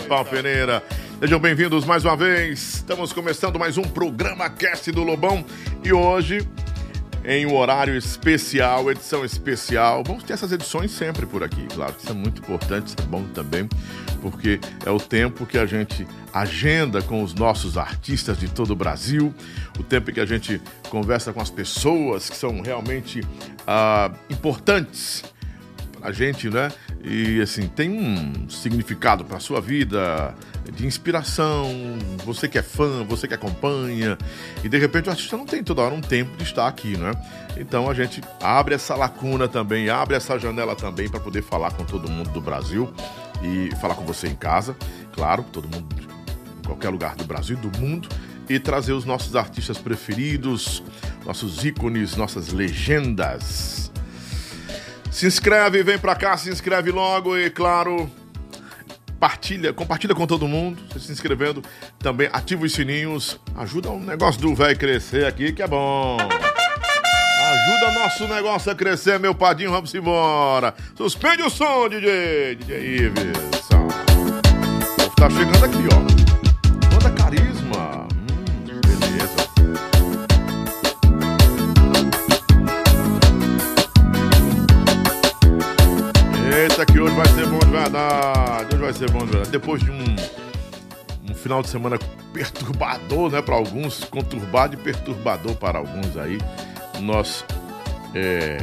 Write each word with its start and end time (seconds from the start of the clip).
pau 0.00 0.24
Pereira! 0.24 0.82
Sejam 1.18 1.38
bem-vindos 1.38 1.84
mais 1.84 2.04
uma 2.04 2.16
vez. 2.16 2.74
Estamos 2.74 3.12
começando 3.12 3.58
mais 3.58 3.78
um 3.78 3.82
programa 3.82 4.50
Cast 4.50 4.92
do 4.92 5.02
Lobão 5.02 5.44
e 5.82 5.92
hoje 5.92 6.46
em 7.24 7.46
um 7.46 7.54
horário 7.56 7.96
especial, 7.96 8.90
edição 8.90 9.24
especial. 9.24 10.04
Vamos 10.06 10.22
ter 10.24 10.34
essas 10.34 10.52
edições 10.52 10.90
sempre 10.90 11.24
por 11.24 11.42
aqui, 11.42 11.66
claro. 11.74 11.94
Isso 11.98 12.10
é 12.10 12.14
muito 12.14 12.42
importante, 12.42 12.88
isso 12.88 12.96
é 13.00 13.02
bom 13.04 13.24
também, 13.34 13.68
porque 14.20 14.60
é 14.84 14.90
o 14.90 15.00
tempo 15.00 15.46
que 15.46 15.56
a 15.56 15.64
gente 15.64 16.06
agenda 16.32 17.00
com 17.00 17.22
os 17.22 17.32
nossos 17.34 17.78
artistas 17.78 18.38
de 18.38 18.48
todo 18.48 18.72
o 18.72 18.76
Brasil, 18.76 19.34
o 19.78 19.82
tempo 19.82 20.12
que 20.12 20.20
a 20.20 20.26
gente 20.26 20.60
conversa 20.90 21.32
com 21.32 21.40
as 21.40 21.50
pessoas 21.50 22.28
que 22.28 22.36
são 22.36 22.60
realmente 22.60 23.22
ah, 23.66 24.10
importantes 24.28 25.24
a 26.06 26.12
gente, 26.12 26.48
né? 26.48 26.70
E 27.02 27.40
assim, 27.40 27.66
tem 27.66 27.90
um 27.90 28.48
significado 28.48 29.24
para 29.24 29.40
sua 29.40 29.60
vida, 29.60 30.32
de 30.72 30.86
inspiração, 30.86 31.68
você 32.24 32.48
que 32.48 32.56
é 32.56 32.62
fã, 32.62 33.04
você 33.04 33.26
que 33.26 33.34
acompanha, 33.34 34.16
e 34.62 34.68
de 34.68 34.78
repente 34.78 35.08
o 35.08 35.10
artista 35.10 35.36
não 35.36 35.44
tem 35.44 35.64
toda 35.64 35.82
hora 35.82 35.94
um 35.94 36.00
tempo 36.00 36.36
de 36.36 36.44
estar 36.44 36.68
aqui, 36.68 36.96
né? 36.96 37.10
Então 37.56 37.90
a 37.90 37.94
gente 37.94 38.22
abre 38.40 38.74
essa 38.74 38.94
lacuna 38.94 39.48
também, 39.48 39.90
abre 39.90 40.14
essa 40.14 40.38
janela 40.38 40.76
também 40.76 41.08
para 41.08 41.18
poder 41.18 41.42
falar 41.42 41.72
com 41.72 41.84
todo 41.84 42.08
mundo 42.08 42.30
do 42.30 42.40
Brasil 42.40 42.92
e 43.42 43.74
falar 43.76 43.96
com 43.96 44.04
você 44.04 44.28
em 44.28 44.36
casa, 44.36 44.76
claro, 45.12 45.44
todo 45.52 45.68
mundo 45.68 45.88
em 46.58 46.66
qualquer 46.66 46.90
lugar 46.90 47.16
do 47.16 47.24
Brasil, 47.24 47.56
do 47.56 47.76
mundo, 47.80 48.08
e 48.48 48.60
trazer 48.60 48.92
os 48.92 49.04
nossos 49.04 49.34
artistas 49.34 49.76
preferidos, 49.76 50.84
nossos 51.24 51.64
ícones, 51.64 52.14
nossas 52.14 52.52
legendas. 52.52 53.90
Se 55.16 55.26
inscreve, 55.26 55.82
vem 55.82 55.98
pra 55.98 56.14
cá, 56.14 56.36
se 56.36 56.50
inscreve 56.50 56.90
logo 56.90 57.38
e, 57.38 57.48
claro, 57.48 58.06
partilha, 59.18 59.72
compartilha 59.72 60.14
com 60.14 60.26
todo 60.26 60.46
mundo, 60.46 60.78
se 61.00 61.10
inscrevendo, 61.10 61.62
também 61.98 62.28
ativa 62.30 62.66
os 62.66 62.72
sininhos, 62.74 63.40
ajuda 63.56 63.88
o 63.88 63.98
negócio 63.98 64.38
do 64.42 64.54
velho 64.54 64.78
crescer 64.78 65.24
aqui, 65.24 65.54
que 65.54 65.62
é 65.62 65.66
bom. 65.66 66.18
Ajuda 66.20 67.92
nosso 67.98 68.28
negócio 68.28 68.70
a 68.70 68.74
crescer, 68.74 69.18
meu 69.18 69.34
padinho, 69.34 69.70
vamos 69.70 69.94
embora. 69.94 70.74
Suspende 70.94 71.42
o 71.44 71.48
som, 71.48 71.88
DJ, 71.88 72.56
DJ 72.56 73.06
Iverson. 73.06 73.88
Tá 75.16 75.30
chegando 75.30 75.64
aqui, 75.64 75.78
ó. 75.94 76.25
Vai 87.16 87.26
ser 87.28 87.46
bom 87.46 87.58
de 87.58 87.70
verdade. 87.70 88.74
Hoje 88.74 88.82
vai 88.82 88.92
ser 88.92 89.10
bom 89.10 89.20
de 89.20 89.26
verdade. 89.26 89.50
Depois 89.50 89.82
de 89.82 89.90
um, 89.90 90.04
um 91.30 91.34
final 91.34 91.62
de 91.62 91.70
semana 91.70 91.98
perturbador, 92.32 93.30
né, 93.30 93.40
para 93.40 93.54
alguns, 93.54 94.04
conturbado 94.04 94.74
e 94.74 94.76
perturbador 94.76 95.56
para 95.56 95.78
alguns 95.78 96.14
aí, 96.18 96.38
nós 97.00 97.42
é, 98.14 98.58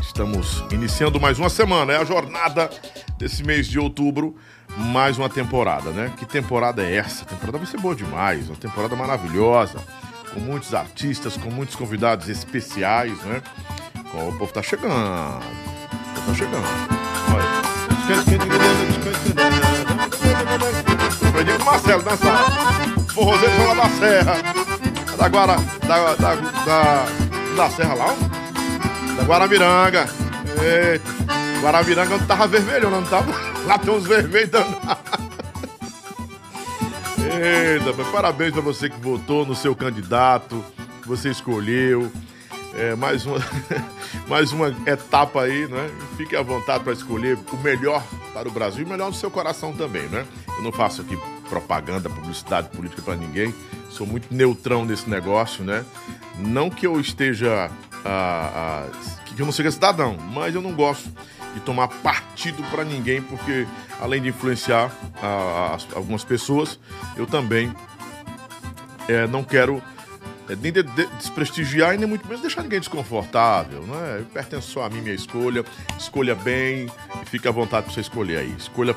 estamos 0.00 0.62
iniciando 0.70 1.20
mais 1.20 1.36
uma 1.36 1.48
semana. 1.48 1.94
É 1.94 1.96
a 1.96 2.04
jornada 2.04 2.70
desse 3.18 3.42
mês 3.42 3.66
de 3.66 3.78
outubro, 3.78 4.36
mais 4.76 5.18
uma 5.18 5.28
temporada, 5.28 5.90
né? 5.90 6.12
Que 6.16 6.24
temporada 6.24 6.84
é 6.84 6.94
essa? 6.94 7.24
A 7.24 7.26
temporada 7.26 7.58
vai 7.58 7.66
ser 7.66 7.80
boa 7.80 7.94
demais, 7.96 8.48
uma 8.48 8.56
temporada 8.56 8.94
maravilhosa, 8.94 9.80
com 10.32 10.38
muitos 10.38 10.72
artistas, 10.74 11.36
com 11.36 11.50
muitos 11.50 11.74
convidados 11.74 12.28
especiais, 12.28 13.18
né? 13.22 13.42
O 14.14 14.32
povo 14.38 14.52
tá 14.52 14.62
chegando. 14.62 15.65
Tá 16.26 16.34
chegando. 16.34 16.66
Olha. 17.34 17.46
Fredinho 21.32 21.64
Marcelo 21.64 22.02
nessa 22.02 22.76
forrozeiro 23.14 23.68
lá 23.68 23.74
da 23.74 23.88
Serra. 23.90 24.34
Da 25.16 25.28
Guara. 25.28 25.56
Da, 25.86 26.14
da, 26.14 26.34
da, 26.34 27.06
da 27.56 27.70
Serra 27.70 27.94
lá, 27.94 28.06
ó. 28.06 29.16
Da 29.16 29.22
Guaramiranga. 29.22 30.08
Eita. 30.62 31.16
Guaramiranga 31.60 32.18
não 32.18 32.26
tava 32.26 32.46
vermelho, 32.46 32.90
não 32.90 33.02
tava. 33.02 33.32
Lá 33.64 33.78
tem 33.78 33.94
uns 33.94 34.06
vermelhos 34.06 34.50
danados. 34.50 35.26
Eita, 37.18 38.04
parabéns 38.12 38.52
pra 38.52 38.60
você 38.60 38.88
que 38.88 39.00
votou 39.00 39.44
no 39.44 39.54
seu 39.54 39.74
candidato, 39.74 40.64
que 41.02 41.08
você 41.08 41.30
escolheu. 41.30 42.10
É, 42.76 42.94
mais, 42.94 43.24
uma, 43.24 43.38
mais 44.28 44.52
uma 44.52 44.68
etapa 44.86 45.42
aí, 45.42 45.66
né? 45.66 45.90
Fique 46.18 46.36
à 46.36 46.42
vontade 46.42 46.84
para 46.84 46.92
escolher 46.92 47.38
o 47.50 47.56
melhor 47.56 48.04
para 48.34 48.46
o 48.46 48.50
Brasil 48.52 48.82
e 48.82 48.84
o 48.84 48.88
melhor 48.88 49.08
no 49.08 49.14
seu 49.14 49.30
coração 49.30 49.72
também, 49.72 50.06
né? 50.08 50.26
Eu 50.58 50.62
não 50.62 50.70
faço 50.70 51.00
aqui 51.00 51.18
propaganda, 51.48 52.10
publicidade 52.10 52.68
política 52.68 53.00
para 53.00 53.16
ninguém. 53.16 53.54
Sou 53.88 54.06
muito 54.06 54.32
neutrão 54.34 54.84
nesse 54.84 55.08
negócio, 55.08 55.64
né? 55.64 55.86
Não 56.38 56.68
que 56.68 56.86
eu 56.86 57.00
esteja. 57.00 57.70
Ah, 58.04 58.84
ah, 58.84 58.86
que 59.24 59.40
eu 59.40 59.46
não 59.46 59.52
seja 59.52 59.70
cidadão, 59.70 60.16
mas 60.32 60.54
eu 60.54 60.60
não 60.60 60.72
gosto 60.72 61.10
de 61.54 61.60
tomar 61.60 61.88
partido 61.88 62.62
para 62.70 62.84
ninguém, 62.84 63.22
porque 63.22 63.66
além 64.00 64.20
de 64.20 64.28
influenciar 64.28 64.92
ah, 65.22 65.78
algumas 65.94 66.24
pessoas, 66.24 66.78
eu 67.16 67.26
também 67.26 67.74
é, 69.08 69.26
não 69.26 69.42
quero 69.42 69.82
nem 70.54 70.72
de, 70.72 70.82
de, 70.82 71.06
desprestigiar 71.18 71.94
e 71.94 71.98
nem 71.98 72.06
muito 72.06 72.26
menos 72.26 72.40
deixar 72.40 72.62
ninguém 72.62 72.78
desconfortável, 72.78 73.82
né? 73.82 74.24
Pertence 74.32 74.68
só 74.68 74.84
a 74.84 74.90
mim, 74.90 75.00
minha 75.00 75.14
escolha. 75.14 75.64
Escolha 75.98 76.34
bem 76.34 76.86
e 77.22 77.26
fique 77.26 77.48
à 77.48 77.50
vontade 77.50 77.86
para 77.86 77.94
você 77.94 78.00
escolher 78.00 78.38
aí. 78.38 78.54
Escolha 78.56 78.94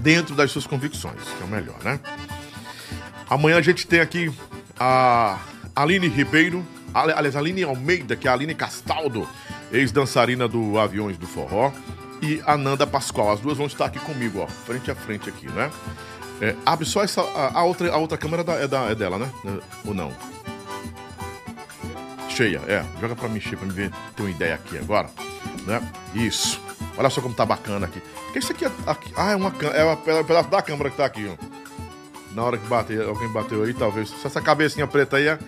dentro 0.00 0.34
das 0.34 0.50
suas 0.50 0.66
convicções, 0.66 1.22
que 1.22 1.42
é 1.42 1.44
o 1.44 1.48
melhor, 1.48 1.82
né? 1.82 1.98
Amanhã 3.28 3.56
a 3.56 3.62
gente 3.62 3.86
tem 3.86 4.00
aqui 4.00 4.30
a 4.78 5.38
Aline 5.74 6.08
Ribeiro, 6.08 6.66
aliás, 6.92 7.36
Aline 7.36 7.62
Almeida, 7.62 8.14
que 8.14 8.28
é 8.28 8.30
a 8.30 8.34
Aline 8.34 8.54
Castaldo, 8.54 9.26
ex-dançarina 9.72 10.46
do 10.46 10.78
Aviões 10.78 11.16
do 11.16 11.26
Forró, 11.26 11.72
e 12.20 12.42
a 12.46 12.56
Nanda 12.56 12.86
Pascoal. 12.86 13.32
As 13.32 13.40
duas 13.40 13.56
vão 13.56 13.66
estar 13.66 13.86
aqui 13.86 13.98
comigo, 13.98 14.40
ó, 14.40 14.46
frente 14.46 14.90
a 14.90 14.94
frente 14.94 15.28
aqui, 15.28 15.46
né? 15.48 15.70
É, 16.40 16.54
abre 16.66 16.84
só 16.84 17.02
essa. 17.02 17.22
A, 17.22 17.60
a, 17.60 17.62
outra, 17.64 17.92
a 17.92 17.96
outra 17.96 18.18
câmera 18.18 18.42
é, 18.52 18.66
da, 18.66 18.82
é 18.90 18.94
dela, 18.94 19.18
né? 19.18 19.30
Ou 19.84 19.94
não? 19.94 20.12
Cheia, 22.34 22.60
é. 22.66 22.84
Joga 23.00 23.14
pra 23.14 23.28
mim, 23.28 23.40
cheia, 23.40 23.56
pra 23.56 23.66
me 23.66 23.72
ver, 23.72 23.90
ter 24.16 24.22
uma 24.22 24.30
ideia 24.30 24.54
aqui 24.54 24.78
agora. 24.78 25.08
Né? 25.66 25.82
Isso. 26.14 26.60
Olha 26.96 27.10
só 27.10 27.20
como 27.20 27.34
tá 27.34 27.44
bacana 27.44 27.86
aqui. 27.86 27.98
O 28.28 28.32
que 28.32 28.38
é 28.38 28.40
isso 28.40 28.52
aqui? 28.52 28.64
aqui? 28.86 29.12
Ah, 29.16 29.32
é, 29.32 29.36
uma, 29.36 29.52
é, 29.74 29.80
é 29.80 29.84
um 30.20 30.24
pedaço 30.24 30.48
da 30.48 30.62
câmera 30.62 30.90
que 30.90 30.96
tá 30.96 31.04
aqui, 31.04 31.30
ó. 31.30 31.36
Na 32.34 32.44
hora 32.44 32.56
que 32.56 32.66
bater, 32.66 33.02
alguém 33.02 33.28
bateu 33.28 33.62
aí, 33.62 33.74
talvez. 33.74 34.08
Se 34.08 34.26
essa 34.26 34.40
cabecinha 34.40 34.86
preta 34.86 35.18
aí 35.18 35.28
é. 35.28 35.38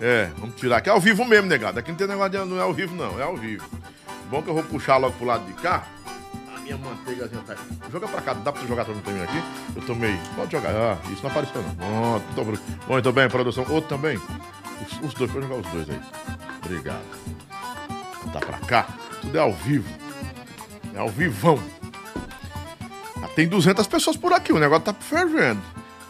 É, 0.00 0.30
vamos 0.38 0.54
tirar 0.54 0.78
aqui. 0.78 0.88
É 0.88 0.92
ao 0.92 1.00
vivo 1.00 1.24
mesmo, 1.24 1.48
negado. 1.48 1.78
Aqui 1.78 1.90
não 1.90 1.98
tem 1.98 2.06
negócio 2.06 2.30
de 2.30 2.38
não 2.38 2.58
é 2.58 2.62
ao 2.62 2.72
vivo, 2.72 2.94
não. 2.94 3.18
É 3.18 3.24
ao 3.24 3.36
vivo. 3.36 3.64
Bom 4.30 4.40
que 4.40 4.48
eu 4.48 4.54
vou 4.54 4.62
puxar 4.62 4.96
logo 4.96 5.14
pro 5.16 5.26
lado 5.26 5.44
de 5.44 5.52
cá. 5.54 5.84
A 6.56 6.60
minha 6.60 6.78
manteiga 6.78 7.28
tá 7.28 7.52
aqui. 7.52 7.62
Joga 7.90 8.06
pra 8.06 8.22
cá. 8.22 8.34
Dá 8.34 8.52
pra 8.52 8.62
jogar 8.66 8.84
pra 8.84 8.94
mim 9.12 9.22
aqui? 9.22 9.42
Eu 9.74 9.82
tomei. 9.82 10.16
Pode 10.36 10.52
jogar. 10.52 10.70
Ah, 10.70 10.98
isso 11.10 11.22
não 11.22 11.30
apareceu, 11.30 11.62
não. 11.62 12.20
Tô... 12.34 12.44
Muito 12.88 13.12
bem, 13.12 13.28
produção. 13.28 13.66
Outro 13.68 13.88
também. 13.88 14.18
Os, 14.82 15.08
os 15.08 15.14
dois, 15.14 15.30
pode 15.30 15.46
jogar 15.46 15.60
os 15.60 15.72
dois 15.72 15.90
aí. 15.90 16.00
Obrigado. 16.64 17.04
Tá 18.32 18.38
pra 18.40 18.58
cá. 18.58 18.86
Tudo 19.20 19.36
é 19.36 19.40
ao 19.40 19.52
vivo. 19.52 19.88
É 20.94 20.98
ao 20.98 21.08
vivão. 21.08 21.62
Ah, 23.22 23.28
tem 23.34 23.48
200 23.48 23.86
pessoas 23.86 24.16
por 24.16 24.32
aqui, 24.32 24.52
o 24.52 24.58
negócio 24.58 24.84
tá 24.84 24.94
fervendo. 24.94 25.60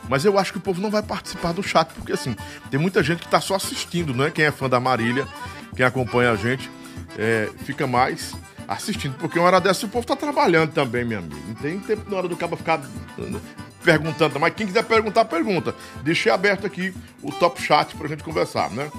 Mas 0.09 0.25
eu 0.25 0.39
acho 0.39 0.53
que 0.53 0.59
o 0.59 0.61
povo 0.61 0.81
não 0.81 0.91
vai 0.91 1.03
participar 1.03 1.53
do 1.53 1.63
chat, 1.63 1.93
porque 1.95 2.13
assim, 2.13 2.35
tem 2.71 2.81
muita 2.81 3.03
gente 3.03 3.21
que 3.21 3.29
tá 3.29 3.41
só 3.41 3.55
assistindo, 3.55 4.13
não 4.13 4.25
é? 4.25 4.31
Quem 4.31 4.45
é 4.45 4.51
fã 4.51 4.69
da 4.69 4.81
Marília, 4.81 5.27
quem 5.77 5.87
acompanha 5.87 6.33
a 6.33 6.37
gente, 6.37 6.71
é, 7.17 7.49
fica 7.65 7.87
mais 7.87 8.35
assistindo, 8.67 9.17
porque 9.19 9.39
uma 9.39 9.47
hora 9.47 9.61
dessa 9.61 9.87
o 9.87 9.89
povo 9.89 10.07
tá 10.07 10.15
trabalhando 10.15 10.73
também, 10.73 11.05
meu 11.05 11.19
amigo. 11.19 11.41
Não 11.49 11.55
tem 11.55 11.79
tempo 11.81 12.11
na 12.11 12.17
hora 12.17 12.29
do 12.29 12.37
cabo 12.37 12.57
ficar 12.57 12.81
perguntando, 13.83 14.39
mas 14.39 14.55
quem 14.55 14.67
quiser 14.67 14.85
perguntar, 14.85 15.25
pergunta. 15.25 15.75
Deixei 16.03 16.31
aberto 16.31 16.67
aqui 16.67 16.95
o 17.23 17.33
top 17.33 17.61
chat 17.63 17.95
pra 17.97 18.09
gente 18.09 18.23
conversar, 18.23 18.71
né? 18.71 18.91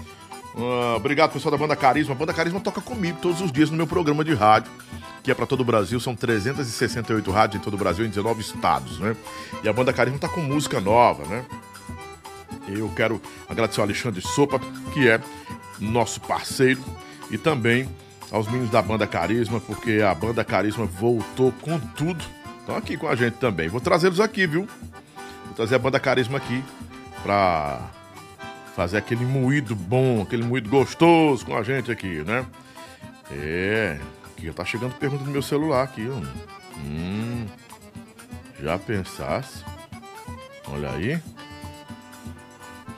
Uh, 0.55 0.95
obrigado, 0.97 1.31
pessoal 1.31 1.51
da 1.51 1.57
Banda 1.57 1.75
Carisma. 1.75 2.13
A 2.13 2.17
Banda 2.17 2.33
Carisma 2.33 2.59
toca 2.59 2.81
comigo 2.81 3.17
todos 3.21 3.41
os 3.41 3.51
dias 3.51 3.69
no 3.69 3.77
meu 3.77 3.87
programa 3.87 4.23
de 4.23 4.33
rádio, 4.33 4.71
que 5.23 5.31
é 5.31 5.33
para 5.33 5.45
todo 5.45 5.61
o 5.61 5.65
Brasil. 5.65 5.99
São 5.99 6.15
368 6.15 7.31
rádios 7.31 7.61
em 7.61 7.63
todo 7.63 7.75
o 7.75 7.77
Brasil, 7.77 8.05
em 8.05 8.09
19 8.09 8.41
estados, 8.41 8.99
né? 8.99 9.15
E 9.63 9.69
a 9.69 9.73
Banda 9.73 9.93
Carisma 9.93 10.19
tá 10.19 10.27
com 10.27 10.41
música 10.41 10.81
nova, 10.81 11.23
né? 11.25 11.45
Eu 12.67 12.91
quero 12.95 13.21
agradecer 13.49 13.79
ao 13.79 13.85
Alexandre 13.85 14.21
Sopa, 14.21 14.59
que 14.93 15.07
é 15.09 15.19
nosso 15.79 16.19
parceiro, 16.21 16.83
e 17.29 17.37
também 17.37 17.89
aos 18.29 18.47
meninos 18.47 18.69
da 18.69 18.81
Banda 18.81 19.07
Carisma, 19.07 19.59
porque 19.59 20.01
a 20.01 20.13
Banda 20.13 20.43
Carisma 20.43 20.85
voltou 20.85 21.51
com 21.61 21.79
tudo 21.79 22.23
estão 22.71 22.77
aqui 22.77 22.97
com 22.97 23.07
a 23.07 23.15
gente 23.15 23.35
também. 23.35 23.68
Vou 23.68 23.81
trazê-los 23.81 24.19
aqui, 24.19 24.47
viu? 24.47 24.68
Vou 25.45 25.53
trazer 25.56 25.75
a 25.75 25.79
banda 25.79 26.00
Carisma 26.00 26.38
aqui 26.38 26.63
pra 27.23 27.89
fazer 28.75 28.97
aquele 28.97 29.25
moído 29.25 29.75
bom, 29.75 30.21
aquele 30.21 30.44
moído 30.44 30.69
gostoso 30.69 31.45
com 31.45 31.56
a 31.56 31.63
gente 31.63 31.91
aqui, 31.91 32.23
né? 32.23 32.45
É, 33.29 34.00
aqui 34.31 34.51
tá 34.51 34.63
chegando 34.63 34.94
pergunta 34.95 35.23
no 35.23 35.31
meu 35.31 35.41
celular 35.41 35.83
aqui, 35.83 36.07
ó. 36.09 36.79
Hum, 36.79 37.45
já 38.62 38.77
pensasse? 38.79 39.63
Olha 40.67 40.91
aí. 40.91 41.21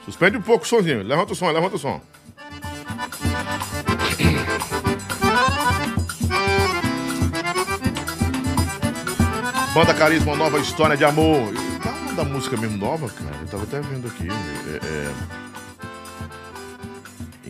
Suspende 0.04 0.36
um 0.36 0.42
pouco 0.42 0.64
o 0.64 0.68
somzinho. 0.68 1.02
Levanta 1.02 1.32
o 1.32 1.36
som, 1.36 1.50
levanta 1.50 1.76
o 1.76 1.78
som. 1.78 2.00
Banda 9.74 9.92
Carisma, 9.92 10.36
nova 10.36 10.60
história 10.60 10.96
de 10.96 11.04
amor. 11.04 11.52
Tá 11.82 11.90
uma 11.90 12.12
da 12.12 12.24
música 12.24 12.56
mesmo 12.56 12.78
nova, 12.78 13.08
cara. 13.08 13.34
Eu 13.40 13.48
tava 13.48 13.64
até 13.64 13.80
vendo 13.80 14.06
aqui. 14.06 14.28
É, 14.28 14.78
é, 14.86 15.12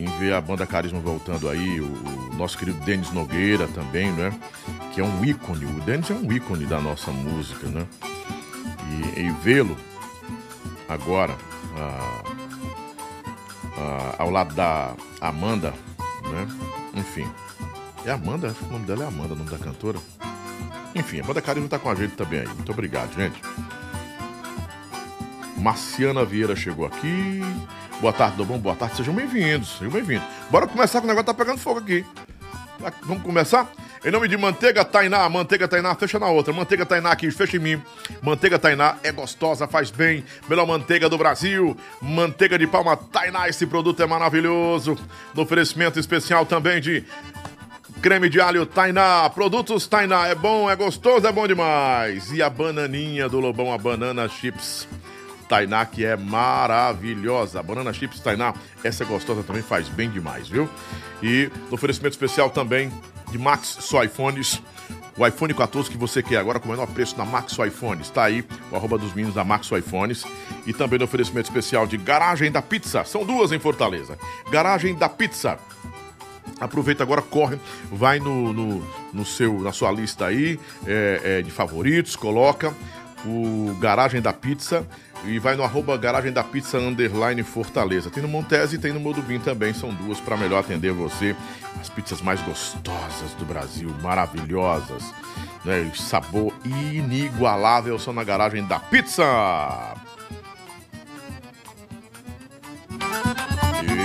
em 0.01 0.07
ver 0.17 0.33
a 0.33 0.41
banda 0.41 0.65
Carisma 0.65 0.99
voltando 0.99 1.47
aí, 1.47 1.79
o, 1.79 1.85
o 1.85 2.35
nosso 2.35 2.57
querido 2.57 2.83
Denis 2.83 3.11
Nogueira 3.11 3.67
também, 3.67 4.11
né? 4.11 4.33
Que 4.91 5.01
é 5.01 5.03
um 5.03 5.23
ícone. 5.23 5.65
O 5.65 5.81
Denis 5.81 6.09
é 6.09 6.15
um 6.15 6.31
ícone 6.31 6.65
da 6.65 6.81
nossa 6.81 7.11
música, 7.11 7.67
né? 7.67 7.85
E, 9.15 9.21
e 9.21 9.29
vê-lo 9.43 9.77
agora 10.89 11.35
ao 14.17 14.31
lado 14.31 14.55
da 14.55 14.95
Amanda, 15.21 15.75
né? 16.23 16.47
Enfim. 16.95 17.27
É 18.03 18.09
Amanda? 18.11 18.55
O 18.67 18.73
nome 18.73 18.85
dela 18.85 19.03
é 19.03 19.07
Amanda, 19.07 19.35
o 19.35 19.37
nome 19.37 19.51
da 19.51 19.59
cantora. 19.59 19.99
Enfim, 20.95 21.19
a 21.19 21.23
banda 21.23 21.41
Carisma 21.41 21.67
tá 21.67 21.77
com 21.77 21.89
a 21.89 21.95
gente 21.95 22.15
também 22.15 22.39
aí. 22.39 22.47
Muito 22.47 22.71
obrigado, 22.71 23.13
gente. 23.13 23.41
Marciana 25.57 26.23
Vieira 26.23 26.55
chegou 26.55 26.85
aqui. 26.85 27.41
Boa 27.99 28.13
tarde, 28.13 28.41
bom, 28.43 28.57
boa 28.57 28.75
tarde. 28.75 28.95
Sejam 28.95 29.13
bem-vindos, 29.13 29.77
sejam 29.77 29.91
bem-vindos. 29.91 30.25
Bora 30.49 30.67
começar 30.67 30.99
que 31.01 31.05
o 31.05 31.07
negócio 31.07 31.25
tá 31.25 31.33
pegando 31.33 31.59
fogo 31.59 31.79
aqui. 31.79 32.05
Vamos 33.03 33.23
começar? 33.23 33.69
Em 34.05 34.11
nome 34.11 34.27
de 34.27 34.37
Manteiga 34.37 34.85
Tainá, 34.85 35.27
Manteiga 35.27 35.67
Tainá, 35.67 35.95
fecha 35.95 36.19
na 36.19 36.27
outra. 36.27 36.53
Manteiga 36.53 36.85
Tainá 36.85 37.11
aqui, 37.11 37.31
fecha 37.31 37.57
em 37.57 37.59
mim. 37.59 37.81
Manteiga 38.21 38.59
Tainá 38.59 38.97
é 39.01 39.11
gostosa, 39.11 39.67
faz 39.67 39.89
bem. 39.89 40.23
Melhor 40.47 40.67
manteiga 40.67 41.09
do 41.09 41.17
Brasil. 41.17 41.75
Manteiga 41.99 42.59
de 42.59 42.67
palma 42.67 42.95
Tainá, 42.95 43.49
esse 43.49 43.65
produto 43.65 44.03
é 44.03 44.05
maravilhoso. 44.05 44.95
No 45.33 45.41
oferecimento 45.41 45.99
especial 45.99 46.45
também 46.45 46.79
de 46.79 47.03
creme 48.01 48.29
de 48.29 48.39
alho 48.39 48.65
Tainá. 48.65 49.29
Produtos 49.29 49.87
Tainá, 49.87 50.27
é 50.27 50.35
bom, 50.35 50.69
é 50.69 50.75
gostoso, 50.75 51.25
é 51.27 51.31
bom 51.31 51.47
demais. 51.47 52.31
E 52.31 52.41
a 52.41 52.49
bananinha 52.49 53.27
do 53.27 53.39
Lobão, 53.39 53.73
a 53.73 53.77
banana 53.77 54.27
chips. 54.27 54.87
Tainá, 55.47 55.85
que 55.85 56.03
é 56.03 56.15
maravilhosa. 56.15 57.61
Banana 57.61 57.93
chips 57.93 58.19
Tainá, 58.19 58.53
essa 58.83 59.03
é 59.03 59.05
gostosa 59.05 59.43
também, 59.43 59.61
faz 59.61 59.87
bem 59.87 60.09
demais, 60.09 60.47
viu? 60.47 60.69
E 61.21 61.51
oferecimento 61.71 62.13
especial 62.13 62.49
também 62.49 62.91
de 63.31 63.37
Max 63.37 63.77
Só 63.81 64.03
iPhones. 64.03 64.61
O 65.17 65.25
iPhone 65.25 65.53
14 65.53 65.89
que 65.89 65.97
você 65.97 66.21
quer 66.21 66.37
agora 66.37 66.59
com 66.59 66.67
o 66.67 66.71
menor 66.71 66.87
preço 66.87 67.17
na 67.17 67.23
Max 67.23 67.57
iPhones. 67.57 68.07
Está 68.07 68.25
aí 68.25 68.43
o 68.69 68.75
arroba 68.75 68.97
dos 68.97 69.13
meninos 69.13 69.33
da 69.33 69.45
Max 69.45 69.71
iPhones. 69.71 70.25
E 70.65 70.73
também 70.73 70.99
no 70.99 71.05
oferecimento 71.05 71.45
especial 71.45 71.87
de 71.87 71.95
Garagem 71.95 72.51
da 72.51 72.61
Pizza. 72.61 73.05
São 73.05 73.23
duas 73.23 73.53
em 73.53 73.59
Fortaleza. 73.59 74.17
Garagem 74.51 74.93
da 74.93 75.07
Pizza 75.07 75.57
Aproveita 76.59 77.03
agora, 77.03 77.21
corre, 77.21 77.59
vai 77.91 78.19
no, 78.19 78.53
no, 78.53 78.87
no 79.13 79.25
seu, 79.25 79.59
na 79.61 79.71
sua 79.71 79.91
lista 79.91 80.25
aí 80.25 80.59
é, 80.85 81.21
é, 81.23 81.41
de 81.41 81.51
favoritos, 81.51 82.15
coloca 82.15 82.73
o 83.25 83.75
Garagem 83.79 84.21
da 84.21 84.31
Pizza 84.31 84.85
e 85.25 85.39
vai 85.39 85.55
no 85.55 85.63
arroba 85.63 85.97
Garagem 85.97 86.31
da 86.31 86.43
Pizza 86.43 86.77
Underline 86.77 87.41
Fortaleza. 87.43 88.09
Tem 88.09 88.21
no 88.21 88.29
Montese 88.29 88.75
e 88.75 88.79
tem 88.79 88.93
no 88.93 88.99
Modubim 88.99 89.39
também, 89.39 89.73
são 89.73 89.93
duas 89.93 90.19
para 90.19 90.37
melhor 90.37 90.59
atender 90.59 90.91
você. 90.91 91.35
As 91.81 91.89
pizzas 91.89 92.21
mais 92.21 92.41
gostosas 92.41 93.33
do 93.37 93.45
Brasil, 93.45 93.89
maravilhosas, 94.01 95.03
né? 95.63 95.91
Sabor 95.95 96.53
inigualável 96.63 97.97
são 97.99 98.13
na 98.13 98.23
Garagem 98.23 98.65
da 98.65 98.79
Pizza. 98.79 99.23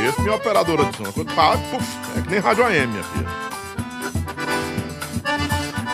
Isso, 0.09 0.21
minha 0.23 0.35
operadora 0.35 0.85
de 0.85 0.97
som. 0.97 1.05
Quando 1.13 1.33
puf, 1.71 1.99
é 2.19 2.23
que 2.23 2.31
nem 2.31 2.39
rádio 2.41 2.65
AM, 2.65 2.87
minha 2.87 3.05
filha. 3.05 3.51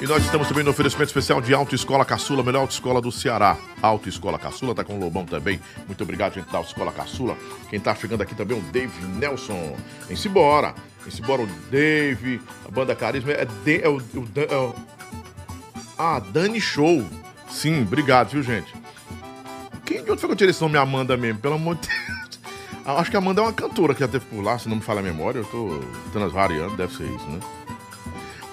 E 0.01 0.07
nós 0.07 0.23
estamos 0.23 0.47
também 0.47 0.63
no 0.63 0.71
oferecimento 0.71 1.09
especial 1.09 1.41
de 1.41 1.55
Autoescola 1.55 2.05
Caçula, 2.05 2.43
melhor 2.43 2.61
autoescola 2.61 3.01
do 3.01 3.11
Ceará. 3.11 3.57
Autoescola 3.81 4.39
Caçula, 4.39 4.75
tá 4.75 4.85
com 4.85 4.97
o 4.97 5.01
Lobão 5.01 5.25
também. 5.25 5.59
Muito 5.87 6.03
obrigado, 6.03 6.35
gente 6.35 6.53
da 6.53 6.59
Autoescola 6.59 6.93
Caçula. 6.93 7.37
Quem 7.71 7.81
tá 7.81 7.95
chegando 7.95 8.21
aqui 8.23 8.35
também 8.35 8.59
é 8.59 8.61
o 8.61 8.65
Dave 8.65 9.07
Nelson. 9.19 9.75
Vem-se 10.07 10.29
embora. 10.29 10.75
Vem-se 11.03 11.23
embora 11.23 11.43
o 11.43 11.47
Dave, 11.71 12.41
a 12.67 12.71
banda 12.71 12.95
Carisma. 12.95 13.33
É, 13.33 13.47
de, 13.47 13.83
é, 13.83 13.89
o, 13.89 13.97
o, 13.97 14.29
é 14.37 14.57
o. 14.57 14.75
Ah, 15.99 16.21
Dani 16.21 16.61
Show. 16.61 17.03
Sim, 17.49 17.83
obrigado, 17.83 18.29
viu, 18.29 18.43
gente? 18.43 18.75
Quem 19.87 20.05
de 20.05 20.11
onde 20.11 20.21
foi 20.21 20.29
que 20.29 20.33
eu 20.35 20.37
tirei 20.37 20.51
esse 20.51 20.61
nome 20.61 20.77
Amanda 20.77 21.17
mesmo? 21.17 21.41
Pelo 21.41 21.55
amor 21.55 21.77
de 21.77 21.89
Deus. 21.89 22.16
Acho 22.87 23.11
que 23.11 23.17
a 23.17 23.21
Amanda 23.21 23.41
é 23.41 23.45
uma 23.45 23.53
cantora 23.53 23.93
que 23.95 24.01
já 24.01 24.09
teve 24.09 24.25
por 24.27 24.41
lá, 24.43 24.57
se 24.59 24.69
não 24.69 24.77
me 24.77 24.83
falha 24.83 25.01
a 25.01 25.03
memória. 25.03 25.41
Eu 25.41 25.45
tô 25.45 25.81
variantes, 26.29 26.77
deve 26.77 26.95
ser 26.95 27.05
isso, 27.05 27.27
né? 27.27 27.41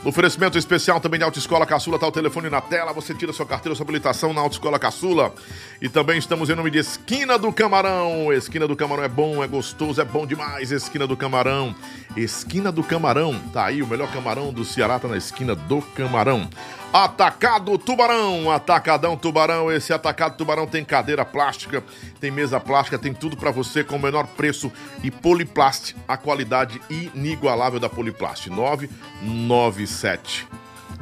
Oferecimento 0.03 0.57
especial 0.57 0.99
também 0.99 1.17
de 1.17 1.23
Autoescola 1.23 1.65
Caçula, 1.65 1.97
tá 1.97 2.05
o 2.05 2.11
telefone 2.11 2.49
na 2.49 2.59
tela, 2.59 2.91
você 2.91 3.13
tira 3.13 3.31
sua 3.31 3.45
carteira, 3.45 3.73
sua 3.73 3.85
habilitação 3.85 4.33
na 4.33 4.41
Autoescola 4.41 4.77
Caçula. 4.77 5.33
E 5.81 5.87
também 5.87 6.17
estamos 6.17 6.49
em 6.49 6.55
nome 6.55 6.69
de 6.71 6.79
Esquina 6.79 7.37
do 7.37 7.53
Camarão. 7.53 8.33
Esquina 8.33 8.67
do 8.67 8.75
Camarão 8.75 9.03
é 9.03 9.07
bom, 9.07 9.41
é 9.41 9.47
gostoso, 9.47 10.01
é 10.01 10.03
bom 10.03 10.27
demais. 10.27 10.71
Esquina 10.71 11.07
do 11.07 11.15
Camarão. 11.15 11.73
Esquina 12.17 12.69
do 12.69 12.83
Camarão, 12.83 13.39
tá 13.53 13.65
aí, 13.65 13.81
o 13.81 13.87
melhor 13.87 14.11
camarão 14.11 14.51
do 14.51 14.65
Ceará 14.65 14.99
tá 14.99 15.07
na 15.07 15.15
Esquina 15.15 15.55
do 15.55 15.81
Camarão. 15.81 16.49
Atacado 16.93 17.77
Tubarão, 17.79 18.51
Atacadão 18.51 19.17
Tubarão. 19.17 19.71
Esse 19.71 19.91
Atacado 19.91 20.37
Tubarão 20.37 20.67
tem 20.67 20.85
cadeira 20.85 21.25
plástica, 21.25 21.83
tem 22.19 22.29
mesa 22.29 22.59
plástica, 22.59 22.99
tem 22.99 23.11
tudo 23.11 23.35
para 23.35 23.49
você 23.49 23.83
com 23.83 23.95
o 23.95 23.99
menor 23.99 24.27
preço 24.27 24.71
e 25.01 25.09
Poliplast, 25.09 25.95
a 26.07 26.15
qualidade 26.15 26.79
inigualável 26.91 27.79
da 27.79 27.89
Poliplast. 27.89 28.51
997 28.51 30.47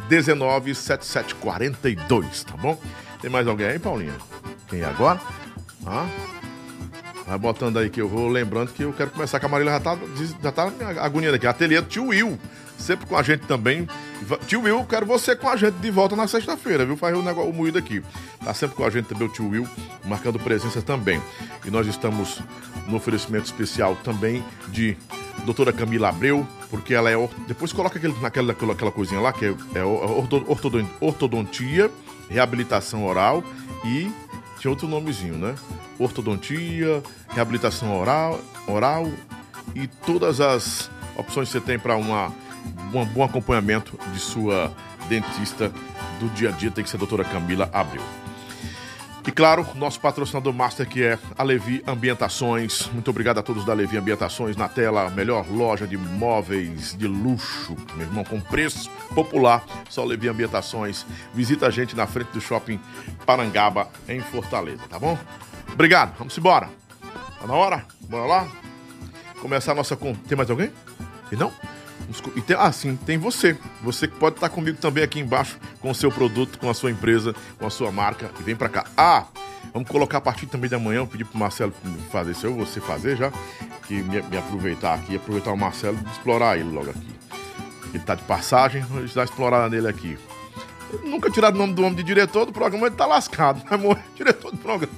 197742, 0.10 2.46
tá 2.46 2.56
bom? 2.56 2.80
Tem 3.22 3.30
mais 3.30 3.46
alguém 3.46 3.68
aí, 3.68 3.78
Paulinha? 3.78 4.16
Quem 4.70 4.80
é 4.80 4.86
agora? 4.86 5.20
Ah? 5.86 6.08
Vai 7.28 7.38
botando 7.38 7.78
aí 7.78 7.90
que 7.90 8.02
eu 8.02 8.08
vou 8.08 8.30
lembrando 8.30 8.72
que 8.72 8.84
eu 8.84 8.94
quero 8.94 9.12
começar 9.12 9.42
com 9.42 9.46
a 9.46 9.50
Marília 9.50 9.74
já 9.74 9.82
tá, 9.82 9.98
já 10.42 10.54
tá 10.54 10.72
agoniando 11.02 11.36
aqui. 11.36 11.46
Ateliê 11.46 11.82
do 11.82 11.88
tio 11.88 12.08
Will 12.08 12.40
sempre 12.82 13.06
com 13.06 13.16
a 13.16 13.24
gente 13.24 13.42
também. 13.42 13.88
Tio 14.48 14.62
Will, 14.62 14.84
quero 14.86 15.06
você 15.06 15.36
com 15.36 15.50
a 15.50 15.56
gente 15.56 15.76
de 15.76 15.92
volta 15.92 16.16
na 16.16 16.28
sexta-feira, 16.28 16.86
viu? 16.86 16.98
Faz 16.98 17.16
o, 17.18 17.22
negócio, 17.22 17.54
moído 17.54 17.78
aqui. 17.78 18.02
Tá 18.44 18.54
sempre 18.54 18.76
com 18.76 18.84
a 18.84 18.90
gente 18.90 19.06
também 19.06 19.28
o 19.28 19.32
tio 19.32 19.50
Will, 19.50 19.68
marcando 20.06 20.40
presença 20.40 20.82
também. 20.82 21.22
E 21.66 21.72
nós 21.72 21.88
estamos 21.88 22.40
no 22.88 22.98
oferecimento 22.98 23.46
especial 23.46 23.96
também 24.04 24.44
de 24.70 24.98
doutora 25.46 25.72
Camila 25.72 26.10
Abreu, 26.10 26.48
porque 26.70 26.94
ela 26.94 27.10
é. 27.10 27.30
Depois 27.48 27.74
coloca 27.74 27.98
aquele, 27.98 28.14
naquela 28.22 28.54
aquela 28.54 28.92
coisinha 28.92 29.20
lá, 29.22 29.32
que 29.34 29.46
é, 29.46 29.56
é 29.76 29.84
ortodontia, 31.00 31.92
reabilitação 32.30 33.06
oral 33.06 33.44
e. 33.86 34.12
Tinha 34.60 34.70
outro 34.70 34.88
nomezinho, 34.88 35.34
né? 35.40 35.56
Ortodontia, 35.98 37.02
reabilitação 37.30 38.00
oral, 38.00 38.40
oral 38.68 39.12
e 39.74 39.88
todas 39.88 40.40
as 40.40 40.90
opções 41.16 41.48
que 41.48 41.54
você 41.54 41.62
tem 41.62 41.80
para 41.80 41.96
uma 41.96 42.32
um 42.94 43.06
bom 43.06 43.24
acompanhamento 43.24 43.98
de 44.14 44.20
sua 44.20 44.72
dentista 45.08 45.72
do 46.20 46.30
dia 46.30 46.50
a 46.50 46.52
dia 46.52 46.72
tem 46.72 46.84
que 46.84 46.90
ser 46.90 46.98
a 46.98 47.00
doutora 47.00 47.24
Camila 47.24 47.70
Abreu. 47.74 48.04
E 49.26 49.32
claro, 49.32 49.68
nosso 49.76 50.00
patrocinador 50.00 50.52
master 50.52 50.88
que 50.88 51.04
é 51.04 51.20
a 51.38 51.44
Levi 51.44 51.84
Ambientações. 51.86 52.90
Muito 52.92 53.12
obrigado 53.12 53.38
a 53.38 53.44
todos 53.44 53.64
da 53.64 53.72
Levi 53.72 53.96
Ambientações 53.96 54.58
na 54.58 54.68
tela, 54.68 55.06
a 55.06 55.10
melhor 55.12 55.46
loja 55.48 55.86
de 55.86 55.96
móveis 55.96 56.98
de 56.98 57.08
luxo, 57.08 57.78
meu 57.96 58.08
irmão, 58.08 58.24
com 58.24 58.42
preço 58.42 58.90
popular. 59.14 59.64
Só 59.90 60.04
Levi 60.04 60.28
Ambientações. 60.28 61.06
Visita 61.36 61.68
a 61.68 61.70
gente 61.70 61.96
na 61.96 62.08
frente 62.08 62.30
do 62.30 62.42
shopping 62.42 62.80
Parangaba 63.24 63.90
em 64.10 64.20
Fortaleza, 64.22 64.82
tá 64.90 64.98
bom? 64.98 65.18
Obrigado, 65.72 66.18
vamos 66.18 66.36
embora. 66.36 66.68
Tá 67.40 67.46
na 67.46 67.54
hora? 67.54 67.86
Bora 68.02 68.26
lá? 68.26 68.48
Começar 69.40 69.74
a 69.74 69.76
nossa. 69.76 69.96
Tem 69.96 70.36
mais 70.36 70.50
alguém? 70.50 70.72
E 71.32 71.36
não? 71.36 71.54
E 72.36 72.42
tem, 72.42 72.58
ah, 72.60 72.72
sim, 72.72 72.96
tem 72.96 73.18
você. 73.18 73.58
Você 73.82 74.08
que 74.08 74.16
pode 74.18 74.36
estar 74.36 74.50
comigo 74.50 74.78
também 74.78 75.04
aqui 75.04 75.20
embaixo 75.20 75.58
com 75.80 75.92
o 75.92 75.96
seu 75.96 76.12
produto, 76.12 76.60
com 76.60 76.70
a 76.70 76.74
sua 76.74 76.92
empresa, 76.92 77.34
com 77.58 77.66
a 77.66 77.70
sua 77.70 77.92
marca 77.92 78.32
e 78.40 78.44
vem 78.44 78.56
para 78.56 78.70
cá. 78.70 78.86
Ah, 78.98 79.26
vamos 79.74 79.90
colocar 79.90 80.18
a 80.18 80.22
partir 80.22 80.46
também 80.46 80.70
da 80.70 80.80
manhã, 80.80 81.00
eu 81.00 81.08
pedi 81.08 81.24
pro 81.24 81.38
Marcelo 81.38 81.74
fazer 82.12 82.32
isso, 82.32 82.46
eu 82.46 82.56
você 82.56 82.80
fazer 82.82 83.16
já, 83.16 83.32
que 83.88 83.96
me, 83.96 84.22
me 84.22 84.38
aproveitar 84.38 84.96
aqui, 84.96 85.16
aproveitar 85.16 85.52
o 85.52 85.58
Marcelo 85.58 85.98
e 86.06 86.12
explorar 86.12 86.58
ele 86.58 86.70
logo 86.70 86.90
aqui. 86.90 87.12
Ele 87.94 88.04
tá 88.04 88.16
de 88.16 88.24
passagem, 88.24 88.86
a 88.96 89.02
gente 89.02 89.16
dá 89.16 89.24
explorada 89.24 89.70
nele 89.70 89.88
aqui. 89.88 90.18
nunca 91.04 91.30
tirado 91.30 91.56
o 91.56 91.58
nome 91.58 91.74
do 91.74 91.82
homem 91.82 91.96
de 91.96 92.04
diretor 92.04 92.46
do 92.46 92.54
programa, 92.54 92.88
ele 92.88 92.96
tá 92.96 93.06
lascado, 93.06 93.64
vai 93.68 93.78
morrer 93.78 94.04
diretor 94.16 94.52
do 94.52 94.58
programa. 94.58 94.94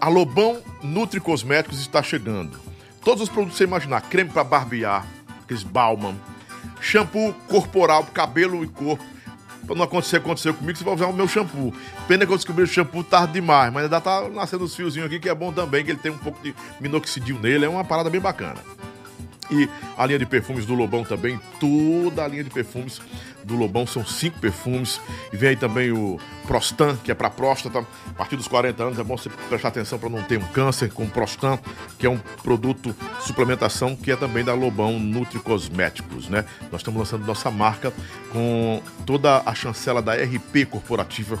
a 0.00 0.08
Lobão 0.08 0.62
Nutri 0.82 1.20
Cosméticos 1.20 1.80
está 1.80 2.02
chegando. 2.02 2.58
Todos 3.02 3.22
os 3.22 3.28
produtos 3.28 3.54
que 3.54 3.58
você 3.58 3.64
imaginar, 3.64 4.02
creme 4.02 4.30
para 4.30 4.44
barbear, 4.44 5.06
aqueles 5.48 5.62
Balman, 5.62 6.14
shampoo 6.80 7.32
corporal, 7.48 8.04
cabelo 8.04 8.62
e 8.62 8.68
corpo. 8.68 9.04
Pra 9.66 9.74
não 9.74 9.84
acontecer, 9.84 10.16
aconteceu 10.16 10.54
comigo, 10.54 10.78
você 10.78 10.84
vai 10.84 10.94
usar 10.94 11.06
o 11.06 11.12
meu 11.12 11.28
shampoo. 11.28 11.74
Pena 12.06 12.24
que 12.24 12.32
eu 12.32 12.36
descobri 12.36 12.62
o 12.62 12.66
shampoo 12.66 13.02
tarde 13.02 13.34
demais, 13.34 13.72
mas 13.72 13.84
ainda 13.84 14.00
tá 14.00 14.28
nascendo 14.28 14.64
os 14.64 14.74
fiozinhos 14.74 15.06
aqui, 15.06 15.18
que 15.18 15.28
é 15.28 15.34
bom 15.34 15.52
também, 15.52 15.84
que 15.84 15.90
ele 15.90 15.98
tem 15.98 16.12
um 16.12 16.18
pouco 16.18 16.42
de 16.42 16.54
minoxidil 16.80 17.38
nele, 17.38 17.64
é 17.64 17.68
uma 17.68 17.84
parada 17.84 18.08
bem 18.08 18.20
bacana. 18.20 18.60
E 19.50 19.68
a 19.96 20.06
linha 20.06 20.18
de 20.18 20.26
perfumes 20.26 20.64
do 20.66 20.74
Lobão 20.74 21.04
também, 21.04 21.40
toda 21.58 22.24
a 22.24 22.28
linha 22.28 22.44
de 22.44 22.50
perfumes 22.50 23.00
do 23.48 23.56
Lobão 23.56 23.86
são 23.86 24.04
cinco 24.06 24.38
perfumes. 24.38 25.00
E 25.32 25.36
vem 25.36 25.50
aí 25.50 25.56
também 25.56 25.90
o 25.90 26.20
Prostan, 26.46 26.96
que 26.96 27.10
é 27.10 27.14
para 27.14 27.30
próstata. 27.30 27.80
A 27.80 28.12
partir 28.12 28.36
dos 28.36 28.46
40 28.46 28.82
anos 28.82 28.98
é 28.98 29.02
bom 29.02 29.16
você 29.16 29.28
prestar 29.48 29.68
atenção 29.68 29.98
para 29.98 30.08
não 30.08 30.22
ter 30.22 30.38
um 30.38 30.46
câncer 30.46 30.92
com 30.92 31.08
Prostan, 31.08 31.58
que 31.98 32.06
é 32.06 32.10
um 32.10 32.18
produto 32.42 32.94
suplementação 33.20 33.96
que 33.96 34.12
é 34.12 34.16
também 34.16 34.44
da 34.44 34.54
Lobão 34.54 34.98
Nutri 34.98 35.40
Cosméticos, 35.40 36.28
né? 36.28 36.44
Nós 36.70 36.80
estamos 36.80 36.98
lançando 36.98 37.26
nossa 37.26 37.50
marca 37.50 37.92
com 38.30 38.82
toda 39.06 39.42
a 39.44 39.54
chancela 39.54 40.02
da 40.02 40.14
RP 40.14 40.66
corporativa, 40.70 41.38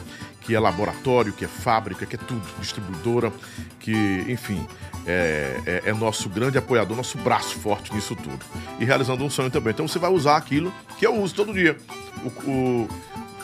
que 0.48 0.54
é 0.54 0.58
laboratório, 0.58 1.30
que 1.30 1.44
é 1.44 1.48
fábrica, 1.48 2.06
que 2.06 2.16
é 2.16 2.18
tudo, 2.18 2.40
distribuidora, 2.58 3.30
que, 3.78 4.24
enfim, 4.26 4.66
é, 5.06 5.60
é, 5.66 5.82
é, 5.90 5.92
nosso 5.92 6.26
grande 6.26 6.56
apoiador, 6.56 6.96
nosso 6.96 7.18
braço 7.18 7.58
forte 7.58 7.92
nisso 7.94 8.16
tudo. 8.16 8.40
E 8.80 8.84
realizando 8.86 9.22
um 9.22 9.28
sonho 9.28 9.50
também. 9.50 9.72
Então 9.72 9.86
você 9.86 9.98
vai 9.98 10.10
usar 10.10 10.38
aquilo 10.38 10.72
que 10.98 11.06
eu 11.06 11.14
uso 11.16 11.34
todo 11.34 11.52
dia. 11.52 11.76
O, 12.24 12.50
o 12.50 12.88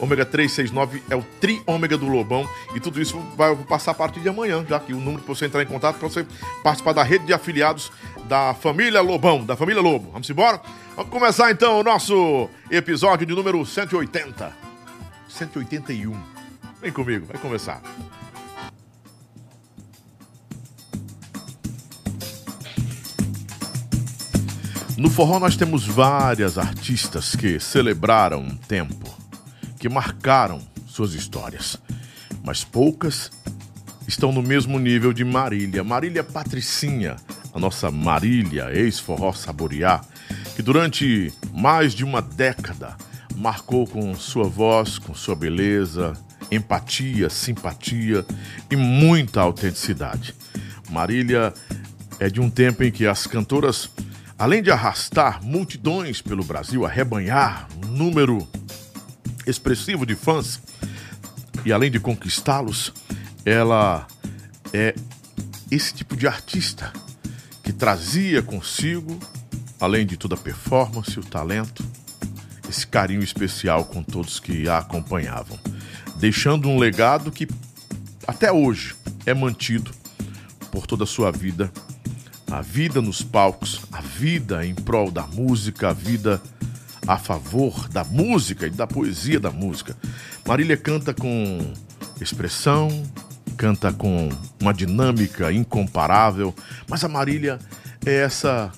ômega 0.01 0.25
369 0.25 1.03
é 1.11 1.15
o 1.15 1.23
tri 1.43 1.63
ômega 1.67 1.99
do 1.99 2.09
Lobão 2.09 2.49
e 2.75 2.81
tudo 2.81 2.99
isso 3.03 3.19
vai 3.37 3.55
passar 3.55 3.91
a 3.91 3.95
partir 3.95 4.21
de 4.21 4.31
amanhã, 4.31 4.65
já 4.67 4.81
que 4.81 4.95
o 4.95 4.99
número 4.99 5.23
para 5.23 5.35
você 5.35 5.45
entrar 5.45 5.63
em 5.63 5.67
contato 5.67 5.99
para 5.99 6.09
você 6.09 6.27
participar 6.63 6.95
da 6.95 7.03
rede 7.03 7.27
de 7.27 7.35
afiliados 7.35 7.93
da 8.25 8.55
família 8.55 9.03
Lobão, 9.03 9.45
da 9.45 9.57
família 9.57 9.83
Lobo. 9.83 10.11
Vamos 10.11 10.31
embora? 10.31 10.59
Vamos 10.97 11.11
começar 11.11 11.51
então 11.51 11.81
o 11.81 11.83
nosso 11.83 12.49
episódio 12.71 13.27
de 13.27 13.35
número 13.35 13.67
180. 13.67 14.57
181. 15.29 16.34
Vem 16.85 16.93
comigo, 16.93 17.25
vai 17.25 17.39
começar. 17.39 17.81
No 24.99 25.09
forró 25.09 25.41
nós 25.41 25.57
temos 25.57 25.87
várias 25.87 26.59
artistas 26.59 27.35
que 27.35 27.59
celebraram 27.59 28.43
um 28.43 28.55
tempo, 28.55 29.09
que 29.79 29.89
marcaram 29.89 30.61
suas 30.87 31.15
histórias, 31.15 31.79
mas 32.45 32.63
poucas 32.63 33.33
estão 34.07 34.31
no 34.31 34.43
mesmo 34.43 34.79
nível 34.79 35.15
de 35.15 35.25
Marília. 35.25 35.83
Marília 35.83 36.23
Patricinha, 36.23 37.17
a 37.55 37.59
nossa 37.59 37.91
Marília, 37.91 38.69
ex-forró 38.75 39.33
saborear, 39.33 40.05
que 40.55 40.61
durante 40.61 41.33
mais 41.51 41.95
de 41.95 42.05
uma 42.05 42.21
década 42.21 42.95
marcou 43.35 43.87
com 43.87 44.15
sua 44.15 44.45
voz, 44.45 44.99
com 44.99 45.15
sua 45.15 45.35
beleza, 45.35 46.13
empatia, 46.51 47.29
simpatia 47.29 48.25
e 48.71 48.77
muita 48.77 49.41
autenticidade. 49.41 50.35
Marília 50.91 51.53
é 52.21 52.29
de 52.29 52.41
um 52.41 52.49
tempo 52.49 52.83
em 52.83 52.91
que 52.91 53.07
as 53.07 53.27
cantoras 53.27 53.91
Além 54.37 54.63
de 54.63 54.71
arrastar 54.71 55.43
multidões 55.45 56.21
pelo 56.21 56.43
Brasil, 56.43 56.85
arrebanhar 56.85 57.69
um 57.83 57.87
número 57.87 58.47
expressivo 59.47 60.05
de 60.05 60.17
fãs, 60.17 60.61
e 61.65 61.73
além 61.73 61.91
de 61.91 62.01
conquistá-los, 62.01 62.93
ela 63.45 64.07
é 64.73 64.95
esse 65.71 65.95
tipo 65.95 66.17
de 66.17 66.27
artista 66.27 66.93
que 67.63 67.73
trazia 67.73 68.43
consigo, 68.43 69.19
além 69.81 70.05
de 70.05 70.17
toda 70.17 70.35
a 70.35 70.39
performance, 70.39 71.19
o 71.19 71.23
talento, 71.23 71.85
esse 72.69 72.87
carinho 72.87 73.23
especial 73.23 73.85
com 73.85 74.03
todos 74.03 74.41
que 74.41 74.69
a 74.69 74.79
acompanhavam, 74.79 75.59
deixando 76.17 76.69
um 76.69 76.79
legado 76.79 77.31
que 77.31 77.49
até 78.27 78.53
hoje 78.53 78.95
é 79.27 79.35
mantido 79.35 79.91
por 80.71 80.87
toda 80.87 81.05
a 81.05 81.07
sua 81.07 81.31
vida 81.31 81.71
a 82.55 82.61
vida 82.61 83.03
nos 83.03 83.21
palcos, 83.21 83.81
a 83.91 84.01
vida 84.01 84.65
em 84.65 84.77
prol 84.77 85.11
da 85.11 85.27
música, 85.27 85.89
a 85.89 85.93
vida 85.93 86.41
a 87.07 87.19
favor 87.19 87.89
da 87.89 88.05
música 88.05 88.67
e 88.67 88.71
da 88.71 88.87
poesia 88.87 89.41
da 89.41 89.51
música. 89.51 89.97
Marília 90.47 90.77
canta 90.77 91.13
com 91.13 91.73
expressão, 92.21 92.89
canta 93.57 93.93
com 93.93 94.29
uma 94.61 94.73
dinâmica 94.73 95.53
incomparável, 95.53 96.55
mas 96.89 97.03
a 97.03 97.09
Marília 97.09 97.59
é 98.07 98.15
essa 98.23 98.71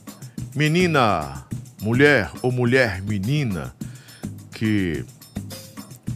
menina, 0.54 1.44
mulher 1.82 2.30
ou 2.40 2.50
mulher 2.50 3.02
menina 3.02 3.74
que 4.52 5.04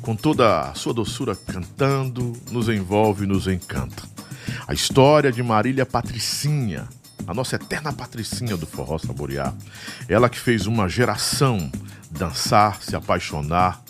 com 0.02 0.16
toda 0.16 0.70
a 0.70 0.74
sua 0.74 0.92
doçura 0.92 1.34
cantando 1.34 2.32
nos 2.50 2.68
envolve, 2.68 3.26
nos 3.26 3.46
encanta. 3.46 4.02
A 4.66 4.72
história 4.72 5.30
de 5.30 5.42
Marília 5.42 5.84
Patricinha 5.84 6.88
a 7.26 7.34
nossa 7.34 7.56
eterna 7.56 7.92
patricinha 7.92 8.56
do 8.56 8.66
forró 8.66 8.98
saborear. 8.98 9.54
Ela 10.08 10.28
que 10.28 10.38
fez 10.38 10.66
uma 10.66 10.88
geração 10.88 11.70
dançar, 12.10 12.82
se 12.82 12.96
apaixonar, 12.96 13.80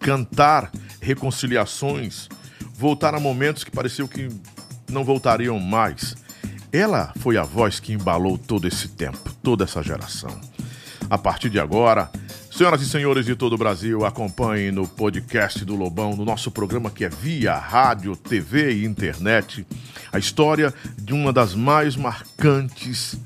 cantar 0.00 0.70
reconciliações, 1.00 2.28
voltar 2.74 3.14
a 3.14 3.20
momentos 3.20 3.64
que 3.64 3.70
pareciam 3.70 4.08
que 4.08 4.28
não 4.88 5.04
voltariam 5.04 5.58
mais. 5.60 6.16
Ela 6.72 7.12
foi 7.18 7.36
a 7.36 7.42
voz 7.42 7.80
que 7.80 7.92
embalou 7.92 8.38
todo 8.38 8.66
esse 8.66 8.88
tempo, 8.88 9.34
toda 9.42 9.64
essa 9.64 9.82
geração. 9.82 10.40
A 11.10 11.18
partir 11.18 11.50
de 11.50 11.58
agora, 11.58 12.10
senhoras 12.58 12.82
e 12.82 12.88
senhores 12.88 13.24
de 13.24 13.36
todo 13.36 13.52
o 13.52 13.56
Brasil, 13.56 14.04
acompanhem 14.04 14.72
no 14.72 14.84
podcast 14.84 15.64
do 15.64 15.76
Lobão, 15.76 16.16
no 16.16 16.24
nosso 16.24 16.50
programa 16.50 16.90
que 16.90 17.04
é 17.04 17.08
via 17.08 17.54
rádio, 17.54 18.16
TV 18.16 18.72
e 18.72 18.84
internet 18.84 19.64
a 20.12 20.18
história 20.18 20.74
de 20.96 21.12
uma 21.14 21.32
das 21.32 21.54
mais 21.54 21.94
marcantes 21.94 23.16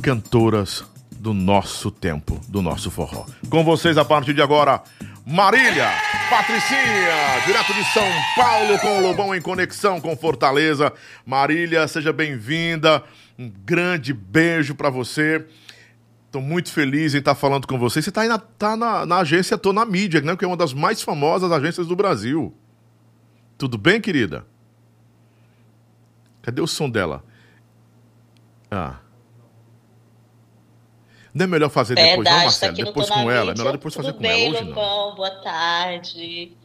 cantoras 0.00 0.84
do 1.10 1.34
nosso 1.34 1.90
tempo, 1.90 2.40
do 2.46 2.62
nosso 2.62 2.88
forró. 2.88 3.26
Com 3.48 3.64
vocês 3.64 3.98
a 3.98 4.04
partir 4.04 4.32
de 4.32 4.40
agora, 4.40 4.80
Marília 5.26 5.90
Patricinha, 6.30 7.40
direto 7.44 7.74
de 7.74 7.82
São 7.92 8.06
Paulo, 8.36 8.78
com 8.78 8.98
o 8.98 9.02
Lobão 9.02 9.34
em 9.34 9.42
conexão 9.42 10.00
com 10.00 10.16
Fortaleza. 10.16 10.92
Marília, 11.26 11.88
seja 11.88 12.12
bem-vinda. 12.12 13.02
Um 13.36 13.50
grande 13.50 14.12
beijo 14.12 14.76
para 14.76 14.88
você. 14.88 15.44
Estou 16.30 16.40
muito 16.40 16.70
feliz 16.70 17.12
em 17.12 17.18
estar 17.18 17.34
falando 17.34 17.66
com 17.66 17.76
você. 17.76 18.00
Você 18.00 18.08
está 18.08 18.20
aí 18.20 18.28
na, 18.28 18.38
tá 18.38 18.76
na, 18.76 19.04
na 19.04 19.18
agência 19.18 19.58
Tô 19.58 19.72
na 19.72 19.84
Mídia, 19.84 20.20
né? 20.20 20.36
que 20.36 20.44
é 20.44 20.46
uma 20.46 20.56
das 20.56 20.72
mais 20.72 21.02
famosas 21.02 21.50
agências 21.50 21.88
do 21.88 21.96
Brasil. 21.96 22.54
Tudo 23.58 23.76
bem, 23.76 24.00
querida? 24.00 24.46
Cadê 26.40 26.60
o 26.62 26.68
som 26.68 26.88
dela? 26.88 27.24
Ah. 28.70 29.00
Não 31.34 31.46
é 31.46 31.48
melhor 31.48 31.68
fazer 31.68 31.96
depois, 31.96 32.14
Verdade, 32.14 32.36
não, 32.36 32.44
Marcelo? 32.44 32.76
Tá 32.76 32.84
depois 32.84 33.10
com 33.10 33.28
ela. 33.28 33.50
É 33.50 33.54
melhor 33.56 33.72
depois 33.72 33.94
fazer 33.94 34.12
com 34.12 34.20
bem, 34.20 34.46
ela 34.46 34.54
hoje, 34.60 34.68
não. 34.68 35.14
Boa 35.16 35.42
tarde. 35.42 36.56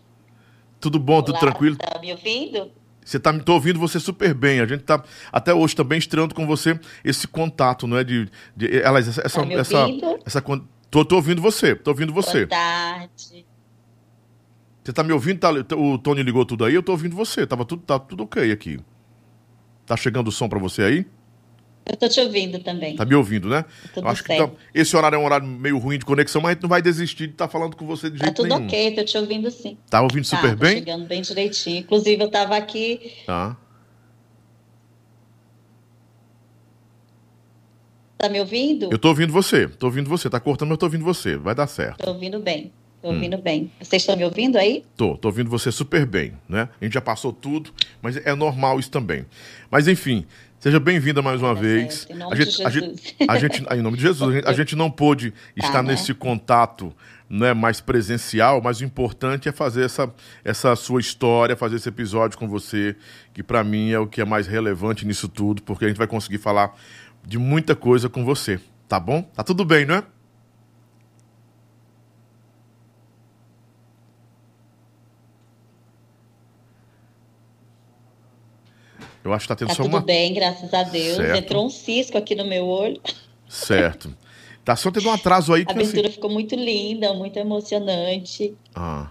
Tudo 0.79 0.99
bom, 0.99 1.23
tudo 1.23 1.39
tranquilo? 1.39 1.75
Tá 1.75 1.99
me 1.99 2.11
ouvindo? 2.11 2.71
Você 3.05 3.19
tá, 3.19 3.31
tô 3.37 3.53
ouvindo 3.53 3.79
você 3.79 3.99
super 3.99 4.33
bem. 4.33 4.59
A 4.59 4.65
gente 4.65 4.83
tá 4.83 5.01
até 5.31 5.53
hoje 5.53 5.75
também 5.75 5.99
estreando 5.99 6.33
com 6.33 6.47
você 6.47 6.77
esse 7.03 7.27
contato, 7.27 7.85
não 7.85 7.97
é? 7.97 8.03
De, 8.03 8.27
de 8.57 8.79
ela, 8.81 8.99
essa, 8.99 9.21
tá 9.21 9.25
essa, 9.25 9.41
essa, 9.53 9.85
essa, 10.25 10.43
tô, 10.89 11.05
tô 11.05 11.15
ouvindo 11.15 11.39
você, 11.39 11.75
tô 11.75 11.91
ouvindo 11.91 12.11
você. 12.11 12.47
Boa 12.47 12.59
tarde. 12.59 13.45
Você 14.83 14.91
tá 14.91 15.03
me 15.03 15.13
ouvindo? 15.13 15.39
Tá, 15.39 15.51
o 15.75 15.97
Tony 15.99 16.23
ligou 16.23 16.45
tudo 16.45 16.65
aí, 16.65 16.73
eu 16.73 16.81
tô 16.81 16.93
ouvindo 16.93 17.15
você. 17.15 17.45
Tava 17.45 17.63
tudo, 17.63 17.83
tá 17.83 17.99
tudo 17.99 18.23
ok 18.23 18.51
aqui. 18.51 18.79
Tá 19.85 19.95
chegando 19.95 20.27
o 20.29 20.31
som 20.31 20.49
para 20.49 20.59
você 20.59 20.81
aí? 20.81 21.05
Eu 21.85 21.95
tô 21.95 22.09
te 22.09 22.19
ouvindo 22.19 22.59
também. 22.59 22.95
Tá 22.95 23.05
me 23.05 23.13
ouvindo, 23.13 23.47
né? 23.47 23.63
Tudo 23.93 24.07
acho 24.07 24.23
que 24.23 24.35
tá... 24.35 24.49
esse 24.73 24.97
horário 24.97 25.17
é 25.17 25.19
um 25.19 25.25
horário 25.25 25.45
meio 25.45 25.77
ruim 25.77 25.99
de 25.99 26.05
conexão, 26.05 26.41
mas 26.41 26.51
a 26.51 26.53
gente 26.53 26.63
não 26.63 26.69
vai 26.69 26.81
desistir 26.81 27.27
de 27.27 27.33
estar 27.33 27.45
tá 27.45 27.51
falando 27.51 27.75
com 27.75 27.85
você 27.85 28.09
de 28.09 28.17
tá 28.17 28.25
jeito 28.25 28.41
nenhum. 28.41 28.55
Tá 28.55 28.61
tudo 28.61 28.67
ok, 28.67 28.91
tô 28.95 29.03
te 29.03 29.17
ouvindo 29.17 29.51
sim. 29.51 29.77
Tá 29.89 30.01
ouvindo 30.01 30.27
tá, 30.27 30.37
super 30.37 30.55
bem? 30.55 30.77
chegando 30.77 31.05
bem 31.05 31.21
direitinho. 31.21 31.79
Inclusive, 31.81 32.23
eu 32.23 32.29
tava 32.29 32.57
aqui... 32.57 33.13
Tá. 33.27 33.55
Tá 38.17 38.29
me 38.29 38.39
ouvindo? 38.39 38.89
Eu 38.91 38.97
tô 38.97 39.09
ouvindo 39.09 39.31
você, 39.31 39.67
tô 39.67 39.85
ouvindo 39.85 40.09
você. 40.09 40.29
Tá 40.29 40.39
cortando, 40.39 40.69
mas 40.69 40.75
eu 40.75 40.79
tô 40.79 40.85
ouvindo 40.87 41.05
você. 41.05 41.37
Vai 41.37 41.53
dar 41.53 41.67
certo. 41.67 42.03
Tô 42.03 42.11
ouvindo 42.11 42.39
bem. 42.39 42.71
Tô 43.05 43.09
ouvindo 43.09 43.37
hum. 43.37 43.41
bem. 43.41 43.71
Vocês 43.79 44.01
estão 44.01 44.17
me 44.17 44.23
ouvindo 44.23 44.57
aí? 44.57 44.83
Tô, 44.97 45.15
tô 45.15 45.27
ouvindo 45.27 45.47
você 45.47 45.71
super 45.71 46.07
bem, 46.07 46.33
né? 46.49 46.67
A 46.81 46.83
gente 46.83 46.93
já 46.93 47.01
passou 47.01 47.31
tudo, 47.31 47.71
mas 48.01 48.17
é 48.17 48.33
normal 48.33 48.79
isso 48.79 48.89
também. 48.89 49.27
Mas 49.69 49.87
enfim, 49.87 50.25
Seja 50.65 50.79
bem-vinda 50.79 51.21
mais 51.21 51.39
uma 51.43 51.53
Tá 51.53 51.61
vez. 51.61 52.07
em 52.09 52.15
nome 52.15 52.33
a 52.33 52.35
de 52.35 52.43
gente, 52.45 52.65
a 52.65 52.69
gente, 52.71 52.85
Jesus. 52.85 53.15
a 53.29 53.37
gente- 53.37 53.63
em 53.71 53.81
nome 53.83 53.97
de 53.97 54.01
Jesus, 54.01 54.31
a 54.31 54.33
gente, 54.35 54.47
a 54.47 54.51
gente 54.53 54.75
não 54.75 54.89
pôde 54.89 55.31
estar 55.55 55.83
né? 55.83 55.91
nesse 55.91 56.11
contato 56.11 56.91
né, 57.29 57.53
mais 57.53 57.79
presencial, 57.79 58.59
mas 58.63 58.79
o 58.81 58.83
importante 58.83 59.47
é 59.47 59.51
fazer 59.51 59.85
essa, 59.85 60.11
essa 60.43 60.75
sua 60.75 60.99
história, 60.99 61.55
fazer 61.55 61.75
esse 61.75 61.87
episódio 61.87 62.35
com 62.39 62.47
você, 62.47 62.95
que 63.31 63.43
para 63.43 63.63
mim 63.63 63.91
é 63.91 63.99
o 63.99 64.07
que 64.07 64.19
é 64.19 64.25
mais 64.25 64.47
relevante 64.47 65.05
nisso 65.05 65.27
tudo, 65.29 65.61
porque 65.61 65.85
a 65.85 65.87
gente 65.87 65.97
vai 65.97 66.07
conseguir 66.07 66.39
falar 66.39 66.75
de 67.23 67.37
muita 67.37 67.75
coisa 67.75 68.09
com 68.09 68.25
você, 68.25 68.59
tá 68.87 68.99
bom? 68.99 69.21
Tá 69.21 69.43
tudo 69.43 69.63
bem, 69.63 69.85
não 69.85 69.93
é? 69.93 70.03
Eu 79.25 79.33
acho 79.33 79.43
que 79.45 79.47
tá 79.49 79.55
tendo 79.55 79.69
Tá 79.69 79.73
só 79.75 79.83
tudo 79.83 79.93
uma. 79.93 80.01
bem, 80.01 80.33
graças 80.33 80.73
a 80.73 80.83
Deus. 80.83 81.17
Certo. 81.17 81.37
Entrou 81.37 81.65
um 81.65 81.69
cisco 81.69 82.17
aqui 82.17 82.35
no 82.35 82.45
meu 82.45 82.65
olho. 82.67 83.01
Certo. 83.49 84.15
Tá 84.63 84.75
só 84.75 84.89
tendo 84.91 85.07
um 85.09 85.11
atraso 85.13 85.53
aí 85.53 85.63
A 85.63 85.65
que 85.65 85.71
assim. 85.71 85.81
abertura 85.81 86.09
ficou 86.11 86.29
muito 86.29 86.55
linda, 86.55 87.13
muito 87.13 87.37
emocionante. 87.37 88.55
Ah. 88.73 89.09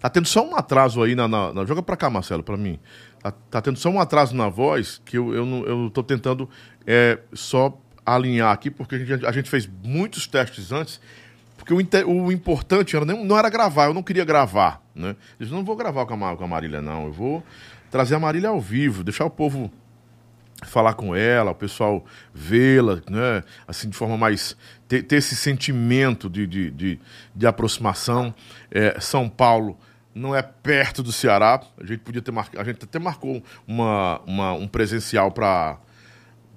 Tá 0.00 0.08
tendo 0.08 0.26
só 0.26 0.46
um 0.46 0.56
atraso 0.56 1.02
aí 1.02 1.14
na. 1.14 1.26
na- 1.28 1.52
na- 1.52 1.64
joga 1.64 1.82
pra 1.82 1.96
cá, 1.96 2.08
Marcelo, 2.08 2.42
pra 2.42 2.56
mim. 2.56 2.78
Tá, 3.22 3.32
tá 3.50 3.60
tendo 3.60 3.78
só 3.78 3.90
um 3.90 3.98
atraso 4.00 4.34
na 4.34 4.48
voz 4.48 5.00
que 5.04 5.18
eu, 5.18 5.34
eu, 5.34 5.44
não, 5.44 5.64
eu 5.66 5.90
tô 5.90 6.02
tentando 6.02 6.48
é, 6.86 7.18
só 7.32 7.76
alinhar 8.06 8.52
aqui, 8.52 8.70
porque 8.70 8.94
a 8.94 8.98
gente, 8.98 9.26
a 9.26 9.32
gente 9.32 9.50
fez 9.50 9.68
muitos 9.82 10.26
testes 10.26 10.70
antes. 10.72 11.00
Porque 11.56 11.74
o, 11.74 11.80
inte- 11.80 12.04
o 12.04 12.30
importante 12.30 12.94
era, 12.96 13.04
nem- 13.04 13.24
não 13.24 13.36
era 13.36 13.50
gravar, 13.50 13.86
eu 13.86 13.94
não 13.94 14.02
queria 14.02 14.24
gravar. 14.24 14.80
Né? 14.94 15.10
Eu 15.10 15.16
disse, 15.44 15.52
não 15.52 15.64
vou 15.64 15.74
gravar 15.76 16.06
com 16.06 16.24
a, 16.24 16.36
com 16.36 16.44
a 16.44 16.48
Marília, 16.48 16.80
não. 16.80 17.06
Eu 17.06 17.12
vou 17.12 17.42
trazer 17.90 18.14
a 18.14 18.18
Marília 18.18 18.48
ao 18.50 18.60
vivo, 18.60 19.02
deixar 19.04 19.24
o 19.24 19.30
povo 19.30 19.70
falar 20.64 20.94
com 20.94 21.14
ela, 21.14 21.52
o 21.52 21.54
pessoal 21.54 22.04
vê-la, 22.34 22.96
né? 23.08 23.44
Assim, 23.66 23.88
de 23.88 23.96
forma 23.96 24.16
mais. 24.16 24.56
ter, 24.88 25.02
ter 25.02 25.16
esse 25.16 25.36
sentimento 25.36 26.28
de, 26.28 26.46
de, 26.46 26.70
de, 26.70 27.00
de 27.34 27.46
aproximação. 27.46 28.34
É, 28.70 28.98
São 29.00 29.28
Paulo 29.28 29.78
não 30.14 30.34
é 30.34 30.42
perto 30.42 31.02
do 31.02 31.12
Ceará. 31.12 31.60
A 31.80 31.86
gente 31.86 32.00
podia 32.00 32.20
ter 32.20 32.32
marcado. 32.32 32.60
A 32.60 32.64
gente 32.64 32.82
até 32.84 32.98
marcou 32.98 33.42
uma, 33.66 34.20
uma- 34.26 34.52
um 34.52 34.66
presencial 34.66 35.30
para 35.30 35.78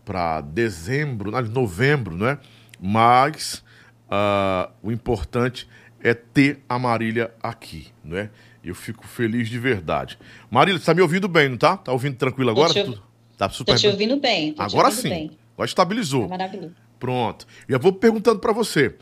para 0.04 0.42
dezembro, 0.42 1.30
não, 1.30 1.40
novembro, 1.44 2.18
né? 2.18 2.40
Mas 2.82 3.64
ah, 4.10 4.72
o 4.82 4.92
importante 4.92 5.70
é 6.02 6.14
ter 6.16 6.60
a 6.68 6.80
Marília 6.80 7.32
aqui, 7.42 7.90
né? 8.04 8.32
Eu 8.64 8.76
fico 8.76 9.08
feliz 9.08 9.50
de 9.50 9.58
verdade. 9.58 10.18
Marília, 10.50 10.80
você 10.80 10.86
tá 10.86 10.94
me 10.94 11.02
ouvindo 11.02 11.28
bem, 11.28 11.50
não 11.50 11.58
tá? 11.58 11.78
Tá 11.78 11.92
ouvindo 11.92 12.16
tranquilo 12.16 12.52
agora? 12.52 12.72
te 12.74 12.80
ouv- 12.80 12.94
Tu- 12.96 13.04
Tá 13.38 13.50
super 13.50 13.72
Tô 13.74 13.78
te 13.80 13.88
ouvindo 13.88 14.18
bem. 14.20 14.54
te 14.54 14.62
Agora 14.62 14.88
ouvindo 14.90 15.02
sim. 15.02 15.10
Bem. 15.10 15.32
Agora 15.56 15.68
estabilizou. 15.68 16.24
Tá 16.24 16.30
maravilhoso. 16.30 16.76
Pronto. 17.00 17.48
E 17.68 17.72
eu 17.72 17.80
vou 17.80 17.92
perguntando 17.92 18.40
pra 18.40 18.54
você. 18.54 18.96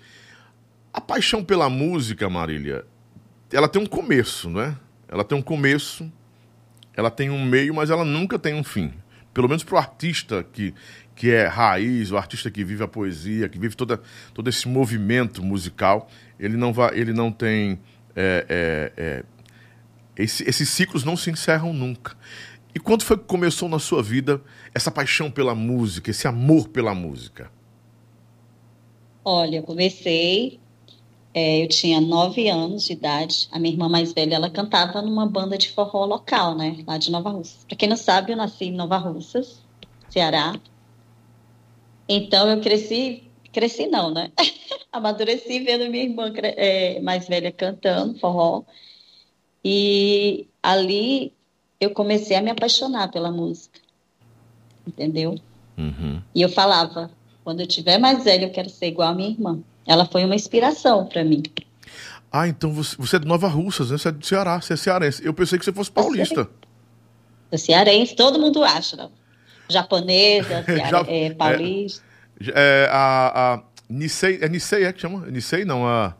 A 0.93 1.01
paixão 1.01 1.43
pela 1.43 1.69
música, 1.69 2.29
Marília, 2.29 2.85
ela 3.51 3.67
tem 3.67 3.81
um 3.81 3.85
começo, 3.85 4.49
né? 4.49 4.77
Ela 5.09 5.23
tem 5.25 5.37
um 5.37 5.41
começo, 5.41 6.09
ela 6.95 7.11
tem 7.11 7.29
um 7.29 7.43
meio, 7.43 7.73
mas 7.73 7.89
ela 7.89 8.05
nunca 8.05 8.39
tem 8.39 8.53
um 8.53 8.63
fim. 8.63 8.93
Pelo 9.33 9.47
menos 9.49 9.63
pro 9.63 9.77
artista 9.77 10.43
que, 10.53 10.73
que 11.15 11.29
é 11.31 11.45
raiz, 11.47 12.09
o 12.11 12.17
artista 12.17 12.49
que 12.49 12.63
vive 12.63 12.83
a 12.83 12.87
poesia, 12.87 13.49
que 13.49 13.59
vive 13.59 13.75
toda, 13.75 13.99
todo 14.33 14.49
esse 14.49 14.67
movimento 14.69 15.43
musical, 15.43 16.09
ele 16.39 16.55
não, 16.55 16.71
vai, 16.71 16.97
ele 16.97 17.11
não 17.11 17.29
tem. 17.31 17.79
é, 18.15 18.45
é, 18.47 18.93
é, 18.97 19.23
esse- 20.23 20.43
esses 20.47 20.69
ciclos 20.69 21.03
não 21.03 21.17
se 21.17 21.29
encerram 21.31 21.73
nunca. 21.73 22.17
E 22.73 22.79
quando 22.79 23.03
foi 23.03 23.17
que 23.17 23.25
começou 23.25 23.67
na 23.69 23.79
sua 23.79 24.03
vida 24.03 24.41
essa 24.73 24.91
paixão 24.91 25.31
pela 25.31 25.55
música, 25.55 26.11
esse 26.11 26.27
amor 26.27 26.69
pela 26.69 26.93
música? 26.93 27.51
Olha, 29.23 29.57
eu 29.57 29.63
comecei, 29.63 30.59
é, 31.33 31.63
eu 31.63 31.69
tinha 31.69 32.01
nove 32.01 32.49
anos 32.49 32.85
de 32.85 32.93
idade. 32.93 33.47
A 33.51 33.59
minha 33.59 33.73
irmã 33.73 33.89
mais 33.89 34.13
velha, 34.13 34.35
ela 34.35 34.49
cantava 34.51 35.01
numa 35.01 35.27
banda 35.27 35.57
de 35.57 35.69
forró 35.71 36.05
local, 36.05 36.55
né? 36.57 36.83
Lá 36.87 36.97
de 36.97 37.11
Nova 37.11 37.29
Russa. 37.31 37.65
Pra 37.67 37.77
quem 37.77 37.89
não 37.89 37.97
sabe, 37.97 38.33
eu 38.33 38.37
nasci 38.37 38.65
em 38.65 38.73
Nova 38.75 38.97
Russas, 38.97 39.67
Ceará. 40.09 40.61
Então 42.07 42.49
eu 42.49 42.61
cresci, 42.61 43.31
cresci 43.53 43.87
não, 43.87 44.11
né? 44.13 44.31
Amadureci 44.91 45.59
vendo 45.63 45.89
minha 45.89 46.03
irmã 46.05 46.31
é, 46.57 46.99
mais 47.01 47.27
velha 47.27 47.51
cantando 47.51 48.19
forró. 48.19 48.65
E 49.63 50.47
ali 50.63 51.33
eu 51.79 51.91
comecei 51.91 52.35
a 52.37 52.41
me 52.41 52.49
apaixonar 52.51 53.09
pela 53.11 53.31
música, 53.31 53.79
entendeu? 54.87 55.35
Uhum. 55.77 56.21
E 56.35 56.41
eu 56.41 56.49
falava, 56.49 57.09
quando 57.43 57.61
eu 57.61 57.67
tiver 57.67 57.97
mais 57.97 58.23
velha, 58.23 58.45
eu 58.45 58.51
quero 58.51 58.69
ser 58.69 58.87
igual 58.87 59.09
a 59.09 59.13
minha 59.15 59.29
irmã. 59.29 59.59
Ela 59.85 60.05
foi 60.05 60.23
uma 60.25 60.35
inspiração 60.35 61.05
para 61.05 61.23
mim. 61.23 61.43
Ah, 62.31 62.47
então 62.47 62.71
você, 62.71 62.95
você 62.97 63.15
é 63.15 63.19
de 63.19 63.25
Nova 63.27 63.47
Russas, 63.47 63.89
né? 63.89 63.97
Você 63.97 64.09
é 64.09 64.11
do 64.11 64.25
Ceará, 64.25 64.61
você 64.61 64.73
é 64.73 64.77
cearense. 64.77 65.25
Eu 65.25 65.33
pensei 65.33 65.57
que 65.57 65.65
você 65.65 65.73
fosse 65.73 65.89
paulista. 65.91 66.47
Eu 67.51 67.57
cearense, 67.57 68.15
todo 68.15 68.37
mundo 68.39 68.63
acha, 68.63 68.95
não? 68.95 69.11
Japonesa, 69.67 70.63
ceare- 70.65 70.89
Já- 70.89 71.05
é, 71.07 71.29
paulista, 71.31 72.03
É, 72.53 72.87
a, 72.91 73.55
a 73.55 73.63
Nisei, 73.89 74.37
é 74.41 74.47
Nisei, 74.49 74.83
é 74.83 74.93
que 74.93 75.01
chama? 75.01 75.25
Nisei 75.27 75.65
não, 75.65 75.87
a... 75.87 76.15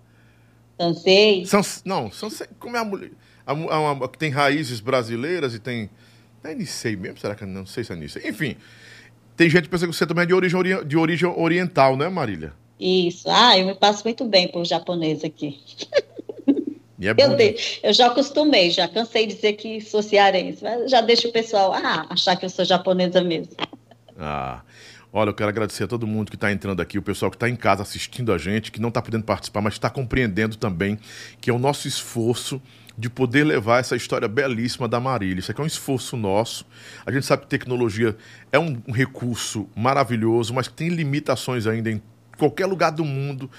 francês. 0.78 1.50
Sans, 1.50 1.84
não, 1.86 2.12
Sansei, 2.12 2.48
como 2.60 2.76
é 2.76 2.80
a 2.80 2.84
mulher? 2.86 3.12
A, 3.52 4.06
a, 4.06 4.08
tem 4.08 4.30
raízes 4.30 4.80
brasileiras 4.80 5.54
e 5.54 5.60
tem... 5.60 5.90
É 6.44 6.54
Nisei 6.56 6.96
mesmo? 6.96 7.18
Será 7.20 7.36
que 7.36 7.46
não 7.46 7.66
sei 7.66 7.84
se 7.84 7.92
é 7.92 7.96
Nisei? 7.96 8.30
Enfim, 8.30 8.56
tem 9.36 9.50
gente 9.50 9.64
que 9.64 9.70
pensa 9.70 9.88
que 9.88 9.94
você 9.94 10.06
também 10.06 10.24
é 10.24 10.28
de 10.28 10.34
origem, 10.34 10.58
ori- 10.58 10.86
de 10.86 10.98
origem 10.98 11.28
oriental, 11.30 11.98
né, 11.98 12.08
Marília? 12.10 12.54
Isso. 12.80 13.28
Ah, 13.30 13.58
eu 13.58 13.66
me 13.66 13.76
passo 13.76 14.04
muito 14.06 14.24
bem 14.24 14.48
por 14.48 14.64
japonês 14.66 15.24
aqui. 15.24 15.60
E 16.98 17.08
é 17.08 17.12
Eu, 17.18 17.36
de- 17.36 17.56
eu 17.82 17.94
já 17.94 18.08
acostumei, 18.08 18.72
já 18.72 18.88
cansei 18.88 19.26
de 19.26 19.34
dizer 19.36 19.54
que 19.54 19.80
sou 19.82 20.02
cearense, 20.02 20.64
mas 20.64 20.92
já 20.92 21.02
deixo 21.02 21.30
o 21.30 21.32
pessoal 21.32 21.74
ah, 21.74 22.06
achar 22.10 22.36
que 22.36 22.46
eu 22.46 22.50
sou 22.50 22.64
japonesa 22.66 23.22
mesmo. 23.22 23.54
Ah, 24.18 24.62
olha, 25.12 25.30
eu 25.30 25.34
quero 25.34 25.50
agradecer 25.50 25.84
a 25.84 25.88
todo 25.88 26.06
mundo 26.06 26.30
que 26.30 26.36
está 26.36 26.52
entrando 26.52 26.82
aqui, 26.82 26.98
o 26.98 27.02
pessoal 27.02 27.30
que 27.32 27.36
está 27.36 27.50
em 27.50 27.56
casa 27.56 27.82
assistindo 27.82 28.32
a 28.32 28.38
gente, 28.38 28.72
que 28.72 28.80
não 28.80 28.90
está 28.90 29.02
podendo 29.02 29.24
participar, 29.24 29.62
mas 29.62 29.74
está 29.74 29.90
compreendendo 29.90 30.56
também 30.56 31.00
que 31.42 31.50
é 31.50 31.54
o 31.54 31.60
nosso 31.60 31.88
esforço 31.88 32.62
de 32.98 33.10
poder 33.10 33.46
levar 33.46 33.80
essa 33.80 33.96
história 33.96 34.28
belíssima 34.28 34.86
da 34.86 35.00
Marília. 35.00 35.40
Isso 35.40 35.52
aqui 35.52 35.62
é 35.62 35.64
um 35.64 35.68
esforço 35.68 36.18
nosso. 36.18 36.66
A 37.06 37.12
gente 37.12 37.26
sabe 37.26 37.44
que 37.44 37.48
tecnologia 37.48 38.16
é 38.52 38.60
um, 38.60 38.82
um 38.86 38.92
recurso 38.92 39.70
maravilhoso, 39.74 40.54
mas 40.54 40.68
tem 40.68 40.90
limitações 40.90 41.66
ainda 41.66 41.90
em 41.90 42.02
qualquer 42.38 42.66
lugar 42.66 42.92
do 42.92 43.06
mundo. 43.06 43.50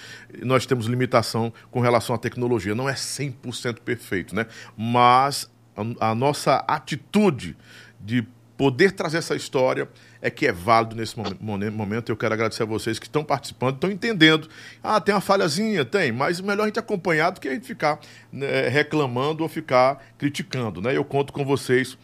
Nós 0.43 0.67
temos 0.67 0.87
limitação 0.87 1.51
com 1.71 1.81
relação 1.81 2.15
à 2.15 2.19
tecnologia. 2.19 2.75
Não 2.75 2.87
é 2.87 2.93
100% 2.93 3.81
perfeito, 3.81 4.35
né? 4.35 4.47
Mas 4.77 5.51
a, 5.75 6.11
a 6.11 6.15
nossa 6.15 6.57
atitude 6.69 7.57
de 7.99 8.27
poder 8.61 8.92
trazer 8.92 9.16
essa 9.16 9.35
história 9.35 9.88
é 10.20 10.29
que 10.29 10.46
é 10.46 10.53
válido 10.53 10.94
nesse 10.94 11.16
momen- 11.16 11.38
momen- 11.40 11.70
momento. 11.70 12.12
Eu 12.12 12.16
quero 12.16 12.35
agradecer 12.35 12.62
a 12.62 12.66
vocês 12.66 12.99
que 12.99 13.07
estão 13.07 13.25
participando, 13.25 13.77
estão 13.77 13.90
entendendo. 13.90 14.51
Ah, 14.83 15.01
tem 15.01 15.14
uma 15.14 15.20
falhazinha? 15.23 15.83
Tem, 15.83 16.12
mas 16.12 16.42
melhor 16.42 16.64
a 16.64 16.66
gente 16.66 16.79
acompanhar 16.79 17.31
do 17.31 17.40
que 17.40 17.49
a 17.49 17.55
gente 17.55 17.66
ficar 17.66 17.99
né, 18.31 18.68
reclamando 18.68 19.42
ou 19.42 19.49
ficar 19.49 20.05
criticando. 20.18 20.83
Né? 20.83 20.94
Eu 20.94 21.07
conto 21.07 21.33
com 21.33 21.42
vocês, 21.42 21.96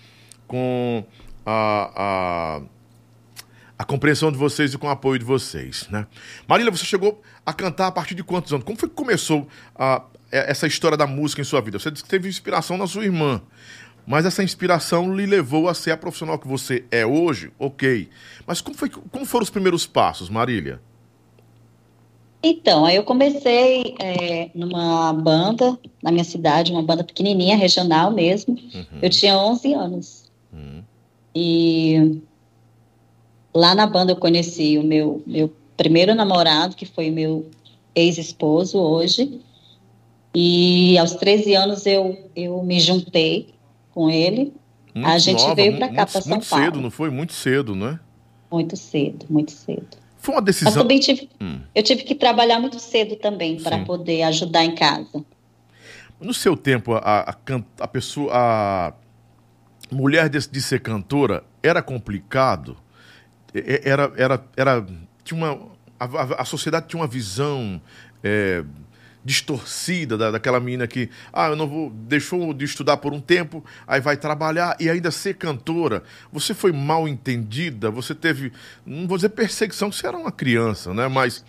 com 0.46 1.04
a, 1.44 1.90
a, 1.94 2.62
a 3.78 3.84
compreensão 3.84 4.32
de 4.32 4.38
vocês 4.38 4.72
e 4.72 4.78
com 4.78 4.86
o 4.86 4.90
apoio 4.90 5.18
de 5.18 5.26
vocês. 5.26 5.86
Né? 5.90 6.06
Marília, 6.48 6.72
você 6.72 6.86
chegou 6.86 7.22
a 7.44 7.52
cantar 7.52 7.88
a 7.88 7.92
partir 7.92 8.14
de 8.14 8.24
quantos 8.24 8.50
anos? 8.50 8.64
Como 8.64 8.78
foi 8.78 8.88
que 8.88 8.94
começou 8.94 9.46
a, 9.74 10.02
essa 10.30 10.66
história 10.66 10.96
da 10.96 11.06
música 11.06 11.42
em 11.42 11.44
sua 11.44 11.60
vida? 11.60 11.78
Você 11.78 11.90
disse 11.90 12.02
que 12.02 12.08
teve 12.08 12.30
inspiração 12.30 12.78
na 12.78 12.86
sua 12.86 13.04
irmã. 13.04 13.42
Mas 14.06 14.24
essa 14.24 14.42
inspiração 14.42 15.14
lhe 15.14 15.26
levou 15.26 15.68
a 15.68 15.74
ser 15.74 15.90
a 15.90 15.96
profissional 15.96 16.38
que 16.38 16.46
você 16.46 16.84
é 16.90 17.04
hoje, 17.04 17.50
ok. 17.58 18.08
Mas 18.46 18.60
como, 18.60 18.76
foi, 18.76 18.88
como 18.88 19.26
foram 19.26 19.42
os 19.42 19.50
primeiros 19.50 19.84
passos, 19.84 20.30
Marília? 20.30 20.80
Então, 22.40 22.84
aí 22.84 22.94
eu 22.94 23.02
comecei 23.02 23.96
é, 23.98 24.50
numa 24.54 25.12
banda 25.12 25.76
na 26.00 26.12
minha 26.12 26.22
cidade, 26.22 26.70
uma 26.70 26.82
banda 26.82 27.02
pequenininha, 27.02 27.56
regional 27.56 28.12
mesmo. 28.12 28.54
Uhum. 28.54 28.98
Eu 29.02 29.10
tinha 29.10 29.36
11 29.36 29.74
anos. 29.74 30.30
Uhum. 30.52 30.84
E 31.34 32.20
lá 33.52 33.74
na 33.74 33.88
banda 33.88 34.12
eu 34.12 34.16
conheci 34.16 34.78
o 34.78 34.84
meu, 34.84 35.20
meu 35.26 35.52
primeiro 35.76 36.14
namorado, 36.14 36.76
que 36.76 36.86
foi 36.86 37.10
meu 37.10 37.50
ex-esposo 37.92 38.78
hoje. 38.78 39.40
E 40.32 40.96
aos 40.98 41.14
13 41.14 41.54
anos 41.54 41.84
eu, 41.86 42.30
eu 42.36 42.62
me 42.62 42.78
juntei 42.78 43.55
com 43.96 44.10
ele. 44.10 44.52
Muito 44.94 45.08
A 45.08 45.16
gente 45.18 45.40
nova, 45.40 45.54
veio 45.54 45.76
pra 45.78 45.88
cá, 45.88 45.94
muito, 45.94 46.12
pra 46.12 46.20
São 46.20 46.30
muito 46.32 46.48
Paulo. 46.48 46.64
cedo, 46.66 46.80
não 46.82 46.90
foi? 46.90 47.08
Muito 47.10 47.32
cedo, 47.32 47.74
né? 47.74 47.98
Muito 48.52 48.76
cedo, 48.76 49.24
muito 49.30 49.50
cedo. 49.52 49.86
Foi 50.18 50.34
uma 50.34 50.40
Mas 50.42 50.46
decisão. 50.46 50.82
também 50.82 51.00
tive, 51.00 51.30
Hum. 51.40 51.60
eu 51.74 51.82
tive 51.82 52.02
que 52.04 52.14
trabalhar 52.14 52.60
muito 52.60 52.78
cedo 52.78 53.16
também 53.16 53.58
para 53.60 53.84
poder 53.84 54.22
ajudar 54.24 54.64
em 54.64 54.74
casa. 54.74 55.24
No 56.20 56.34
seu 56.34 56.56
tempo, 56.56 56.92
a, 56.94 56.98
a, 57.30 57.36
a 57.80 57.88
pessoa. 57.88 58.30
A 58.34 58.92
mulher 59.90 60.28
de, 60.28 60.38
de 60.48 60.60
ser 60.60 60.80
cantora 60.80 61.42
era 61.62 61.80
complicado? 61.80 62.76
era, 63.84 64.12
era, 64.16 64.44
era 64.56 64.86
tinha 65.24 65.38
uma, 65.38 65.68
a, 65.98 66.42
a 66.42 66.44
sociedade 66.44 66.88
tinha 66.88 67.00
uma 67.00 67.06
visão 67.06 67.80
é, 68.22 68.62
distorcida 69.26 70.16
da, 70.16 70.30
daquela 70.30 70.60
menina 70.60 70.86
que, 70.86 71.10
ah, 71.32 71.48
eu 71.48 71.56
não 71.56 71.66
vou, 71.66 71.90
deixou 71.90 72.54
de 72.54 72.64
estudar 72.64 72.98
por 72.98 73.12
um 73.12 73.20
tempo, 73.20 73.64
aí 73.84 74.00
vai 74.00 74.16
trabalhar 74.16 74.76
e 74.78 74.88
ainda 74.88 75.10
ser 75.10 75.34
cantora. 75.34 76.04
Você 76.32 76.54
foi 76.54 76.70
mal 76.70 77.08
entendida, 77.08 77.90
você 77.90 78.14
teve, 78.14 78.52
não 78.86 79.08
vou 79.08 79.18
dizer 79.18 79.30
perseguição, 79.30 79.90
você 79.90 80.06
era 80.06 80.16
uma 80.16 80.30
criança, 80.30 80.94
né? 80.94 81.08
Mas 81.08 81.44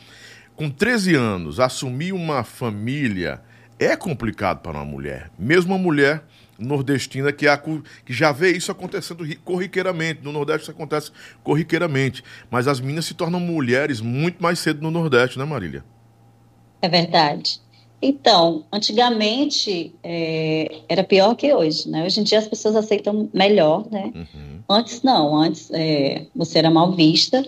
com 0.55 0.71
13 0.71 1.13
anos, 1.13 1.59
assumir 1.59 2.13
uma 2.13 2.43
família 2.43 3.39
é 3.77 3.95
complicado 3.95 4.61
para 4.61 4.71
uma 4.79 4.85
mulher. 4.85 5.29
Mesmo 5.37 5.71
uma 5.71 5.77
mulher 5.77 6.23
nordestina 6.57 7.31
que, 7.31 7.47
a, 7.47 7.55
que 7.55 8.11
já 8.11 8.31
vê 8.31 8.49
isso 8.53 8.71
acontecendo 8.71 9.23
corriqueiramente. 9.45 10.21
No 10.23 10.31
Nordeste 10.31 10.63
isso 10.63 10.71
acontece 10.71 11.11
corriqueiramente. 11.43 12.23
Mas 12.49 12.67
as 12.67 12.79
meninas 12.79 13.05
se 13.05 13.13
tornam 13.13 13.39
mulheres 13.39 14.01
muito 14.01 14.41
mais 14.41 14.57
cedo 14.57 14.81
no 14.81 14.89
Nordeste, 14.89 15.37
né, 15.37 15.45
Marília? 15.45 15.85
É 16.81 16.89
verdade. 16.89 17.59
Então, 18.01 18.63
antigamente 18.71 19.93
é, 20.03 20.81
era 20.87 21.03
pior 21.03 21.35
que 21.35 21.51
hoje, 21.51 21.89
né? 21.89 22.05
Hoje 22.05 22.19
em 22.19 22.23
dia 22.23 22.37
as 22.37 22.47
pessoas 22.47 22.75
aceitam 22.75 23.29
melhor, 23.33 23.85
né? 23.89 24.11
Uhum. 24.13 24.59
Antes 24.69 25.01
não, 25.01 25.35
antes 25.35 25.71
é, 25.71 26.27
você 26.35 26.59
era 26.59 26.69
mal 26.69 26.91
vista, 26.91 27.43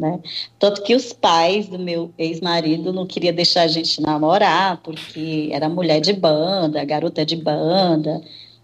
né? 0.00 0.20
Tanto 0.58 0.82
que 0.82 0.94
os 0.94 1.12
pais 1.12 1.66
do 1.66 1.78
meu 1.78 2.12
ex-marido 2.16 2.92
não 2.92 3.06
queriam 3.06 3.34
deixar 3.34 3.62
a 3.62 3.68
gente 3.68 4.00
namorar, 4.00 4.78
porque 4.82 5.48
era 5.52 5.68
mulher 5.68 6.00
de 6.00 6.12
banda, 6.12 6.84
garota 6.84 7.24
de 7.24 7.36
banda, 7.36 8.20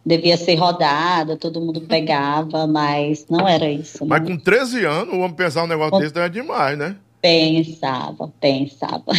devia 0.06 0.36
ser 0.36 0.54
rodada, 0.54 1.36
todo 1.36 1.60
mundo 1.60 1.80
pegava, 1.80 2.66
mas 2.66 3.26
não 3.28 3.46
era 3.46 3.68
isso. 3.70 4.06
Mas 4.06 4.26
com 4.26 4.36
13 4.36 4.84
anos, 4.84 5.14
o 5.14 5.18
homem 5.18 5.34
pensar 5.34 5.64
um 5.64 5.68
negócio 5.68 5.90
com... 5.90 5.98
desse 5.98 6.18
é 6.18 6.28
demais, 6.28 6.78
né? 6.78 6.96
Pensava, 7.20 8.32
pensava, 8.40 9.12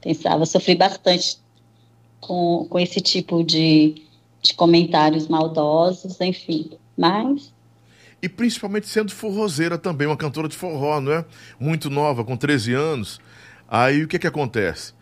pensava. 0.00 0.46
Sofri 0.46 0.74
bastante 0.74 1.38
com, 2.20 2.66
com 2.68 2.78
esse 2.78 3.00
tipo 3.00 3.42
de, 3.42 4.02
de 4.42 4.54
comentários 4.54 5.28
maldosos, 5.28 6.20
enfim. 6.20 6.70
Mas 6.96 7.52
e 8.22 8.28
principalmente 8.28 8.86
sendo 8.86 9.12
forrozeira 9.12 9.78
também, 9.78 10.06
uma 10.06 10.16
cantora 10.16 10.48
de 10.48 10.56
forró, 10.56 11.00
não 11.00 11.12
é? 11.12 11.24
Muito 11.58 11.88
nova, 11.88 12.24
com 12.24 12.36
13 12.36 12.74
anos. 12.74 13.20
Aí 13.68 14.02
o 14.02 14.08
que 14.08 14.18
que 14.18 14.26
acontece? 14.26 14.92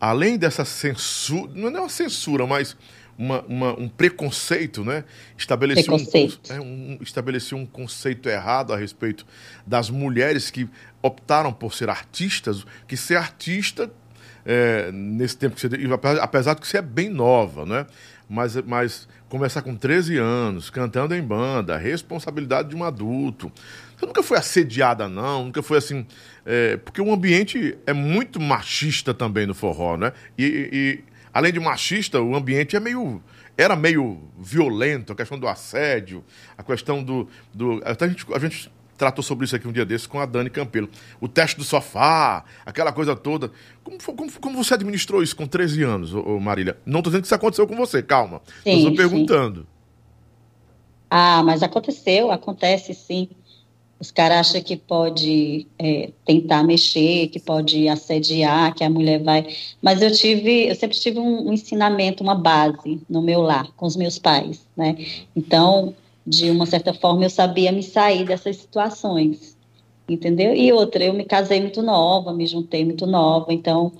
Além 0.00 0.36
dessa 0.36 0.64
censura, 0.64 1.52
não 1.54 1.68
é 1.68 1.80
uma 1.80 1.88
censura, 1.88 2.46
mas 2.46 2.76
uma, 3.16 3.42
uma, 3.42 3.78
um 3.78 3.88
preconceito, 3.88 4.84
né? 4.84 5.04
Estabeleceu 5.38 5.84
preconceito. 5.84 6.52
Um, 6.52 6.54
é, 6.54 6.60
um, 6.60 6.98
estabeleceu 7.00 7.56
um 7.56 7.64
conceito 7.64 8.28
errado 8.28 8.72
a 8.72 8.76
respeito 8.76 9.24
das 9.64 9.88
mulheres 9.88 10.50
que 10.50 10.68
optaram 11.00 11.52
por 11.52 11.72
ser 11.74 11.88
artistas, 11.88 12.66
que 12.88 12.96
ser 12.96 13.16
artista 13.16 13.90
é, 14.44 14.90
nesse 14.92 15.36
tempo 15.36 15.56
que 15.56 15.60
você. 15.60 15.68
Apesar 16.20 16.54
de 16.54 16.60
que 16.60 16.68
você 16.68 16.78
é 16.78 16.82
bem 16.82 17.08
nova, 17.08 17.64
né? 17.64 17.86
Mas, 18.28 18.56
mas 18.62 19.08
começar 19.28 19.62
com 19.62 19.74
13 19.74 20.16
anos, 20.18 20.70
cantando 20.70 21.14
em 21.14 21.22
banda, 21.22 21.76
responsabilidade 21.76 22.70
de 22.70 22.76
um 22.76 22.84
adulto. 22.84 23.52
Você 23.96 24.06
nunca 24.06 24.22
foi 24.22 24.38
assediada, 24.38 25.08
não? 25.08 25.46
Nunca 25.46 25.62
foi 25.62 25.78
assim. 25.78 26.06
É, 26.44 26.76
porque 26.76 27.00
o 27.00 27.12
ambiente 27.12 27.76
é 27.86 27.92
muito 27.92 28.40
machista 28.40 29.14
também 29.14 29.46
no 29.46 29.54
forró, 29.54 29.96
né? 29.96 30.12
E, 30.36 30.68
e, 30.72 31.04
além 31.32 31.52
de 31.52 31.60
machista, 31.60 32.20
o 32.20 32.34
ambiente 32.34 32.76
é 32.76 32.80
meio. 32.80 33.22
Era 33.56 33.76
meio 33.76 34.20
violento, 34.36 35.12
a 35.12 35.16
questão 35.16 35.38
do 35.38 35.46
assédio, 35.46 36.24
a 36.58 36.62
questão 36.62 37.02
do. 37.02 37.28
do 37.52 37.80
até 37.84 38.06
a 38.06 38.08
gente, 38.08 38.26
a 38.34 38.38
gente 38.38 38.70
tratou 39.04 39.22
sobre 39.22 39.44
isso 39.44 39.54
aqui 39.54 39.68
um 39.68 39.72
dia 39.72 39.84
desses 39.84 40.06
com 40.06 40.18
a 40.18 40.24
Dani 40.24 40.48
Campelo. 40.48 40.88
O 41.20 41.28
teste 41.28 41.58
do 41.58 41.64
sofá, 41.64 42.42
aquela 42.64 42.90
coisa 42.90 43.14
toda. 43.14 43.50
Como, 43.82 43.98
como, 43.98 44.32
como 44.40 44.64
você 44.64 44.74
administrou 44.74 45.22
isso 45.22 45.36
com 45.36 45.46
13 45.46 45.82
anos, 45.82 46.14
ô, 46.14 46.40
Marília? 46.40 46.78
Não 46.86 47.00
estou 47.00 47.10
dizendo 47.10 47.22
que 47.22 47.26
isso 47.26 47.34
aconteceu 47.34 47.66
com 47.66 47.76
você, 47.76 48.02
calma. 48.02 48.40
Estou 48.64 48.94
perguntando. 48.94 49.66
Ah, 51.10 51.42
mas 51.42 51.62
aconteceu, 51.62 52.30
acontece 52.30 52.94
sim. 52.94 53.28
Os 54.00 54.10
caras 54.10 54.48
acham 54.48 54.62
que 54.62 54.76
pode 54.76 55.66
é, 55.78 56.10
tentar 56.24 56.62
mexer, 56.62 57.28
que 57.28 57.38
pode 57.38 57.86
assediar, 57.86 58.74
que 58.74 58.82
a 58.82 58.90
mulher 58.90 59.22
vai. 59.22 59.46
Mas 59.82 60.00
eu 60.00 60.10
tive, 60.10 60.68
eu 60.68 60.74
sempre 60.74 60.98
tive 60.98 61.18
um, 61.18 61.48
um 61.48 61.52
ensinamento, 61.52 62.22
uma 62.22 62.34
base 62.34 63.00
no 63.08 63.20
meu 63.20 63.42
lar, 63.42 63.70
com 63.76 63.86
os 63.86 63.96
meus 63.96 64.18
pais, 64.18 64.66
né? 64.74 64.96
Então, 65.36 65.94
de 66.26 66.50
uma 66.50 66.66
certa 66.66 66.94
forma 66.94 67.24
eu 67.24 67.30
sabia 67.30 67.70
me 67.70 67.82
sair 67.82 68.24
dessas 68.24 68.56
situações, 68.56 69.56
entendeu? 70.08 70.54
E 70.54 70.72
outra, 70.72 71.04
eu 71.04 71.12
me 71.12 71.24
casei 71.24 71.60
muito 71.60 71.82
nova, 71.82 72.32
me 72.32 72.46
juntei 72.46 72.84
muito 72.84 73.06
nova, 73.06 73.52
então 73.52 73.92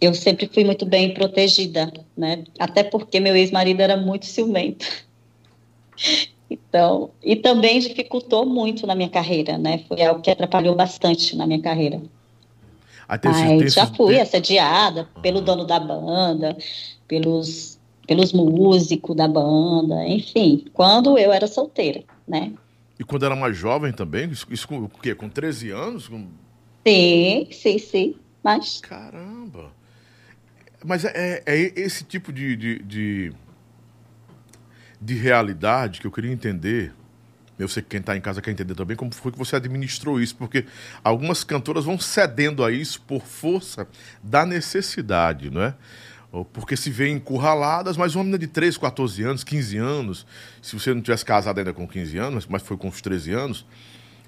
eu 0.00 0.12
sempre 0.14 0.48
fui 0.52 0.64
muito 0.64 0.84
bem 0.84 1.14
protegida, 1.14 1.92
né? 2.16 2.44
Até 2.58 2.82
porque 2.82 3.20
meu 3.20 3.36
ex-marido 3.36 3.80
era 3.80 3.96
muito 3.96 4.26
ciumento. 4.26 4.86
Então, 6.50 7.08
e 7.22 7.34
também 7.34 7.80
dificultou 7.80 8.44
muito 8.44 8.86
na 8.86 8.94
minha 8.94 9.08
carreira, 9.08 9.56
né? 9.56 9.78
Foi 9.88 10.02
algo 10.02 10.20
que 10.20 10.30
atrapalhou 10.30 10.74
bastante 10.74 11.34
na 11.34 11.46
minha 11.46 11.62
carreira. 11.62 12.02
Mas 13.24 13.72
já 13.72 13.86
fui 13.86 14.20
assediada 14.20 15.08
pelo 15.22 15.40
dono 15.40 15.64
da 15.64 15.80
banda, 15.80 16.54
pelos 17.08 17.78
pelos 18.06 18.32
músicos 18.32 19.16
da 19.16 19.28
banda, 19.28 20.06
enfim, 20.06 20.64
quando 20.72 21.18
eu 21.18 21.32
era 21.32 21.46
solteira, 21.46 22.02
né? 22.26 22.52
E 22.98 23.04
quando 23.04 23.24
era 23.24 23.34
mais 23.34 23.56
jovem 23.56 23.92
também? 23.92 24.30
Isso, 24.30 24.46
isso 24.50 24.68
com 24.68 24.78
o 24.78 24.88
quê? 24.88 25.14
Com 25.14 25.28
13 25.28 25.70
anos? 25.70 26.08
Com... 26.08 26.26
Sim, 26.86 27.48
sim, 27.50 27.78
sim. 27.78 28.14
Mas... 28.42 28.80
Caramba! 28.80 29.72
Mas 30.84 31.04
é, 31.04 31.42
é, 31.46 31.54
é 31.54 31.80
esse 31.80 32.04
tipo 32.04 32.32
de, 32.32 32.56
de, 32.56 32.78
de, 32.82 33.32
de, 35.00 35.14
realidade 35.14 36.00
que 36.00 36.06
eu 36.06 36.10
queria 36.10 36.32
entender. 36.32 36.92
Eu 37.58 37.68
sei 37.68 37.82
que 37.82 37.90
quem 37.90 38.00
está 38.00 38.16
em 38.16 38.20
casa 38.20 38.42
quer 38.42 38.50
entender 38.50 38.74
também 38.74 38.96
como 38.96 39.14
foi 39.14 39.30
que 39.30 39.38
você 39.38 39.54
administrou 39.54 40.20
isso, 40.20 40.34
porque 40.34 40.64
algumas 41.04 41.44
cantoras 41.44 41.84
vão 41.84 41.98
cedendo 41.98 42.64
a 42.64 42.72
isso 42.72 43.00
por 43.02 43.22
força 43.22 43.86
da 44.22 44.44
necessidade, 44.44 45.50
não 45.50 45.62
é? 45.62 45.74
Porque 46.52 46.76
se 46.76 46.90
vê 46.90 47.10
encurraladas, 47.10 47.96
mas 47.96 48.14
uma 48.14 48.24
menina 48.24 48.38
de 48.38 48.46
13, 48.46 48.78
14 48.78 49.22
anos, 49.22 49.44
15 49.44 49.76
anos, 49.76 50.26
se 50.62 50.74
você 50.74 50.94
não 50.94 51.02
tivesse 51.02 51.24
casado 51.24 51.58
ainda 51.58 51.74
com 51.74 51.86
15 51.86 52.16
anos, 52.16 52.46
mas 52.46 52.62
foi 52.62 52.76
com 52.78 52.88
os 52.88 53.02
13 53.02 53.32
anos, 53.32 53.66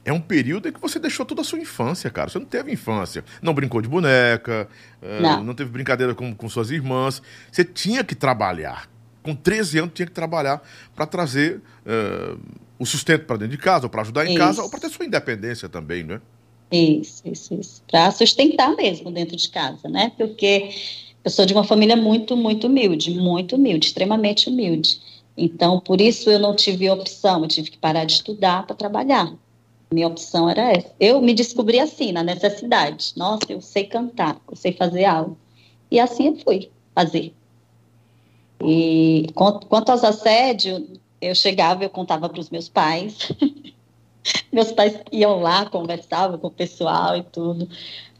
é 0.04 0.12
um 0.12 0.20
período 0.20 0.68
em 0.68 0.72
que 0.72 0.80
você 0.80 0.98
deixou 0.98 1.24
toda 1.24 1.40
a 1.40 1.44
sua 1.44 1.58
infância, 1.58 2.10
cara. 2.10 2.28
Você 2.28 2.38
não 2.38 2.44
teve 2.44 2.70
infância. 2.70 3.24
Não 3.40 3.54
brincou 3.54 3.80
de 3.80 3.88
boneca, 3.88 4.68
eh, 5.00 5.20
não, 5.20 5.42
não 5.42 5.54
teve 5.54 5.70
brincadeira 5.70 6.14
com, 6.14 6.34
com 6.34 6.48
suas 6.48 6.70
irmãs. 6.70 7.22
Você 7.50 7.64
tinha 7.64 8.04
que 8.04 8.14
trabalhar. 8.14 8.88
Com 9.22 9.34
13 9.34 9.78
anos, 9.78 9.94
tinha 9.94 10.04
que 10.04 10.12
trabalhar 10.12 10.62
para 10.94 11.06
trazer 11.06 11.62
uh, 11.86 12.38
o 12.78 12.84
sustento 12.84 13.24
para 13.24 13.38
dentro 13.38 13.56
de 13.56 13.62
casa, 13.62 13.86
ou 13.86 13.90
para 13.90 14.02
ajudar 14.02 14.26
em 14.26 14.30
isso. 14.30 14.38
casa, 14.38 14.62
ou 14.62 14.68
para 14.68 14.80
ter 14.80 14.90
sua 14.90 15.06
independência 15.06 15.66
também, 15.66 16.02
né? 16.02 16.20
Isso, 16.70 17.22
isso, 17.24 17.54
isso. 17.54 17.82
Para 17.90 18.10
sustentar 18.10 18.76
mesmo 18.76 19.10
dentro 19.10 19.34
de 19.34 19.48
casa, 19.48 19.88
né? 19.88 20.12
Porque 20.18 20.68
eu 21.24 21.30
sou 21.30 21.46
de 21.46 21.54
uma 21.54 21.64
família 21.64 21.96
muito, 21.96 22.36
muito 22.36 22.66
humilde, 22.66 23.10
muito 23.18 23.56
humilde, 23.56 23.86
extremamente 23.86 24.48
humilde. 24.48 25.00
Então, 25.36 25.80
por 25.80 26.00
isso 26.00 26.30
eu 26.30 26.38
não 26.38 26.54
tive 26.54 26.88
opção, 26.90 27.42
eu 27.42 27.48
tive 27.48 27.70
que 27.70 27.78
parar 27.78 28.04
de 28.04 28.12
estudar 28.12 28.66
para 28.66 28.76
trabalhar. 28.76 29.32
Minha 29.92 30.08
opção 30.08 30.48
era 30.48 30.72
essa. 30.72 30.92
Eu 31.00 31.20
me 31.22 31.32
descobri 31.32 31.80
assim, 31.80 32.12
na 32.12 32.22
necessidade. 32.22 33.12
Nossa, 33.16 33.46
eu 33.48 33.60
sei 33.60 33.84
cantar, 33.84 34.40
eu 34.48 34.56
sei 34.56 34.72
fazer 34.72 35.04
algo. 35.04 35.36
E 35.90 35.98
assim 35.98 36.28
eu 36.28 36.36
fui 36.36 36.70
fazer. 36.94 37.32
E 38.62 39.26
quanto 39.34 39.90
aos 39.90 40.04
assédios, 40.04 40.82
eu 41.20 41.34
chegava, 41.34 41.84
eu 41.84 41.90
contava 41.90 42.28
para 42.28 42.40
os 42.40 42.50
meus 42.50 42.68
pais. 42.68 43.32
meus 44.52 44.72
pais 44.72 44.98
iam 45.12 45.40
lá, 45.40 45.66
conversavam 45.66 46.38
com 46.38 46.48
o 46.48 46.50
pessoal 46.50 47.16
e 47.16 47.22
tudo 47.22 47.68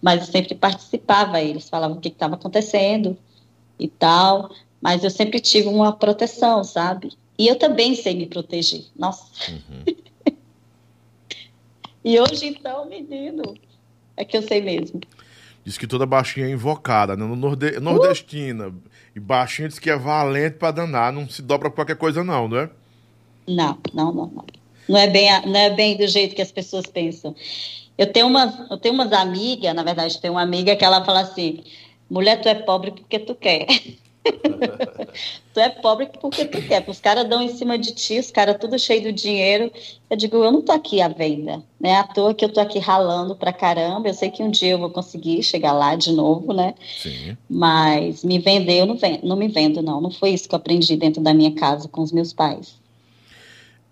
mas 0.04 0.20
eu 0.20 0.26
sempre 0.26 0.54
participava, 0.54 1.40
eles 1.40 1.66
falavam 1.66 1.96
o 1.96 2.00
que 2.00 2.08
estava 2.08 2.34
acontecendo 2.34 3.16
e 3.78 3.88
tal, 3.88 4.54
mas 4.78 5.02
eu 5.02 5.08
sempre 5.08 5.40
tive 5.40 5.66
uma 5.66 5.96
proteção, 5.96 6.62
sabe? 6.62 7.10
E 7.38 7.48
eu 7.48 7.56
também 7.56 7.94
sei 7.94 8.14
me 8.14 8.26
proteger, 8.26 8.84
nossa. 8.94 9.24
Uhum. 9.50 10.36
e 12.04 12.20
hoje, 12.20 12.48
então, 12.48 12.86
menino, 12.86 13.54
é 14.14 14.26
que 14.26 14.36
eu 14.36 14.42
sei 14.42 14.60
mesmo. 14.60 15.00
Diz 15.64 15.78
que 15.78 15.86
toda 15.86 16.04
baixinha 16.04 16.48
é 16.48 16.50
invocada, 16.50 17.16
né? 17.16 17.24
No 17.24 17.34
norde... 17.34 17.80
nordestina. 17.80 18.68
Uh! 18.68 18.82
E 19.16 19.20
baixinha 19.20 19.68
diz 19.68 19.78
que 19.78 19.88
é 19.88 19.96
valente 19.96 20.58
para 20.58 20.70
danar, 20.70 21.14
não 21.14 21.26
se 21.26 21.40
dobra 21.40 21.70
pra 21.70 21.76
qualquer 21.76 21.96
coisa, 21.96 22.22
não, 22.22 22.46
não 22.46 22.58
é? 22.58 22.70
Não, 23.48 23.78
não, 23.94 24.12
não, 24.12 24.26
não. 24.26 24.44
Não 24.88 24.98
é 24.98 25.08
bem, 25.08 25.28
não 25.46 25.56
é 25.58 25.70
bem 25.70 25.96
do 25.96 26.06
jeito 26.06 26.34
que 26.34 26.42
as 26.42 26.52
pessoas 26.52 26.86
pensam. 26.86 27.34
Eu 27.96 28.12
tenho 28.12 28.26
umas, 28.26 28.70
eu 28.70 28.76
tenho 28.76 28.94
umas 28.94 29.12
amigas, 29.12 29.74
na 29.74 29.82
verdade, 29.82 30.20
tenho 30.20 30.34
uma 30.34 30.42
amiga 30.42 30.74
que 30.74 30.84
ela 30.84 31.04
fala 31.04 31.20
assim: 31.20 31.62
mulher, 32.10 32.40
tu 32.40 32.48
é 32.48 32.54
pobre 32.54 32.90
porque 32.90 33.18
tu 33.18 33.34
quer. 33.34 33.66
tu 35.54 35.60
é 35.60 35.68
pobre 35.68 36.08
porque 36.20 36.44
tu 36.46 36.60
quer. 36.62 36.84
Os 36.88 37.00
caras 37.00 37.28
dão 37.28 37.40
em 37.40 37.48
cima 37.50 37.78
de 37.78 37.92
ti, 37.92 38.18
os 38.18 38.30
caras 38.30 38.56
tudo 38.58 38.78
cheio 38.78 39.02
de 39.02 39.12
dinheiro. 39.12 39.70
Eu 40.10 40.16
digo, 40.16 40.36
eu 40.36 40.50
não 40.50 40.62
tô 40.62 40.72
aqui 40.72 41.00
à 41.00 41.08
venda, 41.08 41.62
né? 41.78 41.96
À 41.96 42.04
toa 42.04 42.34
que 42.34 42.44
eu 42.44 42.52
tô 42.52 42.60
aqui 42.60 42.78
ralando 42.78 43.36
pra 43.36 43.52
caramba. 43.52 44.08
Eu 44.08 44.14
sei 44.14 44.30
que 44.30 44.42
um 44.42 44.50
dia 44.50 44.72
eu 44.72 44.78
vou 44.78 44.90
conseguir 44.90 45.42
chegar 45.42 45.72
lá 45.72 45.94
de 45.94 46.12
novo, 46.12 46.52
né? 46.52 46.74
Sim. 46.98 47.36
Mas 47.48 48.24
me 48.24 48.38
vender, 48.38 48.80
eu 48.80 48.86
não, 48.86 48.96
vendo, 48.96 49.24
não 49.24 49.36
me 49.36 49.48
vendo, 49.48 49.82
não. 49.82 50.00
Não 50.00 50.10
foi 50.10 50.30
isso 50.30 50.48
que 50.48 50.54
eu 50.54 50.58
aprendi 50.58 50.96
dentro 50.96 51.22
da 51.22 51.32
minha 51.32 51.54
casa 51.54 51.88
com 51.88 52.02
os 52.02 52.10
meus 52.10 52.32
pais. 52.32 52.82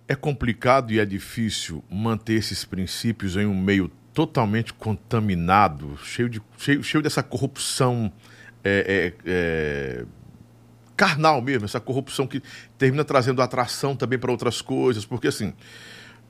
É 0.08 0.14
complicado 0.14 0.92
e 0.92 0.98
é 0.98 1.04
difícil 1.04 1.82
manter 1.90 2.34
esses 2.34 2.64
princípios 2.64 3.36
em 3.36 3.46
um 3.46 3.58
meio 3.58 3.90
totalmente 4.12 4.74
contaminado, 4.74 5.98
cheio, 6.02 6.28
de, 6.28 6.42
cheio, 6.58 6.82
cheio 6.82 7.02
dessa 7.02 7.22
corrupção 7.22 8.12
é, 8.62 9.14
é, 9.24 9.30
é, 9.30 10.04
carnal 10.96 11.40
mesmo, 11.40 11.64
essa 11.64 11.80
corrupção 11.80 12.26
que 12.26 12.42
termina 12.76 13.04
trazendo 13.04 13.40
atração 13.40 13.96
também 13.96 14.18
para 14.18 14.30
outras 14.30 14.60
coisas, 14.60 15.04
porque 15.04 15.28
assim. 15.28 15.52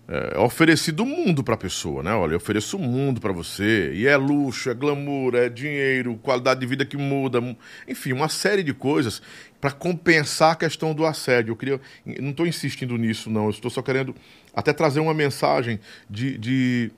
É, 0.09 0.35
é 0.35 0.39
oferecido 0.39 1.05
o 1.05 1.07
mundo 1.07 1.45
para 1.45 1.55
a 1.55 1.57
pessoa, 1.57 2.03
né? 2.03 2.13
Olha, 2.13 2.33
eu 2.33 2.37
ofereço 2.37 2.77
o 2.77 2.81
mundo 2.81 3.21
para 3.21 3.33
você. 3.33 3.93
E 3.95 4.07
é 4.07 4.17
luxo, 4.17 4.69
é 4.71 4.75
glamour, 4.75 5.35
é 5.35 5.49
dinheiro, 5.49 6.17
qualidade 6.17 6.61
de 6.61 6.67
vida 6.67 6.85
que 6.85 6.97
muda. 6.97 7.41
Enfim, 7.87 8.13
uma 8.13 8.29
série 8.29 8.63
de 8.63 8.75
coisas 8.75 9.23
para 9.61 9.71
compensar 9.71 10.53
a 10.53 10.57
questão 10.57 10.93
do 10.93 11.07
assédio. 11.07 11.53
Eu 11.53 11.57
queria. 11.57 11.81
Não 12.05 12.31
estou 12.31 12.47
insistindo 12.47 12.97
nisso, 12.97 13.31
não. 13.31 13.45
Eu 13.45 13.51
estou 13.51 13.71
só 13.71 13.81
querendo 13.81 14.15
até 14.55 14.73
trazer 14.73 15.01
uma 15.01 15.15
mensagem 15.15 15.79
de, 16.11 16.37
de 16.37 16.91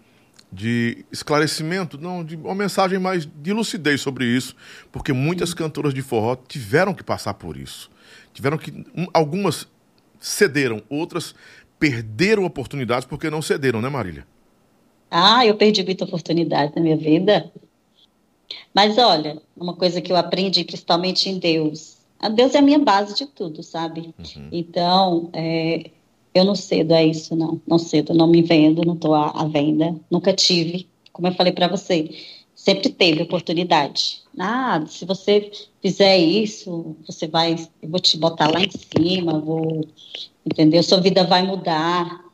de 0.54 1.04
esclarecimento, 1.10 1.98
não, 1.98 2.22
de 2.22 2.36
uma 2.36 2.54
mensagem 2.54 2.96
mais 2.96 3.26
de 3.26 3.52
lucidez 3.52 4.00
sobre 4.00 4.24
isso, 4.24 4.54
porque 4.92 5.12
muitas 5.12 5.52
cantoras 5.52 5.92
de 5.92 6.00
forró 6.00 6.36
tiveram 6.36 6.94
que 6.94 7.02
passar 7.02 7.34
por 7.34 7.56
isso. 7.56 7.90
Tiveram 8.32 8.56
que 8.56 8.86
algumas 9.12 9.66
cederam, 10.20 10.80
outras 10.88 11.34
perderam 11.84 12.46
oportunidades 12.46 13.06
porque 13.06 13.28
não 13.28 13.42
cederam, 13.42 13.82
né, 13.82 13.90
Marília? 13.90 14.26
Ah, 15.10 15.44
eu 15.44 15.54
perdi 15.54 15.84
muita 15.84 16.06
oportunidade 16.06 16.72
na 16.74 16.80
minha 16.80 16.96
vida. 16.96 17.52
Mas 18.72 18.96
olha, 18.96 19.42
uma 19.54 19.74
coisa 19.74 20.00
que 20.00 20.10
eu 20.10 20.16
aprendi 20.16 20.64
principalmente 20.64 21.28
em 21.28 21.38
Deus. 21.38 21.98
A 22.18 22.30
Deus 22.30 22.54
é 22.54 22.58
a 22.58 22.62
minha 22.62 22.78
base 22.78 23.14
de 23.14 23.26
tudo, 23.26 23.62
sabe? 23.62 24.14
Uhum. 24.18 24.48
Então, 24.50 25.28
é, 25.34 25.90
eu 26.34 26.42
não 26.42 26.54
cedo 26.54 26.92
a 26.92 27.04
isso, 27.04 27.36
não. 27.36 27.60
Não 27.66 27.78
cedo, 27.78 28.14
não 28.14 28.28
me 28.28 28.40
vendo, 28.40 28.82
não 28.82 28.94
estou 28.94 29.14
à, 29.14 29.28
à 29.32 29.44
venda. 29.44 29.94
Nunca 30.10 30.32
tive. 30.32 30.88
Como 31.12 31.28
eu 31.28 31.34
falei 31.34 31.52
para 31.52 31.68
você, 31.68 32.08
sempre 32.54 32.88
teve 32.88 33.22
oportunidade. 33.22 34.22
Ah, 34.38 34.82
se 34.86 35.04
você 35.04 35.52
fizer 35.82 36.16
isso, 36.16 36.96
você 37.06 37.28
vai, 37.28 37.56
eu 37.82 37.90
vou 37.90 38.00
te 38.00 38.16
botar 38.16 38.50
lá 38.50 38.60
em 38.60 38.70
cima, 38.70 39.38
vou, 39.38 39.86
entendeu? 40.44 40.82
Sua 40.82 41.00
vida 41.00 41.24
vai 41.24 41.42
mudar. 41.42 42.24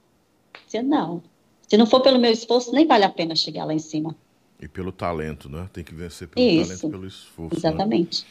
Se 0.67 0.83
não, 0.83 1.23
se 1.69 1.77
não 1.77 1.87
for 1.87 2.01
pelo 2.01 2.19
meu 2.19 2.31
esforço, 2.31 2.73
nem 2.73 2.87
vale 2.87 3.05
a 3.05 3.09
pena 3.09 3.35
chegar 3.35 3.65
lá 3.65 3.75
em 3.75 3.79
cima. 3.79 4.15
E 4.61 4.69
pelo 4.69 4.93
talento, 4.93 5.49
né? 5.49 5.69
Tem 5.73 5.83
que 5.83 5.95
vencer 5.95 6.29
pelo 6.29 6.47
isso, 6.47 6.69
talento, 6.69 6.91
pelo 6.91 7.07
esforço. 7.07 7.55
Né? 7.55 7.59
Exatamente. 7.59 8.23
Né? 8.23 8.29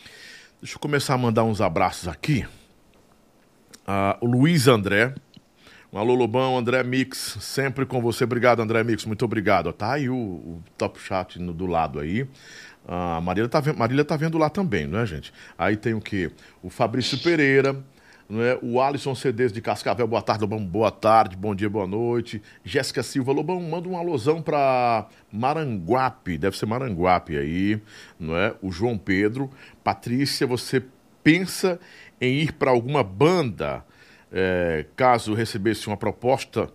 Deixa 0.62 0.76
eu 0.76 0.80
começar 0.80 1.14
a 1.14 1.18
mandar 1.18 1.44
uns 1.44 1.62
abraços 1.62 2.08
aqui. 2.08 2.46
Uh, 3.88 4.14
o 4.22 4.26
Luiz 4.28 4.68
André, 4.68 5.16
um 5.92 5.98
alô, 5.98 6.14
Lobão, 6.14 6.58
André 6.58 6.84
Mix, 6.84 7.38
sempre 7.40 7.86
com 7.86 8.00
você. 8.00 8.26
Obrigado, 8.26 8.62
André 8.62 8.84
Mix, 8.84 9.06
muito 9.06 9.26
obrigado. 9.26 9.74
Tá 9.74 9.94
aí 9.94 10.10
o, 10.10 10.16
o 10.16 10.64
top 10.78 11.00
chat 11.00 11.40
no, 11.40 11.52
do 11.52 11.66
lado 11.66 12.00
aí. 12.00 12.28
A 12.88 13.18
ah, 13.18 13.22
Marília 13.22 13.50
tá, 13.50 13.62
Marília 13.74 14.06
tá 14.06 14.16
vendo 14.16 14.38
lá 14.38 14.50
também, 14.50 14.86
não 14.86 15.00
é, 15.00 15.06
gente? 15.06 15.34
Aí 15.58 15.76
tem 15.76 15.94
o 15.94 16.02
que? 16.02 16.32
O 16.62 16.70
Fabrício 16.70 17.18
Pereira, 17.20 17.76
é? 18.32 18.60
o 18.62 18.82
Alisson 18.82 19.16
Cedês 19.16 19.52
de 19.52 19.62
Cascavel, 19.62 20.08
boa 20.08 20.22
tarde, 20.22 20.42
Lobão, 20.42 20.64
boa 20.64 20.92
tarde, 20.92 21.36
bom 21.36 21.56
dia, 21.56 21.70
boa 21.70 21.88
noite. 21.88 22.42
Jéssica 22.64 23.02
Silva, 23.02 23.32
Lobão, 23.32 23.60
manda 23.62 23.90
um 23.90 23.98
alôzão 23.98 24.42
para 24.42 25.08
Maranguape, 25.32 26.38
deve 26.38 26.58
ser 26.58 26.66
Maranguape 26.66 27.38
aí, 27.38 27.82
não 28.20 28.36
é? 28.36 28.54
O 28.62 28.72
João 28.72 28.98
Pedro, 28.98 29.50
Patrícia, 29.84 30.46
você 30.46 30.84
pensa 31.24 31.80
em 32.22 32.36
ir 32.36 32.54
para 32.54 32.72
alguma 32.72 33.04
banda? 33.04 33.84
é, 34.32 34.86
caso 34.96 35.34
recebesse 35.34 35.88
uma 35.88 35.98
proposta, 35.98 36.70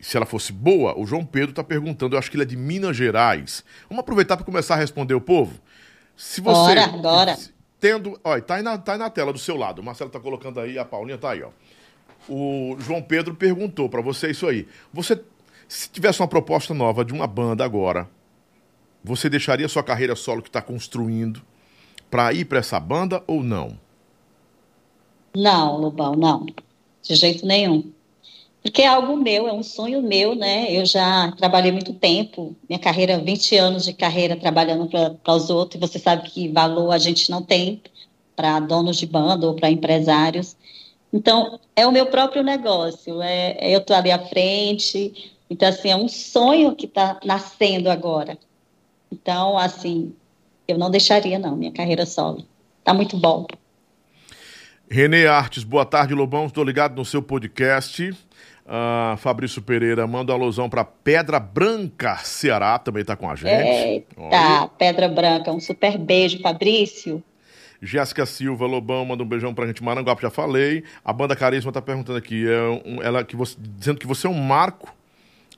se 0.00 0.16
ela 0.16 0.26
fosse 0.26 0.52
boa, 0.52 0.98
o 0.98 1.06
João 1.06 1.24
Pedro 1.24 1.50
está 1.50 1.64
perguntando, 1.64 2.14
eu 2.14 2.18
acho 2.18 2.30
que 2.30 2.36
ele 2.36 2.44
é 2.44 2.46
de 2.46 2.56
Minas 2.56 2.96
Gerais. 2.96 3.64
Vamos 3.88 4.00
aproveitar 4.00 4.36
para 4.36 4.44
começar 4.44 4.74
a 4.74 4.78
responder 4.78 5.14
o 5.14 5.20
povo? 5.20 5.60
Se 6.16 6.40
você. 6.40 6.74
Bora, 6.74 6.88
bora. 6.88 7.36
Tendo. 7.80 8.18
Olha, 8.24 8.42
tá 8.42 8.56
aí, 8.56 8.62
na, 8.62 8.78
tá 8.78 8.92
aí 8.92 8.98
na 8.98 9.10
tela 9.10 9.32
do 9.32 9.38
seu 9.38 9.56
lado. 9.56 9.80
O 9.80 9.84
Marcelo 9.84 10.08
está 10.08 10.20
colocando 10.20 10.60
aí, 10.60 10.78
a 10.78 10.84
Paulinha 10.84 11.18
tá 11.18 11.30
aí, 11.30 11.42
ó. 11.42 11.50
O 12.28 12.76
João 12.80 13.02
Pedro 13.02 13.34
perguntou 13.34 13.88
para 13.88 14.00
você 14.00 14.30
isso 14.30 14.46
aí. 14.46 14.66
Você, 14.92 15.22
se 15.68 15.88
tivesse 15.88 16.20
uma 16.20 16.28
proposta 16.28 16.74
nova 16.74 17.04
de 17.04 17.12
uma 17.12 17.26
banda 17.26 17.64
agora, 17.64 18.08
você 19.04 19.28
deixaria 19.28 19.68
sua 19.68 19.84
carreira 19.84 20.16
solo 20.16 20.42
que 20.42 20.48
está 20.48 20.60
construindo 20.60 21.40
para 22.10 22.32
ir 22.32 22.44
para 22.46 22.58
essa 22.58 22.80
banda 22.80 23.22
ou 23.26 23.42
não? 23.42 23.78
Não, 25.34 25.76
Lobão, 25.76 26.14
não 26.16 26.46
de 27.06 27.14
jeito 27.14 27.46
nenhum. 27.46 27.92
Porque 28.66 28.82
é 28.82 28.88
algo 28.88 29.16
meu, 29.16 29.46
é 29.46 29.52
um 29.52 29.62
sonho 29.62 30.02
meu, 30.02 30.34
né? 30.34 30.66
Eu 30.72 30.84
já 30.84 31.30
trabalhei 31.38 31.70
muito 31.70 31.94
tempo, 31.94 32.56
minha 32.68 32.80
carreira, 32.80 33.16
20 33.16 33.56
anos 33.56 33.84
de 33.84 33.92
carreira 33.92 34.34
trabalhando 34.36 34.88
para 34.88 35.34
os 35.34 35.50
outros, 35.50 35.76
e 35.76 35.86
você 35.86 36.00
sabe 36.00 36.28
que 36.28 36.48
valor 36.48 36.90
a 36.90 36.98
gente 36.98 37.30
não 37.30 37.44
tem 37.44 37.80
para 38.34 38.58
donos 38.58 38.96
de 38.96 39.06
banda 39.06 39.46
ou 39.46 39.54
para 39.54 39.70
empresários. 39.70 40.56
Então, 41.12 41.60
é 41.76 41.86
o 41.86 41.92
meu 41.92 42.06
próprio 42.06 42.42
negócio, 42.42 43.22
é, 43.22 43.56
é 43.56 43.72
eu 43.72 43.78
estou 43.78 43.94
ali 43.94 44.10
à 44.10 44.18
frente, 44.18 45.32
então, 45.48 45.68
assim, 45.68 45.90
é 45.90 45.96
um 45.96 46.08
sonho 46.08 46.74
que 46.74 46.86
está 46.86 47.20
nascendo 47.24 47.88
agora. 47.88 48.36
Então, 49.12 49.56
assim, 49.56 50.12
eu 50.66 50.76
não 50.76 50.90
deixaria, 50.90 51.38
não, 51.38 51.56
minha 51.56 51.70
carreira 51.70 52.04
solo. 52.04 52.44
Está 52.80 52.92
muito 52.92 53.16
bom. 53.16 53.46
Renê 54.90 55.28
Artes, 55.28 55.62
boa 55.62 55.84
tarde, 55.84 56.14
Lobão. 56.14 56.46
Estou 56.46 56.64
ligado 56.64 56.96
no 56.96 57.04
seu 57.04 57.22
podcast. 57.22 58.12
Uh, 58.66 59.16
Fabrício 59.18 59.62
Pereira 59.62 60.08
manda 60.08 60.32
alusão 60.32 60.68
para 60.68 60.84
Pedra 60.84 61.38
Branca, 61.38 62.16
Ceará, 62.16 62.76
também 62.80 63.02
está 63.02 63.14
com 63.14 63.30
a 63.30 63.36
gente. 63.36 63.48
Eita, 63.48 64.16
Olha. 64.16 64.68
Pedra 64.76 65.08
Branca, 65.08 65.52
um 65.52 65.60
super 65.60 65.96
beijo, 65.96 66.40
Fabrício. 66.40 67.22
Jéssica 67.80 68.26
Silva, 68.26 68.66
Lobão, 68.66 69.04
manda 69.04 69.22
um 69.22 69.26
beijão 69.26 69.54
pra 69.54 69.68
gente. 69.68 69.84
Maranguape, 69.84 70.22
já 70.22 70.30
falei. 70.30 70.82
A 71.04 71.12
banda 71.12 71.36
Carisma 71.36 71.70
tá 71.70 71.80
perguntando 71.80 72.18
aqui, 72.18 72.44
é 72.48 72.60
um, 72.84 73.00
ela, 73.00 73.22
que 73.22 73.36
você, 73.36 73.56
dizendo 73.58 74.00
que 74.00 74.06
você 74.06 74.26
é 74.26 74.30
um 74.30 74.34
marco 74.34 74.96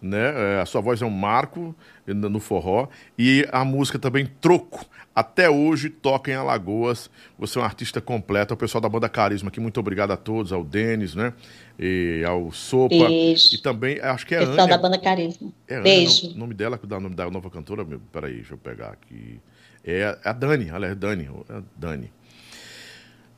né? 0.01 0.57
É, 0.57 0.61
a 0.61 0.67
sua 0.67 0.81
voz 0.81 1.03
é 1.03 1.07
um 1.07 1.11
marco 1.11 1.75
no 2.07 2.41
forró 2.41 2.89
e 3.19 3.47
a 3.53 3.65
música 3.65 3.99
também 3.99 4.27
Troco. 4.41 4.87
Até 5.15 5.51
hoje 5.51 5.91
toca 5.91 6.31
em 6.31 6.35
Alagoas. 6.35 7.11
Você 7.37 7.59
é 7.59 7.63
um 7.63 7.65
artista 7.65 8.01
completo. 8.01 8.55
O 8.55 8.57
pessoal 8.57 8.81
da 8.81 8.89
banda 8.89 9.09
Carisma 9.09 9.49
aqui, 9.49 9.59
muito 9.59 9.81
obrigado 9.81 10.13
a 10.13 10.17
todos, 10.17 10.53
ao 10.53 10.63
Denis, 10.63 11.17
né? 11.17 11.33
E 11.79 12.25
ao 12.27 12.51
Sopa. 12.51 13.09
Beijo. 13.09 13.55
E 13.55 13.59
também, 13.59 14.01
acho 14.01 14.27
que 14.27 14.35
é 14.35 14.41
Pessoal 14.41 14.61
Ana. 14.61 14.69
da 14.69 14.79
banda 14.79 14.99
Carisma. 14.99 15.53
É 15.69 15.81
Beijo. 15.81 16.33
o 16.33 16.35
nome 16.39 16.53
dela, 16.53 16.81
o 16.83 17.01
nome 17.01 17.15
da 17.15 17.31
nova 17.31 17.49
cantora. 17.51 17.87
Peraí, 18.13 18.35
deixa 18.35 18.55
eu 18.55 18.59
pegar 18.59 18.89
aqui. 18.89 19.41
É 19.85 20.19
a 20.25 20.33
Dani, 20.33 20.69
ela 20.69 20.87
é 20.87 20.95
Dani. 20.95 21.31
É 21.49 21.63
Dani. 21.77 22.11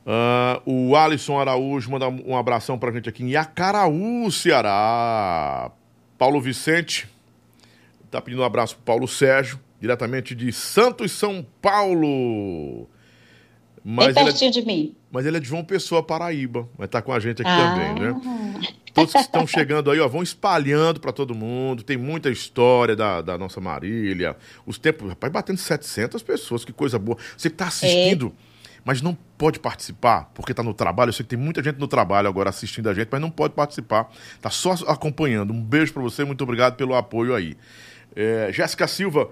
Uh, 0.06 0.88
o 0.90 0.96
Alisson 0.96 1.38
Araújo 1.38 1.90
manda 1.90 2.08
um 2.08 2.34
abração 2.34 2.78
pra 2.78 2.90
gente 2.90 3.08
aqui 3.08 3.22
em 3.22 3.36
Acaraú, 3.36 4.30
Ceará. 4.30 5.70
Paulo 6.16 6.40
Vicente 6.40 7.08
está 8.06 8.20
pedindo 8.20 8.42
um 8.42 8.44
abraço 8.44 8.74
para 8.76 8.84
Paulo 8.84 9.06
Sérgio, 9.06 9.60
diretamente 9.78 10.34
de 10.34 10.50
Santos, 10.52 11.12
São 11.12 11.46
Paulo. 11.60 12.88
Mas 13.84 14.14
Bem 14.14 14.24
pertinho 14.24 14.48
é, 14.48 14.52
de 14.52 14.66
mim. 14.66 14.94
Mas 15.10 15.26
ele 15.26 15.36
é 15.36 15.40
de 15.40 15.48
João 15.48 15.64
Pessoa, 15.64 16.02
Paraíba. 16.02 16.68
Vai 16.78 16.86
estar 16.86 17.00
tá 17.00 17.02
com 17.02 17.12
a 17.12 17.18
gente 17.18 17.42
aqui 17.42 17.50
ah. 17.50 17.74
também, 17.74 17.94
né? 17.94 18.20
Todos 18.94 19.12
que 19.12 19.18
estão 19.18 19.46
chegando 19.46 19.90
aí, 19.90 20.00
ó, 20.00 20.08
vão 20.08 20.22
espalhando 20.22 21.00
para 21.00 21.12
todo 21.12 21.34
mundo. 21.34 21.82
Tem 21.82 21.96
muita 21.96 22.30
história 22.30 22.94
da, 22.94 23.20
da 23.20 23.38
nossa 23.38 23.60
Marília. 23.60 24.36
Os 24.66 24.78
tempos, 24.78 25.08
rapaz, 25.08 25.32
batendo 25.32 25.58
700 25.58 26.22
pessoas, 26.22 26.64
que 26.64 26.72
coisa 26.72 26.98
boa. 26.98 27.16
Você 27.36 27.48
que 27.48 27.54
está 27.54 27.68
assistindo. 27.68 28.34
É 28.46 28.50
mas 28.84 29.02
não 29.02 29.16
pode 29.36 29.58
participar 29.58 30.30
porque 30.34 30.52
está 30.52 30.62
no 30.62 30.74
trabalho. 30.74 31.10
Eu 31.10 31.12
sei 31.12 31.24
que 31.24 31.30
tem 31.30 31.38
muita 31.38 31.62
gente 31.62 31.78
no 31.78 31.88
trabalho 31.88 32.28
agora 32.28 32.50
assistindo 32.50 32.88
a 32.88 32.94
gente, 32.94 33.08
mas 33.10 33.20
não 33.20 33.30
pode 33.30 33.54
participar. 33.54 34.10
Está 34.34 34.50
só 34.50 34.72
acompanhando. 34.86 35.52
Um 35.52 35.62
beijo 35.62 35.92
para 35.92 36.02
você, 36.02 36.24
muito 36.24 36.42
obrigado 36.42 36.76
pelo 36.76 36.94
apoio 36.94 37.34
aí. 37.34 37.56
É, 38.14 38.50
Jéssica 38.52 38.88
Silva, 38.88 39.28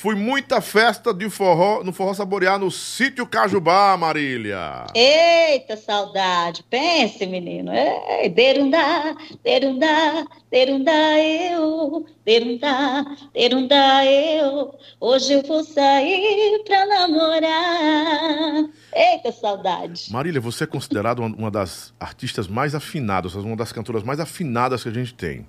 fui 0.00 0.14
muita 0.14 0.62
festa 0.62 1.12
de 1.12 1.28
forró, 1.28 1.84
no 1.84 1.92
Forró 1.92 2.14
Saborear 2.14 2.58
no 2.58 2.70
sítio 2.70 3.26
Cajubá, 3.26 3.94
Marília. 3.98 4.86
Eita, 4.94 5.76
saudade. 5.76 6.64
Pense, 6.70 7.26
menino. 7.26 7.70
Ei, 7.70 8.30
derundá, 8.30 9.14
derundá, 9.44 10.24
terundá 10.50 11.18
eu, 11.18 12.06
terundá, 12.24 13.04
terundá 13.34 14.06
eu. 14.06 14.74
Hoje 14.98 15.34
eu 15.34 15.42
vou 15.42 15.62
sair 15.62 16.62
pra 16.64 16.86
namorar. 16.86 18.70
Eita, 18.94 19.30
saudade. 19.32 20.10
Marília, 20.10 20.40
você 20.40 20.64
é 20.64 20.66
considerada 20.66 21.20
uma 21.20 21.50
das 21.50 21.92
artistas 22.00 22.48
mais 22.48 22.74
afinadas, 22.74 23.34
uma 23.34 23.54
das 23.54 23.70
cantoras 23.70 24.02
mais 24.02 24.18
afinadas 24.18 24.82
que 24.82 24.88
a 24.88 24.94
gente 24.94 25.12
tem. 25.12 25.46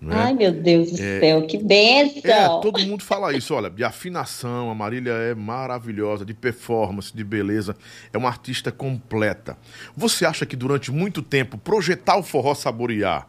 É? 0.00 0.14
Ai, 0.14 0.32
meu 0.32 0.52
Deus 0.52 0.92
do 0.92 1.02
é, 1.02 1.20
céu, 1.20 1.46
que 1.46 1.58
benção! 1.58 2.58
É, 2.58 2.62
todo 2.62 2.78
mundo 2.86 3.02
fala 3.02 3.32
isso, 3.32 3.52
olha, 3.52 3.68
de 3.68 3.82
afinação, 3.82 4.70
a 4.70 4.74
Marília 4.74 5.10
é 5.10 5.34
maravilhosa, 5.34 6.24
de 6.24 6.32
performance, 6.32 7.14
de 7.14 7.24
beleza, 7.24 7.76
é 8.12 8.16
uma 8.16 8.28
artista 8.28 8.70
completa. 8.70 9.58
Você 9.96 10.24
acha 10.24 10.46
que 10.46 10.54
durante 10.54 10.92
muito 10.92 11.20
tempo 11.20 11.58
projetar 11.58 12.16
o 12.16 12.22
forró 12.22 12.54
saborear 12.54 13.28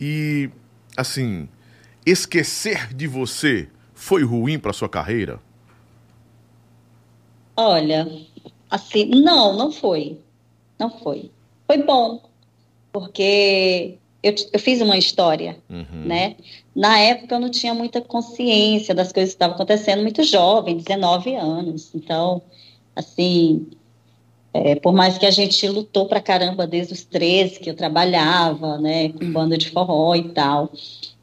e, 0.00 0.50
assim, 0.96 1.48
esquecer 2.04 2.92
de 2.92 3.06
você 3.06 3.68
foi 3.94 4.24
ruim 4.24 4.58
para 4.58 4.72
sua 4.72 4.88
carreira? 4.88 5.38
Olha, 7.56 8.08
assim, 8.68 9.06
não, 9.06 9.56
não 9.56 9.70
foi. 9.70 10.18
Não 10.78 10.90
foi. 10.98 11.30
Foi 11.68 11.78
bom, 11.80 12.28
porque 12.92 13.98
eu, 14.24 14.34
eu 14.52 14.58
fiz 14.58 14.80
uma 14.80 14.96
história, 14.96 15.58
uhum. 15.68 16.06
né? 16.06 16.36
Na 16.74 16.98
época 16.98 17.34
eu 17.34 17.40
não 17.40 17.50
tinha 17.50 17.74
muita 17.74 18.00
consciência 18.00 18.94
das 18.94 19.12
coisas 19.12 19.32
que 19.32 19.36
estavam 19.36 19.54
acontecendo, 19.54 20.02
muito 20.02 20.22
jovem, 20.24 20.78
19 20.78 21.36
anos. 21.36 21.90
Então, 21.94 22.42
assim, 22.96 23.66
é, 24.52 24.74
por 24.76 24.92
mais 24.92 25.18
que 25.18 25.26
a 25.26 25.30
gente 25.30 25.68
lutou 25.68 26.06
pra 26.06 26.20
caramba 26.20 26.66
desde 26.66 26.94
os 26.94 27.04
13 27.04 27.60
que 27.60 27.68
eu 27.68 27.74
trabalhava, 27.74 28.78
né, 28.78 29.10
com 29.10 29.30
banda 29.30 29.58
de 29.58 29.68
forró 29.70 30.14
e 30.14 30.30
tal, 30.30 30.72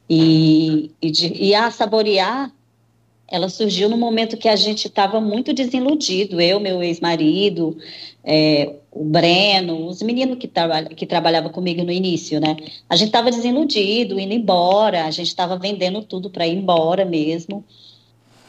e, 0.08 0.90
e, 1.02 1.10
de, 1.10 1.32
e 1.34 1.54
a 1.54 1.70
saborear 1.70 2.52
ela 3.32 3.48
surgiu 3.48 3.88
no 3.88 3.96
momento 3.96 4.36
que 4.36 4.46
a 4.48 4.56
gente 4.56 4.86
estava 4.86 5.18
muito 5.18 5.54
desiludido, 5.54 6.38
eu, 6.38 6.60
meu 6.60 6.82
ex-marido, 6.82 7.78
é, 8.22 8.74
o 8.92 9.04
Breno, 9.04 9.86
os 9.86 10.02
meninos 10.02 10.36
que, 10.38 10.46
traba 10.46 10.84
que 10.84 11.06
trabalhavam 11.06 11.50
comigo 11.50 11.82
no 11.82 11.90
início, 11.90 12.38
né? 12.38 12.56
A 12.88 12.94
gente 12.94 13.08
estava 13.08 13.30
desiludido, 13.30 14.20
indo 14.20 14.34
embora, 14.34 15.06
a 15.06 15.10
gente 15.10 15.28
estava 15.28 15.58
vendendo 15.58 16.02
tudo 16.02 16.28
para 16.28 16.46
ir 16.46 16.58
embora 16.58 17.04
mesmo, 17.06 17.64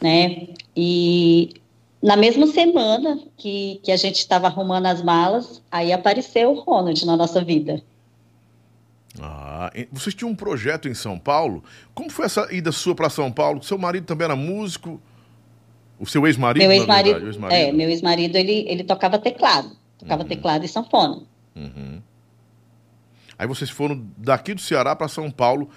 né? 0.02 0.48
E 0.76 1.54
na 2.02 2.14
mesma 2.14 2.46
semana 2.46 3.18
que, 3.38 3.80
que 3.82 3.90
a 3.90 3.96
gente 3.96 4.16
estava 4.16 4.46
arrumando 4.46 4.84
as 4.84 5.02
malas, 5.02 5.62
aí 5.72 5.90
apareceu 5.90 6.52
o 6.52 6.60
Ronald 6.60 7.06
na 7.06 7.16
nossa 7.16 7.42
vida. 7.42 7.82
Ah, 9.18 9.72
vocês 9.90 10.14
tinham 10.14 10.30
um 10.30 10.34
projeto 10.34 10.88
em 10.88 10.94
São 10.94 11.18
Paulo. 11.18 11.64
Como 11.94 12.10
foi 12.10 12.26
essa 12.26 12.52
ida 12.52 12.70
sua 12.70 12.94
para 12.94 13.08
São 13.08 13.32
Paulo? 13.32 13.62
Seu 13.62 13.78
marido 13.78 14.04
também 14.04 14.26
era 14.26 14.36
músico? 14.36 15.00
O 15.98 16.04
seu 16.04 16.26
ex-marido? 16.26 16.62
Meu 16.62 16.72
ex-marido, 16.72 17.26
ex 17.26 17.38
é, 17.50 17.72
meu 17.72 17.88
ex-marido 17.88 18.36
ele, 18.36 18.66
ele 18.68 18.84
tocava 18.84 19.18
teclado, 19.18 19.70
tocava 19.98 20.22
uhum. 20.22 20.28
teclado 20.28 20.64
e 20.64 20.68
sanfona. 20.68 21.22
Uhum. 21.54 22.02
Aí 23.38 23.46
vocês 23.46 23.70
foram 23.70 24.06
daqui 24.16 24.54
do 24.54 24.60
Ceará 24.60 24.94
para 24.94 25.08
São 25.08 25.30
Paulo, 25.30 25.68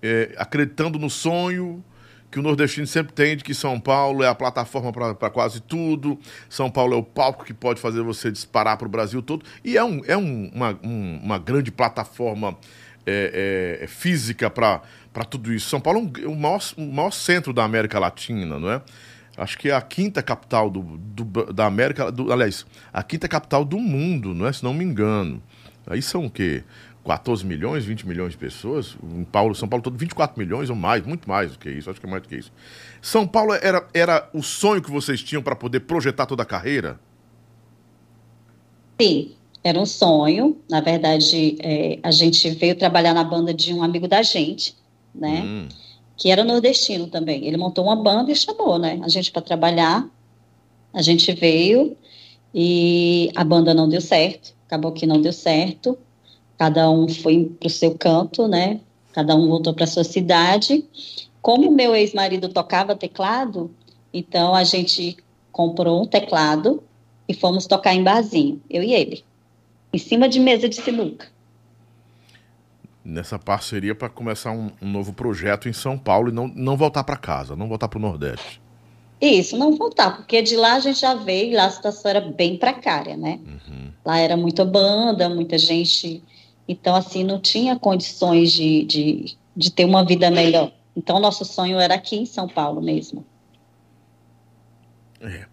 é, 0.00 0.34
acreditando 0.36 0.98
no 0.98 1.10
sonho 1.10 1.84
que 2.30 2.38
o 2.38 2.42
nordestino 2.42 2.86
sempre 2.86 3.12
tem 3.12 3.36
de 3.36 3.44
que 3.44 3.52
São 3.52 3.78
Paulo 3.78 4.22
é 4.24 4.28
a 4.28 4.34
plataforma 4.34 4.90
para 4.90 5.28
quase 5.28 5.60
tudo, 5.60 6.18
São 6.48 6.70
Paulo 6.70 6.94
é 6.94 6.96
o 6.96 7.02
palco 7.02 7.44
que 7.44 7.52
pode 7.52 7.78
fazer 7.78 8.00
você 8.00 8.32
disparar 8.32 8.78
para 8.78 8.86
o 8.86 8.90
Brasil 8.90 9.20
todo, 9.20 9.44
e 9.62 9.76
é, 9.76 9.84
um, 9.84 10.00
é 10.06 10.16
um, 10.16 10.50
uma, 10.54 10.78
um, 10.82 11.20
uma 11.22 11.38
grande 11.38 11.70
plataforma 11.70 12.56
é, 13.04 13.80
é, 13.82 13.86
física 13.86 14.48
para 14.48 14.80
tudo 15.28 15.52
isso. 15.52 15.68
São 15.68 15.78
Paulo 15.78 16.10
é 16.22 16.26
o 16.26 16.34
maior, 16.34 16.60
o 16.78 16.92
maior 16.92 17.10
centro 17.10 17.52
da 17.52 17.64
América 17.64 17.98
Latina, 17.98 18.58
não 18.58 18.70
é? 18.70 18.80
Acho 19.36 19.58
que 19.58 19.70
é 19.70 19.74
a 19.74 19.80
quinta 19.80 20.22
capital 20.22 20.68
do, 20.68 20.82
do 20.82 21.52
da 21.52 21.66
América, 21.66 22.12
do, 22.12 22.32
aliás, 22.32 22.66
a 22.92 23.02
quinta 23.02 23.26
capital 23.26 23.64
do 23.64 23.78
mundo, 23.78 24.34
não 24.34 24.46
é? 24.46 24.52
Se 24.52 24.62
não 24.62 24.74
me 24.74 24.84
engano. 24.84 25.42
Aí 25.86 26.02
são 26.02 26.26
o 26.26 26.30
quê? 26.30 26.62
14 27.04 27.44
milhões, 27.44 27.84
20 27.84 28.06
milhões 28.06 28.32
de 28.32 28.38
pessoas. 28.38 28.96
Em 29.02 29.24
Paulo, 29.24 29.54
São 29.54 29.68
Paulo 29.68 29.82
todo 29.82 29.96
24 29.96 30.38
milhões 30.38 30.70
ou 30.70 30.76
mais, 30.76 31.04
muito 31.04 31.28
mais 31.28 31.52
do 31.52 31.58
que 31.58 31.70
isso, 31.70 31.90
acho 31.90 32.00
que 32.00 32.06
é 32.06 32.10
mais 32.10 32.22
do 32.22 32.28
que 32.28 32.36
isso. 32.36 32.52
São 33.00 33.26
Paulo 33.26 33.54
era, 33.54 33.86
era 33.92 34.28
o 34.32 34.42
sonho 34.42 34.82
que 34.82 34.90
vocês 34.90 35.22
tinham 35.22 35.42
para 35.42 35.56
poder 35.56 35.80
projetar 35.80 36.26
toda 36.26 36.42
a 36.42 36.46
carreira? 36.46 37.00
Sim, 39.00 39.32
era 39.64 39.78
um 39.78 39.86
sonho. 39.86 40.60
Na 40.70 40.80
verdade, 40.80 41.56
é, 41.60 41.98
a 42.02 42.10
gente 42.10 42.48
veio 42.50 42.76
trabalhar 42.76 43.14
na 43.14 43.24
banda 43.24 43.52
de 43.52 43.74
um 43.74 43.82
amigo 43.82 44.06
da 44.06 44.22
gente, 44.22 44.76
né? 45.12 45.42
Hum. 45.44 45.68
Que 46.22 46.30
era 46.30 46.44
nordestino 46.44 47.08
também. 47.08 47.44
Ele 47.46 47.56
montou 47.56 47.84
uma 47.84 47.96
banda 47.96 48.30
e 48.30 48.36
chamou, 48.36 48.78
né? 48.78 49.00
A 49.02 49.08
gente 49.08 49.32
para 49.32 49.42
trabalhar. 49.42 50.08
A 50.92 51.02
gente 51.02 51.32
veio 51.32 51.96
e 52.54 53.30
a 53.34 53.42
banda 53.42 53.74
não 53.74 53.88
deu 53.88 54.00
certo. 54.00 54.54
Acabou 54.66 54.92
que 54.92 55.06
não 55.06 55.20
deu 55.20 55.32
certo 55.32 55.98
cada 56.62 56.88
um 56.88 57.08
foi 57.08 57.50
para 57.58 57.66
o 57.66 57.70
seu 57.70 57.98
canto, 57.98 58.46
né? 58.46 58.78
Cada 59.12 59.34
um 59.34 59.48
voltou 59.48 59.74
para 59.74 59.84
sua 59.84 60.04
cidade. 60.04 60.84
Como 61.40 61.72
meu 61.72 61.92
ex-marido 61.92 62.48
tocava 62.48 62.94
teclado, 62.94 63.68
então 64.14 64.54
a 64.54 64.62
gente 64.62 65.16
comprou 65.50 66.00
um 66.00 66.06
teclado 66.06 66.80
e 67.28 67.34
fomos 67.34 67.66
tocar 67.66 67.94
em 67.94 68.04
barzinho, 68.04 68.62
eu 68.70 68.80
e 68.80 68.94
ele, 68.94 69.24
em 69.92 69.98
cima 69.98 70.28
de 70.28 70.38
mesa 70.38 70.68
de 70.68 70.76
sinuca. 70.76 71.31
Nessa 73.04 73.38
parceria 73.38 73.94
para 73.94 74.08
começar 74.08 74.52
um, 74.52 74.70
um, 74.80 74.88
novo 74.88 75.12
projeto 75.12 75.68
em 75.68 75.72
São 75.72 75.98
Paulo 75.98 76.28
e 76.28 76.32
não, 76.32 76.46
não 76.48 76.76
voltar 76.76 77.02
para 77.02 77.16
casa, 77.16 77.56
não 77.56 77.68
voltar 77.68 77.88
para 77.88 77.98
o 77.98 78.02
Nordeste. 78.02 78.60
Isso, 79.20 79.56
não 79.56 79.76
voltar, 79.76 80.16
porque 80.16 80.42
de 80.42 80.56
lá 80.56 80.74
a 80.74 80.80
gente 80.80 81.00
já 81.00 81.14
veio 81.14 81.52
e 81.52 81.56
lá 81.56 81.66
a 81.66 81.70
situação 81.70 82.10
era 82.10 82.20
bem 82.20 82.56
precária, 82.56 83.16
né? 83.16 83.40
Uhum. 83.44 83.92
Lá 84.04 84.18
era 84.18 84.36
muita 84.36 84.64
banda, 84.64 85.28
muita 85.28 85.58
gente 85.58 86.22
então, 86.66 86.94
assim, 86.94 87.24
não 87.24 87.40
tinha 87.40 87.78
condições 87.78 88.52
de, 88.52 88.84
de, 88.84 89.36
de 89.56 89.70
ter 89.70 89.84
uma 89.84 90.04
vida 90.04 90.30
melhor. 90.30 90.72
Então, 90.96 91.18
nosso 91.18 91.44
sonho 91.44 91.78
era 91.78 91.94
aqui 91.94 92.16
em 92.16 92.26
São 92.26 92.48
Paulo 92.48 92.80
mesmo. 92.80 93.24
É. 95.20 95.46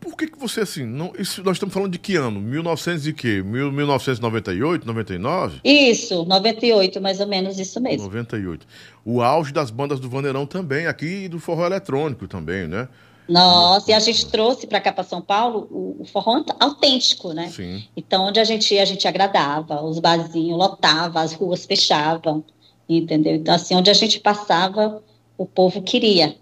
Por 0.00 0.16
que, 0.16 0.26
que 0.28 0.38
você, 0.38 0.62
assim, 0.62 0.84
não, 0.84 1.12
isso, 1.18 1.44
nós 1.44 1.56
estamos 1.56 1.74
falando 1.74 1.92
de 1.92 1.98
que 1.98 2.16
ano? 2.16 2.40
1900 2.40 3.06
e 3.06 3.12
quê? 3.12 3.42
1998, 3.42 4.86
99? 4.86 5.60
Isso, 5.62 6.24
98, 6.24 7.00
mais 7.02 7.20
ou 7.20 7.26
menos 7.26 7.58
isso 7.58 7.78
mesmo. 7.80 8.04
98. 8.04 8.66
O 9.04 9.20
auge 9.20 9.52
das 9.52 9.70
bandas 9.70 10.00
do 10.00 10.08
Vaneirão 10.08 10.46
também, 10.46 10.86
aqui 10.86 11.24
e 11.24 11.28
do 11.28 11.38
forró 11.38 11.66
eletrônico 11.66 12.26
também, 12.26 12.66
né? 12.66 12.88
Nossa, 13.28 13.90
e 13.90 13.94
a 13.94 14.00
gente 14.00 14.26
trouxe 14.26 14.66
para 14.66 14.80
cá 14.80 14.92
para 14.92 15.04
São 15.04 15.20
Paulo 15.20 15.68
o, 15.70 16.02
o, 16.02 16.04
forró 16.04 16.42
autêntico, 16.58 17.32
né? 17.32 17.48
Sim. 17.48 17.84
Então, 17.96 18.24
onde 18.24 18.40
a 18.40 18.44
gente 18.44 18.74
ia, 18.74 18.82
a 18.82 18.86
gente 18.86 19.06
agradava, 19.06 19.82
os 19.82 20.00
barzinhos 20.00 20.58
lotava, 20.58 21.20
as 21.20 21.32
ruas 21.34 21.64
fechavam, 21.64 22.42
entendeu? 22.88 23.34
Então, 23.34 23.54
assim, 23.54 23.76
onde 23.76 23.90
a 23.90 23.94
gente 23.94 24.18
passava, 24.18 25.00
o 25.38 25.46
povo 25.46 25.80
queria. 25.82 26.34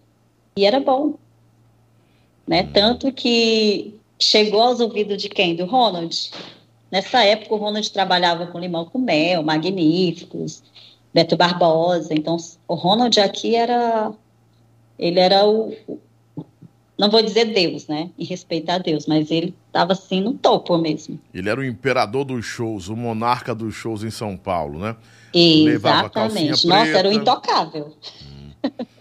E 0.56 0.64
era 0.64 0.80
bom. 0.80 1.18
Né? 2.48 2.62
Hum. 2.62 2.70
Tanto 2.72 3.12
que 3.12 3.94
chegou 4.18 4.60
aos 4.60 4.80
ouvidos 4.80 5.20
de 5.20 5.28
quem? 5.28 5.54
Do 5.54 5.66
Ronald. 5.66 6.30
Nessa 6.90 7.22
época, 7.22 7.54
o 7.54 7.58
Ronald 7.58 7.92
trabalhava 7.92 8.46
com 8.46 8.58
Limão 8.58 8.86
com 8.86 8.98
Mel, 8.98 9.42
Magníficos, 9.42 10.62
Beto 11.12 11.36
Barbosa. 11.36 12.14
Então, 12.14 12.36
o 12.66 12.74
Ronald 12.74 13.20
aqui 13.20 13.54
era. 13.54 14.10
Ele 14.98 15.20
era 15.20 15.46
o, 15.46 15.76
não 16.98 17.08
vou 17.08 17.22
dizer 17.22 17.44
Deus, 17.54 17.86
né? 17.86 18.10
E 18.18 18.24
respeitar 18.24 18.78
Deus, 18.78 19.06
mas 19.06 19.30
ele 19.30 19.54
estava 19.68 19.92
assim 19.92 20.20
no 20.20 20.34
topo 20.34 20.76
mesmo. 20.76 21.18
Ele 21.32 21.48
era 21.48 21.60
o 21.60 21.64
imperador 21.64 22.24
dos 22.24 22.44
shows, 22.44 22.88
o 22.88 22.96
monarca 22.96 23.54
dos 23.54 23.72
shows 23.74 24.02
em 24.02 24.10
São 24.10 24.36
Paulo, 24.36 24.80
né? 24.80 24.96
Exatamente. 25.32 26.66
Nossa, 26.66 26.88
era 26.88 27.08
o 27.08 27.12
intocável. 27.12 27.94
Hum. 28.64 28.70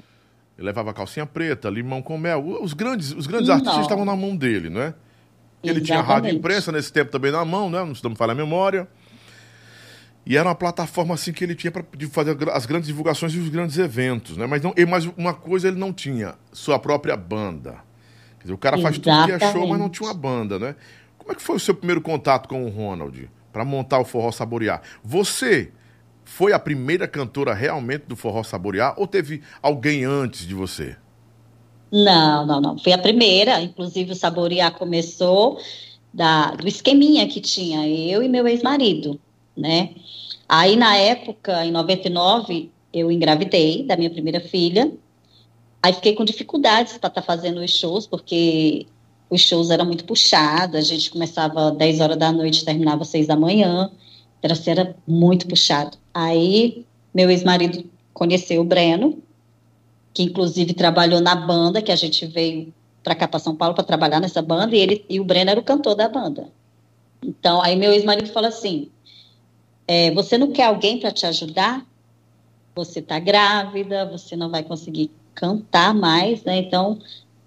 Ele 0.57 0.65
levava 0.65 0.93
calcinha 0.93 1.25
preta, 1.25 1.69
limão 1.69 2.01
com 2.01 2.17
mel. 2.17 2.43
Os 2.61 2.73
grandes, 2.73 3.11
os 3.11 3.27
grandes 3.27 3.49
artistas 3.49 3.81
estavam 3.81 4.03
na 4.03 4.15
mão 4.15 4.35
dele, 4.35 4.69
né? 4.69 4.93
Ele 5.63 5.79
Exatamente. 5.79 5.85
tinha 5.85 6.01
rádio 6.01 6.31
imprensa 6.31 6.71
nesse 6.71 6.91
tempo 6.91 7.11
também 7.11 7.31
na 7.31 7.45
mão, 7.45 7.69
né? 7.69 7.83
Não 7.83 7.91
estamos 7.91 8.17
falando 8.17 8.39
a 8.39 8.43
memória. 8.43 8.87
E 10.25 10.35
era 10.35 10.49
uma 10.49 10.55
plataforma 10.55 11.13
assim 11.13 11.31
que 11.31 11.43
ele 11.43 11.55
tinha 11.55 11.71
para 11.71 11.85
fazer 12.11 12.35
as 12.51 12.65
grandes 12.65 12.87
divulgações 12.87 13.33
e 13.33 13.39
os 13.39 13.49
grandes 13.49 13.77
eventos, 13.77 14.35
né? 14.35 14.45
Mas, 14.45 14.61
não, 14.61 14.73
mas 14.87 15.05
uma 15.15 15.33
coisa 15.33 15.69
ele 15.69 15.77
não 15.77 15.93
tinha, 15.93 16.35
sua 16.51 16.77
própria 16.77 17.15
banda. 17.15 17.75
Quer 18.37 18.43
dizer, 18.43 18.53
o 18.53 18.57
cara 18.57 18.77
faz 18.77 18.95
Exatamente. 18.95 19.27
tudo 19.27 19.39
que 19.39 19.45
é 19.45 19.51
show, 19.51 19.67
mas 19.67 19.79
não 19.79 19.89
tinha 19.89 20.09
uma 20.09 20.13
banda, 20.13 20.59
né? 20.59 20.75
Como 21.17 21.31
é 21.31 21.35
que 21.35 21.41
foi 21.41 21.55
o 21.55 21.59
seu 21.59 21.73
primeiro 21.73 22.01
contato 22.01 22.49
com 22.49 22.65
o 22.65 22.69
Ronald 22.69 23.29
para 23.53 23.63
montar 23.63 23.99
o 23.99 24.05
Forró 24.05 24.31
Saborear? 24.31 24.81
Você 25.03 25.71
foi 26.27 26.51
a 26.51 26.59
primeira 26.59 27.07
cantora 27.07 27.53
realmente 27.53 28.03
do 28.05 28.15
Forró 28.15 28.43
Saborear 28.43 28.93
ou 28.99 29.07
teve 29.07 29.41
alguém 29.61 30.03
antes 30.03 30.45
de 30.45 30.53
você? 30.53 30.97
Não, 31.89 32.45
não, 32.45 32.59
não. 32.59 32.77
Foi 32.77 32.91
a 32.91 32.97
primeira. 32.97 33.61
Inclusive 33.61 34.11
o 34.11 34.15
Saborear 34.15 34.77
começou 34.77 35.57
da, 36.13 36.51
do 36.51 36.67
esqueminha 36.67 37.25
que 37.27 37.39
tinha 37.39 37.87
eu 37.87 38.21
e 38.21 38.27
meu 38.27 38.45
ex-marido, 38.45 39.17
né? 39.55 39.95
Aí, 40.49 40.75
na 40.75 40.97
época, 40.97 41.65
em 41.65 41.71
99, 41.71 42.69
eu 42.93 43.09
engravidei 43.09 43.83
da 43.83 43.95
minha 43.95 44.09
primeira 44.09 44.41
filha. 44.41 44.91
Aí 45.81 45.93
fiquei 45.93 46.13
com 46.13 46.25
dificuldades 46.25 46.97
para 46.97 47.07
estar 47.07 47.21
tá 47.21 47.25
fazendo 47.25 47.61
os 47.61 47.71
shows, 47.71 48.05
porque 48.05 48.85
os 49.29 49.39
shows 49.41 49.69
eram 49.69 49.85
muito 49.85 50.03
puxados. 50.03 50.75
A 50.75 50.81
gente 50.81 51.09
começava 51.09 51.71
10 51.71 52.01
horas 52.01 52.17
da 52.17 52.33
noite, 52.33 52.65
terminava 52.65 53.05
6 53.05 53.27
da 53.27 53.35
manhã. 53.37 53.89
Era, 54.41 54.53
era 54.65 54.95
muito 55.07 55.47
puxado. 55.47 55.97
Aí, 56.13 56.85
meu 57.13 57.29
ex-marido 57.29 57.83
conheceu 58.13 58.61
o 58.61 58.65
Breno, 58.65 59.21
que 60.13 60.23
inclusive 60.23 60.73
trabalhou 60.73 61.21
na 61.21 61.35
banda, 61.35 61.81
que 61.81 61.91
a 61.91 61.95
gente 61.95 62.25
veio 62.25 62.73
para 63.03 63.15
cá 63.15 63.27
para 63.27 63.39
São 63.39 63.55
Paulo 63.55 63.75
para 63.75 63.83
trabalhar 63.83 64.19
nessa 64.19 64.41
banda, 64.41 64.75
e 64.75 64.79
ele 64.79 65.05
e 65.09 65.19
o 65.19 65.23
Breno 65.23 65.51
era 65.51 65.59
o 65.59 65.63
cantor 65.63 65.95
da 65.95 66.09
banda. 66.09 66.49
Então, 67.23 67.61
aí 67.61 67.75
meu 67.75 67.91
ex-marido 67.91 68.29
falou 68.31 68.49
assim: 68.49 68.89
é, 69.87 70.11
você 70.11 70.37
não 70.37 70.51
quer 70.51 70.65
alguém 70.65 70.99
para 70.99 71.11
te 71.11 71.25
ajudar? 71.25 71.85
Você 72.75 72.99
está 72.99 73.17
grávida, 73.19 74.05
você 74.05 74.35
não 74.35 74.49
vai 74.49 74.63
conseguir 74.63 75.09
cantar 75.33 75.93
mais, 75.93 76.43
né? 76.43 76.57
Então, 76.57 76.99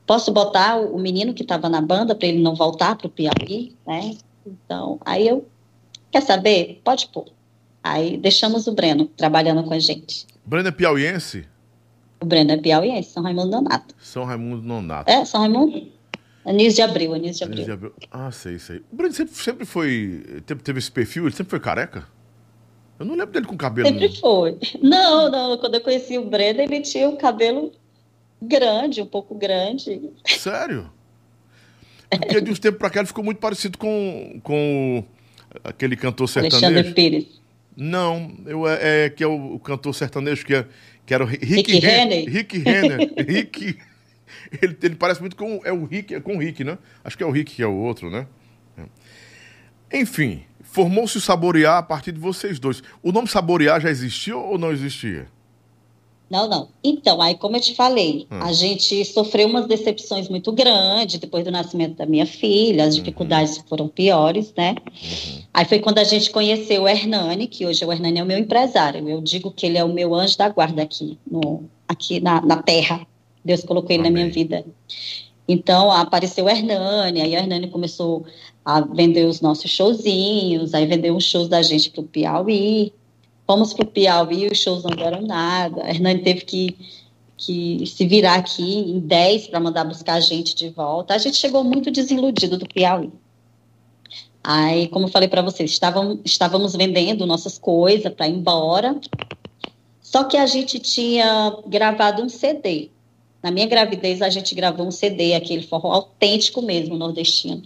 posso 0.07 0.33
botar 0.33 0.81
o, 0.81 0.99
menino 0.99 1.35
que 1.35 1.43
estava 1.43 1.69
na 1.69 1.81
banda 1.81 2.15
para 2.15 2.27
ele 2.27 2.43
não 2.43 2.55
voltar 2.55 2.97
para 2.97 3.07
o 3.07 3.11
Piauí, 3.11 3.77
né? 3.87 4.17
Então, 4.47 4.99
aí 5.05 5.29
eu, 5.29 5.47
quer 6.11 6.23
saber? 6.23 6.81
Pode 6.85 7.09
pôr. 7.09 7.27
Aí 7.83 8.17
deixamos 8.17 8.67
o 8.67 8.73
Breno 8.73 9.07
trabalhando 9.07 9.65
com 9.65 9.73
a 9.73 9.79
gente. 9.79 10.27
Breno 10.45 10.69
é 10.69 10.73
piauiense? 10.73 11.47
O 12.21 12.27
Breno 12.27 12.53
é 12.53 12.57
piauiense, 12.59 13.11
São 13.11 13.23
Raimundo 13.23 13.51
Nonato. 13.51 13.95
São 13.99 14.25
Raimundo 14.25 14.63
Nonato. 14.63 15.11
É, 15.11 15.25
São 15.25 15.41
Raimundo. 15.41 15.89
Anísio 16.45 16.77
de 16.77 16.83
Abril, 16.83 17.15
Anísio 17.15 17.39
de 17.39 17.45
Abril. 17.45 17.65
Anísio 17.65 17.77
de 17.79 17.87
Abril. 17.87 18.09
Ah, 18.11 18.31
sei, 18.31 18.59
sei. 18.59 18.83
O 18.93 18.97
Breno 18.97 19.15
sempre, 19.15 19.35
sempre 19.35 19.65
foi. 19.65 20.43
Teve, 20.45 20.63
teve 20.63 20.79
esse 20.79 20.91
perfil, 20.91 21.25
ele 21.25 21.35
sempre 21.35 21.51
foi 21.51 21.61
careca? 21.61 22.07
Eu 22.99 23.07
não 23.07 23.15
lembro 23.15 23.33
dele 23.33 23.47
com 23.47 23.57
cabelo. 23.57 23.89
Sempre 23.89 24.09
não. 24.09 24.15
foi. 24.17 24.59
Não, 24.83 25.31
não. 25.31 25.59
Quando 25.59 25.77
eu 25.77 25.81
conheci 25.81 26.19
o 26.19 26.27
Breno, 26.27 26.61
ele 26.61 26.81
tinha 26.83 27.09
o 27.09 27.17
cabelo 27.17 27.73
grande, 28.43 29.01
um 29.01 29.07
pouco 29.07 29.35
grande. 29.35 30.11
Sério? 30.27 30.91
Porque 32.11 32.41
de 32.41 32.51
uns 32.51 32.59
tempos 32.59 32.79
pra 32.79 32.91
cá 32.91 33.01
ele 33.01 33.07
ficou 33.07 33.25
muito 33.25 33.39
parecido 33.39 33.79
com, 33.79 34.41
com 34.43 35.05
aquele 35.65 35.97
cantor 35.97 36.29
sertanejo. 36.29 36.65
Alexandre 36.65 36.95
Pires. 36.95 37.41
Não, 37.77 38.37
eu, 38.47 38.69
é, 38.69 39.07
é 39.07 39.11
que 39.11 39.23
é 39.23 39.27
o, 39.27 39.55
o, 39.55 39.59
cantor 39.59 39.95
sertanejo 39.95 40.45
que, 40.45 40.55
é, 40.55 40.67
que 41.07 41.15
era 41.15 41.25
o 41.25 41.27
Rick, 41.27 41.47
Rick 41.47 41.79
Renner. 41.79 42.29
Rick 42.29 42.59
Renner. 42.59 43.15
Rick. 43.27 43.79
Ele, 44.61 44.77
ele, 44.83 44.95
parece 44.97 45.21
muito 45.21 45.37
com 45.37 45.61
é 45.65 45.73
o 45.73 45.85
Rick, 45.85 46.15
é 46.15 46.21
com 46.21 46.37
o 46.37 46.39
Rick, 46.39 46.65
né? 46.65 46.79
Acho 47.05 47.17
que 47.17 47.23
é 47.23 47.27
o 47.27 47.31
Rick 47.31 47.55
que 47.55 47.63
é 47.63 47.67
o 47.67 47.75
outro, 47.75 48.11
né? 48.11 48.27
É. 48.79 50.01
Enfim, 50.01 50.43
formou-se 50.63 51.17
o 51.17 51.21
Saborear 51.21 51.79
a 51.79 51.83
partir 51.83 52.13
de 52.13 52.19
vocês 52.19 52.59
dois. 52.59 52.83
O 53.03 53.13
nome 53.13 53.29
Saborear 53.29 53.81
já 53.81 53.91
existia 53.91 54.37
ou 54.37 54.59
não 54.59 54.73
existia? 54.73 55.27
Não, 56.31 56.49
não. 56.49 56.69
Então, 56.83 57.21
aí 57.21 57.35
como 57.35 57.57
eu 57.57 57.61
te 57.61 57.75
falei, 57.75 58.29
hum. 58.31 58.39
a 58.41 58.53
gente 58.53 59.05
sofreu 59.05 59.49
umas 59.49 59.67
decepções 59.67 60.29
muito 60.29 60.53
grandes 60.53 61.19
depois 61.19 61.45
do 61.45 61.51
nascimento 61.51 61.97
da 61.97 62.07
minha 62.07 62.25
filha, 62.25 62.85
as 62.85 62.95
uhum. 62.95 63.03
dificuldades 63.03 63.57
uhum. 63.57 63.65
foram 63.69 63.89
piores, 63.89 64.55
né? 64.57 64.77
Uhum. 64.79 65.43
Aí 65.53 65.65
foi 65.65 65.81
quando 65.81 65.99
a 65.99 66.05
gente 66.05 66.31
conheceu 66.31 66.83
o 66.83 66.89
Hernani, 66.89 67.49
que 67.49 67.67
hoje 67.67 67.85
o 67.85 67.93
Hernani 67.93 68.21
é 68.21 68.23
o 68.23 68.27
meu 68.27 68.39
empresário. 68.39 69.09
Eu 69.09 69.21
digo 69.21 69.51
que 69.51 69.67
ele 69.67 69.77
é 69.77 69.83
o 69.83 69.93
meu 69.93 70.15
anjo 70.15 70.39
da 70.39 70.49
guarda 70.49 70.83
aqui, 70.83 71.19
no, 71.29 71.65
aqui 71.89 72.21
na, 72.21 72.41
na 72.41 72.63
terra. 72.63 73.05
Deus 73.45 73.65
colocou 73.65 73.91
ele 73.91 74.07
Amém. 74.07 74.13
na 74.13 74.19
minha 74.21 74.33
vida. 74.33 74.65
Então, 75.49 75.91
apareceu 75.91 76.45
o 76.45 76.49
Hernani, 76.49 77.23
aí 77.23 77.35
o 77.35 77.39
Hernani 77.39 77.69
começou 77.69 78.25
a 78.65 78.83
vender 78.83 79.25
os 79.25 79.41
nossos 79.41 79.69
showzinhos, 79.69 80.75
aí 80.75 80.87
vendeu 80.87 81.17
os 81.17 81.25
shows 81.25 81.49
da 81.49 81.61
gente 81.61 81.91
para 81.91 82.03
o 82.03 82.05
Piauí. 82.05 82.93
Fomos 83.51 83.73
para 83.75 83.83
o 83.83 83.89
Piauí, 83.89 84.47
os 84.47 84.59
shows 84.59 84.85
não 84.85 84.95
deram 84.95 85.23
nada. 85.23 85.83
A 85.83 85.91
Hernani 85.91 86.23
teve 86.23 86.43
que, 86.43 86.77
que 87.37 87.85
se 87.85 88.07
virar 88.07 88.37
aqui 88.37 88.79
em 88.79 89.01
10 89.01 89.49
para 89.49 89.59
mandar 89.59 89.83
buscar 89.83 90.15
a 90.15 90.21
gente 90.21 90.55
de 90.55 90.69
volta. 90.69 91.15
A 91.15 91.19
gente 91.19 91.37
chegou 91.37 91.65
muito 91.65 91.91
desiludido 91.91 92.57
do 92.57 92.69
Piauí. 92.69 93.11
Aí, 94.45 94.87
como 94.87 95.07
eu 95.07 95.11
falei 95.11 95.29
para 95.29 95.43
vocês, 95.43 95.69
estávamos, 95.69 96.21
estávamos 96.25 96.77
vendendo 96.77 97.27
nossas 97.27 97.59
coisas 97.59 98.15
para 98.15 98.29
ir 98.29 98.37
embora. 98.37 98.97
Só 100.01 100.23
que 100.23 100.37
a 100.37 100.47
gente 100.47 100.79
tinha 100.79 101.53
gravado 101.67 102.23
um 102.23 102.29
CD. 102.29 102.91
Na 103.43 103.51
minha 103.51 103.67
gravidez, 103.67 104.23
a 104.23 104.31
gente 104.31 104.55
gravou 104.55 104.87
um 104.87 104.93
CD, 104.93 105.35
aquele 105.35 105.67
forró 105.67 105.91
autêntico 105.91 106.63
mesmo, 106.63 106.97
nordestino. 106.97 107.65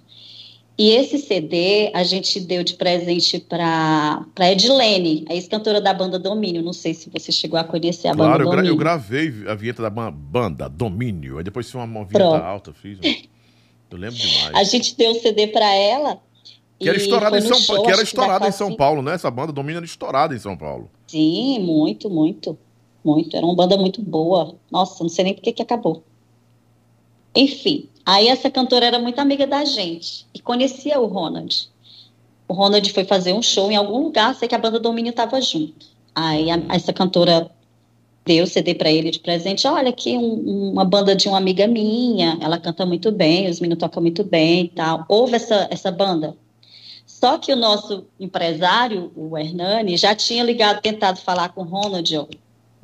E 0.76 0.90
esse 0.90 1.18
CD 1.18 1.90
a 1.94 2.02
gente 2.02 2.40
deu 2.40 2.64
de 2.64 2.74
presente 2.74 3.38
para 3.38 4.26
Edilene, 4.50 5.24
a 5.28 5.34
ex-cantora 5.34 5.80
da 5.80 5.94
banda 5.94 6.18
Domínio. 6.18 6.62
Não 6.62 6.72
sei 6.72 6.94
se 6.94 7.08
você 7.10 7.30
chegou 7.30 7.58
a 7.58 7.62
conhecer 7.62 8.08
a 8.08 8.14
claro, 8.14 8.44
banda. 8.44 8.56
Claro, 8.56 8.66
eu 8.66 8.76
gravei 8.76 9.32
a 9.46 9.54
vinheta 9.54 9.82
da 9.82 9.90
banda 9.90 10.68
Domínio. 10.68 11.38
Aí 11.38 11.44
depois 11.44 11.66
fiz 11.66 11.74
uma, 11.76 11.86
vinheta 11.86 12.12
Pronto. 12.12 12.42
alta, 12.42 12.72
fiz. 12.72 12.98
Eu 13.90 13.98
lembro 13.98 14.16
demais. 14.16 14.54
A 14.56 14.64
gente 14.64 14.96
deu 14.96 15.12
o 15.12 15.14
CD 15.14 15.46
para 15.46 15.72
ela. 15.72 16.18
Que 16.80 16.88
era 16.88 16.98
estourada, 16.98 17.38
em 17.38 17.42
São, 17.42 17.56
show, 17.56 17.82
que 17.84 17.90
era 17.92 18.02
estourada 18.02 18.48
em 18.48 18.50
São 18.50 18.74
Paulo, 18.74 19.02
né? 19.02 19.14
Essa 19.14 19.30
banda 19.30 19.52
Domínio 19.52 19.76
era 19.76 19.86
estourada 19.86 20.34
em 20.34 20.38
São 20.40 20.56
Paulo. 20.56 20.90
Sim, 21.06 21.60
muito, 21.60 22.10
muito. 22.10 22.58
Muito. 23.04 23.36
Era 23.36 23.46
uma 23.46 23.54
banda 23.54 23.76
muito 23.76 24.02
boa. 24.02 24.56
Nossa, 24.68 25.04
não 25.04 25.08
sei 25.08 25.26
nem 25.26 25.34
por 25.34 25.42
que 25.42 25.62
acabou. 25.62 26.02
Enfim, 27.36 27.88
Aí 28.06 28.28
essa 28.28 28.50
cantora 28.50 28.86
era 28.86 28.98
muito 28.98 29.18
amiga 29.18 29.46
da 29.46 29.64
gente 29.64 30.26
e 30.34 30.40
conhecia 30.40 31.00
o 31.00 31.06
Ronald. 31.06 31.70
O 32.46 32.52
Ronald 32.52 32.92
foi 32.92 33.04
fazer 33.04 33.32
um 33.32 33.42
show 33.42 33.70
em 33.72 33.76
algum 33.76 34.02
lugar, 34.02 34.34
sei 34.34 34.46
que 34.46 34.54
a 34.54 34.58
banda 34.58 34.78
Domínio 34.78 35.10
estava 35.10 35.40
junto. 35.40 35.86
Aí 36.14 36.50
a, 36.50 36.60
essa 36.70 36.92
cantora 36.92 37.50
deu 38.24 38.46
CD 38.46 38.74
para 38.74 38.90
ele 38.90 39.10
de 39.10 39.20
presente. 39.20 39.66
Olha, 39.66 39.88
aqui 39.88 40.16
um, 40.16 40.72
uma 40.72 40.84
banda 40.84 41.16
de 41.16 41.28
uma 41.28 41.38
amiga 41.38 41.66
minha, 41.66 42.38
ela 42.40 42.58
canta 42.58 42.84
muito 42.84 43.10
bem, 43.10 43.48
os 43.48 43.60
meninos 43.60 43.80
tocam 43.80 44.02
muito 44.02 44.22
bem 44.22 44.64
e 44.64 44.68
tal. 44.68 45.04
Ouve 45.08 45.36
essa, 45.36 45.66
essa 45.70 45.90
banda. 45.90 46.36
Só 47.06 47.38
que 47.38 47.52
o 47.52 47.56
nosso 47.56 48.06
empresário, 48.20 49.10
o 49.16 49.36
Hernani, 49.36 49.96
já 49.96 50.14
tinha 50.14 50.42
ligado, 50.44 50.80
tentado 50.80 51.18
falar 51.20 51.50
com 51.50 51.62
o 51.62 51.64
Ronald, 51.64 52.16
ó, 52.16 52.26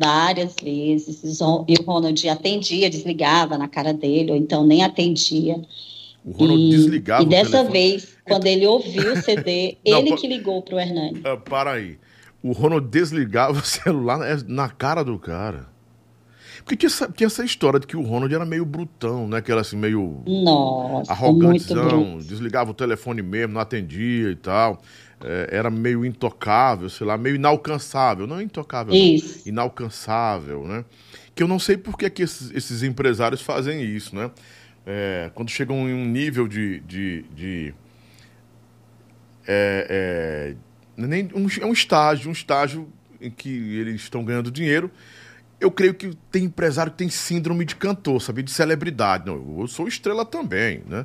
várias 0.00 0.56
vezes, 0.62 1.22
e 1.68 1.74
o 1.78 1.82
Ronald 1.84 2.26
atendia, 2.26 2.88
desligava 2.88 3.58
na 3.58 3.68
cara 3.68 3.92
dele, 3.92 4.30
ou 4.30 4.36
então 4.36 4.66
nem 4.66 4.82
atendia. 4.82 5.60
O 6.24 6.32
Ronald 6.32 6.62
e, 6.62 6.70
desligava 6.70 7.22
E 7.22 7.26
dessa 7.26 7.62
vez, 7.64 8.16
quando 8.24 8.46
ele 8.46 8.66
ouviu 8.66 9.12
o 9.12 9.16
CD, 9.22 9.76
Não, 9.86 9.98
ele 9.98 10.16
que 10.16 10.26
ligou 10.26 10.62
para 10.62 10.76
o 10.76 10.80
Hernani. 10.80 11.18
Uh, 11.20 11.38
para 11.38 11.72
aí. 11.72 11.98
O 12.42 12.52
Ronald 12.52 12.88
desligava 12.88 13.58
o 13.58 13.64
celular 13.64 14.18
na 14.48 14.70
cara 14.70 15.04
do 15.04 15.18
cara. 15.18 15.68
Porque 16.64 16.76
tinha 16.76 16.88
essa, 16.88 17.08
tinha 17.08 17.26
essa 17.26 17.44
história 17.44 17.78
de 17.78 17.86
que 17.86 17.96
o 17.96 18.02
Ronald 18.02 18.34
era 18.34 18.44
meio 18.44 18.64
brutão, 18.64 19.28
né? 19.28 19.40
Que 19.40 19.50
era 19.50 19.60
assim, 19.60 19.76
meio. 19.76 20.22
Nossa, 20.26 21.12
arrogantezão, 21.12 22.18
desligava 22.18 22.70
o 22.70 22.74
telefone 22.74 23.22
mesmo, 23.22 23.54
não 23.54 23.60
atendia 23.60 24.30
e 24.30 24.36
tal 24.36 24.80
é, 25.24 25.48
era 25.50 25.70
meio 25.70 26.04
intocável, 26.04 26.88
sei 26.88 27.06
lá, 27.06 27.16
meio 27.16 27.36
inalcançável. 27.36 28.26
Não 28.26 28.40
intocável, 28.40 28.94
isso. 28.94 29.38
Não, 29.38 29.52
inalcançável, 29.52 30.66
né? 30.66 30.84
Que 31.34 31.42
eu 31.42 31.48
não 31.48 31.58
sei 31.58 31.76
por 31.76 31.96
que, 31.96 32.08
que 32.10 32.22
esses, 32.22 32.50
esses 32.50 32.82
empresários 32.82 33.40
fazem 33.40 33.82
isso, 33.82 34.14
né? 34.14 34.30
É, 34.86 35.30
quando 35.34 35.50
chegam 35.50 35.88
em 35.88 35.94
um 35.94 36.04
nível 36.04 36.48
de. 36.48 36.80
de, 36.80 37.24
de 37.34 37.74
é, 39.46 40.54
é, 40.98 41.06
nem 41.06 41.28
um, 41.34 41.46
é 41.60 41.66
um 41.66 41.72
estágio, 41.72 42.28
um 42.28 42.32
estágio 42.32 42.88
em 43.20 43.30
que 43.30 43.48
eles 43.48 44.02
estão 44.02 44.24
ganhando 44.24 44.50
dinheiro. 44.50 44.90
Eu 45.60 45.70
creio 45.70 45.92
que 45.92 46.16
tem 46.30 46.44
empresário 46.44 46.90
que 46.90 46.98
tem 46.98 47.10
síndrome 47.10 47.66
de 47.66 47.76
cantor, 47.76 48.22
sabe? 48.22 48.42
De 48.42 48.50
celebridade. 48.50 49.26
Não, 49.26 49.60
eu 49.60 49.66
sou 49.66 49.86
estrela 49.86 50.24
também, 50.24 50.82
né? 50.86 51.04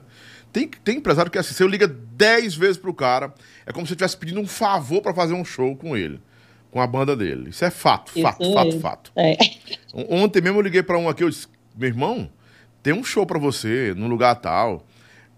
Tem, 0.56 0.70
tem 0.70 0.97
empresário 0.99 1.30
que 1.30 1.38
é 1.38 1.41
assim, 1.41 1.53
você 1.53 1.68
liga 1.68 1.86
10 1.86 2.56
vezes 2.56 2.78
pro 2.78 2.93
cara, 2.93 3.34
é 3.66 3.74
como 3.74 3.86
se 3.86 3.89
você 3.89 3.95
estivesse 3.95 4.16
pedindo 4.16 4.39
um 4.39 4.47
favor 4.47 5.01
para 5.01 5.14
fazer 5.14 5.34
um 5.34 5.43
show 5.43 5.76
com 5.76 5.97
ele, 5.97 6.18
com 6.72 6.80
a 6.80 6.88
banda 6.88 7.14
dele. 7.14 7.49
Isso 7.49 7.66
é 7.66 7.70
fato, 7.70 8.14
fato, 8.22 8.41
Isso 8.41 8.53
fato, 8.53 8.80
fato. 8.80 9.12
É. 9.18 9.36
Ontem 9.93 10.39
mesmo 10.39 10.58
eu 10.60 10.62
liguei 10.62 10.82
para 10.82 10.97
um 10.97 11.10
aqui, 11.10 11.26
eu 11.26 11.30
disse, 11.30 11.49
meu 11.76 11.89
irmão, 11.89 12.32
tem 12.82 12.93
um 12.93 13.03
show 13.03 13.26
para 13.26 13.38
você, 13.38 13.93
num 13.97 14.08
lugar 14.08 14.34
tal. 14.36 14.88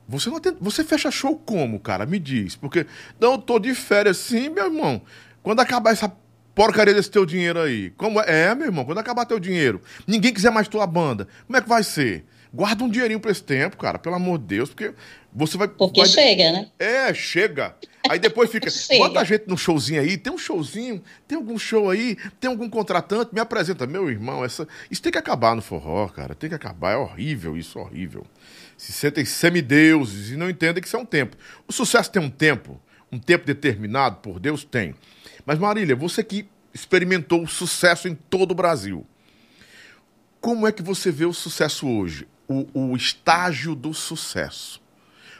Você 0.07 0.29
não 0.29 0.39
tem, 0.39 0.55
você 0.61 0.83
fecha 0.83 1.09
show 1.09 1.35
como, 1.35 1.79
cara? 1.79 2.05
Me 2.05 2.19
diz. 2.19 2.55
Porque, 2.55 2.85
não, 3.19 3.31
eu 3.31 3.37
tô 3.39 3.57
de 3.57 3.73
férias 3.73 4.17
sim, 4.17 4.49
meu 4.49 4.65
irmão. 4.65 5.01
Quando 5.41 5.61
acabar 5.61 5.93
essa 5.93 6.15
porcaria 6.53 6.93
desse 6.93 7.09
teu 7.09 7.25
dinheiro 7.25 7.59
aí. 7.59 7.89
Como 7.97 8.21
é? 8.21 8.49
É, 8.49 8.53
meu 8.53 8.67
irmão, 8.67 8.85
quando 8.85 8.99
acabar 8.99 9.25
teu 9.25 9.39
dinheiro, 9.39 9.81
ninguém 10.05 10.31
quiser 10.31 10.51
mais 10.51 10.67
tua 10.67 10.85
banda, 10.85 11.27
como 11.47 11.57
é 11.57 11.61
que 11.61 11.67
vai 11.67 11.83
ser? 11.83 12.23
Guarda 12.57 12.83
um 12.83 12.89
dinheirinho 12.89 13.19
pra 13.19 13.29
esse 13.29 13.43
tempo, 13.43 13.77
cara, 13.77 13.99
pelo 13.99 14.15
amor 14.15 14.39
de 14.39 14.45
Deus, 14.45 14.69
porque 14.69 14.91
você 15.31 15.55
vai. 15.59 15.67
Porque 15.67 15.99
vai... 15.99 16.09
chega, 16.09 16.51
né? 16.51 16.71
É, 16.79 17.13
chega. 17.13 17.75
Aí 18.09 18.17
depois 18.17 18.49
fica. 18.49 18.67
bota 18.97 19.19
a 19.19 19.23
gente 19.23 19.47
no 19.47 19.55
showzinho 19.55 20.01
aí, 20.01 20.17
tem 20.17 20.33
um 20.33 20.39
showzinho, 20.39 21.03
tem 21.27 21.37
algum 21.37 21.59
show 21.59 21.87
aí, 21.87 22.17
tem 22.39 22.49
algum 22.49 22.67
contratante, 22.67 23.31
me 23.31 23.39
apresenta. 23.39 23.85
Meu 23.85 24.09
irmão, 24.09 24.43
essa... 24.43 24.67
isso 24.89 25.03
tem 25.03 25.11
que 25.11 25.19
acabar 25.19 25.55
no 25.55 25.61
forró, 25.61 26.07
cara. 26.07 26.33
Tem 26.33 26.49
que 26.49 26.55
acabar. 26.55 26.93
É 26.93 26.97
horrível 26.97 27.55
isso, 27.55 27.77
horrível. 27.77 28.25
Se 28.75 28.91
sentem 28.91 29.23
semideuses 29.23 30.31
e 30.31 30.35
não 30.35 30.49
entendem 30.49 30.81
que 30.81 30.87
isso 30.87 30.97
é 30.97 30.99
um 30.99 31.05
tempo. 31.05 31.37
O 31.67 31.71
sucesso 31.71 32.09
tem 32.09 32.19
um 32.19 32.29
tempo. 32.31 32.81
um 33.11 33.19
tempo 33.19 33.45
determinado 33.45 34.15
por 34.15 34.39
Deus? 34.39 34.63
Tem. 34.63 34.95
Mas 35.45 35.59
Marília, 35.59 35.95
você 35.95 36.23
que 36.23 36.49
experimentou 36.73 37.43
o 37.43 37.47
sucesso 37.47 38.07
em 38.07 38.15
todo 38.15 38.53
o 38.53 38.55
Brasil, 38.55 39.05
como 40.41 40.65
é 40.65 40.71
que 40.71 40.81
você 40.81 41.11
vê 41.11 41.25
o 41.25 41.33
sucesso 41.33 41.87
hoje? 41.87 42.27
O, 42.47 42.91
o 42.91 42.95
estágio 42.95 43.75
do 43.75 43.93
sucesso. 43.93 44.81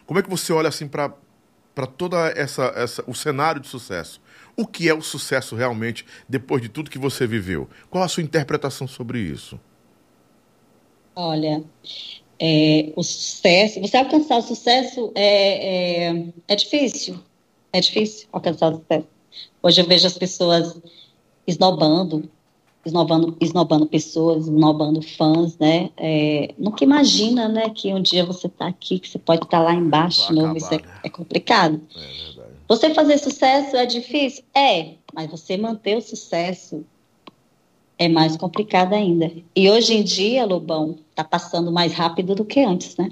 Como 0.06 0.20
é 0.20 0.24
que 0.24 0.30
você 0.30 0.52
olha 0.52 0.70
assim 0.70 0.88
para 0.88 1.12
toda 1.98 2.30
essa, 2.36 2.66
essa 2.76 3.04
o 3.08 3.14
cenário 3.14 3.62
de 3.62 3.68
sucesso? 3.68 4.22
O 4.56 4.66
que 4.66 4.90
é 4.90 4.94
o 4.94 5.02
sucesso 5.02 5.56
realmente 5.56 6.06
depois 6.28 6.62
de 6.62 6.70
tudo 6.70 6.90
que 6.90 6.98
você 6.98 7.28
viveu? 7.28 7.70
Qual 7.90 8.04
a 8.04 8.08
sua 8.08 8.24
interpretação 8.24 8.88
sobre 8.88 9.20
isso? 9.20 9.60
Olha, 11.16 11.64
é, 12.40 12.94
o 12.96 13.04
sucesso, 13.04 13.82
você 13.82 13.98
alcançar 13.98 14.38
o 14.38 14.42
sucesso 14.42 15.12
é, 15.16 16.08
é, 16.10 16.34
é, 16.48 16.56
difícil. 16.56 17.20
É 17.74 17.80
difícil 17.80 18.28
alcançar 18.32 18.72
o 18.72 18.78
sucesso. 18.78 19.08
Hoje 19.62 19.82
eu 19.82 19.86
vejo 19.88 20.08
as 20.08 20.18
pessoas 20.18 20.80
esnobando, 21.46 22.30
esnobando, 22.88 23.38
esnobando 23.40 23.86
pessoas, 23.86 24.46
esnobando 24.46 25.02
fãs, 25.02 25.58
né? 25.58 25.90
É, 25.98 26.54
nunca 26.58 26.84
imagina, 26.84 27.48
né, 27.48 27.70
que 27.70 27.94
um 27.94 28.02
dia 28.02 28.26
você 28.26 28.48
está 28.48 28.68
aqui, 28.68 29.00
que 29.00 29.08
você 29.08 29.20
pode 29.20 29.44
estar 29.44 29.60
tá 29.60 29.64
lá 29.64 29.74
embaixo, 29.74 30.34
novo, 30.34 30.58
isso 30.58 30.74
é, 30.74 30.78
né? 30.78 30.84
é 31.04 31.10
complicado. 31.10 31.82
É 31.96 32.48
você 32.68 32.94
fazer 32.94 33.18
sucesso 33.18 33.78
é 33.78 33.86
difícil? 33.86 34.44
É, 34.54 34.96
mas 35.14 35.30
você 35.30 35.56
manter 35.56 35.98
o 35.98 36.02
sucesso 36.02 36.86
é 37.98 38.10
mais 38.10 38.36
complicado 38.36 38.94
ainda. 38.94 39.32
E 39.56 39.70
hoje 39.70 39.94
em 39.94 40.04
dia, 40.04 40.46
Lobão, 40.46 40.98
tá 41.16 41.24
passando 41.24 41.72
mais 41.72 41.94
rápido 41.94 42.36
do 42.36 42.44
que 42.44 42.62
antes, 42.62 42.98
né? 42.98 43.10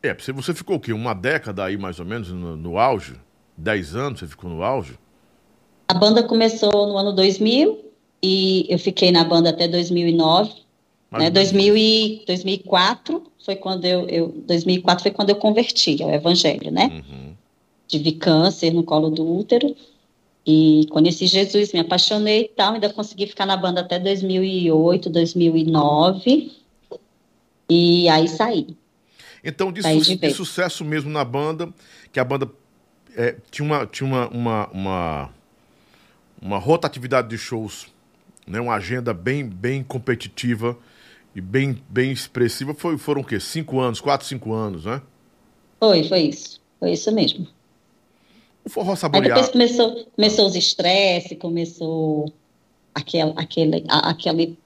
É, 0.00 0.14
você 0.14 0.54
ficou 0.54 0.76
o 0.76 0.80
quê? 0.80 0.92
Uma 0.92 1.12
década 1.12 1.64
aí, 1.64 1.76
mais 1.76 1.98
ou 1.98 2.06
menos, 2.06 2.30
no, 2.30 2.56
no 2.56 2.78
auge? 2.78 3.16
Dez 3.56 3.96
anos 3.96 4.20
você 4.20 4.28
ficou 4.28 4.48
no 4.48 4.62
auge? 4.62 4.96
A 5.88 5.94
banda 5.94 6.22
começou 6.22 6.86
no 6.86 6.96
ano 6.96 7.12
2000 7.12 7.87
e 8.22 8.66
eu 8.68 8.78
fiquei 8.78 9.10
na 9.10 9.24
banda 9.24 9.50
até 9.50 9.68
2009. 9.68 10.52
né? 11.12 11.30
2000 11.30 11.76
e 11.76 12.22
2004 12.26 13.22
foi 13.44 13.56
quando 13.56 13.84
eu, 13.84 14.08
eu 14.08 14.28
2004 14.46 15.02
foi 15.02 15.12
quando 15.12 15.30
eu 15.30 15.36
converti 15.36 16.02
ao 16.02 16.10
evangelho, 16.10 16.70
né? 16.70 17.02
Uhum 17.10 17.28
tive 17.88 18.12
câncer 18.12 18.72
no 18.72 18.84
colo 18.84 19.10
do 19.10 19.26
útero 19.26 19.74
e 20.46 20.86
conheci 20.90 21.26
Jesus, 21.26 21.72
me 21.72 21.80
apaixonei 21.80 22.42
e 22.42 22.48
tal, 22.48 22.74
ainda 22.74 22.92
consegui 22.92 23.26
ficar 23.26 23.46
na 23.46 23.56
banda 23.56 23.80
até 23.80 23.98
2008, 23.98 25.10
2009 25.10 26.52
e 27.68 28.08
aí 28.08 28.28
saí. 28.28 28.76
Então, 29.42 29.72
de, 29.72 29.82
su 29.82 30.00
de, 30.00 30.16
de 30.16 30.30
sucesso 30.30 30.84
mesmo 30.84 31.10
na 31.10 31.24
banda, 31.24 31.72
que 32.12 32.20
a 32.20 32.24
banda 32.24 32.50
é, 33.16 33.36
tinha, 33.50 33.66
uma, 33.66 33.86
tinha 33.86 34.06
uma, 34.06 34.28
uma, 34.28 34.68
uma, 34.68 35.30
uma, 36.40 36.58
rotatividade 36.58 37.28
de 37.28 37.38
shows, 37.38 37.86
né, 38.48 38.60
uma 38.60 38.74
agenda 38.74 39.12
bem, 39.12 39.44
bem 39.44 39.82
competitiva 39.82 40.76
e 41.34 41.40
bem, 41.40 41.82
bem 41.88 42.10
expressiva. 42.10 42.74
Foi, 42.74 42.96
foram 42.98 43.20
o 43.20 43.24
quê? 43.24 43.38
Cinco 43.38 43.80
anos, 43.80 44.00
quatro, 44.00 44.26
cinco 44.26 44.52
anos, 44.52 44.84
né? 44.84 45.00
Foi, 45.78 46.04
foi 46.04 46.20
isso. 46.20 46.60
Foi 46.80 46.92
isso 46.92 47.12
mesmo. 47.12 47.46
O 48.64 48.70
forró 48.70 48.96
saboreado. 48.96 49.40
Aí 49.40 49.46
depois 49.46 49.52
começou, 49.52 50.06
começou 50.14 50.46
os 50.46 50.56
estresses, 50.56 51.38
começou 51.38 52.32
aquele, 52.94 53.32
aquele, 53.36 53.84
aquele, 53.88 54.58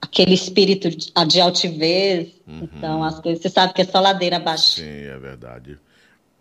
aquele 0.00 0.34
espírito 0.34 0.88
de 0.90 1.40
altivez. 1.40 2.28
Uhum. 2.46 2.68
Então, 2.72 3.04
as 3.04 3.20
coisas, 3.20 3.42
você 3.42 3.48
sabe 3.48 3.72
que 3.72 3.82
é 3.82 3.84
só 3.84 4.00
ladeira 4.00 4.36
abaixo. 4.36 4.80
Sim, 4.80 5.04
é 5.04 5.18
verdade. 5.18 5.78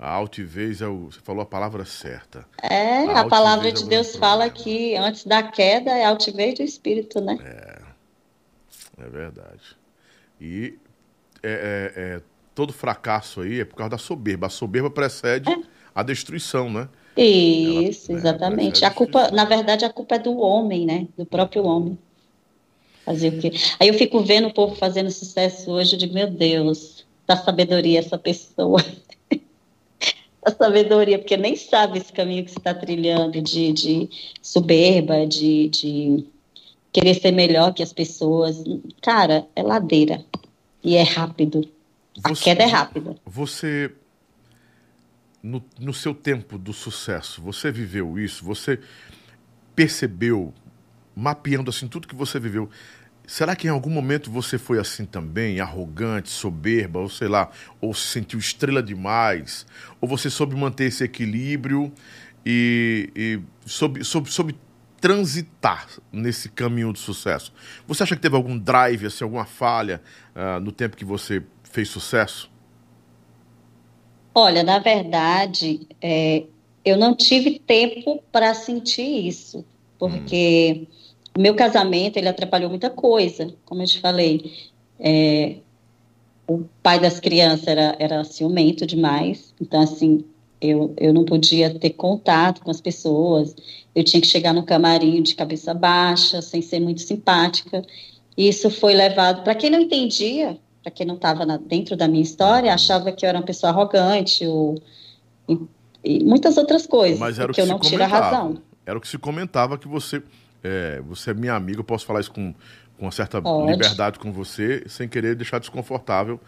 A 0.04 0.12
altivez 0.12 0.82
é 0.82 0.88
o. 0.88 1.06
Você 1.06 1.22
falou 1.22 1.44
a 1.44 1.46
palavra 1.46 1.86
certa. 1.86 2.46
É, 2.62 3.06
a, 3.06 3.22
a 3.22 3.28
palavra 3.30 3.72
de 3.72 3.84
é 3.84 3.88
Deus 3.88 4.18
fala 4.18 4.50
que 4.50 4.98
antes 4.98 5.24
da 5.24 5.42
queda 5.42 5.92
é 5.92 6.04
a 6.04 6.10
altivez 6.10 6.56
do 6.56 6.62
espírito, 6.62 7.22
né? 7.22 7.40
É. 7.42 9.04
É 9.06 9.10
verdade. 9.10 9.78
E 10.42 10.78
é, 11.42 11.94
é, 11.96 12.02
é, 12.02 12.22
todo 12.54 12.74
fracasso 12.74 13.40
aí 13.40 13.62
é 13.62 13.66
por 13.66 13.78
causa 13.78 13.92
da 13.92 13.98
soberba. 13.98 14.48
A 14.48 14.50
soberba 14.50 14.90
precede 14.90 15.50
é. 15.50 15.58
a 15.96 16.04
destruição, 16.04 16.70
né? 16.70 16.90
Isso, 17.16 18.12
Ela, 18.12 18.20
né, 18.22 18.30
exatamente. 18.30 18.82
Né, 18.82 18.88
a 18.88 18.92
culpa, 18.92 19.32
na 19.32 19.46
verdade, 19.46 19.86
a 19.86 19.90
culpa 19.90 20.16
é 20.16 20.20
do 20.20 20.38
homem, 20.38 20.86
né? 20.86 21.08
Do 21.18 21.26
próprio 21.26 21.64
homem. 21.64 21.98
Fazer 23.06 23.30
o 23.30 23.40
quê? 23.40 23.54
Aí 23.80 23.88
eu 23.88 23.94
fico 23.94 24.20
vendo 24.20 24.50
o 24.50 24.54
povo 24.54 24.76
fazendo 24.76 25.10
sucesso 25.10 25.72
hoje, 25.72 25.96
eu 25.96 26.00
digo, 26.00 26.14
meu 26.14 26.30
Deus, 26.30 27.06
da 27.26 27.38
sabedoria 27.38 28.00
essa 28.00 28.18
pessoa. 28.18 28.84
Da 30.44 30.52
sabedoria, 30.52 31.18
porque 31.18 31.38
nem 31.38 31.56
sabe 31.56 32.00
esse 32.00 32.12
caminho 32.12 32.44
que 32.44 32.52
você 32.52 32.60
está 32.60 32.74
trilhando 32.74 33.42
de, 33.42 33.72
de 33.74 34.10
soberba, 34.42 35.26
de, 35.26 35.70
de 35.70 36.26
querer 36.92 37.16
ser 37.16 37.32
melhor 37.32 37.74
que 37.74 37.84
as 37.84 37.94
pessoas. 37.94 38.64
Cara, 39.02 39.48
é 39.56 39.64
ladeira. 39.64 40.24
E 40.84 40.96
é 40.96 41.04
rápido. 41.04 41.68
Você, 42.28 42.52
a 42.52 42.56
queda 42.56 42.64
é 42.64 42.68
rápida. 42.68 43.16
Você 43.26 43.92
no, 45.44 45.62
no 45.78 45.94
seu 45.94 46.14
tempo 46.14 46.58
do 46.58 46.72
sucesso, 46.72 47.42
você 47.42 47.70
viveu 47.70 48.18
isso? 48.18 48.46
Você 48.46 48.80
percebeu, 49.76 50.54
mapeando 51.14 51.70
assim 51.70 51.88
tudo 51.88 52.08
que 52.08 52.16
você 52.16 52.40
viveu, 52.40 52.70
Será 53.26 53.56
que 53.56 53.68
em 53.68 53.70
algum 53.70 53.90
momento 53.90 54.30
você 54.30 54.58
foi 54.58 54.80
assim 54.80 55.06
também, 55.06 55.60
arrogante, 55.60 56.30
soberba, 56.30 57.00
ou 57.00 57.10
sei 57.10 57.30
lá, 57.30 57.50
ou 57.80 57.94
se 57.94 58.08
sentiu 58.08 58.38
estrela 58.38 58.84
demais? 58.84 59.66
Ou 60.02 60.10
você 60.10 60.30
soube 60.30 60.56
manter 60.56 60.86
esse 60.86 61.04
equilíbrio 61.04 61.92
e, 62.46 63.10
e 63.16 63.40
soube, 63.66 64.04
soube, 64.04 64.30
soube 64.30 64.56
transitar 65.00 65.88
nesse 66.12 66.50
caminho 66.50 66.92
do 66.92 67.00
sucesso? 67.00 67.54
Você 67.88 68.04
acha 68.04 68.16
que 68.16 68.22
teve 68.22 68.36
algum 68.36 68.58
drive, 68.58 69.06
assim, 69.06 69.24
alguma 69.24 69.46
falha 69.46 70.02
uh, 70.36 70.60
no 70.60 70.72
tempo 70.72 70.98
que 70.98 71.06
você 71.06 71.42
fez 71.64 71.88
sucesso? 71.88 72.52
Olha, 74.36 74.64
na 74.64 74.80
verdade, 74.80 75.88
é, 76.02 76.44
eu 76.84 76.98
não 76.98 77.16
tive 77.16 77.60
tempo 77.60 78.22
para 78.32 78.54
sentir 78.54 79.28
isso, 79.28 79.64
porque 79.98 80.88
o 80.90 81.03
meu 81.38 81.56
casamento 81.56 82.18
ele 82.18 82.28
atrapalhou 82.28 82.70
muita 82.70 82.90
coisa, 82.90 83.54
como 83.66 83.82
eu 83.82 83.88
te 83.88 84.00
falei. 84.00 84.54
É, 85.00 85.58
o 86.48 86.66
pai 86.82 87.00
das 87.00 87.20
crianças 87.20 87.68
era, 87.68 87.96
era 88.00 88.24
ciumento 88.24 88.86
demais, 88.86 89.54
então, 89.60 89.82
assim, 89.82 90.24
eu, 90.62 90.94
eu 90.98 91.14
não 91.14 91.26
podia 91.26 91.78
ter 91.78 91.92
contato 91.92 92.62
com 92.62 92.72
as 92.72 92.80
pessoas, 92.80 93.56
eu 93.94 94.04
tinha 94.04 94.22
que 94.22 94.28
chegar 94.28 94.54
no 94.54 94.64
camarim 94.64 95.22
de 95.22 95.36
cabeça 95.36 95.74
baixa, 95.74 96.42
sem 96.42 96.62
ser 96.62 96.80
muito 96.80 97.02
simpática. 97.02 97.84
Isso 98.38 98.70
foi 98.70 98.94
levado, 98.94 99.44
para 99.44 99.56
quem 99.56 99.70
não 99.70 99.80
entendia, 99.80 100.58
para 100.82 100.92
quem 100.92 101.06
não 101.06 101.16
estava 101.16 101.46
dentro 101.58 101.96
da 101.96 102.08
minha 102.08 102.24
história, 102.24 102.74
achava 102.74 103.12
que 103.12 103.26
eu 103.26 103.30
era 103.30 103.38
uma 103.38 103.46
pessoa 103.46 103.72
arrogante 103.72 104.46
ou, 104.46 104.82
e, 105.48 105.58
e 106.04 106.24
muitas 106.24 106.58
outras 106.58 106.88
coisas, 106.88 107.20
Mas 107.20 107.40
era 107.40 107.52
o 107.52 107.56
que 107.56 107.62
eu 107.62 107.66
não 107.66 107.80
tiro 107.80 108.04
a 108.04 108.08
razão. 108.08 108.58
Era 108.86 108.98
o 108.98 109.02
que 109.02 109.08
se 109.08 109.18
comentava 109.18 109.78
que 109.78 109.88
você 109.88 110.22
é, 110.64 111.02
você 111.06 111.32
é 111.32 111.34
minha 111.34 111.54
amiga, 111.54 111.80
eu 111.80 111.84
posso 111.84 112.06
falar 112.06 112.22
isso 112.22 112.32
com, 112.32 112.54
com 112.98 113.06
uma 113.06 113.12
certa 113.12 113.42
Pode. 113.42 113.72
liberdade 113.72 114.18
com 114.18 114.32
você, 114.32 114.84
sem 114.88 115.08
querer 115.08 115.36
deixar 115.36 115.60
desconfortável, 115.60 116.40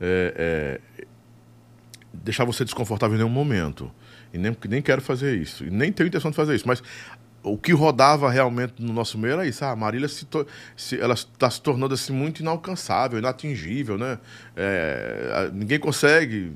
é, 0.00 0.80
é, 0.98 1.06
deixar 2.12 2.44
você 2.44 2.64
desconfortável 2.64 3.14
em 3.14 3.18
nenhum 3.18 3.30
momento. 3.30 3.90
E 4.32 4.38
nem, 4.38 4.56
nem 4.68 4.82
quero 4.82 5.00
fazer 5.00 5.36
isso, 5.36 5.64
e 5.64 5.70
nem 5.70 5.92
tenho 5.92 6.06
intenção 6.06 6.30
de 6.30 6.36
fazer 6.36 6.54
isso, 6.54 6.66
mas 6.66 6.82
o 7.42 7.56
que 7.56 7.72
rodava 7.72 8.30
realmente 8.30 8.74
no 8.78 8.92
nosso 8.92 9.16
meio 9.16 9.32
era 9.32 9.46
isso. 9.46 9.64
Ah, 9.64 9.70
a 9.70 9.76
Marília 9.76 10.08
se, 10.08 10.26
se 10.76 11.00
ela 11.00 11.14
está 11.14 11.48
se 11.48 11.60
tornando 11.60 11.94
assim 11.94 12.12
muito 12.12 12.40
inalcançável, 12.40 13.18
inatingível, 13.18 13.96
né? 13.96 14.18
É, 14.54 15.50
ninguém 15.52 15.78
consegue 15.78 16.52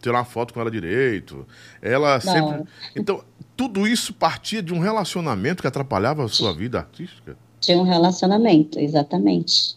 tirar 0.00 0.18
uma 0.18 0.24
foto 0.24 0.54
com 0.54 0.60
ela 0.60 0.70
direito. 0.70 1.46
Ela 1.80 2.14
Não. 2.14 2.20
sempre. 2.20 2.64
Então, 2.96 3.22
tudo 3.56 3.86
isso 3.86 4.14
partia 4.14 4.62
de 4.62 4.72
um 4.72 4.78
relacionamento 4.78 5.62
que 5.62 5.68
atrapalhava 5.68 6.24
a 6.24 6.28
sua 6.28 6.52
vida 6.52 6.78
artística? 6.78 7.36
De 7.60 7.72
um 7.74 7.82
relacionamento, 7.82 8.78
exatamente. 8.78 9.76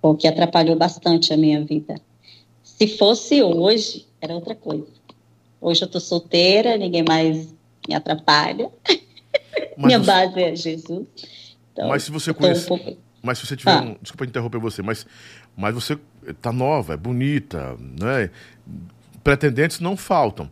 O 0.00 0.14
que 0.14 0.28
atrapalhou 0.28 0.76
bastante 0.76 1.32
a 1.32 1.36
minha 1.36 1.64
vida. 1.64 2.00
Se 2.62 2.86
fosse 2.96 3.42
hoje, 3.42 4.06
era 4.20 4.34
outra 4.34 4.54
coisa. 4.54 4.86
Hoje 5.60 5.82
eu 5.82 5.88
tô 5.88 6.00
solteira, 6.00 6.76
ninguém 6.76 7.04
mais 7.06 7.54
me 7.88 7.94
atrapalha. 7.94 8.70
Minha 9.76 9.98
você... 9.98 10.06
base 10.06 10.42
é 10.42 10.56
Jesus. 10.56 11.06
Então, 11.72 11.88
mas 11.88 12.02
se 12.02 12.10
você 12.10 12.34
conhece. 12.34 12.64
Um 12.64 12.78
pouco... 12.78 12.96
Mas 13.22 13.38
se 13.38 13.46
você 13.46 13.56
tiver. 13.56 13.70
Ah. 13.70 13.82
Um... 13.82 13.96
Desculpa 14.00 14.24
interromper 14.24 14.58
você, 14.58 14.82
mas, 14.82 15.06
mas 15.56 15.74
você 15.74 15.98
tá 16.40 16.52
nova, 16.52 16.94
é 16.94 16.96
bonita, 16.96 17.76
né? 17.80 18.30
Pretendentes 19.22 19.80
não 19.80 19.96
faltam. 19.96 20.50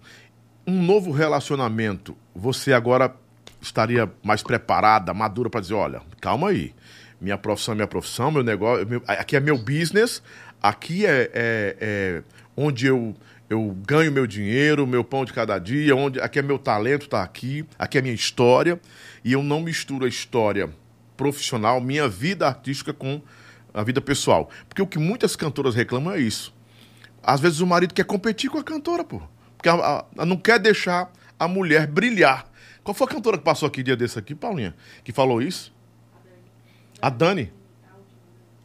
Um 0.66 0.82
novo 0.82 1.10
relacionamento, 1.10 2.16
você 2.34 2.72
agora 2.72 3.14
estaria 3.60 4.10
mais 4.22 4.42
preparada, 4.42 5.12
madura 5.12 5.50
para 5.50 5.60
dizer: 5.60 5.74
olha, 5.74 6.02
calma 6.20 6.48
aí. 6.48 6.74
Minha 7.20 7.36
profissão 7.36 7.72
é 7.72 7.74
minha 7.74 7.86
profissão, 7.86 8.30
meu 8.30 8.42
negócio. 8.42 8.86
Meu... 8.86 9.02
aqui 9.06 9.36
é 9.36 9.40
meu 9.40 9.58
business, 9.58 10.22
aqui 10.62 11.04
é, 11.04 11.30
é, 11.32 11.76
é 11.80 12.22
onde 12.56 12.86
eu 12.86 13.14
eu 13.50 13.76
ganho 13.84 14.12
meu 14.12 14.28
dinheiro, 14.28 14.86
meu 14.86 15.02
pão 15.02 15.24
de 15.24 15.32
cada 15.32 15.58
dia, 15.58 15.96
onde 15.96 16.20
aqui 16.20 16.38
é 16.38 16.42
meu 16.42 16.56
talento, 16.56 17.06
está 17.06 17.20
aqui, 17.20 17.66
aqui 17.76 17.98
é 17.98 18.00
minha 18.00 18.14
história, 18.14 18.80
e 19.24 19.32
eu 19.32 19.42
não 19.42 19.60
misturo 19.60 20.04
a 20.04 20.08
história 20.08 20.70
profissional, 21.16 21.80
minha 21.80 22.08
vida 22.08 22.46
artística 22.46 22.92
com 22.92 23.20
a 23.72 23.82
vida 23.82 24.00
pessoal. 24.00 24.50
Porque 24.68 24.82
o 24.82 24.86
que 24.86 24.98
muitas 24.98 25.36
cantoras 25.36 25.74
reclamam 25.74 26.12
é 26.12 26.20
isso. 26.20 26.54
Às 27.22 27.40
vezes 27.40 27.60
o 27.60 27.66
marido 27.66 27.94
quer 27.94 28.04
competir 28.04 28.50
com 28.50 28.58
a 28.58 28.64
cantora, 28.64 29.04
pô. 29.04 29.20
Porque 29.56 29.68
a, 29.68 30.04
a, 30.16 30.26
não 30.26 30.36
quer 30.36 30.58
deixar 30.58 31.12
a 31.38 31.46
mulher 31.46 31.86
brilhar. 31.86 32.46
Qual 32.82 32.94
foi 32.94 33.06
a 33.06 33.10
cantora 33.10 33.38
que 33.38 33.44
passou 33.44 33.66
aqui 33.66 33.82
dia 33.82 33.96
desse 33.96 34.18
aqui, 34.18 34.34
Paulinha? 34.34 34.74
Que 35.04 35.12
falou 35.12 35.42
isso? 35.42 35.72
A 37.00 37.10
Dani. 37.10 37.52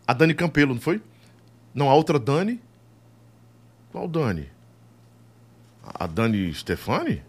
A 0.08 0.14
Dani 0.14 0.34
Campelo, 0.34 0.74
não 0.74 0.82
foi? 0.82 1.02
Não, 1.74 1.90
a 1.90 1.94
outra 1.94 2.18
Dani. 2.18 2.62
Qual 3.92 4.08
Dani? 4.08 4.50
A 5.84 6.08
Dani 6.08 6.54
Stefani? 6.54 7.24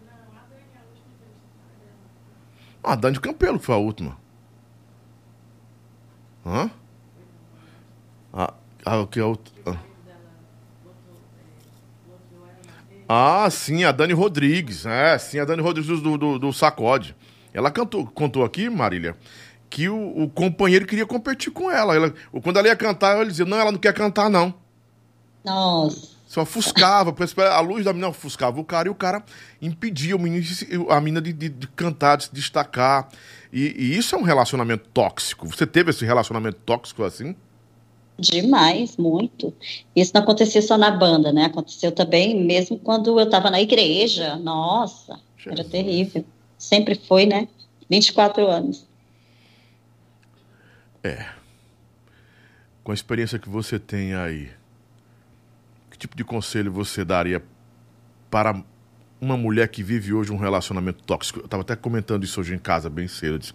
Ah, 2.83 2.93
a 2.93 2.95
Dani 2.95 3.19
Campelo, 3.19 3.59
foi 3.59 3.75
a 3.75 3.77
última. 3.77 4.17
Hã? 6.45 6.71
Ah, 8.89 9.01
o 9.01 9.07
que 9.07 9.19
é 9.19 9.23
o. 9.23 9.37
Ah. 13.09 13.43
ah, 13.45 13.49
sim, 13.49 13.83
a 13.83 13.91
Dani 13.91 14.13
Rodrigues. 14.13 14.85
É, 14.85 15.17
sim, 15.17 15.39
a 15.39 15.45
Dani 15.45 15.61
Rodrigues 15.61 16.01
do, 16.01 16.17
do, 16.17 16.39
do 16.39 16.53
Sacode. 16.53 17.13
Ela 17.53 17.69
cantou, 17.69 18.07
contou 18.07 18.45
aqui, 18.45 18.69
Marília, 18.69 19.17
que 19.69 19.89
o, 19.89 20.23
o, 20.23 20.29
companheiro 20.29 20.85
queria 20.85 21.05
competir 21.05 21.51
com 21.51 21.69
ela. 21.69 21.95
ela. 21.95 22.13
Quando 22.41 22.59
ela 22.59 22.67
ia 22.69 22.77
cantar, 22.77 23.19
ele 23.19 23.29
dizia: 23.29 23.45
Não, 23.45 23.59
ela 23.59 23.73
não 23.73 23.79
quer 23.79 23.93
cantar, 23.93 24.29
não. 24.29 24.53
Nossa. 25.43 26.15
Só 26.25 26.41
ofuscava, 26.43 27.13
a 27.51 27.59
luz 27.59 27.83
da 27.83 27.91
menina 27.91 28.09
ofuscava 28.09 28.59
o 28.59 28.63
cara 28.63 28.87
e 28.87 28.91
o 28.91 28.95
cara 28.95 29.23
impedia 29.61 30.15
o 30.15 30.19
menino, 30.19 30.45
a 30.89 30.99
menina 30.99 31.21
de, 31.21 31.33
de, 31.33 31.49
de 31.49 31.67
cantar, 31.67 32.17
de 32.17 32.25
se 32.25 32.33
destacar. 32.33 33.09
E, 33.51 33.75
e, 33.77 33.97
isso 33.97 34.15
é 34.15 34.17
um 34.17 34.23
relacionamento 34.23 34.87
tóxico. 34.93 35.47
Você 35.47 35.65
teve 35.65 35.89
esse 35.89 36.05
relacionamento 36.05 36.59
tóxico 36.65 37.03
assim? 37.03 37.35
Demais, 38.19 38.97
muito. 38.97 39.53
Isso 39.95 40.11
não 40.13 40.21
acontecia 40.21 40.61
só 40.61 40.77
na 40.77 40.89
banda, 40.89 41.31
né? 41.31 41.45
Aconteceu 41.45 41.91
também 41.91 42.43
mesmo 42.43 42.79
quando 42.79 43.19
eu 43.19 43.25
estava 43.25 43.51
na 43.51 43.61
igreja. 43.61 44.35
Nossa, 44.37 45.19
Jesus. 45.37 45.59
era 45.59 45.63
terrível. 45.63 46.25
Sempre 46.57 46.95
foi, 46.95 47.27
né? 47.27 47.47
24 47.89 48.47
anos. 48.47 48.87
É. 51.03 51.25
Com 52.83 52.91
a 52.91 52.95
experiência 52.95 53.37
que 53.37 53.49
você 53.49 53.77
tem 53.77 54.15
aí, 54.15 54.49
que 55.91 55.97
tipo 55.97 56.15
de 56.15 56.23
conselho 56.23 56.71
você 56.71 57.05
daria 57.05 57.43
para 58.31 58.63
uma 59.19 59.37
mulher 59.37 59.67
que 59.67 59.83
vive 59.83 60.13
hoje 60.13 60.31
um 60.31 60.37
relacionamento 60.37 61.03
tóxico? 61.03 61.39
Eu 61.39 61.45
estava 61.45 61.61
até 61.61 61.75
comentando 61.75 62.23
isso 62.23 62.39
hoje 62.39 62.55
em 62.55 62.59
casa, 62.59 62.89
bem 62.89 63.07
cedo. 63.07 63.37
Disse, 63.37 63.53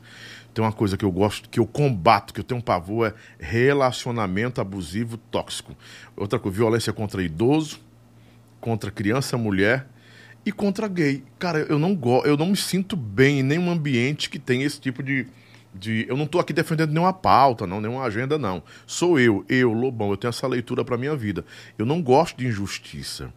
tem 0.55 0.65
uma 0.65 0.73
coisa 0.73 0.97
que 0.97 1.05
eu 1.05 1.11
gosto, 1.11 1.49
que 1.49 1.59
eu 1.59 1.67
combato, 1.67 2.35
que 2.35 2.41
eu 2.41 2.45
tenho 2.45 2.59
um 2.59 2.63
pavor, 2.63 3.09
é 3.09 3.15
relacionamento 3.39 4.61
abusivo 4.61 5.17
tóxico. 5.17 5.75
Outra 6.17 6.39
coisa, 6.39 6.57
violência 6.57 6.93
contra 6.93 7.23
idoso, 7.23 7.81
contra 8.61 8.91
criança, 8.91 9.37
mulher 9.39 9.87
e 10.45 10.53
contra 10.53 10.89
gay. 10.89 11.25
Cara, 11.39 11.61
eu 11.61 11.79
não 11.79 11.95
gosto, 11.95 12.27
eu 12.27 12.37
não 12.37 12.47
me 12.47 12.57
sinto 12.57 12.97
bem 12.97 13.41
em 13.41 13.43
nenhum 13.43 13.71
ambiente 13.71 14.29
que 14.29 14.39
tem 14.39 14.63
esse 14.63 14.81
tipo 14.81 15.03
de, 15.03 15.27
de. 15.75 16.05
Eu 16.09 16.17
não 16.17 16.25
estou 16.25 16.41
aqui 16.41 16.53
defendendo 16.53 16.91
nenhuma 16.91 17.13
pauta, 17.13 17.67
não, 17.67 17.81
nenhuma 17.81 18.03
agenda, 18.03 18.37
não. 18.37 18.63
Sou 18.87 19.19
eu, 19.19 19.45
eu, 19.49 19.73
Lobão, 19.73 20.11
eu 20.11 20.17
tenho 20.17 20.31
essa 20.31 20.47
leitura 20.47 20.85
para 20.85 20.99
minha 20.99 21.17
vida. 21.17 21.45
Eu 21.79 21.87
não 21.87 22.03
gosto 22.03 22.37
de 22.37 22.47
injustiça. 22.47 23.33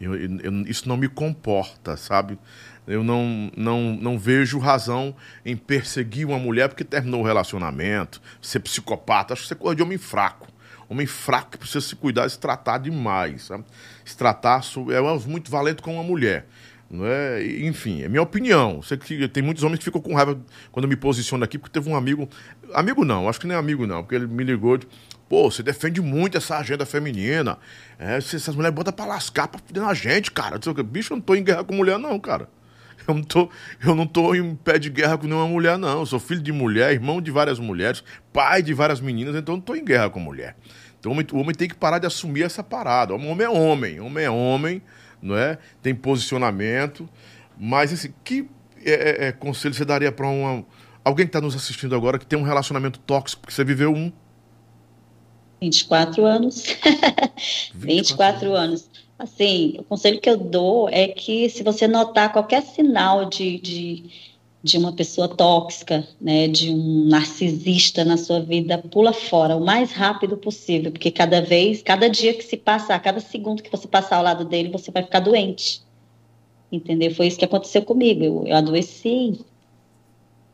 Eu, 0.00 0.14
eu, 0.14 0.62
isso 0.66 0.88
não 0.88 0.96
me 0.96 1.08
comporta, 1.08 1.96
sabe? 1.96 2.38
Eu 2.86 3.04
não, 3.04 3.50
não, 3.56 3.94
não 3.94 4.18
vejo 4.18 4.58
razão 4.58 5.14
em 5.44 5.56
perseguir 5.56 6.26
uma 6.26 6.38
mulher 6.38 6.68
porque 6.68 6.84
terminou 6.84 7.20
o 7.20 7.24
relacionamento, 7.24 8.20
ser 8.40 8.60
psicopata. 8.60 9.32
Acho 9.32 9.42
que 9.42 9.48
você 9.48 9.54
é 9.54 9.56
coisa 9.56 9.76
de 9.76 9.82
homem 9.82 9.98
fraco. 9.98 10.48
Homem 10.88 11.06
fraco 11.06 11.52
que 11.52 11.58
precisa 11.58 11.80
se 11.80 11.94
cuidar 11.94 12.26
e 12.26 12.30
se 12.30 12.38
tratar 12.38 12.78
demais. 12.78 13.44
Sabe? 13.44 13.64
Se 14.04 14.16
tratar 14.16 14.62
é 14.92 15.28
muito 15.28 15.50
valente 15.50 15.82
com 15.82 15.94
uma 15.94 16.02
mulher. 16.02 16.46
Não 16.90 17.06
é? 17.06 17.44
Enfim, 17.60 18.02
é 18.02 18.08
minha 18.08 18.22
opinião. 18.22 18.82
Sei 18.82 18.98
que 18.98 19.28
tem 19.28 19.42
muitos 19.42 19.62
homens 19.62 19.78
que 19.78 19.84
ficam 19.84 20.00
com 20.00 20.12
raiva 20.12 20.36
quando 20.72 20.86
eu 20.86 20.88
me 20.88 20.96
posiciono 20.96 21.44
aqui, 21.44 21.56
porque 21.56 21.72
teve 21.72 21.88
um 21.88 21.94
amigo. 21.94 22.28
Amigo 22.74 23.04
não, 23.04 23.28
acho 23.28 23.38
que 23.38 23.46
nem 23.46 23.56
amigo 23.56 23.86
não, 23.86 24.02
porque 24.02 24.16
ele 24.16 24.26
me 24.26 24.42
ligou. 24.42 24.76
De, 24.76 24.88
Pô, 25.28 25.48
você 25.48 25.62
defende 25.62 26.00
muito 26.00 26.36
essa 26.36 26.58
agenda 26.58 26.84
feminina. 26.84 27.56
É, 27.96 28.16
essas 28.16 28.56
mulheres 28.56 28.74
botam 28.74 28.92
pra 28.92 29.04
lascar, 29.04 29.46
pra 29.46 29.60
fuder 29.64 29.80
na 29.80 29.94
gente, 29.94 30.32
cara. 30.32 30.58
Bicho, 30.82 31.12
eu 31.12 31.18
não 31.18 31.22
tô 31.22 31.36
em 31.36 31.44
guerra 31.44 31.62
com 31.62 31.72
mulher, 31.72 32.00
não, 32.00 32.18
cara. 32.18 32.48
Eu 33.10 33.14
não, 33.14 33.22
tô, 33.22 33.50
eu 33.84 33.94
não 33.94 34.06
tô 34.06 34.34
em 34.34 34.54
pé 34.54 34.78
de 34.78 34.90
guerra 34.90 35.18
com 35.18 35.26
nenhuma 35.26 35.48
mulher, 35.48 35.78
não. 35.78 36.00
Eu 36.00 36.06
sou 36.06 36.18
filho 36.18 36.40
de 36.40 36.52
mulher, 36.52 36.92
irmão 36.92 37.20
de 37.20 37.30
várias 37.30 37.58
mulheres, 37.58 38.02
pai 38.32 38.62
de 38.62 38.72
várias 38.74 39.00
meninas, 39.00 39.34
então 39.36 39.54
eu 39.54 39.56
não 39.58 39.64
tô 39.64 39.74
em 39.74 39.84
guerra 39.84 40.10
com 40.10 40.20
mulher. 40.20 40.56
Então 40.98 41.12
o 41.12 41.14
homem, 41.14 41.26
o 41.32 41.38
homem 41.38 41.54
tem 41.54 41.68
que 41.68 41.74
parar 41.74 41.98
de 41.98 42.06
assumir 42.06 42.42
essa 42.42 42.62
parada. 42.62 43.14
O 43.14 43.16
homem 43.16 43.46
é 43.46 43.50
homem, 43.50 44.00
homem 44.00 44.24
é 44.24 44.30
homem 44.30 44.82
não 45.22 45.36
é? 45.36 45.58
Tem 45.82 45.94
posicionamento. 45.94 47.08
Mas, 47.58 47.92
assim, 47.92 48.12
que 48.24 48.48
é, 48.84 49.26
é, 49.26 49.28
é 49.28 49.32
conselho 49.32 49.74
você 49.74 49.84
daria 49.84 50.10
para 50.10 50.26
uma, 50.26 50.64
alguém 51.04 51.26
que 51.26 51.30
está 51.30 51.40
nos 51.40 51.54
assistindo 51.54 51.94
agora 51.94 52.18
que 52.18 52.26
tem 52.26 52.38
um 52.38 52.42
relacionamento 52.42 52.98
tóxico, 53.00 53.42
porque 53.42 53.54
você 53.54 53.64
viveu 53.64 53.92
um? 53.92 54.10
24 55.60 56.24
anos. 56.24 56.64
24, 57.74 57.80
24 57.80 58.54
anos. 58.54 58.89
Assim, 59.20 59.74
o 59.78 59.84
conselho 59.84 60.18
que 60.18 60.30
eu 60.30 60.36
dou 60.36 60.88
é 60.88 61.06
que 61.08 61.48
se 61.50 61.62
você 61.62 61.86
notar 61.86 62.32
qualquer 62.32 62.62
sinal 62.62 63.26
de, 63.26 63.58
de 63.58 64.30
de 64.62 64.76
uma 64.76 64.92
pessoa 64.92 65.26
tóxica, 65.26 66.06
né, 66.20 66.46
de 66.46 66.70
um 66.70 67.06
narcisista 67.06 68.04
na 68.04 68.16
sua 68.16 68.40
vida, 68.40 68.76
pula 68.76 69.12
fora 69.12 69.56
o 69.56 69.64
mais 69.64 69.90
rápido 69.92 70.36
possível, 70.36 70.92
porque 70.92 71.10
cada 71.10 71.40
vez, 71.40 71.82
cada 71.82 72.08
dia 72.10 72.34
que 72.34 72.44
se 72.44 72.58
passar, 72.58 73.00
cada 73.00 73.20
segundo 73.20 73.62
que 73.62 73.70
você 73.70 73.88
passar 73.88 74.16
ao 74.16 74.22
lado 74.22 74.44
dele, 74.44 74.68
você 74.68 74.90
vai 74.90 75.02
ficar 75.02 75.20
doente. 75.20 75.82
Entendeu? 76.70 77.12
Foi 77.14 77.26
isso 77.26 77.38
que 77.38 77.44
aconteceu 77.44 77.82
comigo. 77.82 78.22
Eu, 78.22 78.46
eu 78.46 78.56
adoeci. 78.56 79.40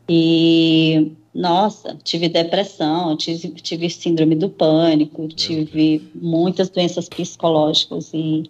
E, 0.09 1.11
nossa, 1.33 1.97
tive 2.01 2.29
depressão, 2.29 3.15
tive, 3.17 3.49
tive 3.49 3.89
síndrome 3.89 4.35
do 4.35 4.49
pânico, 4.49 5.27
tive 5.27 6.09
muitas 6.15 6.69
doenças 6.69 7.09
psicológicas 7.09 8.11
e 8.13 8.49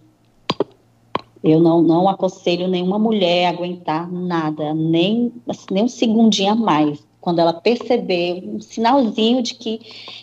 eu 1.52 1.60
não, 1.60 1.82
não 1.82 2.10
aconselho 2.10 2.68
nenhuma 2.68 3.00
mulher 3.00 3.46
a 3.46 3.50
aguentar 3.50 4.12
nada, 4.12 4.74
nem, 4.74 5.32
assim, 5.48 5.66
nem 5.72 5.84
um 5.86 5.90
segundinho 5.90 6.52
a 6.52 6.56
mais. 6.56 7.06
Quando 7.22 7.40
ela 7.40 7.54
perceber 7.54 8.44
um 8.46 8.60
sinalzinho 8.60 9.42
de 9.42 9.56
que 9.56 9.80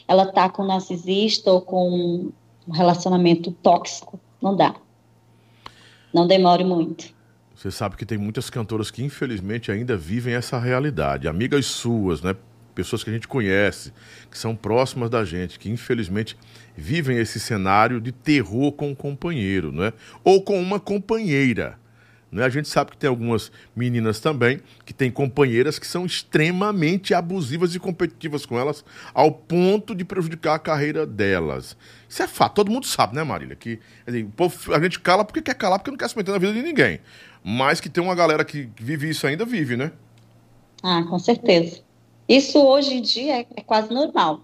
ela 0.06 0.24
está 0.24 0.48
com 0.48 0.62
um 0.62 0.66
narcisista 0.66 1.50
ou 1.50 1.60
com 1.60 2.32
um 2.66 2.72
relacionamento 2.72 3.50
tóxico, 3.50 4.18
não 4.40 4.56
dá. 4.56 4.74
Não 6.12 6.26
demore 6.26 6.64
muito. 6.64 7.12
Você 7.54 7.70
sabe 7.70 7.96
que 7.96 8.04
tem 8.04 8.18
muitas 8.18 8.50
cantoras 8.50 8.90
que 8.90 9.02
infelizmente 9.02 9.72
ainda 9.72 9.96
vivem 9.96 10.34
essa 10.34 10.58
realidade. 10.58 11.26
Amigas 11.26 11.66
suas, 11.66 12.20
né? 12.20 12.36
Pessoas 12.74 13.04
que 13.04 13.10
a 13.10 13.12
gente 13.12 13.28
conhece, 13.28 13.92
que 14.30 14.36
são 14.36 14.54
próximas 14.54 15.08
da 15.08 15.24
gente, 15.24 15.58
que 15.58 15.70
infelizmente 15.70 16.36
vivem 16.76 17.18
esse 17.18 17.38
cenário 17.38 18.00
de 18.00 18.12
terror 18.12 18.72
com 18.72 18.90
um 18.90 18.94
companheiro, 18.94 19.72
né? 19.72 19.92
Ou 20.22 20.42
com 20.42 20.60
uma 20.60 20.80
companheira. 20.80 21.78
Né? 22.34 22.44
A 22.44 22.48
gente 22.48 22.68
sabe 22.68 22.90
que 22.90 22.96
tem 22.96 23.08
algumas 23.08 23.52
meninas 23.76 24.18
também 24.18 24.60
que 24.84 24.92
têm 24.92 25.08
companheiras 25.08 25.78
que 25.78 25.86
são 25.86 26.04
extremamente 26.04 27.14
abusivas 27.14 27.76
e 27.76 27.78
competitivas 27.78 28.44
com 28.44 28.58
elas, 28.58 28.84
ao 29.14 29.30
ponto 29.30 29.94
de 29.94 30.04
prejudicar 30.04 30.54
a 30.56 30.58
carreira 30.58 31.06
delas. 31.06 31.76
Isso 32.08 32.24
é 32.24 32.26
fato, 32.26 32.56
todo 32.56 32.72
mundo 32.72 32.86
sabe, 32.86 33.14
né, 33.14 33.22
Marília? 33.22 33.54
Que 33.54 33.78
assim, 34.04 34.28
a 34.74 34.82
gente 34.82 34.98
cala 34.98 35.24
porque 35.24 35.40
quer 35.40 35.54
calar, 35.54 35.78
porque 35.78 35.92
não 35.92 35.98
quer 35.98 36.08
se 36.08 36.16
meter 36.16 36.32
na 36.32 36.38
vida 36.38 36.52
de 36.52 36.62
ninguém. 36.62 36.98
Mas 37.44 37.80
que 37.80 37.88
tem 37.88 38.02
uma 38.02 38.16
galera 38.16 38.44
que 38.44 38.68
vive 38.80 39.08
isso 39.08 39.28
ainda, 39.28 39.44
vive, 39.44 39.76
né? 39.76 39.92
Ah, 40.82 41.04
com 41.04 41.18
certeza. 41.20 41.82
Isso 42.28 42.58
hoje 42.58 42.94
em 42.94 43.02
dia 43.02 43.42
é, 43.42 43.46
é 43.56 43.62
quase 43.62 43.94
normal 43.94 44.42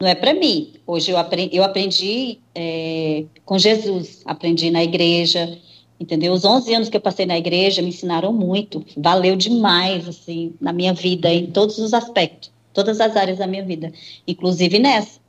não 0.00 0.08
é 0.08 0.14
para 0.14 0.32
mim. 0.32 0.74
Hoje 0.86 1.10
eu 1.10 1.18
aprendi, 1.18 1.56
eu 1.56 1.64
aprendi 1.64 2.38
é, 2.54 3.24
com 3.44 3.58
Jesus, 3.58 4.22
aprendi 4.24 4.70
na 4.70 4.82
igreja, 4.82 5.58
entendeu? 5.98 6.32
Os 6.32 6.44
11 6.44 6.74
anos 6.74 6.88
que 6.88 6.96
eu 6.96 7.00
passei 7.00 7.26
na 7.26 7.36
igreja 7.36 7.82
me 7.82 7.88
ensinaram 7.88 8.32
muito, 8.32 8.84
valeu 8.96 9.36
demais, 9.36 10.08
assim, 10.08 10.54
na 10.60 10.72
minha 10.72 10.94
vida, 10.94 11.32
em 11.32 11.46
todos 11.46 11.78
os 11.78 11.92
aspectos, 11.92 12.50
todas 12.72 13.00
as 13.00 13.16
áreas 13.16 13.38
da 13.38 13.46
minha 13.46 13.64
vida, 13.64 13.92
inclusive 14.26 14.78
nessa, 14.78 15.20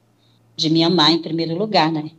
de 0.55 0.69
me 0.69 0.83
amar 0.83 1.11
em 1.11 1.21
primeiro 1.21 1.57
lugar, 1.57 1.91
né? 1.91 2.11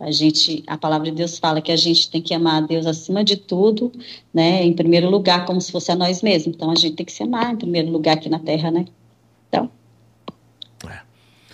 A 0.00 0.10
gente, 0.10 0.64
a 0.66 0.76
palavra 0.76 1.10
de 1.10 1.16
Deus 1.16 1.38
fala 1.38 1.60
que 1.60 1.70
a 1.70 1.76
gente 1.76 2.10
tem 2.10 2.20
que 2.20 2.34
amar 2.34 2.56
a 2.56 2.66
Deus 2.66 2.86
acima 2.86 3.22
de 3.22 3.36
tudo, 3.36 3.92
né? 4.34 4.64
Em 4.64 4.72
primeiro 4.72 5.08
lugar, 5.08 5.46
como 5.46 5.60
se 5.60 5.70
fosse 5.70 5.92
a 5.92 5.94
nós 5.94 6.22
mesmos. 6.22 6.56
Então 6.56 6.72
a 6.72 6.74
gente 6.74 6.96
tem 6.96 7.06
que 7.06 7.12
se 7.12 7.22
amar 7.22 7.52
em 7.52 7.56
primeiro 7.56 7.88
lugar 7.88 8.16
aqui 8.16 8.28
na 8.28 8.40
Terra, 8.40 8.72
né? 8.72 8.86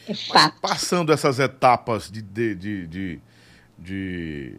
É 0.08 0.14
fato. 0.14 0.60
passando 0.60 1.12
essas 1.12 1.38
etapas 1.38 2.10
de, 2.10 2.22
de, 2.22 2.54
de, 2.54 2.86
de, 2.86 3.20
de 3.78 4.54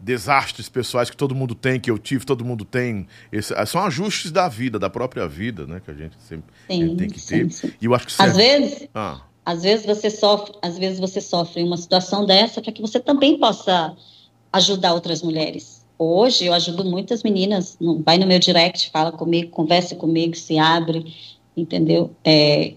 desastres 0.00 0.68
pessoais 0.68 1.10
que 1.10 1.16
todo 1.16 1.34
mundo 1.34 1.54
tem, 1.54 1.78
que 1.78 1.90
eu 1.90 1.98
tive, 1.98 2.24
todo 2.24 2.44
mundo 2.44 2.64
tem. 2.64 3.06
Esse, 3.30 3.54
são 3.66 3.82
ajustes 3.82 4.30
da 4.30 4.48
vida, 4.48 4.78
da 4.78 4.88
própria 4.88 5.28
vida, 5.28 5.66
né? 5.66 5.80
Que 5.84 5.90
a 5.90 5.94
gente 5.94 6.16
sempre 6.20 6.52
sim, 6.68 6.96
tem 6.96 7.08
que 7.08 7.20
ter. 7.20 7.50
Sim. 7.50 7.72
E 7.80 7.84
eu 7.84 7.94
acho 7.94 8.06
que 8.06 8.12
serve... 8.12 8.30
às 8.30 8.36
vezes, 8.36 8.88
ah. 8.94 9.20
às 9.44 9.62
vezes 9.62 9.86
você 9.86 10.10
sofre, 10.10 10.54
às 10.62 10.78
vezes 10.78 10.98
você 10.98 11.20
sofre 11.20 11.62
uma 11.62 11.76
situação 11.76 12.24
dessa 12.24 12.62
para 12.62 12.72
que 12.72 12.80
você 12.80 12.98
também 12.98 13.38
possa 13.38 13.94
ajudar 14.52 14.94
outras 14.94 15.22
mulheres. 15.22 15.84
Hoje 15.98 16.46
eu 16.46 16.54
ajudo 16.54 16.82
muitas 16.82 17.22
meninas, 17.22 17.76
vai 18.02 18.16
no 18.16 18.26
meu 18.26 18.38
direct, 18.38 18.90
fala 18.90 19.12
comigo, 19.12 19.50
conversa 19.50 19.94
comigo, 19.94 20.34
se 20.34 20.58
abre, 20.58 21.14
entendeu? 21.54 22.10
É, 22.24 22.72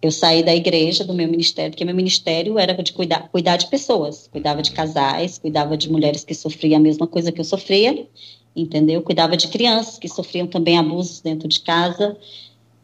eu 0.00 0.10
saí 0.10 0.42
da 0.42 0.54
igreja, 0.54 1.04
do 1.04 1.12
meu 1.12 1.28
ministério, 1.28 1.72
porque 1.72 1.84
meu 1.84 1.94
ministério 1.94 2.58
era 2.58 2.74
de 2.82 2.92
cuidar, 2.92 3.28
cuidar 3.30 3.56
de 3.56 3.66
pessoas, 3.66 4.28
cuidava 4.30 4.62
de 4.62 4.70
casais, 4.70 5.38
cuidava 5.38 5.76
de 5.76 5.90
mulheres 5.90 6.24
que 6.24 6.34
sofriam 6.34 6.78
a 6.78 6.82
mesma 6.82 7.06
coisa 7.06 7.32
que 7.32 7.40
eu 7.40 7.44
sofria, 7.44 8.06
entendeu? 8.54 9.02
Cuidava 9.02 9.36
de 9.36 9.48
crianças 9.48 9.98
que 9.98 10.08
sofriam 10.08 10.46
também 10.46 10.78
abusos 10.78 11.20
dentro 11.20 11.48
de 11.48 11.60
casa. 11.60 12.16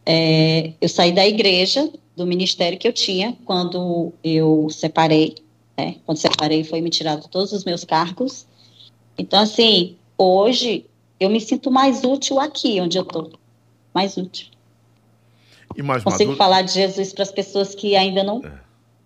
É, 0.04 0.72
eu 0.80 0.88
saí 0.88 1.12
da 1.12 1.26
igreja, 1.26 1.88
do 2.16 2.26
ministério 2.26 2.78
que 2.78 2.86
eu 2.86 2.92
tinha, 2.92 3.36
quando 3.44 4.12
eu 4.22 4.68
separei, 4.70 5.36
né? 5.76 5.96
Quando 6.04 6.18
separei, 6.18 6.64
foi 6.64 6.80
me 6.80 6.90
tirado 6.90 7.28
todos 7.28 7.52
os 7.52 7.64
meus 7.64 7.84
cargos. 7.84 8.46
Então, 9.16 9.40
assim, 9.40 9.96
hoje 10.18 10.84
eu 11.18 11.30
me 11.30 11.40
sinto 11.40 11.70
mais 11.70 12.02
útil 12.02 12.40
aqui, 12.40 12.80
onde 12.80 12.98
eu 12.98 13.02
estou, 13.02 13.32
mais 13.92 14.16
útil. 14.16 14.53
E 15.76 15.82
mais 15.82 16.02
Consigo 16.02 16.32
madura... 16.32 16.36
falar 16.36 16.62
de 16.62 16.72
Jesus 16.72 17.12
para 17.12 17.22
as 17.22 17.32
pessoas 17.32 17.74
que 17.74 17.96
ainda 17.96 18.22
não, 18.22 18.42
é. 18.44 18.52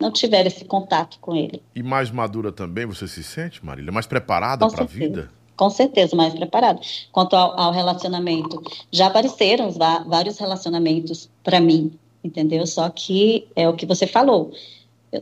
não 0.00 0.10
tiveram 0.10 0.46
esse 0.46 0.64
contato 0.64 1.18
com 1.20 1.34
ele. 1.34 1.62
E 1.74 1.82
mais 1.82 2.10
madura 2.10 2.52
também, 2.52 2.86
você 2.86 3.06
se 3.08 3.22
sente, 3.22 3.64
Marília? 3.64 3.92
Mais 3.92 4.06
preparada 4.06 4.66
para 4.68 4.84
a 4.84 4.86
vida? 4.86 5.30
Com 5.56 5.70
certeza, 5.70 6.14
mais 6.14 6.32
preparada. 6.34 6.80
Quanto 7.10 7.34
ao, 7.34 7.58
ao 7.58 7.72
relacionamento, 7.72 8.62
já 8.92 9.08
apareceram 9.08 9.70
vários 10.06 10.38
relacionamentos 10.38 11.28
para 11.42 11.60
mim, 11.60 11.92
entendeu? 12.22 12.64
Só 12.66 12.88
que 12.88 13.48
é 13.56 13.68
o 13.68 13.74
que 13.74 13.84
você 13.84 14.06
falou. 14.06 14.52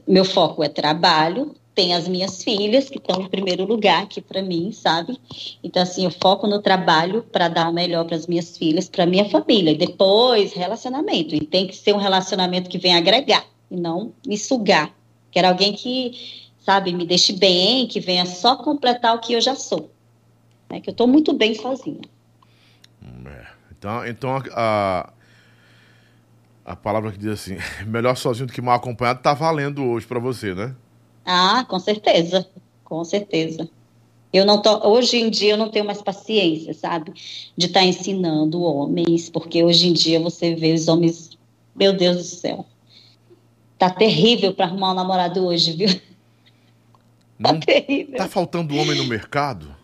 Meu 0.07 0.25
foco 0.25 0.63
é 0.63 0.69
trabalho, 0.69 1.55
tem 1.77 1.95
as 1.95 2.09
minhas 2.09 2.43
filhas, 2.43 2.89
que 2.89 2.97
estão 2.97 3.21
em 3.21 3.29
primeiro 3.29 3.67
lugar 3.67 4.05
aqui 4.05 4.23
para 4.23 4.41
mim, 4.41 4.73
sabe? 4.73 5.21
Então, 5.63 5.83
assim, 5.83 6.07
eu 6.07 6.11
foco 6.11 6.47
no 6.47 6.63
trabalho 6.63 7.23
para 7.23 7.49
dar 7.49 7.69
o 7.69 7.73
melhor 7.73 8.07
para 8.07 8.17
as 8.17 8.27
minhas 8.27 8.57
filhas, 8.57 8.89
para 8.89 9.05
minha 9.05 9.29
família. 9.29 9.73
E 9.73 9.77
depois, 9.77 10.55
relacionamento. 10.55 11.35
E 11.35 11.41
tem 11.47 11.67
que 11.67 11.77
ser 11.77 11.95
um 11.95 11.99
relacionamento 11.99 12.71
que 12.71 12.79
venha 12.79 12.97
agregar 12.97 13.45
e 13.71 13.77
não 13.77 14.15
me 14.27 14.39
sugar. 14.39 14.91
Quero 15.31 15.49
alguém 15.49 15.75
que, 15.75 16.13
sabe, 16.61 16.95
me 16.95 17.05
deixe 17.05 17.35
bem, 17.35 17.87
que 17.87 18.01
venha 18.01 18.25
só 18.25 18.57
completar 18.57 19.15
o 19.15 19.21
que 19.21 19.35
eu 19.35 19.41
já 19.43 19.55
sou. 19.55 19.91
Né? 20.71 20.81
Que 20.81 20.89
eu 20.89 20.93
estou 20.93 21.07
muito 21.07 21.35
bem 21.35 21.55
sozinha. 21.55 22.01
É. 23.27 23.47
Então, 23.79 24.07
então 24.07 24.43
a, 24.55 25.13
a 26.65 26.75
palavra 26.75 27.13
que 27.13 27.19
diz 27.19 27.33
assim, 27.33 27.59
melhor 27.87 28.17
sozinho 28.17 28.47
do 28.47 28.53
que 28.55 28.63
mal 28.63 28.77
acompanhado, 28.77 29.21
tá 29.21 29.35
valendo 29.35 29.85
hoje 29.85 30.07
para 30.07 30.19
você, 30.19 30.55
né? 30.55 30.75
Ah, 31.27 31.65
com 31.69 31.81
certeza, 31.81 32.49
com 32.85 33.05
certeza. 33.05 33.69
Eu 34.33 34.47
não 34.47 34.63
tô, 34.63 34.89
hoje 34.89 35.17
em 35.17 35.29
dia 35.29 35.55
eu 35.55 35.57
não 35.57 35.71
tenho 35.71 35.85
mais 35.85 36.01
paciência, 36.01 36.73
sabe, 36.73 37.13
de 37.57 37.67
estar 37.67 37.81
tá 37.81 37.87
ensinando 37.87 38.63
homens, 38.63 39.29
porque 39.29 39.63
hoje 39.65 39.89
em 39.89 39.93
dia 39.93 40.21
você 40.21 40.55
vê 40.55 40.73
os 40.73 40.87
homens, 40.87 41.37
meu 41.75 41.93
Deus 41.93 42.17
do 42.17 42.23
céu, 42.23 42.67
tá 43.77 43.91
terrível 43.91 44.55
para 44.55 44.67
arrumar 44.67 44.93
um 44.93 44.95
namorado 44.95 45.45
hoje, 45.45 45.73
viu? 45.73 45.89
Não, 47.39 47.55
tá 47.61 47.67
terrível. 47.67 48.17
Tá 48.17 48.29
faltando 48.29 48.77
homem 48.77 48.97
no 48.97 49.07
mercado? 49.07 49.76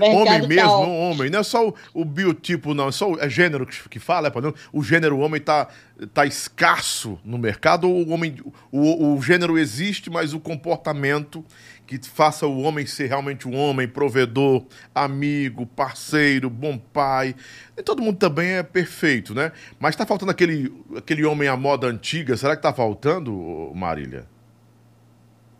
Homem 0.00 0.40
tá 0.40 0.48
mesmo, 0.48 0.68
tá... 0.68 0.78
homem. 0.78 1.30
Não 1.30 1.40
é 1.40 1.42
só 1.42 1.68
o, 1.68 1.74
o, 1.94 2.04
biotipo, 2.04 2.74
não. 2.74 2.88
É 2.88 2.92
só 2.92 3.10
o 3.10 3.20
é 3.20 3.28
gênero 3.28 3.66
que, 3.66 3.88
que 3.88 3.98
fala, 3.98 4.28
é, 4.28 4.40
não? 4.40 4.54
O 4.72 4.82
gênero 4.82 5.18
homem 5.18 5.40
tá, 5.40 5.68
tá 6.12 6.26
escasso 6.26 7.18
no 7.24 7.38
mercado 7.38 7.88
ou 7.88 8.06
o 8.06 8.10
homem. 8.10 8.36
O, 8.70 9.14
o 9.14 9.22
gênero 9.22 9.58
existe, 9.58 10.10
mas 10.10 10.34
o 10.34 10.40
comportamento 10.40 11.44
que 11.86 11.98
faça 12.08 12.46
o 12.46 12.60
homem 12.60 12.86
ser 12.86 13.08
realmente 13.08 13.48
um 13.48 13.56
homem, 13.56 13.88
provedor, 13.88 14.64
amigo, 14.94 15.66
parceiro, 15.66 16.48
bom 16.48 16.78
pai. 16.78 17.34
Nem 17.76 17.84
todo 17.84 18.00
mundo 18.00 18.16
também 18.16 18.52
é 18.52 18.62
perfeito, 18.62 19.34
né? 19.34 19.50
Mas 19.78 19.96
tá 19.96 20.06
faltando 20.06 20.30
aquele, 20.30 20.72
aquele 20.96 21.24
homem 21.24 21.48
à 21.48 21.56
moda 21.56 21.88
antiga. 21.88 22.36
Será 22.36 22.54
que 22.54 22.62
tá 22.62 22.72
faltando, 22.72 23.72
Marília? 23.74 24.28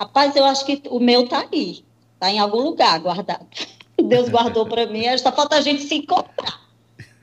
Rapaz, 0.00 0.36
eu 0.36 0.44
acho 0.44 0.64
que 0.64 0.80
o 0.88 1.00
meu 1.00 1.28
tá 1.28 1.46
aí. 1.52 1.84
Está 2.20 2.30
em 2.30 2.38
algum 2.38 2.60
lugar 2.60 3.00
guardado. 3.00 3.46
Deus 3.96 4.28
guardou 4.28 4.66
para 4.66 4.86
mim, 4.86 5.04
só 5.16 5.32
falta 5.32 5.56
a 5.56 5.60
gente 5.62 5.82
se 5.84 5.94
encontrar. 5.94 6.60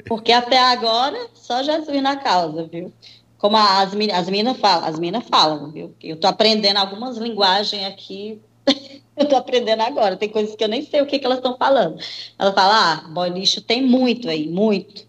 Porque 0.08 0.32
até 0.32 0.58
agora, 0.58 1.28
só 1.36 1.62
Jesus 1.62 2.02
na 2.02 2.16
causa, 2.16 2.64
viu? 2.64 2.92
Como 3.38 3.56
as, 3.56 3.94
as 3.94 4.28
meninas 4.28 4.58
falam, 4.58 4.88
as 4.88 4.98
meninas 4.98 5.24
falam, 5.30 5.70
viu? 5.70 5.94
Eu 6.02 6.16
estou 6.16 6.28
aprendendo 6.28 6.78
algumas 6.78 7.18
linguagens 7.18 7.86
aqui. 7.86 8.42
eu 9.16 9.24
estou 9.24 9.38
aprendendo 9.38 9.82
agora. 9.82 10.18
Tem 10.18 10.30
coisas 10.30 10.56
que 10.56 10.64
eu 10.64 10.68
nem 10.68 10.82
sei 10.82 11.00
o 11.04 11.06
que, 11.06 11.20
que 11.20 11.26
elas 11.28 11.38
estão 11.38 11.56
falando. 11.58 12.00
Ela 12.40 12.52
fala, 12.52 12.94
ah, 12.94 13.08
boy 13.10 13.30
lixo 13.30 13.62
tem 13.62 13.84
muito 13.84 14.28
aí, 14.28 14.48
muito. 14.48 15.06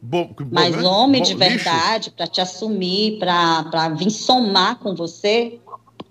Bom, 0.00 0.30
Mas 0.52 0.76
né? 0.76 0.82
homem 0.82 1.20
de 1.20 1.34
verdade, 1.34 2.12
para 2.12 2.28
te 2.28 2.40
assumir, 2.40 3.18
para 3.18 3.88
vir 3.88 4.10
somar 4.10 4.78
com 4.78 4.94
você, 4.94 5.58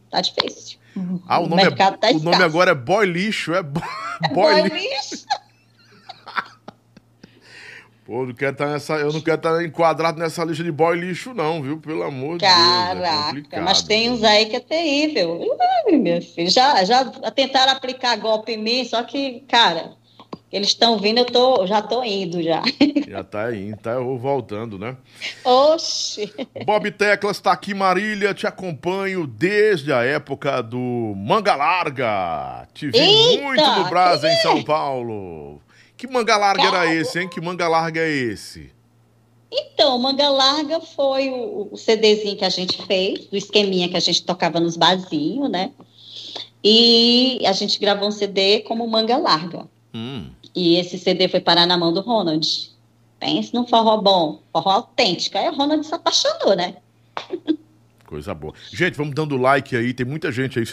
tá 0.09 0.19
difícil. 0.19 0.80
Ah, 1.27 1.39
o 1.39 1.47
nome, 1.47 1.63
o 1.63 1.67
é, 1.67 1.71
tá 1.71 1.97
o 2.13 2.19
nome 2.19 2.43
agora 2.43 2.71
é 2.71 2.75
Boy 2.75 3.05
Lixo, 3.05 3.53
é, 3.53 3.59
é 3.59 3.63
Boy, 3.63 4.33
boy 4.33 4.61
Lixo. 4.63 5.25
Pô, 8.11 8.25
não 8.25 8.33
quero 8.33 8.57
tá 8.57 8.65
nessa, 8.65 8.95
eu 8.95 9.13
não 9.13 9.21
quero 9.21 9.37
estar 9.37 9.55
tá 9.55 9.63
enquadrado 9.63 10.19
nessa 10.19 10.43
lista 10.43 10.61
de 10.65 10.71
boy 10.71 10.99
lixo, 10.99 11.33
não, 11.33 11.61
viu? 11.61 11.77
Pelo 11.79 12.03
amor 12.03 12.37
de 12.37 12.45
Deus. 12.45 12.51
É 12.51 12.57
Caraca, 12.57 13.61
mas 13.61 13.83
tem 13.83 14.09
uns 14.09 14.21
aí 14.21 14.47
que 14.47 14.57
é 14.57 14.59
terrível. 14.59 15.39
Ai, 15.87 15.95
meu 15.95 16.21
filho, 16.21 16.49
já, 16.49 16.83
já 16.83 17.05
tentaram 17.33 17.71
aplicar 17.71 18.17
golpe 18.17 18.51
em 18.51 18.57
mim, 18.57 18.83
só 18.83 19.01
que, 19.03 19.45
cara, 19.47 19.93
eles 20.51 20.69
estão 20.69 20.97
vindo, 20.97 21.19
eu 21.19 21.25
tô, 21.25 21.65
já 21.65 21.81
tô 21.81 22.03
indo 22.03 22.41
já. 22.43 22.61
Já 23.11 23.25
tá 23.25 23.53
indo, 23.53 23.75
tá 23.75 23.99
voltando, 23.99 24.79
né? 24.79 24.95
Oxi! 25.43 26.33
Bob 26.65 26.89
Teclas 26.91 27.41
tá 27.41 27.51
aqui, 27.51 27.73
Marília, 27.73 28.33
te 28.33 28.47
acompanho 28.47 29.27
desde 29.27 29.91
a 29.91 30.01
época 30.01 30.61
do 30.61 31.13
Manga 31.17 31.53
Larga. 31.53 32.65
Te 32.73 32.89
vi 32.89 32.97
Eita, 32.97 33.43
muito 33.43 33.61
no 33.61 33.89
Brasa, 33.89 34.31
em 34.31 34.35
São 34.37 34.63
Paulo. 34.63 35.61
Que 35.97 36.07
manga 36.07 36.37
larga 36.37 36.63
Calma. 36.63 36.77
era 36.85 36.95
esse, 36.95 37.19
hein? 37.19 37.27
Que 37.27 37.41
manga 37.41 37.67
larga 37.67 37.99
é 37.99 38.09
esse? 38.09 38.71
Então, 39.51 39.99
Manga 39.99 40.29
Larga 40.29 40.79
foi 40.79 41.29
o, 41.29 41.67
o 41.71 41.77
CDzinho 41.77 42.37
que 42.37 42.45
a 42.45 42.49
gente 42.49 42.81
fez, 42.85 43.25
do 43.25 43.35
esqueminha 43.35 43.89
que 43.89 43.97
a 43.97 43.99
gente 43.99 44.23
tocava 44.23 44.59
nos 44.61 44.77
barzinhos, 44.77 45.51
né? 45.51 45.71
E 46.63 47.39
a 47.45 47.51
gente 47.51 47.77
gravou 47.77 48.07
um 48.07 48.11
CD 48.11 48.61
como 48.61 48.87
Manga 48.87 49.17
Larga. 49.17 49.67
Hum. 49.93 50.29
E 50.55 50.75
esse 50.77 50.97
CD 50.97 51.27
foi 51.27 51.39
parar 51.39 51.65
na 51.65 51.77
mão 51.77 51.93
do 51.93 52.01
Ronald. 52.01 52.71
Pense 53.19 53.53
num 53.53 53.67
forró 53.67 53.97
bom, 53.97 54.41
forró 54.51 54.71
autêntico. 54.71 55.37
Aí 55.37 55.47
o 55.49 55.55
Ronald 55.55 55.85
se 55.85 55.93
apaixonou, 55.93 56.55
né? 56.55 56.75
Coisa 58.05 58.33
boa. 58.33 58.53
Gente, 58.69 58.97
vamos 58.97 59.15
dando 59.15 59.37
like 59.37 59.73
aí, 59.75 59.93
tem 59.93 60.05
muita 60.05 60.31
gente 60.33 60.59
aí. 60.59 60.65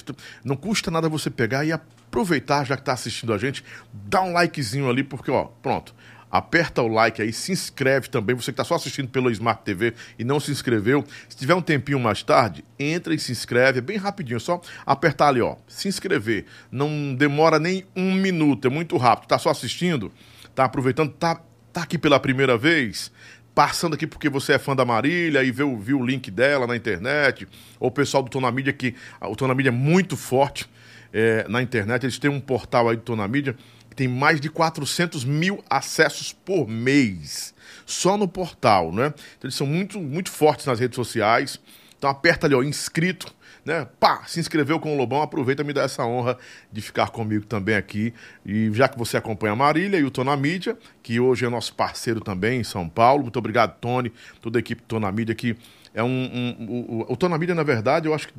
Não 0.45 0.57
custa 0.57 0.91
nada 0.91 1.09
você 1.09 1.31
pegar 1.31 1.65
e 1.65 1.71
aproveitar, 1.71 2.67
já 2.67 2.75
que 2.75 2.83
está 2.83 2.95
assistindo 2.95 3.33
a 3.33 3.39
gente, 3.39 3.63
dá 3.93 4.23
um 4.23 4.33
likezinho 4.33 4.91
ali, 4.91 5.05
porque, 5.05 5.31
ó, 5.31 5.45
pronto 5.63 5.95
aperta 6.31 6.83
o 6.83 6.89
like 6.89 7.21
aí, 7.21 7.33
se 7.33 7.53
inscreve 7.53 8.09
também. 8.09 8.37
Você 8.37 8.47
que 8.47 8.51
está 8.51 8.65
só 8.65 8.75
assistindo 8.75 9.09
pelo 9.09 9.31
Smart 9.31 9.63
TV 9.63 9.95
e 10.19 10.25
não 10.25 10.39
se 10.39 10.51
inscreveu, 10.51 11.05
se 11.29 11.37
tiver 11.37 11.55
um 11.55 11.63
tempinho 11.63 11.99
mais 11.99 12.23
tarde, 12.23 12.65
entra 12.79 13.15
e 13.15 13.19
se 13.19 13.33
inscreve. 13.33 13.79
É 13.79 13.83
bem 13.83 13.97
rapidinho, 13.97 14.41
só 14.41 14.61
apertar 14.85 15.29
ali, 15.29 15.41
ó, 15.41 15.57
se 15.67 15.89
inscrever. 15.89 16.47
Não 16.71 17.15
demora 17.15 17.59
nem 17.59 17.85
um 17.97 18.13
minuto, 18.15 18.67
é 18.67 18.71
muito 18.71 18.97
rápido. 18.97 19.29
Tá 19.29 19.39
só 19.39 19.51
assistindo, 19.51 20.13
tá 20.55 20.65
aproveitando, 20.65 21.13
tá, 21.13 21.41
tá 21.73 21.83
aqui 21.83 21.99
pela 21.99 22.21
primeira 22.21 22.57
vez. 22.57 23.11
Passando 23.55 23.95
aqui 23.95 24.07
porque 24.07 24.29
você 24.29 24.53
é 24.53 24.59
fã 24.59 24.77
da 24.77 24.85
Marília 24.85 25.43
e 25.43 25.51
viu, 25.51 25.77
viu 25.79 25.99
o 25.99 26.07
link 26.07 26.31
dela 26.31 26.65
na 26.65 26.77
internet, 26.77 27.49
ou 27.81 27.89
o 27.89 27.91
pessoal 27.91 28.23
do 28.23 28.31
Tona 28.31 28.53
Mídia, 28.53 28.73
que 28.73 28.95
o 29.21 29.35
Tona 29.35 29.53
Mídia 29.53 29.71
é 29.71 29.73
muito 29.73 30.17
forte 30.17 30.69
é, 31.13 31.45
na 31.49 31.61
internet, 31.63 32.05
eles 32.05 32.19
têm 32.19 32.31
um 32.31 32.39
portal 32.39 32.89
aí 32.89 32.97
do 32.97 33.03
Tona 33.03 33.27
Mídia 33.27 33.57
tem 33.99 34.07
mais 34.07 34.41
de 34.41 34.49
400 34.49 35.25
mil 35.25 35.61
acessos 35.69 36.33
por 36.33 36.69
mês, 36.69 37.53
só 37.85 38.17
no 38.17 38.29
portal, 38.29 38.93
né? 38.93 39.07
Então 39.07 39.49
eles 39.49 39.57
são 39.57 39.67
muito, 39.67 39.99
muito 39.99 40.31
fortes 40.31 40.67
nas 40.67 40.79
redes 40.79 40.95
sociais. 40.95 41.59
Então 41.99 42.09
aperta 42.09 42.47
ali, 42.47 42.55
ó, 42.55 42.63
inscrito, 42.63 43.35
né? 43.65 43.89
Pá, 43.99 44.23
se 44.25 44.39
inscreveu 44.39 44.79
com 44.79 44.95
o 44.95 44.97
Lobão, 44.97 45.21
aproveita 45.21 45.63
e 45.63 45.67
me 45.67 45.73
dá 45.73 45.83
essa 45.83 46.07
honra 46.07 46.39
de 46.73 46.81
ficar 46.81 47.09
comigo 47.09 47.45
também 47.45 47.75
aqui. 47.75 48.15
E 48.47 48.71
já 48.73 48.87
que 48.87 48.97
você 48.97 49.17
acompanha 49.17 49.55
a 49.55 49.57
Marília 49.57 49.99
e 49.99 50.05
o 50.05 50.13
Tô 50.13 50.23
Mídia, 50.37 50.79
que 51.03 51.19
hoje 51.19 51.45
é 51.45 51.49
nosso 51.49 51.75
parceiro 51.75 52.21
também 52.21 52.61
em 52.61 52.65
São 52.65 52.89
Paulo. 52.89 53.25
Muito 53.25 53.41
obrigado, 53.41 53.81
Tony, 53.81 54.13
toda 54.41 54.59
a 54.59 54.61
equipe 54.61 54.81
Tô 54.83 55.01
na 55.01 55.11
Mídia, 55.11 55.35
que 55.35 55.57
é 55.93 56.05
um. 56.05 56.07
um 56.07 56.67
o, 56.69 57.01
o, 57.01 57.13
o 57.15 57.17
Tô 57.17 57.29
Mídia, 57.31 57.57
na 57.57 57.65
verdade, 57.65 58.07
eu 58.07 58.15
acho 58.15 58.29
que 58.29 58.35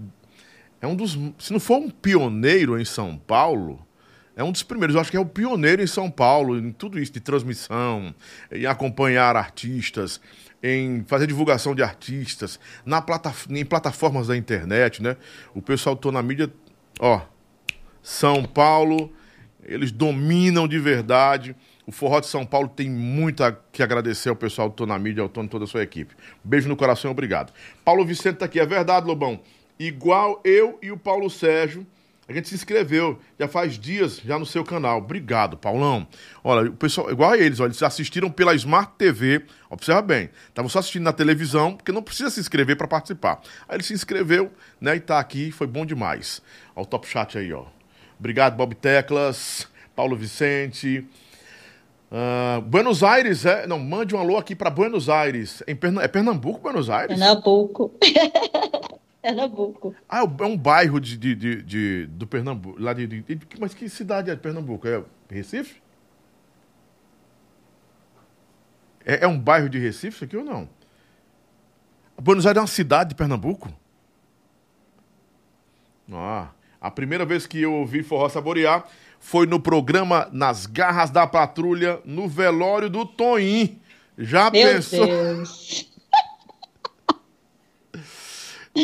é 0.79 0.87
um 0.87 0.95
dos. 0.95 1.19
Se 1.37 1.51
não 1.51 1.59
for 1.59 1.79
um 1.79 1.89
pioneiro 1.89 2.79
em 2.79 2.85
São 2.85 3.17
Paulo, 3.17 3.85
É 4.39 4.43
um 4.43 4.53
dos 4.53 4.63
primeiros, 4.63 4.95
eu 4.95 5.01
acho 5.01 5.11
que 5.11 5.17
é 5.17 5.19
o 5.19 5.25
pioneiro 5.25 5.83
em 5.83 5.85
São 5.85 6.09
Paulo, 6.09 6.57
em 6.57 6.71
tudo 6.71 6.97
isso, 6.97 7.11
de 7.11 7.19
transmissão, 7.19 8.15
em 8.49 8.65
acompanhar 8.65 9.35
artistas, 9.35 10.21
em 10.63 11.03
fazer 11.05 11.27
divulgação 11.27 11.75
de 11.75 11.83
artistas, 11.83 12.57
na 12.85 13.01
plataf 13.01 13.53
em 13.53 13.65
plataformas 13.65 14.27
da 14.27 14.37
internet, 14.37 15.03
né? 15.03 15.17
O 15.53 15.61
pessoal 15.61 15.93
tô 15.93 16.09
na 16.09 16.23
mídia, 16.23 16.49
ó, 17.01 17.19
São 18.01 18.45
Paulo, 18.45 19.11
eles 19.61 19.91
dominam 19.91 20.69
de 20.69 20.79
verdade. 20.79 21.53
O 21.85 21.91
Forró 21.91 22.21
de 22.21 22.27
São 22.27 22.45
Paulo 22.45 22.69
tem 22.69 22.89
muito 22.89 23.43
a 23.43 23.51
que 23.51 23.83
agradecer 23.83 24.29
ao 24.29 24.37
pessoal 24.37 24.69
do 24.69 24.75
Tô 24.75 24.85
na 24.85 24.97
Mídia, 24.97 25.21
ao 25.21 25.27
Tô 25.27 25.45
toda 25.49 25.65
a 25.65 25.67
sua 25.67 25.83
equipe. 25.83 26.15
Beijo 26.41 26.69
no 26.69 26.77
coração, 26.77 27.11
obrigado. 27.11 27.51
Paulo 27.83 28.05
Vicente 28.05 28.37
tá 28.37 28.45
aqui, 28.45 28.61
é 28.61 28.65
verdade, 28.65 29.05
Lobão. 29.05 29.41
Igual 29.77 30.39
eu 30.45 30.79
e 30.81 30.93
o 30.93 30.97
Paulo 30.97 31.29
Sérgio, 31.29 31.85
a 32.29 32.33
gente 32.33 32.47
se 32.47 32.53
inscreveu, 32.53 33.19
já 33.39 33.47
faz 33.47 33.73
dias, 33.73 34.21
já 34.23 34.37
no 34.37 34.45
seu 34.45 34.63
canal. 34.63 34.99
Obrigado, 34.99 35.57
Paulão. 35.57 36.07
Olha, 36.43 36.69
o 36.69 36.73
pessoal, 36.73 37.09
igual 37.09 37.31
a 37.31 37.37
eles, 37.39 37.59
olha, 37.59 37.69
eles 37.69 37.81
assistiram 37.81 38.29
pela 38.29 38.53
Smart 38.53 38.93
TV. 38.99 39.43
Observa 39.67 40.03
bem, 40.03 40.29
estavam 40.47 40.69
só 40.69 40.77
assistindo 40.77 41.03
na 41.03 41.11
televisão, 41.11 41.75
porque 41.75 41.91
não 41.91 42.03
precisa 42.03 42.29
se 42.29 42.39
inscrever 42.39 42.77
para 42.77 42.87
participar. 42.87 43.41
Aí 43.67 43.77
ele 43.77 43.83
se 43.83 43.93
inscreveu, 43.93 44.51
né, 44.79 44.95
e 44.95 44.99
tá 44.99 45.17
aqui, 45.17 45.51
foi 45.51 45.65
bom 45.65 45.83
demais. 45.83 46.39
Olha 46.75 46.83
o 46.83 46.85
top 46.85 47.07
chat 47.07 47.35
aí, 47.35 47.51
ó. 47.51 47.65
Obrigado, 48.19 48.55
Bob 48.55 48.75
Teclas, 48.75 49.67
Paulo 49.95 50.15
Vicente. 50.15 51.03
Uh, 52.11 52.61
Buenos 52.61 53.01
Aires, 53.01 53.43
é? 53.43 53.65
Não, 53.65 53.79
mande 53.79 54.15
um 54.15 54.19
alô 54.19 54.37
aqui 54.37 54.55
para 54.55 54.69
Buenos 54.69 55.09
Aires. 55.09 55.63
Em 55.67 55.75
Pern... 55.75 55.99
É 55.99 56.07
Pernambuco, 56.07 56.59
Buenos 56.59 56.91
Aires? 56.91 57.17
Pernambuco. 57.17 57.91
Pernambuco. 59.21 59.95
Ah, 60.07 60.19
é 60.19 60.45
um 60.45 60.57
bairro 60.57 60.99
de, 60.99 61.17
de, 61.17 61.35
de, 61.35 61.63
de 61.63 62.05
do 62.07 62.25
Pernambuco. 62.25 62.81
Lá 62.81 62.93
de, 62.93 63.05
de, 63.05 63.39
mas 63.59 63.73
que 63.73 63.89
cidade 63.89 64.29
é 64.31 64.35
de 64.35 64.41
Pernambuco? 64.41 64.87
É 64.87 65.03
Recife? 65.29 65.81
É, 69.05 69.23
é 69.25 69.27
um 69.27 69.39
bairro 69.39 69.69
de 69.69 69.77
Recife 69.77 70.15
isso 70.15 70.23
aqui 70.23 70.37
ou 70.37 70.43
não? 70.43 70.69
Buenos 72.21 72.45
Aires 72.45 72.57
é 72.57 72.61
uma 72.61 72.67
cidade 72.67 73.09
de 73.09 73.15
Pernambuco? 73.15 73.73
Ah, 76.11 76.49
a 76.81 76.89
primeira 76.89 77.25
vez 77.25 77.45
que 77.45 77.61
eu 77.61 77.73
ouvi 77.73 78.01
forró 78.01 78.29
saborear 78.29 78.87
foi 79.19 79.45
no 79.45 79.59
programa 79.59 80.29
Nas 80.31 80.65
Garras 80.65 81.11
da 81.11 81.27
Patrulha, 81.27 81.99
no 82.05 82.27
velório 82.27 82.89
do 82.89 83.05
Toim. 83.05 83.79
Já 84.17 84.49
Meu 84.49 84.67
pensou? 84.67 85.05
Deus. 85.05 85.89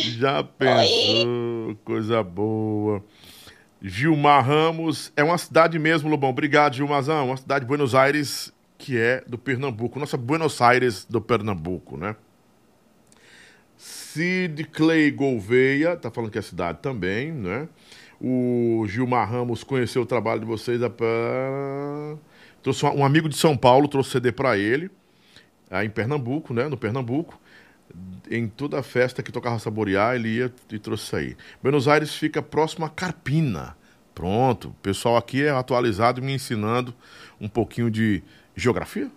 Já 0.02 0.44
pensou? 0.44 1.76
Coisa 1.84 2.22
boa. 2.24 3.04
Gilmar 3.82 4.44
Ramos, 4.46 5.12
é 5.16 5.24
uma 5.24 5.38
cidade 5.38 5.78
mesmo, 5.78 6.10
Lobão. 6.10 6.30
Obrigado, 6.30 6.76
Gilmarzão. 6.76 7.28
Uma 7.28 7.38
cidade 7.38 7.62
de 7.62 7.68
Buenos 7.68 7.94
Aires, 7.94 8.52
que 8.78 8.98
é 8.98 9.24
do 9.28 9.38
Pernambuco. 9.38 10.00
Nossa 10.00 10.18
Buenos 10.18 10.62
Aires 10.62 11.06
do 11.06 11.22
Pernambuco, 11.22 11.98
né? 11.98 12.16
Sid 13.78 14.64
Clay 14.66 15.12
Gouveia, 15.12 15.96
tá 15.96 16.10
falando 16.10 16.32
que 16.32 16.40
é 16.40 16.42
cidade 16.42 16.80
também, 16.82 17.32
né? 17.32 17.68
O 18.20 18.86
Gilmar 18.88 19.30
Ramos 19.30 19.64
conheceu 19.64 20.02
o 20.02 20.06
trabalho 20.06 20.40
de 20.40 20.46
vocês. 20.46 20.82
A... 20.82 20.92
Trouxe 22.64 22.86
um 22.86 23.06
amigo 23.06 23.30
de 23.30 23.36
São 23.36 23.56
Paulo, 23.56 23.88
trouxe 23.88 24.12
CD 24.12 24.32
para 24.32 24.58
ele, 24.58 24.90
aí 25.70 25.86
em 25.86 25.90
Pernambuco, 25.90 26.54
né? 26.54 26.68
No 26.68 26.78
Pernambuco 26.78 27.40
em 28.30 28.48
toda 28.48 28.80
a 28.80 28.84
festa 28.84 29.22
que 29.22 29.32
tocava 29.32 29.60
saborear, 29.60 30.16
ele 30.16 30.30
ia 30.30 30.54
e 30.72 30.80
trouxe 30.80 31.04
isso 31.04 31.16
aí. 31.16 31.38
Buenos 31.62 31.88
Aires 31.88 32.14
fica 32.16 32.42
próximo 32.42 32.86
a 32.86 32.90
Carpina. 32.90 33.76
Pronto, 34.14 34.70
o 34.70 34.74
pessoal 34.76 35.18
aqui 35.18 35.44
é 35.44 35.50
atualizado 35.50 36.22
me 36.22 36.34
ensinando 36.34 36.94
um 37.40 37.50
pouquinho 37.50 37.92
de 37.92 38.24
geografia, 38.56 39.12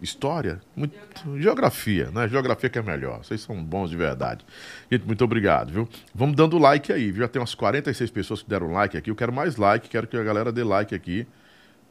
história, 0.00 0.60
muito, 0.76 0.96
geografia, 1.38 2.10
né? 2.10 2.28
Geografia 2.28 2.70
que 2.70 2.78
é 2.78 2.82
melhor. 2.82 3.24
Vocês 3.24 3.40
são 3.40 3.62
bons 3.62 3.90
de 3.90 3.96
verdade. 3.96 4.44
Gente, 4.90 5.04
muito 5.04 5.24
obrigado, 5.24 5.72
viu? 5.72 5.88
Vamos 6.14 6.36
dando 6.36 6.58
like 6.58 6.92
aí, 6.92 7.10
viu? 7.10 7.22
Já 7.22 7.28
tem 7.28 7.40
umas 7.40 7.54
46 7.54 8.10
pessoas 8.10 8.42
que 8.42 8.48
deram 8.48 8.72
like 8.72 8.96
aqui. 8.96 9.10
Eu 9.10 9.16
quero 9.16 9.32
mais 9.32 9.56
like, 9.56 9.88
quero 9.88 10.06
que 10.06 10.16
a 10.16 10.22
galera 10.22 10.52
dê 10.52 10.62
like 10.62 10.94
aqui, 10.94 11.26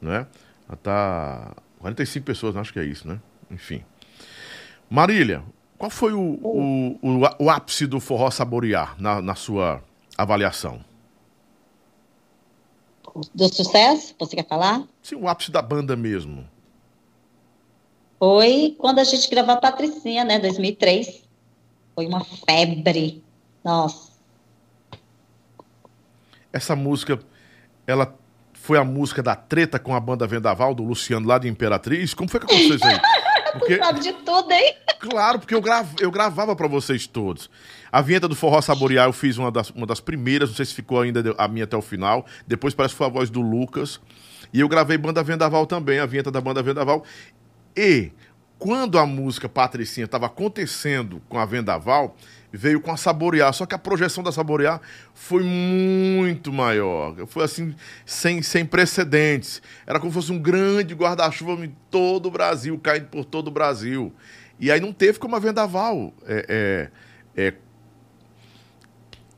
né? 0.01 0.25
Já 0.69 0.75
tá 0.77 1.55
45 1.79 2.25
pessoas, 2.25 2.55
acho 2.55 2.71
que 2.71 2.79
é 2.79 2.85
isso, 2.85 3.07
né? 3.07 3.19
Enfim. 3.51 3.83
Marília, 4.89 5.43
qual 5.83 5.89
foi 5.89 6.13
o, 6.13 6.39
o, 6.41 6.97
o, 7.01 7.43
o 7.43 7.49
ápice 7.49 7.85
do 7.85 7.99
forró 7.99 8.31
saborear 8.31 8.95
na, 8.97 9.21
na 9.21 9.35
sua 9.35 9.83
avaliação? 10.17 10.79
Do 13.35 13.53
sucesso, 13.53 14.15
você 14.17 14.37
quer 14.37 14.47
falar? 14.47 14.85
Sim, 15.01 15.15
o 15.15 15.27
ápice 15.27 15.51
da 15.51 15.61
banda 15.61 15.93
mesmo. 15.97 16.47
Foi 18.17 18.77
quando 18.79 18.99
a 18.99 19.03
gente 19.03 19.29
gravou 19.29 19.55
a 19.55 19.57
Patricinha, 19.57 20.23
né? 20.23 20.39
2003. 20.39 21.25
Foi 21.93 22.07
uma 22.07 22.23
febre. 22.23 23.21
Nossa. 23.61 24.13
Essa 26.53 26.77
música, 26.77 27.19
ela 27.85 28.17
foi 28.53 28.77
a 28.77 28.85
música 28.85 29.21
da 29.21 29.35
treta 29.35 29.77
com 29.77 29.93
a 29.93 29.99
banda 29.99 30.25
Vendaval, 30.25 30.73
do 30.73 30.83
Luciano 30.83 31.27
lá 31.27 31.37
de 31.37 31.49
Imperatriz? 31.49 32.13
Como 32.13 32.29
foi 32.29 32.39
que 32.39 32.45
aconteceu 32.45 32.77
isso 32.77 32.85
aí? 32.85 32.97
Porque... 33.57 33.77
Tu 33.77 33.83
sabe 33.83 33.99
de 33.99 34.13
tudo, 34.13 34.51
hein? 34.51 34.75
Claro, 34.99 35.39
porque 35.39 35.53
eu, 35.53 35.61
grav... 35.61 35.87
eu 35.99 36.11
gravava 36.11 36.55
para 36.55 36.67
vocês 36.67 37.07
todos. 37.07 37.49
A 37.91 38.01
vinheta 38.01 38.27
do 38.27 38.35
Forró 38.35 38.61
Saborear 38.61 39.07
eu 39.07 39.13
fiz 39.13 39.37
uma 39.37 39.51
das, 39.51 39.69
uma 39.71 39.85
das 39.85 39.99
primeiras, 39.99 40.49
não 40.49 40.55
sei 40.55 40.65
se 40.65 40.73
ficou 40.73 41.01
ainda 41.01 41.35
a 41.37 41.47
minha 41.47 41.65
até 41.65 41.77
o 41.77 41.81
final. 41.81 42.25
Depois 42.47 42.73
parece 42.73 42.93
que 42.93 42.97
foi 42.97 43.07
a 43.07 43.09
voz 43.09 43.29
do 43.29 43.41
Lucas. 43.41 43.99
E 44.53 44.59
eu 44.59 44.67
gravei 44.67 44.97
Banda 44.97 45.23
Vendaval 45.23 45.65
também, 45.65 45.99
a 45.99 46.05
vinheta 46.05 46.31
da 46.31 46.41
Banda 46.41 46.61
Vendaval. 46.61 47.03
E 47.75 48.11
quando 48.57 48.97
a 48.97 49.05
música 49.05 49.49
Patricinha 49.49 50.05
estava 50.05 50.27
acontecendo 50.27 51.21
com 51.27 51.37
a 51.37 51.45
Vendaval, 51.45 52.15
veio 52.53 52.79
com 52.79 52.91
a 52.91 52.97
Saborear. 52.97 53.51
Só 53.53 53.65
que 53.65 53.73
a 53.73 53.79
projeção 53.79 54.23
da 54.23 54.31
Saborear 54.31 54.79
foi 55.13 55.43
muito 55.43 56.53
maior. 56.53 57.15
Foi 57.25 57.43
assim, 57.43 57.73
sem, 58.05 58.43
sem 58.43 58.63
precedentes. 58.63 59.61
Era 59.87 59.99
como 59.99 60.11
se 60.11 60.15
fosse 60.15 60.31
um 60.31 60.39
grande 60.39 60.93
guarda-chuva 60.93 61.65
em 61.65 61.75
todo 61.89 62.27
o 62.27 62.31
Brasil, 62.31 62.79
caindo 62.79 63.07
por 63.07 63.25
todo 63.25 63.47
o 63.47 63.51
Brasil. 63.51 64.13
E 64.59 64.71
aí 64.71 64.79
não 64.79 64.93
teve 64.93 65.17
como 65.17 65.35
a 65.35 65.39
Vendaval 65.39 66.13
é, 66.27 66.89
é, 67.35 67.47
é 67.47 67.53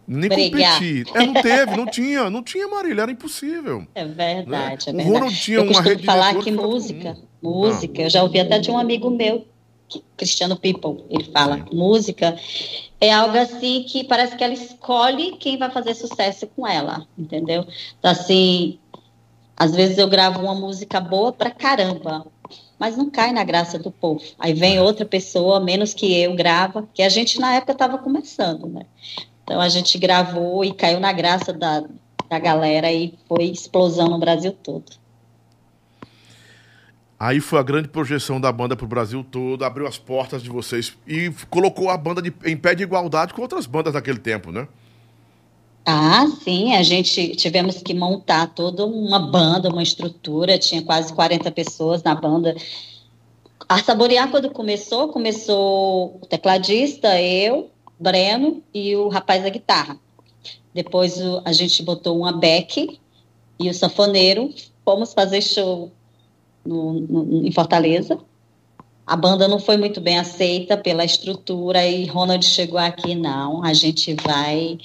nem 0.07 0.29
Brigar. 0.29 0.73
competir. 0.73 1.07
É, 1.15 1.25
não 1.25 1.33
teve, 1.33 1.77
não 1.77 1.85
tinha, 1.85 2.29
não 2.29 2.43
tinha, 2.43 2.67
Marília, 2.67 3.03
era 3.03 3.11
impossível. 3.11 3.87
É 3.95 4.05
verdade, 4.05 4.47
né? 4.47 5.01
é 5.01 5.05
verdade. 5.05 5.09
O 5.09 5.13
Ronald 5.13 5.35
tinha 5.35 5.57
eu 5.57 5.63
uma 5.63 5.81
rede 5.81 6.01
de 6.01 6.05
falar 6.05 6.35
que 6.35 6.51
música, 6.51 7.17
música, 7.41 8.01
eu 8.03 8.09
já 8.09 8.21
ouvi 8.21 8.39
até 8.39 8.59
de 8.59 8.69
um 8.69 8.77
amigo 8.77 9.09
meu, 9.09 9.47
Cristiano 10.17 10.55
People, 10.55 11.03
ele 11.09 11.25
fala, 11.25 11.57
Sim. 11.57 11.75
música 11.75 12.37
é 12.99 13.11
algo 13.11 13.37
assim 13.37 13.83
que 13.83 14.03
parece 14.03 14.35
que 14.35 14.43
ela 14.43 14.53
escolhe 14.53 15.37
quem 15.37 15.57
vai 15.57 15.69
fazer 15.69 15.93
sucesso 15.93 16.47
com 16.47 16.67
ela, 16.67 17.05
entendeu? 17.17 17.65
Então, 17.99 18.11
assim, 18.11 18.79
às 19.55 19.75
vezes 19.75 19.97
eu 19.97 20.07
gravo 20.07 20.41
uma 20.41 20.55
música 20.55 20.99
boa 20.99 21.31
pra 21.31 21.51
caramba, 21.51 22.25
mas 22.77 22.97
não 22.97 23.09
cai 23.09 23.31
na 23.31 23.43
graça 23.43 23.79
do 23.79 23.91
povo. 23.91 24.21
Aí 24.39 24.53
vem 24.53 24.79
outra 24.79 25.05
pessoa, 25.05 25.59
menos 25.59 25.93
que 25.93 26.13
eu, 26.19 26.35
grava, 26.35 26.87
que 26.93 27.01
a 27.01 27.09
gente 27.09 27.39
na 27.39 27.55
época 27.55 27.73
estava 27.73 27.97
começando, 27.97 28.67
né? 28.67 28.85
Então 29.43 29.61
a 29.61 29.69
gente 29.69 29.97
gravou 29.97 30.65
e 30.65 30.73
caiu 30.73 30.99
na 30.99 31.13
graça 31.13 31.53
da, 31.53 31.83
da 32.29 32.39
galera 32.39 32.91
e 32.91 33.13
foi 33.27 33.45
explosão 33.45 34.07
no 34.07 34.17
Brasil 34.17 34.51
todo. 34.51 35.04
Aí 37.17 37.39
foi 37.39 37.59
a 37.59 37.63
grande 37.63 37.87
projeção 37.87 38.41
da 38.41 38.51
banda 38.51 38.75
pro 38.75 38.85
Brasil 38.85 39.23
todo, 39.23 39.63
abriu 39.63 39.87
as 39.87 39.97
portas 39.97 40.43
de 40.43 40.49
vocês 40.49 40.97
e 41.07 41.31
colocou 41.49 41.89
a 41.89 41.97
banda 41.97 42.21
de, 42.21 42.33
em 42.45 42.57
pé 42.57 42.75
de 42.75 42.83
igualdade 42.83 43.33
com 43.33 43.41
outras 43.41 43.65
bandas 43.65 43.93
daquele 43.93 44.19
tempo, 44.19 44.51
né? 44.51 44.67
Ah, 45.85 46.25
sim, 46.43 46.73
a 46.73 46.83
gente 46.83 47.35
tivemos 47.35 47.81
que 47.81 47.93
montar 47.93 48.47
toda 48.47 48.85
uma 48.85 49.19
banda, 49.19 49.69
uma 49.69 49.83
estrutura, 49.83 50.57
tinha 50.57 50.81
quase 50.81 51.13
40 51.13 51.51
pessoas 51.51 52.03
na 52.03 52.15
banda. 52.15 52.55
A 53.69 53.79
Saborear, 53.81 54.29
quando 54.29 54.49
começou, 54.49 55.09
começou 55.09 56.19
o 56.21 56.25
tecladista, 56.25 57.21
eu, 57.21 57.69
Breno 57.99 58.61
e 58.73 58.95
o 58.95 59.07
rapaz 59.07 59.43
da 59.43 59.49
guitarra. 59.49 59.97
Depois 60.73 61.21
o, 61.21 61.41
a 61.45 61.53
gente 61.53 61.81
botou 61.81 62.17
uma 62.19 62.31
back 62.31 62.99
e 63.59 63.69
o 63.69 63.73
sanfoneiro, 63.73 64.53
fomos 64.83 65.13
fazer 65.13 65.41
show 65.41 65.91
no, 66.65 66.93
no, 66.93 67.45
em 67.45 67.51
Fortaleza. 67.51 68.17
A 69.05 69.15
banda 69.15 69.47
não 69.47 69.59
foi 69.59 69.77
muito 69.77 70.01
bem 70.01 70.17
aceita 70.17 70.75
pela 70.75 71.05
estrutura 71.05 71.85
e 71.85 72.05
Ronald 72.05 72.43
chegou 72.43 72.79
aqui, 72.79 73.13
não, 73.13 73.63
a 73.63 73.71
gente 73.71 74.15
vai 74.15 74.79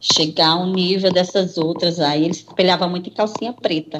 chegar 0.00 0.50
a 0.50 0.56
um 0.56 0.72
nível 0.72 1.12
dessas 1.12 1.58
outras. 1.58 1.98
Aí 1.98 2.24
ele 2.24 2.34
se 2.34 2.44
espelhava 2.44 2.86
muito 2.86 3.10
em 3.10 3.12
calcinha 3.12 3.52
preta. 3.52 3.98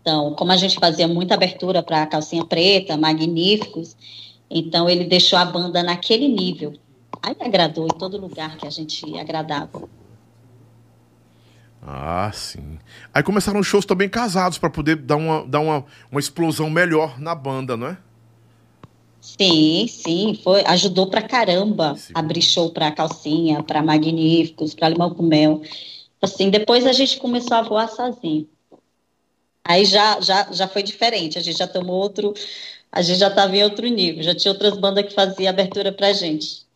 Então, 0.00 0.34
como 0.34 0.52
a 0.52 0.56
gente 0.56 0.78
fazia 0.78 1.08
muita 1.08 1.34
abertura 1.34 1.82
para 1.82 2.06
calcinha 2.06 2.44
preta, 2.44 2.96
magníficos, 2.96 3.96
então 4.48 4.88
ele 4.88 5.04
deixou 5.04 5.38
a 5.38 5.44
banda 5.44 5.82
naquele 5.82 6.28
nível. 6.28 6.72
Aí 7.22 7.36
agradou 7.40 7.84
em 7.84 7.98
todo 7.98 8.16
lugar 8.16 8.56
que 8.56 8.66
a 8.66 8.70
gente 8.70 9.18
agradava. 9.18 9.88
Ah, 11.82 12.30
sim. 12.32 12.78
Aí 13.12 13.22
começaram 13.22 13.60
os 13.60 13.66
shows 13.66 13.86
também 13.86 14.08
casados 14.08 14.58
para 14.58 14.68
poder 14.68 14.96
dar, 14.96 15.16
uma, 15.16 15.46
dar 15.46 15.60
uma, 15.60 15.84
uma 16.10 16.20
explosão 16.20 16.68
melhor 16.68 17.18
na 17.18 17.34
banda, 17.34 17.76
não 17.76 17.88
é? 17.88 17.98
Sim, 19.20 19.86
sim, 19.86 20.38
foi, 20.42 20.64
ajudou 20.66 21.08
pra 21.08 21.22
caramba 21.22 21.94
sim. 21.96 22.12
abrir 22.14 22.40
show 22.42 22.70
pra 22.70 22.90
Calcinha, 22.90 23.62
pra 23.62 23.82
Magníficos, 23.82 24.74
pra 24.74 24.88
Limão 24.88 25.14
com 25.14 25.22
Mel. 25.22 25.62
Assim, 26.22 26.50
depois 26.50 26.86
a 26.86 26.92
gente 26.92 27.18
começou 27.18 27.56
a 27.56 27.62
voar 27.62 27.88
sozinho. 27.88 28.48
Aí 29.64 29.84
já, 29.84 30.20
já, 30.20 30.50
já 30.50 30.66
foi 30.66 30.82
diferente, 30.82 31.38
a 31.38 31.40
gente 31.40 31.58
já 31.58 31.66
tomou 31.68 31.96
outro, 31.96 32.34
a 32.90 33.02
gente 33.02 33.18
já 33.18 33.28
estava 33.28 33.56
em 33.56 33.62
outro 33.62 33.86
nível, 33.86 34.22
já 34.22 34.34
tinha 34.34 34.52
outras 34.52 34.76
bandas 34.76 35.04
que 35.06 35.14
faziam 35.14 35.50
abertura 35.50 35.92
pra 35.92 36.12
gente. 36.12 36.66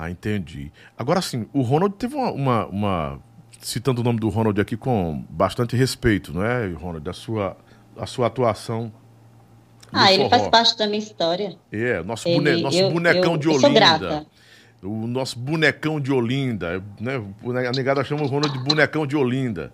Ah, 0.00 0.08
entendi. 0.08 0.70
Agora 0.96 1.20
sim, 1.20 1.48
o 1.52 1.60
Ronald 1.60 1.96
teve 1.96 2.14
uma, 2.14 2.30
uma, 2.30 2.66
uma, 2.66 3.20
Citando 3.60 4.00
o 4.00 4.04
nome 4.04 4.20
do 4.20 4.28
Ronald 4.28 4.60
aqui 4.60 4.76
com 4.76 5.24
bastante 5.28 5.74
respeito, 5.74 6.32
não 6.32 6.44
é, 6.44 6.68
Ronald? 6.68 7.08
A 7.08 7.12
sua, 7.12 7.56
a 7.96 8.06
sua 8.06 8.28
atuação. 8.28 8.92
Ah, 9.92 10.12
ele 10.12 10.28
faz 10.28 10.46
parte 10.46 10.78
da 10.78 10.86
minha 10.86 11.00
história. 11.00 11.56
É, 11.72 12.00
nosso, 12.04 12.28
ele, 12.28 12.36
bone, 12.36 12.62
nosso 12.62 12.78
eu, 12.78 12.90
bonecão 12.92 13.32
eu, 13.32 13.38
de 13.38 13.48
Olinda. 13.48 13.66
Eu 13.66 13.72
sou 13.72 13.74
grata. 13.74 14.26
O 14.84 15.06
nosso 15.08 15.36
bonecão 15.36 16.00
de 16.00 16.12
Olinda, 16.12 16.80
né? 17.00 17.20
A 17.68 17.72
negada 17.72 18.04
chama 18.04 18.22
o 18.22 18.26
Ronald 18.28 18.56
de 18.56 18.62
bonecão 18.62 19.04
de 19.04 19.16
Olinda. 19.16 19.72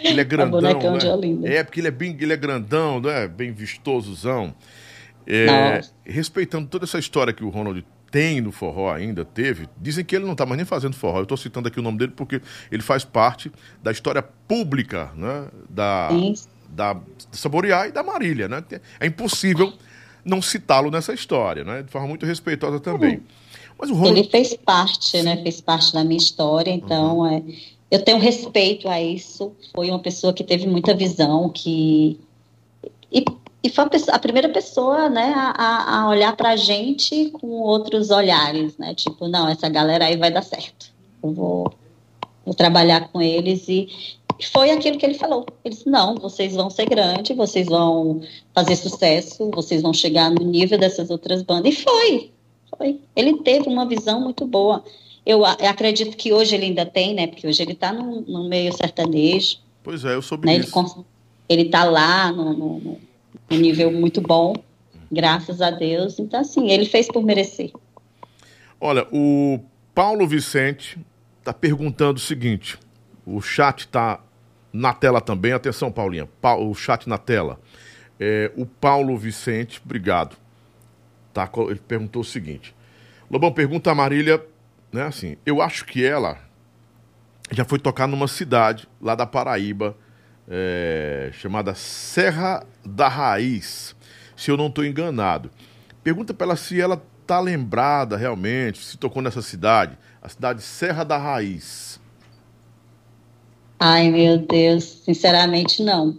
Ele 0.00 0.20
é 0.20 0.22
grandão, 0.24 0.60
né? 0.60 1.56
É, 1.56 1.64
porque 1.64 1.80
ele 1.80 1.88
é 1.88 1.90
bem, 1.90 2.16
ele 2.20 2.32
é 2.32 2.36
grandão, 2.36 3.00
né? 3.00 3.26
Bem 3.26 3.50
vistosozão. 3.50 4.54
É, 5.26 5.80
respeitando 6.04 6.68
toda 6.68 6.84
essa 6.84 7.00
história 7.00 7.32
que 7.32 7.42
o 7.42 7.48
Ronald 7.48 7.84
tem 8.16 8.40
no 8.40 8.50
forró 8.50 8.90
ainda, 8.90 9.26
teve, 9.26 9.68
dizem 9.78 10.02
que 10.02 10.16
ele 10.16 10.24
não 10.24 10.32
está 10.32 10.46
mais 10.46 10.56
nem 10.56 10.64
fazendo 10.64 10.96
forró. 10.96 11.18
Eu 11.18 11.24
estou 11.24 11.36
citando 11.36 11.68
aqui 11.68 11.78
o 11.78 11.82
nome 11.82 11.98
dele 11.98 12.12
porque 12.16 12.40
ele 12.72 12.80
faz 12.80 13.04
parte 13.04 13.52
da 13.82 13.92
história 13.92 14.22
pública, 14.22 15.10
né? 15.14 15.48
Da, 15.68 16.08
da 16.70 16.98
Saborear 17.30 17.88
e 17.88 17.92
da 17.92 18.02
Marília, 18.02 18.48
né? 18.48 18.64
É 18.98 19.06
impossível 19.06 19.70
não 20.24 20.40
citá-lo 20.40 20.90
nessa 20.90 21.12
história, 21.12 21.62
né? 21.62 21.82
De 21.82 21.90
forma 21.90 22.08
muito 22.08 22.24
respeitosa 22.24 22.80
também. 22.80 23.16
Uhum. 23.16 23.22
Mas 23.78 23.90
o 23.90 23.92
Ronald... 23.92 24.18
Ele 24.18 24.30
fez 24.30 24.54
parte, 24.54 25.20
né? 25.20 25.36
Fez 25.42 25.60
parte 25.60 25.92
da 25.92 26.02
minha 26.02 26.16
história, 26.16 26.70
então 26.70 27.18
uhum. 27.18 27.26
é 27.26 27.42
eu 27.90 28.02
tenho 28.02 28.18
respeito 28.18 28.88
a 28.88 28.98
isso. 28.98 29.52
Foi 29.74 29.90
uma 29.90 30.00
pessoa 30.00 30.32
que 30.32 30.42
teve 30.42 30.66
muita 30.66 30.94
visão, 30.94 31.50
que 31.50 32.18
e, 33.12 33.22
e 33.66 33.68
foi 33.68 33.84
a, 34.10 34.18
primeira 34.20 34.48
pessoa, 34.48 35.08
né, 35.08 35.32
a, 35.34 36.02
a 36.02 36.08
olhar 36.08 36.36
para 36.36 36.50
a 36.50 36.56
gente 36.56 37.30
com 37.30 37.48
outros 37.48 38.10
olhares, 38.10 38.78
né? 38.78 38.94
Tipo, 38.94 39.26
não, 39.26 39.48
essa 39.48 39.68
galera 39.68 40.04
aí 40.04 40.16
vai 40.16 40.30
dar 40.30 40.42
certo. 40.42 40.92
Eu 41.20 41.32
vou, 41.32 41.72
vou 42.44 42.54
trabalhar 42.54 43.08
com 43.08 43.20
eles 43.20 43.68
e 43.68 43.88
foi 44.52 44.70
aquilo 44.70 44.98
que 44.98 45.04
ele 45.04 45.14
falou. 45.14 45.44
Ele 45.64 45.74
disse: 45.74 45.90
não, 45.90 46.14
vocês 46.14 46.54
vão 46.54 46.70
ser 46.70 46.86
grandes, 46.86 47.36
vocês 47.36 47.66
vão 47.66 48.20
fazer 48.54 48.76
sucesso, 48.76 49.50
vocês 49.52 49.82
vão 49.82 49.92
chegar 49.92 50.30
no 50.30 50.44
nível 50.44 50.78
dessas 50.78 51.10
outras 51.10 51.42
bandas. 51.42 51.74
E 51.74 51.82
foi, 51.82 52.30
foi. 52.78 53.00
Ele 53.16 53.38
teve 53.38 53.68
uma 53.68 53.84
visão 53.84 54.20
muito 54.20 54.46
boa. 54.46 54.84
Eu, 55.24 55.40
eu 55.40 55.68
acredito 55.68 56.16
que 56.16 56.32
hoje 56.32 56.54
ele 56.54 56.66
ainda 56.66 56.86
tem, 56.86 57.14
né? 57.14 57.26
Porque 57.26 57.48
hoje 57.48 57.60
ele 57.60 57.72
está 57.72 57.92
no, 57.92 58.20
no, 58.20 58.48
meio 58.48 58.72
sertanejo. 58.72 59.58
Pois 59.82 60.04
é, 60.04 60.14
eu 60.14 60.22
soube 60.22 60.46
né? 60.46 60.60
disso. 60.60 61.04
Ele 61.48 61.62
está 61.62 61.82
lá 61.82 62.30
no, 62.30 62.52
no, 62.52 62.98
no, 63.50 63.56
nível 63.56 63.90
muito 63.90 64.20
bom, 64.20 64.54
graças 65.10 65.60
a 65.60 65.70
Deus. 65.70 66.18
Então, 66.18 66.40
assim, 66.40 66.70
ele 66.70 66.84
fez 66.84 67.08
por 67.08 67.22
merecer. 67.22 67.72
Olha, 68.80 69.06
o 69.12 69.60
Paulo 69.94 70.26
Vicente 70.26 70.98
está 71.38 71.52
perguntando 71.52 72.18
o 72.18 72.22
seguinte: 72.22 72.78
o 73.24 73.40
chat 73.40 73.80
está 73.80 74.20
na 74.72 74.92
tela 74.92 75.20
também. 75.20 75.52
Atenção, 75.52 75.90
Paulinha, 75.90 76.28
o 76.58 76.74
chat 76.74 77.08
na 77.08 77.18
tela. 77.18 77.60
É, 78.18 78.50
o 78.56 78.64
Paulo 78.64 79.16
Vicente, 79.16 79.80
obrigado. 79.84 80.36
Tá, 81.32 81.50
ele 81.68 81.80
perguntou 81.86 82.22
o 82.22 82.24
seguinte: 82.24 82.74
Lobão, 83.30 83.52
pergunta 83.52 83.90
a 83.90 83.94
Marília 83.94 84.42
né? 84.96 85.02
Assim, 85.02 85.36
eu 85.44 85.60
acho 85.60 85.84
que 85.84 86.04
ela 86.04 86.38
já 87.50 87.64
foi 87.64 87.78
tocar 87.78 88.06
numa 88.06 88.26
cidade 88.26 88.88
lá 89.00 89.14
da 89.14 89.26
Paraíba, 89.26 89.96
é, 90.48 91.30
chamada 91.32 91.74
Serra 91.74 92.64
da 92.84 93.08
Raiz, 93.08 93.94
se 94.36 94.50
eu 94.50 94.56
não 94.56 94.68
estou 94.68 94.84
enganado. 94.84 95.50
Pergunta 96.02 96.32
para 96.32 96.46
ela 96.46 96.56
se 96.56 96.80
ela 96.80 97.02
tá 97.26 97.40
lembrada 97.40 98.16
realmente, 98.16 98.78
se 98.78 98.96
tocou 98.96 99.20
nessa 99.20 99.42
cidade, 99.42 99.98
a 100.22 100.28
cidade 100.28 100.62
Serra 100.62 101.04
da 101.04 101.18
Raiz. 101.18 102.00
Ai, 103.78 104.10
meu 104.10 104.38
Deus, 104.38 104.84
sinceramente 105.04 105.82
não. 105.82 106.16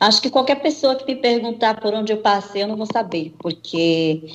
Acho 0.00 0.20
que 0.20 0.30
qualquer 0.30 0.56
pessoa 0.56 0.96
que 0.96 1.06
me 1.06 1.20
perguntar 1.20 1.80
por 1.80 1.94
onde 1.94 2.12
eu 2.12 2.18
passei, 2.18 2.62
eu 2.62 2.68
não 2.68 2.76
vou 2.76 2.86
saber, 2.86 3.32
porque 3.38 4.28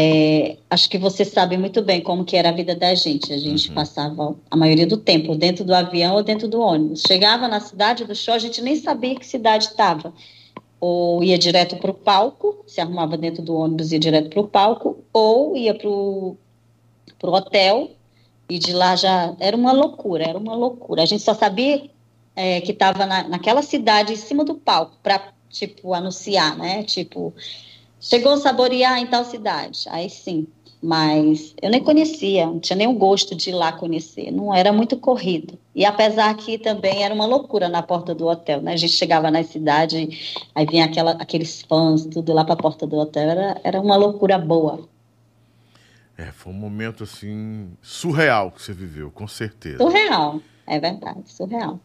é, 0.00 0.56
acho 0.70 0.88
que 0.88 0.96
você 0.96 1.24
sabe 1.24 1.58
muito 1.58 1.82
bem 1.82 2.00
como 2.00 2.24
que 2.24 2.36
era 2.36 2.50
a 2.50 2.52
vida 2.52 2.76
da 2.76 2.94
gente. 2.94 3.32
A 3.32 3.38
gente 3.38 3.68
uhum. 3.68 3.74
passava 3.74 4.36
a 4.48 4.56
maioria 4.56 4.86
do 4.86 4.96
tempo 4.96 5.34
dentro 5.34 5.64
do 5.64 5.74
avião 5.74 6.14
ou 6.14 6.22
dentro 6.22 6.46
do 6.46 6.60
ônibus. 6.60 7.02
Chegava 7.04 7.48
na 7.48 7.58
cidade 7.58 8.04
do 8.04 8.14
show, 8.14 8.34
a 8.34 8.38
gente 8.38 8.62
nem 8.62 8.76
sabia 8.76 9.16
que 9.16 9.26
cidade 9.26 9.64
estava. 9.64 10.12
Ou 10.80 11.24
ia 11.24 11.36
direto 11.36 11.76
para 11.78 11.90
o 11.90 11.94
palco, 11.94 12.62
se 12.64 12.80
arrumava 12.80 13.16
dentro 13.16 13.42
do 13.42 13.56
ônibus 13.56 13.90
e 13.90 13.96
ia 13.96 13.98
direto 13.98 14.30
para 14.30 14.40
o 14.40 14.46
palco, 14.46 14.98
ou 15.12 15.56
ia 15.56 15.74
para 15.74 15.88
o 15.88 16.36
hotel 17.22 17.90
e 18.48 18.56
de 18.58 18.72
lá 18.72 18.94
já 18.94 19.34
era 19.40 19.56
uma 19.56 19.72
loucura, 19.72 20.24
era 20.24 20.38
uma 20.38 20.54
loucura. 20.54 21.02
A 21.02 21.06
gente 21.06 21.24
só 21.24 21.34
sabia 21.34 21.90
é, 22.36 22.60
que 22.60 22.70
estava 22.70 23.04
na, 23.04 23.26
naquela 23.26 23.62
cidade 23.62 24.12
em 24.12 24.16
cima 24.16 24.44
do 24.44 24.54
palco 24.54 24.96
para 25.02 25.32
tipo 25.50 25.92
anunciar, 25.92 26.56
né? 26.56 26.84
Tipo 26.84 27.34
Chegou 28.00 28.32
a 28.32 28.36
saborear 28.36 28.98
em 28.98 29.06
tal 29.06 29.24
cidade. 29.24 29.84
Aí 29.88 30.08
sim. 30.08 30.46
Mas 30.80 31.54
eu 31.60 31.70
nem 31.70 31.82
conhecia, 31.82 32.46
não 32.46 32.60
tinha 32.60 32.76
nem 32.76 32.86
o 32.86 32.92
gosto 32.92 33.34
de 33.34 33.50
ir 33.50 33.52
lá 33.52 33.72
conhecer. 33.72 34.30
Não 34.30 34.54
era 34.54 34.72
muito 34.72 34.96
corrido. 34.96 35.58
E 35.74 35.84
apesar 35.84 36.32
que 36.36 36.56
também 36.56 37.02
era 37.02 37.12
uma 37.12 37.26
loucura 37.26 37.68
na 37.68 37.82
porta 37.82 38.14
do 38.14 38.26
hotel, 38.26 38.62
né? 38.62 38.74
A 38.74 38.76
gente 38.76 38.92
chegava 38.92 39.28
na 39.28 39.42
cidade, 39.42 40.46
aí 40.54 40.66
vinha 40.66 40.84
aquela, 40.84 41.12
aqueles 41.12 41.62
fãs, 41.62 42.06
tudo 42.06 42.32
lá 42.32 42.44
para 42.44 42.54
a 42.54 42.58
porta 42.58 42.86
do 42.86 42.96
hotel. 42.96 43.28
Era, 43.28 43.60
era 43.64 43.80
uma 43.80 43.96
loucura 43.96 44.38
boa. 44.38 44.88
É, 46.16 46.30
foi 46.30 46.52
um 46.52 46.56
momento 46.56 47.02
assim 47.02 47.70
surreal 47.82 48.52
que 48.52 48.62
você 48.62 48.72
viveu, 48.72 49.10
com 49.10 49.26
certeza. 49.26 49.78
Surreal, 49.78 50.40
é 50.66 50.78
verdade, 50.78 51.22
surreal. 51.26 51.80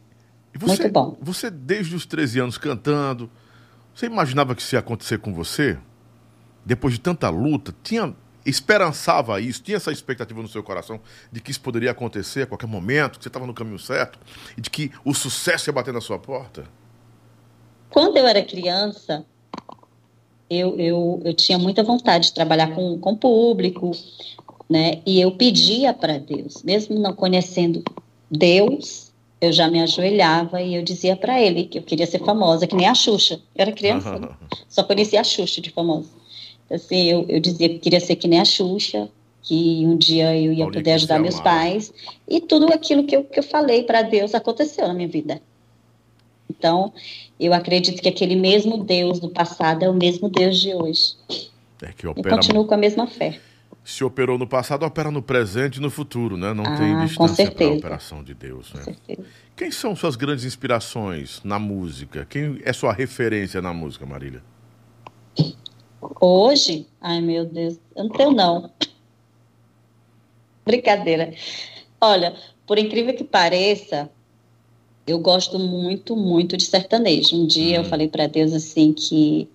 Você, 0.55 0.83
Muito 0.83 0.93
bom. 0.93 1.17
Você, 1.19 1.49
desde 1.49 1.95
os 1.95 2.05
13 2.05 2.39
anos 2.39 2.57
cantando, 2.59 3.29
você 3.93 4.05
imaginava 4.05 4.53
que 4.53 4.61
isso 4.61 4.75
ia 4.75 4.79
acontecer 4.79 5.17
com 5.19 5.33
você? 5.33 5.79
Depois 6.65 6.93
de 6.93 6.99
tanta 6.99 7.29
luta, 7.29 7.73
tinha 7.83 8.15
esperançava 8.45 9.39
isso, 9.39 9.63
tinha 9.63 9.77
essa 9.77 9.91
expectativa 9.91 10.41
no 10.41 10.47
seu 10.47 10.61
coração 10.61 10.99
de 11.31 11.39
que 11.39 11.51
isso 11.51 11.61
poderia 11.61 11.91
acontecer 11.91 12.41
a 12.41 12.45
qualquer 12.45 12.67
momento, 12.67 13.17
que 13.17 13.23
você 13.23 13.29
estava 13.29 13.47
no 13.47 13.53
caminho 13.53 13.79
certo 13.79 14.19
e 14.57 14.61
de 14.61 14.69
que 14.69 14.91
o 15.05 15.13
sucesso 15.13 15.69
ia 15.69 15.73
bater 15.73 15.93
na 15.93 16.01
sua 16.01 16.19
porta? 16.19 16.65
Quando 17.89 18.17
eu 18.17 18.27
era 18.27 18.43
criança, 18.43 19.25
eu, 20.49 20.77
eu, 20.77 21.21
eu 21.23 21.33
tinha 21.33 21.57
muita 21.57 21.83
vontade 21.83 22.25
de 22.25 22.33
trabalhar 22.33 22.73
com, 22.73 22.99
com 22.99 23.15
público, 23.15 23.91
né? 24.69 25.01
E 25.05 25.21
eu 25.21 25.31
pedia 25.31 25.93
para 25.93 26.17
Deus, 26.17 26.63
mesmo 26.63 26.99
não 26.99 27.13
conhecendo 27.13 27.83
Deus, 28.29 29.13
eu 29.39 29.51
já 29.51 29.69
me 29.69 29.81
ajoelhava 29.81 30.61
e 30.61 30.75
eu 30.75 30.81
dizia 30.81 31.15
para 31.15 31.39
ele 31.39 31.65
que 31.65 31.77
eu 31.77 31.83
queria 31.83 32.07
ser 32.07 32.19
famosa, 32.19 32.65
que 32.65 32.75
nem 32.75 32.87
a 32.87 32.95
Xuxa. 32.95 33.35
Eu 33.55 33.61
era 33.61 33.71
criança, 33.71 34.37
só 34.67 34.83
conhecia 34.83 35.21
a 35.21 35.23
Xuxa 35.23 35.61
de 35.61 35.69
famosa. 35.69 36.22
Assim, 36.71 37.09
eu, 37.09 37.25
eu 37.29 37.39
dizia 37.39 37.69
que 37.69 37.79
queria 37.79 37.99
ser 37.99 38.15
que 38.15 38.27
nem 38.27 38.39
a 38.39 38.45
Xuxa, 38.45 39.09
que 39.41 39.85
um 39.85 39.97
dia 39.97 40.35
eu 40.35 40.53
ia 40.53 40.65
poder 40.65 40.93
ajudar 40.93 41.19
meus 41.19 41.39
pais. 41.39 41.93
E 42.27 42.39
tudo 42.41 42.73
aquilo 42.73 43.03
que 43.03 43.15
eu, 43.15 43.23
que 43.23 43.39
eu 43.39 43.43
falei 43.43 43.83
para 43.83 44.01
Deus 44.01 44.33
aconteceu 44.33 44.87
na 44.87 44.93
minha 44.93 45.07
vida. 45.07 45.41
Então, 46.49 46.93
eu 47.39 47.53
acredito 47.53 48.01
que 48.01 48.07
aquele 48.07 48.35
mesmo 48.35 48.83
Deus 48.83 49.19
do 49.19 49.29
passado 49.29 49.83
é 49.83 49.89
o 49.89 49.93
mesmo 49.93 50.29
Deus 50.29 50.59
de 50.59 50.73
hoje. 50.73 51.15
É 51.81 51.91
que 51.91 52.07
opera... 52.07 52.29
Eu 52.29 52.37
continuo 52.37 52.65
com 52.65 52.73
a 52.73 52.77
mesma 52.77 53.05
fé. 53.05 53.39
Se 53.83 54.03
operou 54.03 54.37
no 54.37 54.47
passado, 54.47 54.85
opera 54.85 55.11
no 55.11 55.21
presente 55.21 55.75
e 55.75 55.81
no 55.81 55.89
futuro, 55.89 56.37
né? 56.37 56.53
Não 56.53 56.63
ah, 56.63 56.77
tem 56.77 56.97
distância 57.05 57.51
para 57.51 57.65
a 57.65 57.69
operação 57.71 58.23
de 58.23 58.33
Deus, 58.33 58.73
né? 58.73 58.79
Com 58.79 58.85
certeza. 58.85 59.27
Quem 59.57 59.71
são 59.71 59.93
suas 59.93 60.15
grandes 60.15 60.45
inspirações 60.45 61.41
na 61.43 61.59
música? 61.59 62.25
Quem 62.29 62.61
é 62.63 62.71
sua 62.71 62.93
referência 62.93 63.61
na 63.61 63.73
música, 63.73 64.05
Marília? 64.05 64.41
Hoje, 66.19 66.87
ai 67.01 67.21
meu 67.21 67.45
Deus, 67.45 67.77
eu 67.95 68.03
não 68.03 68.09
tenho 68.09 68.31
não. 68.31 68.69
Brincadeira. 70.65 71.33
Olha, 71.99 72.35
por 72.65 72.77
incrível 72.77 73.15
que 73.15 73.23
pareça, 73.23 74.09
eu 75.05 75.19
gosto 75.19 75.59
muito, 75.59 76.15
muito 76.15 76.55
de 76.55 76.65
sertanejo. 76.65 77.35
Um 77.35 77.45
dia 77.45 77.77
eu 77.77 77.83
uhum. 77.83 77.89
falei 77.89 78.07
para 78.07 78.27
Deus 78.27 78.53
assim 78.53 78.93
que 78.93 79.49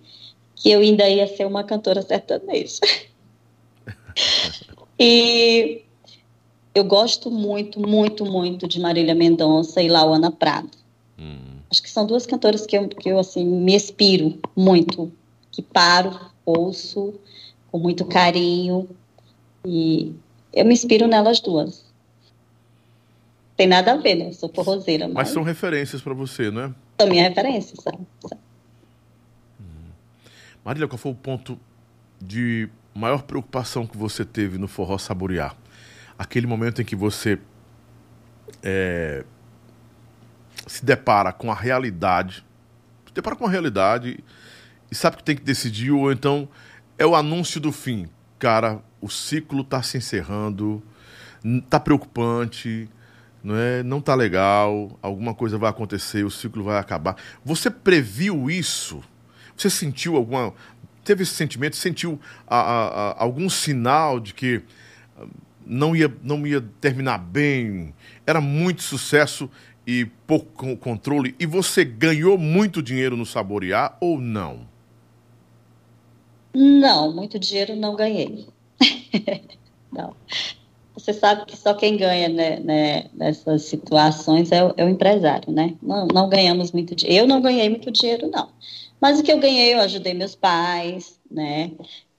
que 0.59 0.69
eu 0.69 0.81
ainda 0.81 1.07
ia 1.07 1.25
ser 1.25 1.47
uma 1.47 1.63
cantora 1.63 2.01
sertaneja. 2.01 2.79
e 4.99 5.81
eu 6.75 6.83
gosto 6.83 7.31
muito, 7.31 7.79
muito, 7.79 8.25
muito 8.25 8.67
de 8.67 8.79
Marília 8.79 9.15
Mendonça 9.15 9.81
e 9.81 9.87
Lauana 9.87 10.29
Prado. 10.29 10.69
Hum. 11.17 11.59
Acho 11.71 11.81
que 11.81 11.89
são 11.89 12.05
duas 12.05 12.25
cantoras 12.25 12.65
que 12.65 12.77
eu, 12.77 12.87
que 12.89 13.09
eu 13.09 13.19
assim, 13.19 13.45
me 13.45 13.73
inspiro 13.73 14.37
muito, 14.55 15.11
que 15.51 15.61
paro, 15.61 16.19
com 17.71 17.79
muito 17.79 18.05
carinho 18.05 18.89
e 19.65 20.13
eu 20.53 20.65
me 20.65 20.73
inspiro 20.73 21.07
nelas 21.07 21.39
duas. 21.39 21.85
Tem 23.55 23.67
nada 23.67 23.93
a 23.93 23.97
ver, 23.97 24.15
né? 24.15 24.29
Eu 24.29 24.33
sou 24.33 24.49
forrozeira. 24.49 25.07
Mas, 25.07 25.15
mas 25.15 25.29
são 25.29 25.43
referências 25.43 26.01
para 26.01 26.13
você, 26.13 26.49
não 26.49 26.61
é? 26.61 26.73
São 26.99 27.09
minha 27.09 27.27
referência, 27.27 27.75
sabe? 27.81 27.99
Hum. 29.59 29.91
Marília, 30.63 30.87
qual 30.87 30.97
foi 30.97 31.11
o 31.11 31.15
ponto 31.15 31.59
de 32.21 32.69
maior 32.95 33.23
preocupação 33.23 33.85
que 33.85 33.97
você 33.97 34.23
teve 34.23 34.57
no 34.57 34.67
Forró 34.67 34.97
Saborear? 34.97 35.55
Aquele 36.17 36.47
momento 36.47 36.81
em 36.81 36.85
que 36.85 36.95
você 36.95 37.37
é, 38.63 39.25
se 40.65 40.85
depara 40.85 41.33
com 41.33 41.51
a 41.51 41.55
realidade, 41.55 42.45
se 43.05 43.13
depara 43.13 43.35
com 43.35 43.45
a 43.45 43.49
realidade 43.49 44.23
e 44.91 44.95
sabe 44.95 45.17
que 45.17 45.23
tem 45.23 45.35
que 45.35 45.43
decidir, 45.43 45.91
ou 45.91 46.11
então 46.11 46.47
é 46.97 47.05
o 47.05 47.15
anúncio 47.15 47.59
do 47.59 47.71
fim. 47.71 48.07
Cara, 48.37 48.81
o 49.01 49.09
ciclo 49.09 49.61
está 49.61 49.81
se 49.81 49.97
encerrando, 49.97 50.81
está 51.43 51.79
preocupante, 51.79 52.89
não 53.43 53.55
é? 53.55 53.83
Não 53.83 54.01
tá 54.01 54.15
legal, 54.15 54.97
alguma 55.01 55.33
coisa 55.33 55.57
vai 55.57 55.69
acontecer, 55.69 56.23
o 56.23 56.31
ciclo 56.31 56.63
vai 56.63 56.77
acabar. 56.77 57.15
Você 57.43 57.69
previu 57.69 58.49
isso? 58.49 59.01
Você 59.55 59.69
sentiu 59.69 60.15
alguma 60.15 60.53
teve 61.03 61.23
esse 61.23 61.33
sentimento, 61.33 61.75
sentiu 61.75 62.19
a, 62.47 62.59
a, 62.59 62.87
a, 62.87 63.23
algum 63.23 63.49
sinal 63.49 64.19
de 64.19 64.33
que 64.33 64.61
ah, 65.17 65.25
não 65.65 65.95
ia 65.95 66.13
não 66.21 66.45
ia 66.45 66.61
terminar 66.79 67.17
bem? 67.17 67.93
Era 68.27 68.39
muito 68.39 68.83
sucesso 68.83 69.49
e 69.87 70.05
pouco 70.27 70.77
controle 70.77 71.35
e 71.39 71.45
você 71.45 71.83
ganhou 71.83 72.37
muito 72.37 72.81
dinheiro 72.81 73.17
no 73.17 73.25
saborear 73.25 73.97
ou 73.99 74.21
não? 74.21 74.67
Não, 76.53 77.13
muito 77.13 77.37
dinheiro 77.37 77.75
não 77.75 77.95
ganhei. 77.95 78.47
não. 79.91 80.15
Você 80.93 81.13
sabe 81.13 81.45
que 81.45 81.55
só 81.55 81.73
quem 81.73 81.95
ganha 81.95 82.27
né, 82.27 82.59
né, 82.59 83.09
nessas 83.13 83.63
situações 83.63 84.51
é 84.51 84.63
o, 84.65 84.73
é 84.75 84.83
o, 84.83 84.89
empresário, 84.89 85.51
né? 85.51 85.75
Não, 85.81 86.07
não 86.07 86.29
ganhamos 86.29 86.71
muito 86.71 86.93
dinheiro. 86.95 87.23
Eu 87.23 87.27
não 87.27 87.41
ganhei 87.41 87.69
muito 87.69 87.89
dinheiro, 87.89 88.29
não. 88.29 88.49
Mas 88.99 89.19
o 89.19 89.23
que 89.23 89.31
eu 89.31 89.39
ganhei, 89.39 89.73
eu 89.73 89.79
ajudei 89.79 90.13
meus 90.13 90.35
pais, 90.35 91.19
né? 91.31 91.71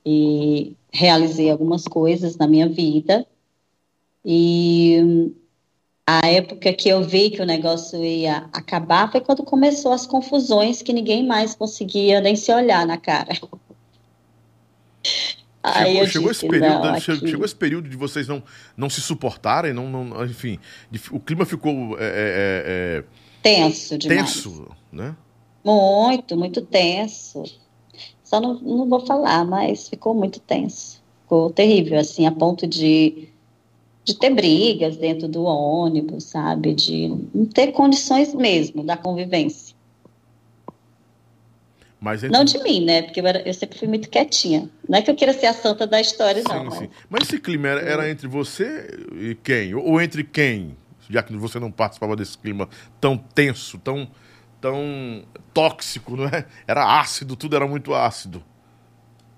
E 0.04 0.74
realizei 0.90 1.50
algumas 1.50 1.84
coisas 1.84 2.36
na 2.36 2.46
minha 2.46 2.68
vida. 2.68 3.26
E 4.24 5.30
a 6.06 6.26
época 6.26 6.72
que 6.72 6.88
eu 6.88 7.02
vi 7.02 7.30
que 7.30 7.42
o 7.42 7.46
negócio 7.46 8.02
ia 8.02 8.48
acabar 8.52 9.10
foi 9.12 9.20
quando 9.20 9.44
começou 9.44 9.92
as 9.92 10.06
confusões 10.06 10.82
que 10.82 10.92
ninguém 10.92 11.26
mais 11.26 11.54
conseguia 11.54 12.20
nem 12.20 12.34
se 12.34 12.52
olhar 12.52 12.86
na 12.86 12.96
cara. 12.96 13.32
Aí 15.62 15.94
chegou, 15.94 16.08
chegou 16.08 16.30
esse 16.30 16.48
período, 16.48 16.84
não, 16.84 17.00
chegou, 17.00 17.28
chegou, 17.28 17.44
esse 17.44 17.54
período 17.54 17.88
de 17.88 17.96
vocês 17.96 18.26
não, 18.26 18.42
não 18.76 18.88
se 18.88 19.02
suportarem, 19.02 19.74
não, 19.74 19.90
não, 19.90 20.24
enfim, 20.24 20.58
o 21.10 21.20
clima 21.20 21.44
ficou 21.44 21.98
é, 21.98 22.04
é, 22.04 22.06
é, 22.06 22.98
é, 22.98 23.04
tenso 23.42 23.98
demais. 23.98 24.32
Tenso, 24.32 24.68
né? 24.90 25.14
Muito, 25.62 26.34
muito 26.36 26.62
tenso. 26.62 27.44
Só 28.24 28.40
não, 28.40 28.54
não 28.54 28.88
vou 28.88 29.04
falar, 29.04 29.44
mas 29.44 29.88
ficou 29.88 30.14
muito 30.14 30.40
tenso. 30.40 31.02
Ficou 31.24 31.50
terrível, 31.50 31.98
assim, 31.98 32.26
a 32.26 32.32
ponto 32.32 32.66
de 32.66 33.30
de 34.02 34.14
ter 34.14 34.30
brigas 34.30 34.96
dentro 34.96 35.28
do 35.28 35.44
ônibus, 35.44 36.24
sabe? 36.24 36.74
De 36.74 37.08
não 37.34 37.46
ter 37.46 37.72
condições 37.72 38.34
mesmo 38.34 38.82
da 38.82 38.96
convivência. 38.96 39.69
Mas 42.00 42.24
entre... 42.24 42.36
Não 42.36 42.44
de 42.44 42.58
mim, 42.62 42.84
né? 42.84 43.02
Porque 43.02 43.20
eu, 43.20 43.26
era, 43.26 43.46
eu, 43.46 43.52
sempre 43.52 43.78
fui 43.78 43.86
muito 43.86 44.08
quietinha. 44.08 44.70
Não 44.88 44.98
é 44.98 45.02
que 45.02 45.10
eu 45.10 45.14
queira 45.14 45.34
ser 45.34 45.46
a 45.46 45.52
santa 45.52 45.86
da 45.86 46.00
história, 46.00 46.42
sim, 46.42 46.48
não. 46.48 46.64
Mas... 46.64 46.78
Sim. 46.78 46.88
mas 47.10 47.22
esse 47.24 47.38
clima 47.38 47.68
era, 47.68 47.80
era, 47.80 48.10
entre 48.10 48.26
você 48.26 48.88
e 49.12 49.34
quem? 49.34 49.74
Ou 49.74 50.00
entre 50.00 50.24
quem? 50.24 50.76
Já 51.10 51.22
que 51.22 51.36
você 51.36 51.58
não 51.58 51.70
participava 51.70 52.16
desse 52.16 52.38
clima 52.38 52.68
tão 53.00 53.18
tenso, 53.18 53.78
tão, 53.78 54.08
tão 54.60 55.24
tóxico, 55.52 56.16
não 56.16 56.24
é? 56.24 56.46
Era 56.66 57.00
ácido, 57.00 57.36
tudo 57.36 57.54
era 57.54 57.66
muito 57.66 57.92
ácido. 57.92 58.42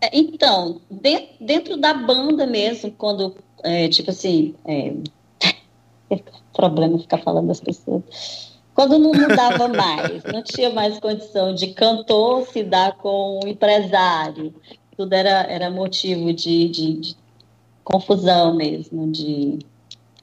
É, 0.01 0.11
então, 0.17 0.81
dentro 1.41 1.77
da 1.77 1.95
banda 1.95 2.47
mesmo, 2.47 2.93
quando 2.93 3.37
é, 3.65 3.89
tipo 3.89 4.11
assim, 4.11 4.55
é, 4.65 4.93
problema 6.55 6.99
ficar 6.99 7.19
falando 7.19 7.49
das 7.49 7.61
pessoas. 7.61 8.52
Quando 8.75 8.99
não 8.99 9.13
mudava 9.13 9.69
mais, 9.69 10.23
não 10.25 10.43
tinha 10.43 10.71
mais 10.71 10.99
condição 10.99 11.55
de 11.55 11.69
cantor 11.69 12.47
se 12.49 12.63
dar 12.63 12.97
com 12.97 13.41
um 13.45 13.49
empresário, 13.49 14.55
tudo 14.97 15.13
era, 15.13 15.43
era 15.43 15.71
motivo 15.71 16.33
de, 16.33 16.69
de, 16.69 16.97
de 16.99 17.17
confusão 17.85 18.55
mesmo, 18.55 19.11
de 19.11 19.59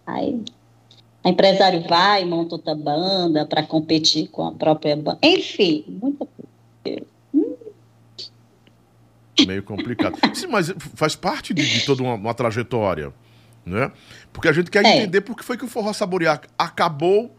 a 0.06 1.30
empresário 1.30 1.84
vai, 1.88 2.26
monta 2.26 2.56
outra 2.56 2.74
banda 2.74 3.46
para 3.46 3.62
competir 3.62 4.28
com 4.30 4.48
a 4.48 4.52
própria 4.52 4.96
banda. 4.96 5.20
Enfim, 5.22 5.86
muita 5.88 6.26
coisa. 6.26 7.06
Meio 9.46 9.64
complicado. 9.64 10.18
Sim, 10.34 10.48
mas 10.48 10.74
faz 10.96 11.16
parte 11.16 11.54
de, 11.54 11.62
de 11.62 11.86
toda 11.86 12.02
uma, 12.02 12.16
uma 12.16 12.34
trajetória 12.34 13.14
né? 13.66 13.92
Porque 14.34 14.48
a 14.48 14.52
gente 14.52 14.70
quer 14.72 14.86
é. 14.86 14.98
entender 14.98 15.22
por 15.22 15.36
que 15.36 15.44
foi 15.44 15.58
que 15.58 15.64
o 15.64 15.68
forró 15.68 15.94
saborear 15.94 16.42
acabou 16.58 17.36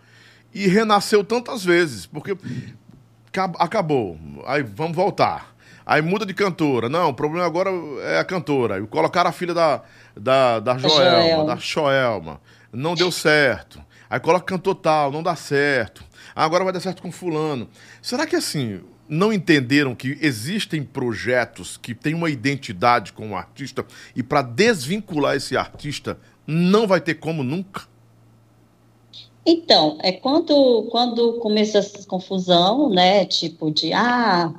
e 0.54 0.66
renasceu 0.66 1.24
tantas 1.24 1.64
vezes. 1.64 2.06
Porque 2.06 2.36
acabou, 3.58 4.18
aí 4.46 4.62
vamos 4.62 4.96
voltar. 4.96 5.54
Aí 5.84 6.02
muda 6.02 6.24
de 6.24 6.34
cantora. 6.34 6.88
Não, 6.88 7.08
o 7.08 7.14
problema 7.14 7.44
agora 7.44 7.70
é 8.02 8.18
a 8.18 8.24
cantora. 8.24 8.80
Colocaram 8.86 9.30
a 9.30 9.32
filha 9.32 9.54
da, 9.54 9.82
da, 10.16 10.60
da 10.60 10.78
Joelma, 10.78 10.98
Joel. 10.98 11.46
da 11.46 11.56
Joelma. 11.56 12.40
Não 12.72 12.94
deu 12.94 13.10
certo. 13.10 13.80
Aí 14.08 14.18
coloca 14.20 14.44
cantor 14.44 14.74
tal, 14.76 15.12
não 15.12 15.22
dá 15.22 15.36
certo. 15.36 16.04
agora 16.34 16.64
vai 16.64 16.72
dar 16.72 16.80
certo 16.80 17.02
com 17.02 17.12
fulano. 17.12 17.68
Será 18.02 18.26
que 18.26 18.36
assim, 18.36 18.80
não 19.08 19.32
entenderam 19.32 19.94
que 19.94 20.18
existem 20.20 20.82
projetos 20.84 21.76
que 21.76 21.94
têm 21.94 22.14
uma 22.14 22.30
identidade 22.30 23.12
com 23.12 23.30
o 23.30 23.36
artista 23.36 23.84
e 24.14 24.22
para 24.22 24.42
desvincular 24.42 25.36
esse 25.36 25.56
artista 25.56 26.18
não 26.46 26.86
vai 26.86 27.00
ter 27.00 27.14
como 27.14 27.42
nunca? 27.42 27.82
Então, 29.44 29.98
é 30.02 30.12
quando, 30.12 30.86
quando 30.90 31.34
começa 31.34 31.78
essa 31.78 32.06
confusão, 32.06 32.90
né? 32.90 33.24
Tipo 33.24 33.70
de 33.70 33.92
ah, 33.92 34.52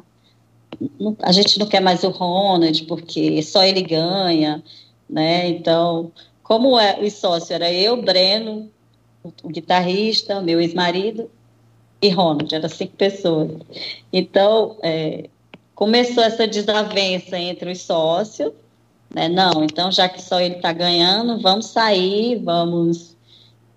a 1.22 1.32
gente 1.32 1.60
não 1.60 1.68
quer 1.68 1.82
mais 1.82 2.04
o 2.04 2.10
Ronald 2.10 2.84
porque 2.86 3.42
só 3.44 3.64
ele 3.64 3.82
ganha, 3.82 4.64
né? 5.10 5.48
Então, 5.50 6.12
como 6.44 6.80
é 6.80 7.00
o 7.00 7.10
sócio 7.12 7.54
era 7.54 7.72
eu, 7.72 8.02
Breno, 8.02 8.70
o 9.44 9.50
guitarrista, 9.50 10.42
meu 10.42 10.60
ex-marido 10.60 11.30
e 12.02 12.10
Ronald, 12.10 12.54
eram 12.54 12.70
cinco 12.70 12.94
pessoas. 12.96 13.52
Então, 14.12 14.78
é, 14.82 15.30
começou 15.76 16.24
essa 16.24 16.48
desavença 16.48 17.38
entre 17.38 17.72
os 17.72 17.82
sócios, 17.82 18.52
né? 19.14 19.30
Não, 19.30 19.64
então 19.64 19.92
já 19.92 20.10
que 20.10 20.22
só 20.22 20.40
ele 20.40 20.56
está 20.56 20.74
ganhando, 20.74 21.40
vamos 21.40 21.68
sair, 21.68 22.38
vamos 22.38 23.11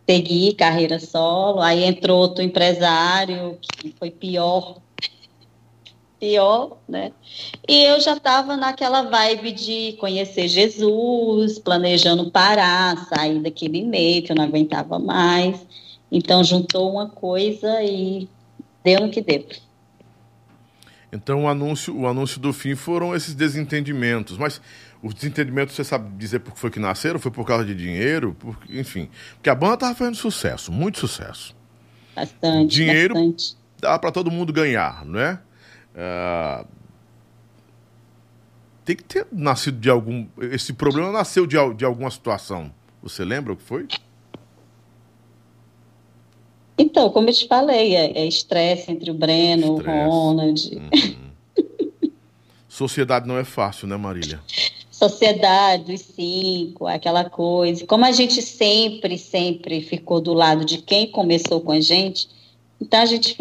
seguir 0.09 0.55
carreira 0.55 0.99
solo. 0.99 1.61
Aí 1.61 1.85
entrou 1.85 2.21
outro 2.21 2.43
empresário, 2.43 3.59
que 3.61 3.95
foi 3.99 4.11
pior, 4.11 4.79
pior, 6.19 6.79
né? 6.89 7.13
E 7.69 7.85
eu 7.85 8.01
já 8.01 8.15
estava 8.15 8.57
naquela 8.57 9.03
vibe 9.03 9.53
de 9.53 9.93
conhecer 9.99 10.49
Jesus, 10.49 11.59
planejando 11.59 12.31
parar, 12.31 13.07
sair 13.09 13.41
daquele 13.41 13.83
meio 13.83 14.23
que 14.23 14.33
eu 14.33 14.37
não 14.37 14.45
aguentava 14.45 14.99
mais. 14.99 15.67
Então 16.11 16.45
juntou 16.45 16.93
uma 16.93 17.09
coisa 17.09 17.83
e 17.83 18.29
deu 18.83 19.01
no 19.01 19.11
que 19.11 19.21
deu. 19.21 19.47
Então 21.13 21.45
o 21.45 21.49
anúncio, 21.49 21.97
o 21.97 22.09
anúncio 22.09 22.41
do 22.41 22.53
fim 22.53 22.75
foram 22.75 23.15
esses 23.15 23.35
desentendimentos. 23.35 24.37
Mas 24.37 24.61
os 25.05 25.13
desentendimentos, 25.13 25.75
você 25.75 25.85
sabe 25.85 26.09
dizer 26.17 26.39
por 26.39 26.55
que 26.55 26.59
foi 26.59 26.71
que 26.71 26.81
nasceram? 26.81 27.21
Foi 27.21 27.31
por 27.31 27.47
causa 27.47 27.63
de 27.63 27.75
dinheiro? 27.75 28.35
Por, 28.39 28.57
enfim. 28.71 29.11
Porque 29.35 29.51
a 29.51 29.55
banda 29.55 29.75
estava 29.75 29.95
fazendo 29.95 30.15
sucesso, 30.15 30.73
muito 30.73 30.99
sucesso. 30.99 31.55
Bastante. 32.17 32.75
Dinheiro 32.75 33.13
bastante. 33.13 33.57
dá 33.79 33.99
para 33.99 34.11
todo 34.11 34.31
mundo 34.31 34.51
ganhar, 34.51 35.05
não 35.05 35.21
é? 35.21 35.39
Uh, 35.95 36.67
tem 38.83 38.97
que 38.97 39.05
ter 39.05 39.27
nascido 39.31 39.79
de 39.79 39.91
algum. 39.91 40.27
Esse 40.41 40.73
problema 40.73 41.13
nasceu 41.13 41.47
de, 41.47 41.57
de 41.75 41.85
alguma 41.85 42.11
situação. 42.11 42.73
Você 43.03 43.27
lembra 43.27 43.53
o 43.53 43.57
que 43.57 43.63
foi? 43.63 43.87
Então, 46.79 47.11
como 47.11 47.29
eu 47.29 47.33
te 47.35 47.47
falei, 47.47 47.95
é 47.95 48.27
estresse 48.27 48.91
é 48.91 48.95
entre 48.95 49.11
o 49.11 49.15
Breno, 49.15 49.77
estresse. 49.77 50.09
o 50.09 50.11
Ronald. 50.11 50.77
Uhum. 50.77 52.11
Sociedade 52.69 53.29
não 53.29 53.37
é 53.37 53.45
fácil, 53.45 53.87
né, 53.87 53.97
Marília? 53.97 54.41
Sociedade 54.95 55.93
dos 55.93 56.01
Cinco, 56.01 56.87
aquela 56.87 57.29
coisa. 57.29 57.85
Como 57.87 58.05
a 58.05 58.13
gente 58.13 58.41
sempre, 58.41 59.19
sempre 59.19 59.81
ficou 59.81 60.21
do 60.21 60.33
lado 60.33 60.65
de 60.65 60.79
quem 60.79 61.11
começou 61.11 61.61
com 61.61 61.73
a 61.73 61.81
gente, 61.81 62.29
então 62.81 63.01
a 63.01 63.07
gente 63.07 63.37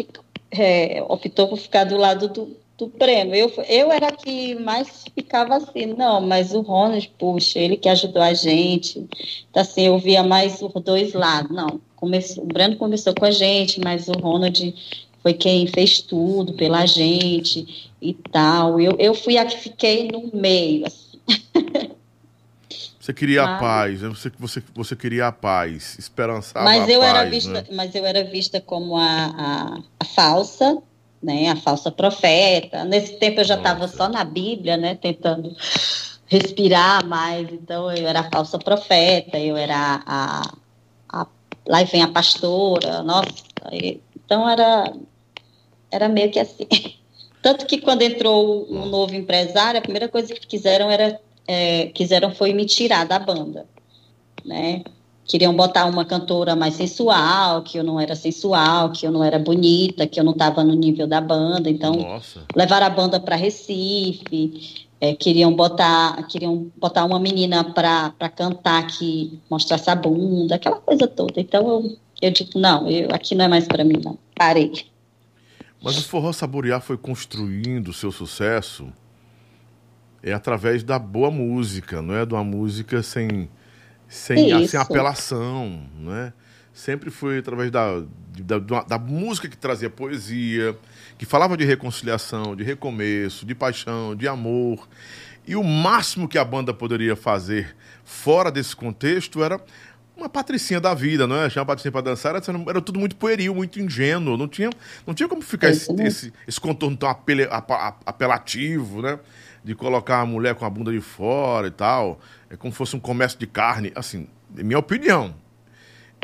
é, 0.50 1.02
optou 1.08 1.46
por 1.46 1.56
ficar 1.56 1.84
do 1.84 1.96
lado 1.96 2.28
do, 2.28 2.56
do 2.76 2.88
prêmio. 2.88 3.36
Eu, 3.36 3.52
eu 3.68 3.92
era 3.92 4.10
que 4.10 4.56
mais 4.56 5.04
ficava 5.14 5.56
assim, 5.56 5.86
não, 5.86 6.20
mas 6.20 6.52
o 6.52 6.60
Ronald, 6.60 7.08
puxa, 7.16 7.60
ele 7.60 7.76
que 7.76 7.88
ajudou 7.88 8.22
a 8.22 8.34
gente. 8.34 9.06
Então, 9.48 9.62
assim, 9.62 9.82
eu 9.82 9.96
via 9.96 10.24
mais 10.24 10.60
os 10.60 10.72
dois 10.82 11.12
lados. 11.12 11.54
Não, 11.54 11.80
começou, 11.94 12.42
o 12.42 12.46
Breno 12.46 12.76
começou 12.76 13.14
com 13.14 13.24
a 13.24 13.30
gente, 13.30 13.80
mas 13.80 14.08
o 14.08 14.12
Ronald 14.12 14.74
foi 15.22 15.34
quem 15.34 15.68
fez 15.68 16.02
tudo 16.02 16.52
pela 16.54 16.84
gente 16.84 17.90
e 18.02 18.12
tal. 18.12 18.80
Eu, 18.80 18.96
eu 18.98 19.14
fui 19.14 19.38
a 19.38 19.44
que 19.46 19.56
fiquei 19.56 20.08
no 20.08 20.30
meio, 20.34 20.84
assim. 20.84 21.03
Você 23.04 23.12
queria 23.12 23.42
mas, 23.44 23.56
a 23.56 23.58
paz, 23.58 24.00
né? 24.00 24.08
você, 24.08 24.32
você, 24.38 24.62
você 24.74 24.96
queria 24.96 25.26
a 25.26 25.32
paz, 25.32 25.94
esperançar 25.98 26.64
mas 26.64 26.88
eu 26.88 27.00
paz, 27.00 27.14
era 27.14 27.28
vista, 27.28 27.52
né? 27.52 27.64
Mas 27.72 27.94
eu 27.94 28.06
era 28.06 28.24
vista 28.24 28.62
como 28.62 28.96
a, 28.96 29.26
a, 29.36 29.78
a 30.00 30.04
falsa, 30.06 30.78
né, 31.22 31.50
a 31.50 31.56
falsa 31.56 31.92
profeta. 31.92 32.82
Nesse 32.84 33.18
tempo 33.18 33.40
eu 33.40 33.44
já 33.44 33.56
estava 33.56 33.88
só 33.88 34.08
na 34.08 34.24
Bíblia, 34.24 34.78
né, 34.78 34.94
tentando 34.94 35.54
respirar 36.24 37.04
mais. 37.06 37.46
Então 37.52 37.92
eu 37.92 38.08
era 38.08 38.20
a 38.20 38.30
falsa 38.30 38.58
profeta, 38.58 39.38
eu 39.38 39.54
era 39.54 40.02
a, 40.06 40.42
a 41.10 41.26
lá 41.66 41.82
vem 41.82 42.02
a 42.02 42.08
pastora, 42.08 43.02
nossa. 43.02 43.34
Então 43.70 44.48
era 44.48 44.94
era 45.90 46.08
meio 46.08 46.30
que 46.30 46.40
assim. 46.40 46.66
Tanto 47.44 47.66
que 47.66 47.76
quando 47.76 48.00
entrou 48.00 48.66
um 48.70 48.86
novo 48.86 49.14
empresário, 49.14 49.78
a 49.78 49.82
primeira 49.82 50.08
coisa 50.08 50.32
que 50.32 50.46
quiseram 50.46 50.90
era 50.90 51.20
é, 51.46 51.88
quiseram 51.88 52.34
foi 52.34 52.54
me 52.54 52.64
tirar 52.64 53.04
da 53.04 53.18
banda, 53.18 53.66
né? 54.42 54.82
queriam 55.26 55.54
botar 55.54 55.84
uma 55.84 56.06
cantora 56.06 56.56
mais 56.56 56.72
sensual, 56.72 57.60
que 57.60 57.78
eu 57.78 57.84
não 57.84 58.00
era 58.00 58.16
sensual, 58.16 58.92
que 58.92 59.06
eu 59.06 59.12
não 59.12 59.22
era 59.22 59.38
bonita, 59.38 60.06
que 60.06 60.18
eu 60.18 60.24
não 60.24 60.32
estava 60.32 60.64
no 60.64 60.72
nível 60.72 61.06
da 61.06 61.20
banda. 61.20 61.68
Então, 61.68 61.92
Nossa. 61.92 62.44
levaram 62.56 62.86
a 62.86 62.90
banda 62.90 63.20
para 63.20 63.36
Recife, 63.36 64.86
é, 64.98 65.14
queriam 65.14 65.52
botar 65.52 66.26
queriam 66.28 66.70
botar 66.78 67.04
uma 67.04 67.20
menina 67.20 67.62
para 67.62 68.30
cantar 68.34 68.86
que 68.86 69.38
mostrasse 69.50 69.90
a 69.90 69.94
bunda, 69.94 70.54
aquela 70.54 70.76
coisa 70.76 71.06
toda. 71.06 71.38
Então, 71.38 71.68
eu, 71.68 71.96
eu 72.22 72.30
digo, 72.30 72.58
não, 72.58 72.88
eu, 72.88 73.08
aqui 73.12 73.34
não 73.34 73.44
é 73.44 73.48
mais 73.48 73.68
para 73.68 73.84
mim, 73.84 74.00
não. 74.02 74.16
Parei. 74.34 74.93
Mas 75.84 75.98
o 75.98 76.08
Forró 76.08 76.32
Saborear 76.32 76.80
foi 76.80 76.96
construindo 76.96 77.88
o 77.88 77.92
seu 77.92 78.10
sucesso 78.10 78.90
é 80.22 80.32
através 80.32 80.82
da 80.82 80.98
boa 80.98 81.30
música, 81.30 82.00
não 82.00 82.14
é 82.14 82.24
de 82.24 82.32
uma 82.32 82.42
música 82.42 83.02
sem 83.02 83.50
sem, 84.08 84.66
sem 84.66 84.80
apelação, 84.80 85.86
né? 85.98 86.32
Sempre 86.72 87.10
foi 87.10 87.38
através 87.38 87.70
da, 87.70 88.02
da, 88.40 88.82
da, 88.82 88.98
música 88.98 89.48
que 89.48 89.56
trazia 89.56 89.90
poesia, 89.90 90.76
que 91.18 91.26
falava 91.26 91.56
de 91.56 91.64
reconciliação, 91.64 92.56
de 92.56 92.64
recomeço, 92.64 93.46
de 93.46 93.54
paixão, 93.54 94.14
de 94.16 94.26
amor. 94.26 94.88
E 95.46 95.54
o 95.54 95.62
máximo 95.62 96.26
que 96.26 96.38
a 96.38 96.44
banda 96.44 96.72
poderia 96.72 97.14
fazer 97.14 97.76
fora 98.04 98.50
desse 98.50 98.74
contexto 98.74 99.42
era 99.44 99.60
uma 100.16 100.28
patricinha 100.28 100.80
da 100.80 100.94
vida, 100.94 101.26
não 101.26 101.36
é? 101.36 101.50
Chamar 101.50 101.62
a 101.62 101.66
patricinha 101.66 101.92
para 101.92 102.02
dançar 102.02 102.34
era, 102.34 102.44
era, 102.68 102.80
tudo 102.80 103.00
muito 103.00 103.16
pueril, 103.16 103.54
muito 103.54 103.80
ingênuo. 103.80 104.36
Não 104.36 104.46
tinha, 104.46 104.70
não 105.06 105.12
tinha 105.12 105.28
como 105.28 105.42
ficar 105.42 105.70
esse, 105.70 105.92
esse, 106.02 106.32
esse, 106.46 106.60
contorno 106.60 106.96
tão 106.96 107.08
apel, 107.08 107.48
apelativo, 108.06 109.02
né? 109.02 109.18
De 109.64 109.74
colocar 109.74 110.20
a 110.20 110.26
mulher 110.26 110.54
com 110.54 110.64
a 110.64 110.70
bunda 110.70 110.92
de 110.92 111.00
fora 111.00 111.68
e 111.68 111.70
tal 111.70 112.20
é 112.54 112.56
como 112.56 112.72
se 112.72 112.78
fosse 112.78 112.96
um 112.96 113.00
comércio 113.00 113.38
de 113.38 113.46
carne. 113.46 113.92
Assim, 113.94 114.28
é 114.56 114.62
minha 114.62 114.78
opinião. 114.78 115.34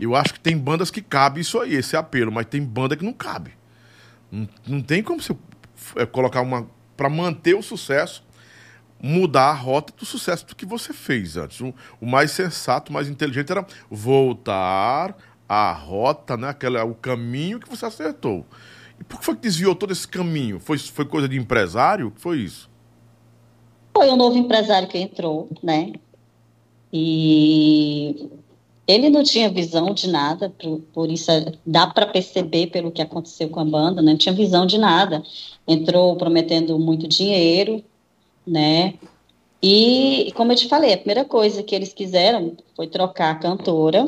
Eu 0.00 0.16
acho 0.16 0.32
que 0.32 0.40
tem 0.40 0.56
bandas 0.56 0.90
que 0.90 1.02
cabe 1.02 1.40
isso 1.40 1.60
aí, 1.60 1.74
esse 1.74 1.96
apelo, 1.96 2.32
mas 2.32 2.46
tem 2.46 2.62
banda 2.62 2.96
que 2.96 3.04
não 3.04 3.12
cabe. 3.12 3.52
Não, 4.30 4.48
não 4.66 4.80
tem 4.80 5.02
como 5.02 5.20
você 5.20 5.36
é, 5.96 6.06
colocar 6.06 6.40
uma. 6.40 6.66
Para 6.96 7.08
manter 7.08 7.54
o 7.54 7.62
sucesso, 7.62 8.22
mudar 9.02 9.50
a 9.50 9.54
rota 9.54 9.92
do 9.96 10.04
sucesso 10.04 10.46
do 10.46 10.54
que 10.54 10.66
você 10.66 10.92
fez 10.92 11.36
antes. 11.36 11.60
O, 11.60 11.74
o 12.00 12.06
mais 12.06 12.30
sensato, 12.30 12.90
o 12.90 12.92
mais 12.92 13.08
inteligente 13.08 13.50
era 13.50 13.66
voltar 13.90 15.16
à 15.48 15.72
rota, 15.72 16.36
né? 16.36 16.48
Aquela, 16.48 16.84
o 16.84 16.94
caminho 16.94 17.58
que 17.58 17.68
você 17.68 17.86
acertou. 17.86 18.44
E 19.00 19.04
por 19.04 19.18
que 19.18 19.24
foi 19.24 19.34
que 19.34 19.42
desviou 19.42 19.74
todo 19.74 19.92
esse 19.92 20.06
caminho? 20.06 20.60
Foi, 20.60 20.78
foi 20.78 21.04
coisa 21.04 21.28
de 21.28 21.38
empresário? 21.38 22.08
O 22.08 22.10
que 22.10 22.20
foi 22.20 22.38
isso? 22.38 22.68
Foi 23.94 24.08
um 24.10 24.16
novo 24.16 24.36
empresário 24.36 24.88
que 24.88 24.98
entrou, 24.98 25.48
né? 25.62 25.92
E 26.92 28.28
ele 28.86 29.08
não 29.08 29.22
tinha 29.22 29.48
visão 29.48 29.94
de 29.94 30.08
nada, 30.08 30.50
por, 30.50 30.80
por 30.92 31.10
isso 31.10 31.30
dá 31.64 31.86
para 31.86 32.06
perceber 32.06 32.68
pelo 32.68 32.90
que 32.90 33.00
aconteceu 33.00 33.48
com 33.48 33.60
a 33.60 33.64
banda, 33.64 34.02
né? 34.02 34.12
não 34.12 34.18
tinha 34.18 34.34
visão 34.34 34.66
de 34.66 34.78
nada. 34.78 35.22
Entrou 35.66 36.16
prometendo 36.16 36.78
muito 36.78 37.06
dinheiro, 37.06 37.84
né? 38.46 38.94
E, 39.62 40.32
como 40.34 40.52
eu 40.52 40.56
te 40.56 40.68
falei, 40.68 40.94
a 40.94 40.96
primeira 40.96 41.24
coisa 41.24 41.62
que 41.62 41.74
eles 41.74 41.92
quiseram 41.92 42.56
foi 42.74 42.86
trocar 42.86 43.32
a 43.32 43.38
cantora, 43.38 44.04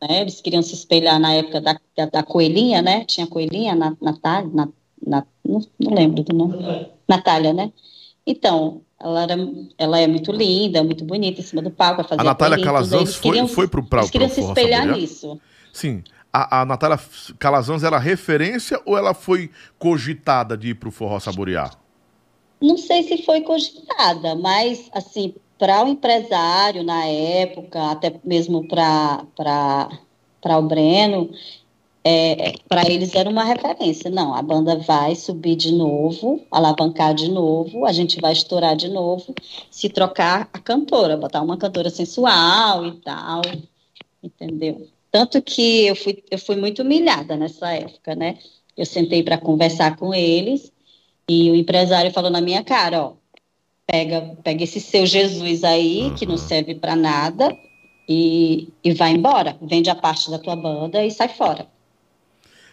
né? 0.00 0.20
Eles 0.20 0.40
queriam 0.40 0.62
se 0.62 0.74
espelhar 0.74 1.18
na 1.18 1.32
época 1.34 1.60
da, 1.60 1.76
da, 1.96 2.06
da 2.06 2.22
coelhinha, 2.22 2.80
né? 2.82 3.04
Tinha 3.04 3.26
coelhinha, 3.26 3.74
Natália, 4.00 4.50
na, 4.52 4.68
na, 5.04 5.26
não, 5.44 5.60
não 5.78 5.94
lembro 5.94 6.22
do 6.22 6.34
nome. 6.34 6.88
Natália, 7.08 7.52
né? 7.52 7.72
Então, 8.24 8.82
ela, 9.00 9.22
era, 9.22 9.34
ela 9.78 9.98
é 9.98 10.06
muito 10.06 10.30
linda, 10.32 10.82
muito 10.84 11.04
bonita 11.04 11.40
em 11.40 11.44
cima 11.44 11.62
do 11.62 11.70
palco. 11.70 12.04
A 12.16 12.24
Natália 12.24 12.62
Calazans 12.62 13.14
foi, 13.16 13.30
queriam, 13.30 13.48
foi 13.48 13.68
pro 13.68 13.82
pra, 13.82 14.00
Eles 14.00 14.10
queriam 14.10 14.30
se 14.30 14.40
espelhar 14.40 14.86
nisso. 14.86 15.40
Sim. 15.72 16.02
A, 16.32 16.62
a 16.62 16.64
Natália 16.64 16.98
Calazans 17.38 17.82
era 17.82 17.98
referência 17.98 18.80
ou 18.84 18.96
ela 18.96 19.14
foi 19.14 19.50
cogitada 19.78 20.56
de 20.56 20.68
ir 20.68 20.74
pro 20.74 20.90
Forró 20.90 21.18
Saborear? 21.18 21.70
Não 22.60 22.76
sei 22.76 23.02
se 23.02 23.22
foi 23.22 23.42
cogitada, 23.42 24.34
mas, 24.34 24.88
assim, 24.92 25.34
para 25.58 25.84
o 25.84 25.88
empresário 25.88 26.82
na 26.82 27.04
época, 27.06 27.90
até 27.90 28.14
mesmo 28.24 28.66
para 28.66 29.26
o 30.44 30.62
Breno, 30.62 31.30
é, 32.04 32.54
para 32.68 32.88
eles 32.88 33.14
era 33.14 33.28
uma 33.28 33.42
referência. 33.44 34.10
Não, 34.10 34.34
a 34.34 34.40
banda 34.40 34.76
vai 34.78 35.14
subir 35.16 35.56
de 35.56 35.72
novo, 35.72 36.40
alavancar 36.50 37.14
de 37.14 37.28
novo, 37.30 37.84
a 37.84 37.92
gente 37.92 38.20
vai 38.20 38.32
estourar 38.32 38.76
de 38.76 38.88
novo, 38.88 39.34
se 39.70 39.88
trocar 39.88 40.48
a 40.52 40.58
cantora, 40.58 41.16
botar 41.16 41.42
uma 41.42 41.56
cantora 41.56 41.90
sensual 41.90 42.86
e 42.86 42.92
tal, 43.00 43.42
entendeu? 44.22 44.88
Tanto 45.10 45.42
que 45.42 45.86
eu 45.86 45.96
fui, 45.96 46.22
eu 46.30 46.38
fui 46.38 46.56
muito 46.56 46.82
humilhada 46.82 47.36
nessa 47.36 47.72
época, 47.72 48.14
né? 48.14 48.38
Eu 48.76 48.86
sentei 48.86 49.22
para 49.22 49.38
conversar 49.38 49.96
com 49.96 50.14
eles 50.14 50.70
e 51.28 51.50
o 51.50 51.54
empresário 51.54 52.12
falou 52.12 52.30
na 52.30 52.40
minha 52.40 52.62
cara, 52.62 53.02
ó, 53.02 53.12
pega, 53.86 54.36
pega 54.42 54.64
esse 54.64 54.80
seu 54.80 55.06
Jesus 55.06 55.64
aí, 55.64 56.12
que 56.16 56.26
não 56.26 56.36
serve 56.36 56.74
para 56.74 56.94
nada, 56.94 57.56
e, 58.08 58.68
e 58.82 58.92
vai 58.92 59.12
embora. 59.12 59.56
Vende 59.60 59.90
a 59.90 59.94
parte 59.94 60.30
da 60.30 60.38
tua 60.38 60.56
banda 60.56 61.04
e 61.04 61.10
sai 61.10 61.28
fora. 61.28 61.66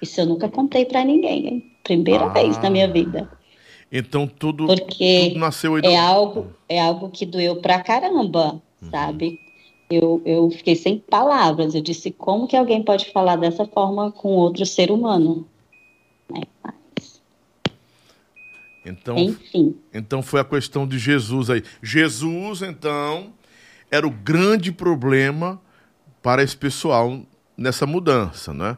Isso 0.02 0.20
eu 0.22 0.26
nunca 0.26 0.50
contei 0.50 0.86
para 0.86 1.04
ninguém, 1.04 1.48
hein? 1.48 1.72
Primeira 1.84 2.26
ah, 2.26 2.30
vez 2.30 2.58
na 2.62 2.70
minha 2.70 2.88
vida. 2.88 3.30
Então 3.92 4.28
tudo, 4.28 4.68
Porque 4.68 5.30
tudo 5.30 5.40
nasceu 5.40 5.76
aí 5.76 5.82
é 5.86 5.98
algo 5.98 6.48
É 6.68 6.82
algo 6.82 7.10
que 7.10 7.26
doeu 7.26 7.58
pra 7.58 7.82
caramba, 7.82 8.62
uhum. 8.82 8.90
sabe? 8.90 9.40
Eu, 9.90 10.22
eu 10.26 10.50
fiquei 10.50 10.76
sem 10.76 10.98
palavras. 10.98 11.76
Eu 11.76 11.82
disse, 11.82 12.12
como 12.12 12.48
que 12.48 12.58
alguém 12.58 12.84
pode 12.84 13.12
falar 13.12 13.36
dessa 13.36 13.66
forma 13.66 14.12
com 14.12 14.30
outro 14.30 14.66
ser 14.66 14.92
humano? 14.92 15.48
Né? 16.30 16.42
Então, 18.86 19.18
Enfim. 19.18 19.76
Então 19.94 20.22
foi 20.22 20.40
a 20.40 20.46
questão 20.46 20.88
de 20.88 21.00
Jesus 21.00 21.50
aí. 21.50 21.64
Jesus, 21.82 22.62
então, 22.62 23.34
era 23.90 24.06
o 24.06 24.12
grande 24.12 24.72
problema 24.72 25.62
para 26.22 26.44
esse 26.44 26.56
pessoal 26.56 27.22
nessa 27.58 27.86
mudança, 27.86 28.54
né? 28.54 28.78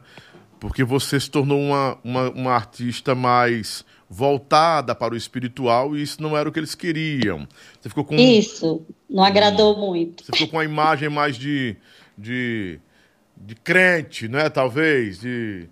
porque 0.58 0.82
você 0.84 1.18
se 1.20 1.30
tornou 1.30 1.60
uma, 1.60 1.98
uma, 2.02 2.30
uma, 2.30 2.52
artista 2.52 3.14
mais 3.14 3.84
voltada 4.08 4.94
para 4.94 5.14
o 5.14 5.16
espiritual 5.16 5.96
e 5.96 6.02
isso 6.02 6.22
não 6.22 6.36
era 6.36 6.48
o 6.48 6.52
que 6.52 6.58
eles 6.58 6.74
queriam. 6.74 7.46
Você 7.80 7.88
ficou 7.88 8.04
com 8.04 8.14
isso 8.14 8.84
não 9.08 9.22
agradou 9.22 9.78
muito. 9.78 10.24
Você 10.24 10.32
ficou 10.32 10.48
com 10.48 10.56
uma 10.56 10.64
imagem 10.64 11.08
mais 11.08 11.36
de, 11.36 11.76
de, 12.16 12.80
de 13.36 13.54
crente, 13.54 14.28
né? 14.28 14.48
Talvez 14.48 15.20
de 15.20 15.68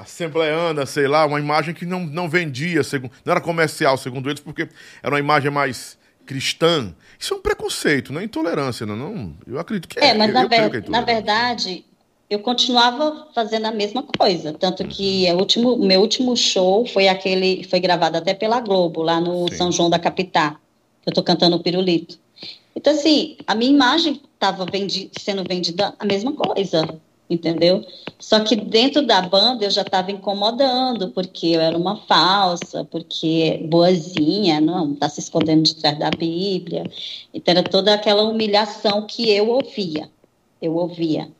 assembleana, 0.00 0.86
sei 0.86 1.06
lá, 1.06 1.26
uma 1.26 1.38
imagem 1.38 1.74
que 1.74 1.86
não, 1.86 2.00
não 2.00 2.28
vendia, 2.28 2.82
segundo, 2.82 3.12
não 3.24 3.32
era 3.32 3.40
comercial, 3.40 3.96
segundo 3.96 4.28
eles, 4.28 4.40
porque 4.40 4.68
era 5.02 5.14
uma 5.14 5.20
imagem 5.20 5.50
mais 5.50 5.98
cristã. 6.26 6.94
Isso 7.18 7.34
é 7.34 7.36
um 7.36 7.40
preconceito, 7.40 8.12
não 8.12 8.20
é 8.20 8.24
intolerância, 8.24 8.86
não, 8.86 8.96
não 8.96 9.34
eu 9.46 9.58
acredito 9.58 9.88
que 9.88 9.98
é. 9.98 10.08
É, 10.08 10.14
mas 10.14 10.28
eu, 10.28 10.34
na, 10.34 10.42
eu 10.42 10.48
ver, 10.48 10.84
é 10.86 10.90
na 10.90 11.00
verdade, 11.00 11.84
eu 12.28 12.38
continuava 12.38 13.28
fazendo 13.34 13.66
a 13.66 13.72
mesma 13.72 14.02
coisa, 14.02 14.52
tanto 14.52 14.86
que 14.86 15.26
o 15.32 15.36
último, 15.36 15.76
meu 15.76 16.00
último 16.00 16.36
show 16.36 16.86
foi 16.86 17.08
aquele, 17.08 17.64
foi 17.64 17.80
gravado 17.80 18.16
até 18.16 18.32
pela 18.32 18.60
Globo, 18.60 19.02
lá 19.02 19.20
no 19.20 19.48
Sim. 19.48 19.56
São 19.56 19.72
João 19.72 19.90
da 19.90 19.98
Capitá, 19.98 20.56
eu 21.04 21.12
tô 21.12 21.22
cantando 21.22 21.56
o 21.56 21.62
Pirulito. 21.62 22.18
Então, 22.76 22.92
assim, 22.92 23.36
a 23.46 23.54
minha 23.54 23.72
imagem 23.72 24.20
estava 24.34 24.64
vendi 24.64 25.10
sendo 25.18 25.42
vendida 25.42 25.92
a 25.98 26.04
mesma 26.04 26.32
coisa, 26.32 26.88
entendeu? 27.30 27.86
Só 28.18 28.40
que 28.40 28.56
dentro 28.56 29.06
da 29.06 29.22
banda 29.22 29.64
eu 29.64 29.70
já 29.70 29.82
estava 29.82 30.10
incomodando, 30.10 31.10
porque 31.10 31.46
eu 31.46 31.60
era 31.60 31.78
uma 31.78 31.96
falsa, 31.96 32.84
porque 32.84 33.64
boazinha, 33.70 34.60
não, 34.60 34.92
está 34.92 35.08
se 35.08 35.20
escondendo 35.20 35.62
de 35.62 35.76
trás 35.76 35.98
da 35.98 36.10
Bíblia. 36.10 36.84
Então, 37.32 37.52
era 37.52 37.62
toda 37.62 37.94
aquela 37.94 38.24
humilhação 38.24 39.06
que 39.06 39.30
eu 39.30 39.48
ouvia. 39.48 40.10
Eu 40.60 40.74
ouvia. 40.74 41.30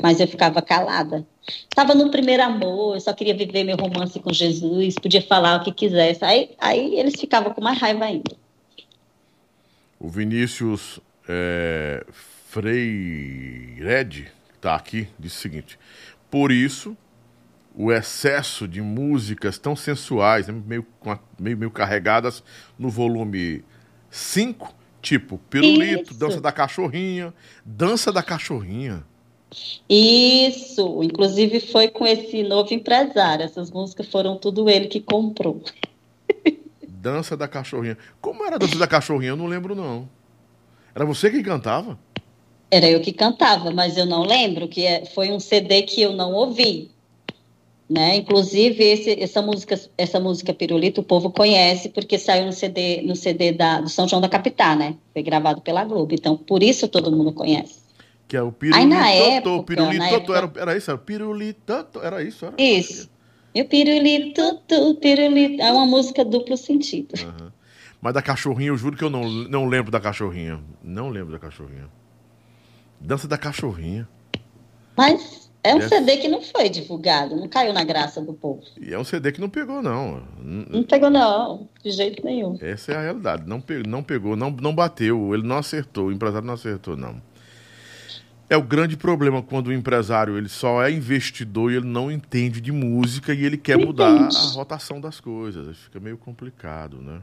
Mas 0.00 0.20
eu 0.20 0.28
ficava 0.28 0.60
calada. 0.60 1.26
Estava 1.48 1.94
no 1.94 2.10
primeiro 2.10 2.42
amor, 2.42 2.96
eu 2.96 3.00
só 3.00 3.12
queria 3.12 3.34
viver 3.34 3.64
meu 3.64 3.76
romance 3.76 4.18
com 4.20 4.32
Jesus, 4.32 4.96
podia 4.96 5.22
falar 5.22 5.60
o 5.60 5.64
que 5.64 5.72
quisesse. 5.72 6.24
Aí, 6.24 6.50
aí 6.58 6.98
eles 6.98 7.18
ficavam 7.18 7.54
com 7.54 7.62
mais 7.62 7.78
raiva 7.78 8.04
ainda. 8.04 8.36
O 9.98 10.08
Vinícius 10.08 11.00
é, 11.28 12.04
Freired, 12.10 14.30
que 14.66 14.70
está 14.70 14.74
aqui, 14.74 15.08
disse 15.18 15.36
o 15.36 15.40
seguinte: 15.40 15.78
Por 16.30 16.50
isso, 16.50 16.96
o 17.74 17.92
excesso 17.92 18.66
de 18.66 18.82
músicas 18.82 19.58
tão 19.58 19.76
sensuais, 19.76 20.48
né, 20.48 20.62
meio, 20.66 20.84
meio, 21.38 21.56
meio 21.56 21.70
carregadas 21.70 22.42
no 22.78 22.90
volume 22.90 23.64
5, 24.10 24.74
tipo 25.00 25.38
Pirulito, 25.50 26.10
isso. 26.10 26.18
Dança 26.18 26.40
da 26.40 26.50
Cachorrinha, 26.50 27.32
Dança 27.64 28.12
da 28.12 28.22
Cachorrinha. 28.22 29.04
Isso, 29.88 31.02
inclusive 31.04 31.60
foi 31.60 31.88
com 31.88 32.04
esse 32.04 32.42
novo 32.42 32.74
empresário. 32.74 33.44
Essas 33.44 33.70
músicas 33.70 34.08
foram 34.08 34.36
tudo 34.36 34.68
ele 34.68 34.88
que 34.88 35.00
comprou. 35.00 35.62
Dança 36.88 37.36
da 37.36 37.46
Cachorrinha. 37.46 37.96
Como 38.20 38.44
era 38.44 38.56
a 38.56 38.58
Dança 38.58 38.76
da 38.76 38.88
Cachorrinha? 38.88 39.30
Eu 39.30 39.36
não 39.36 39.46
lembro, 39.46 39.76
não. 39.76 40.08
Era 40.92 41.04
você 41.04 41.30
que 41.30 41.42
cantava? 41.44 41.96
Era 42.70 42.88
eu 42.88 43.00
que 43.00 43.12
cantava, 43.12 43.70
mas 43.70 43.96
eu 43.96 44.06
não 44.06 44.22
lembro, 44.22 44.66
que 44.66 44.84
é, 44.84 45.04
foi 45.06 45.30
um 45.30 45.38
CD 45.38 45.82
que 45.82 46.02
eu 46.02 46.12
não 46.12 46.32
ouvi. 46.32 46.90
Né? 47.88 48.16
Inclusive, 48.16 48.82
esse, 48.82 49.22
essa, 49.22 49.40
música, 49.40 49.80
essa 49.96 50.18
música 50.18 50.52
Pirulito, 50.52 51.00
o 51.00 51.04
povo 51.04 51.30
conhece, 51.30 51.88
porque 51.88 52.18
saiu 52.18 52.46
no 52.46 52.52
CD, 52.52 53.02
no 53.02 53.14
CD 53.14 53.52
da, 53.52 53.80
do 53.80 53.88
São 53.88 54.08
João 54.08 54.20
da 54.20 54.28
Capital, 54.28 54.74
né? 54.74 54.96
Foi 55.12 55.22
gravado 55.22 55.60
pela 55.60 55.84
Globo. 55.84 56.12
Então, 56.12 56.36
por 56.36 56.64
isso 56.64 56.88
todo 56.88 57.12
mundo 57.12 57.32
conhece. 57.32 57.86
Que 58.26 58.36
é 58.36 58.42
o 58.42 58.50
Pirulito. 58.50 58.82
Aí, 58.82 58.88
na 58.88 59.08
época, 59.08 59.62
pirulito, 59.62 59.98
na 59.98 60.08
época... 60.08 60.36
era, 60.36 60.52
era 60.56 60.76
isso? 60.76 60.90
Era 60.90 60.98
Pirulito, 60.98 61.86
era 62.02 62.22
isso? 62.24 62.46
Era, 62.46 62.54
isso. 62.60 63.08
E 63.54 63.62
o 63.62 63.64
pirulito, 63.64 64.60
pirulito. 65.00 65.62
É 65.62 65.72
uma 65.72 65.86
música 65.86 66.24
duplo 66.24 66.56
sentido. 66.56 67.14
Uhum. 67.22 67.50
Mas 68.02 68.12
da 68.12 68.20
cachorrinha, 68.20 68.68
eu 68.68 68.76
juro 68.76 68.96
que 68.96 69.04
eu 69.04 69.08
não, 69.08 69.24
não 69.24 69.66
lembro 69.66 69.90
da 69.90 69.98
cachorrinha. 69.98 70.60
Não 70.82 71.08
lembro 71.08 71.32
da 71.32 71.38
cachorrinha. 71.38 71.88
Dança 73.00 73.28
da 73.28 73.38
cachorrinha. 73.38 74.08
Mas 74.96 75.50
é 75.62 75.74
um 75.74 75.78
é... 75.78 75.88
CD 75.88 76.18
que 76.18 76.28
não 76.28 76.40
foi 76.40 76.68
divulgado, 76.68 77.34
não 77.34 77.48
caiu 77.48 77.72
na 77.72 77.82
graça 77.82 78.20
do 78.20 78.32
povo. 78.32 78.62
E 78.80 78.94
é 78.94 78.98
um 78.98 79.02
CD 79.04 79.32
que 79.32 79.40
não 79.40 79.48
pegou, 79.48 79.82
não. 79.82 80.22
Não 80.38 80.84
pegou, 80.84 81.10
não, 81.10 81.68
de 81.82 81.90
jeito 81.90 82.24
nenhum. 82.24 82.56
Essa 82.60 82.92
é 82.92 82.96
a 82.96 83.02
realidade. 83.02 83.48
Não, 83.48 83.60
pe 83.60 83.82
não 83.86 84.02
pegou, 84.02 84.36
não, 84.36 84.50
não 84.50 84.72
bateu, 84.72 85.34
ele 85.34 85.46
não 85.46 85.58
acertou, 85.58 86.06
o 86.06 86.12
empresário 86.12 86.46
não 86.46 86.54
acertou, 86.54 86.96
não. 86.96 87.20
É 88.48 88.56
o 88.56 88.62
grande 88.62 88.96
problema 88.96 89.42
quando 89.42 89.66
o 89.66 89.72
empresário 89.72 90.38
ele 90.38 90.48
só 90.48 90.80
é 90.84 90.92
investidor 90.92 91.72
e 91.72 91.76
ele 91.76 91.86
não 91.86 92.12
entende 92.12 92.60
de 92.60 92.70
música 92.70 93.34
e 93.34 93.44
ele 93.44 93.56
quer 93.56 93.76
mudar 93.76 94.28
a 94.28 94.28
rotação 94.54 95.00
das 95.00 95.18
coisas. 95.18 95.76
Fica 95.78 95.98
meio 95.98 96.16
complicado, 96.16 97.02
né? 97.02 97.22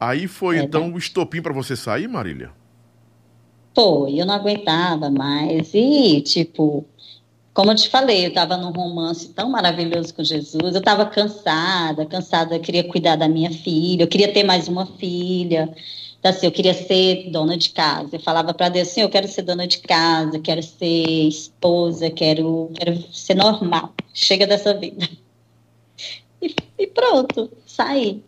Aí 0.00 0.26
foi 0.26 0.58
é, 0.58 0.62
então 0.62 0.90
o 0.90 0.96
estopim 0.96 1.42
para 1.42 1.52
você 1.52 1.76
sair, 1.76 2.08
Marília? 2.08 2.50
Foi, 3.74 4.20
eu 4.20 4.26
não 4.26 4.34
aguentava 4.34 5.10
mais. 5.10 5.72
E, 5.74 6.20
tipo, 6.20 6.84
como 7.54 7.70
eu 7.70 7.74
te 7.74 7.88
falei, 7.88 8.24
eu 8.24 8.28
estava 8.28 8.56
num 8.56 8.70
romance 8.70 9.28
tão 9.28 9.50
maravilhoso 9.50 10.14
com 10.14 10.24
Jesus, 10.24 10.74
eu 10.74 10.78
estava 10.78 11.04
cansada, 11.06 12.06
cansada, 12.06 12.56
eu 12.56 12.60
queria 12.60 12.84
cuidar 12.84 13.16
da 13.16 13.28
minha 13.28 13.50
filha, 13.50 14.02
eu 14.02 14.08
queria 14.08 14.32
ter 14.32 14.42
mais 14.42 14.68
uma 14.68 14.86
filha. 14.86 15.74
Então, 16.18 16.30
assim, 16.30 16.46
eu 16.46 16.52
queria 16.52 16.72
ser 16.72 17.30
dona 17.30 17.56
de 17.56 17.70
casa. 17.70 18.16
Eu 18.16 18.20
falava 18.20 18.54
para 18.54 18.68
Deus 18.68 18.88
assim, 18.88 19.00
eu 19.02 19.10
quero 19.10 19.26
ser 19.28 19.42
dona 19.42 19.66
de 19.66 19.78
casa, 19.78 20.38
quero 20.38 20.62
ser 20.62 21.28
esposa, 21.28 22.10
quero, 22.10 22.70
quero 22.74 23.02
ser 23.12 23.34
normal. 23.34 23.92
Chega 24.14 24.46
dessa 24.46 24.72
vida. 24.72 25.08
E, 26.40 26.54
e 26.78 26.86
pronto, 26.86 27.50
saí. 27.66 28.22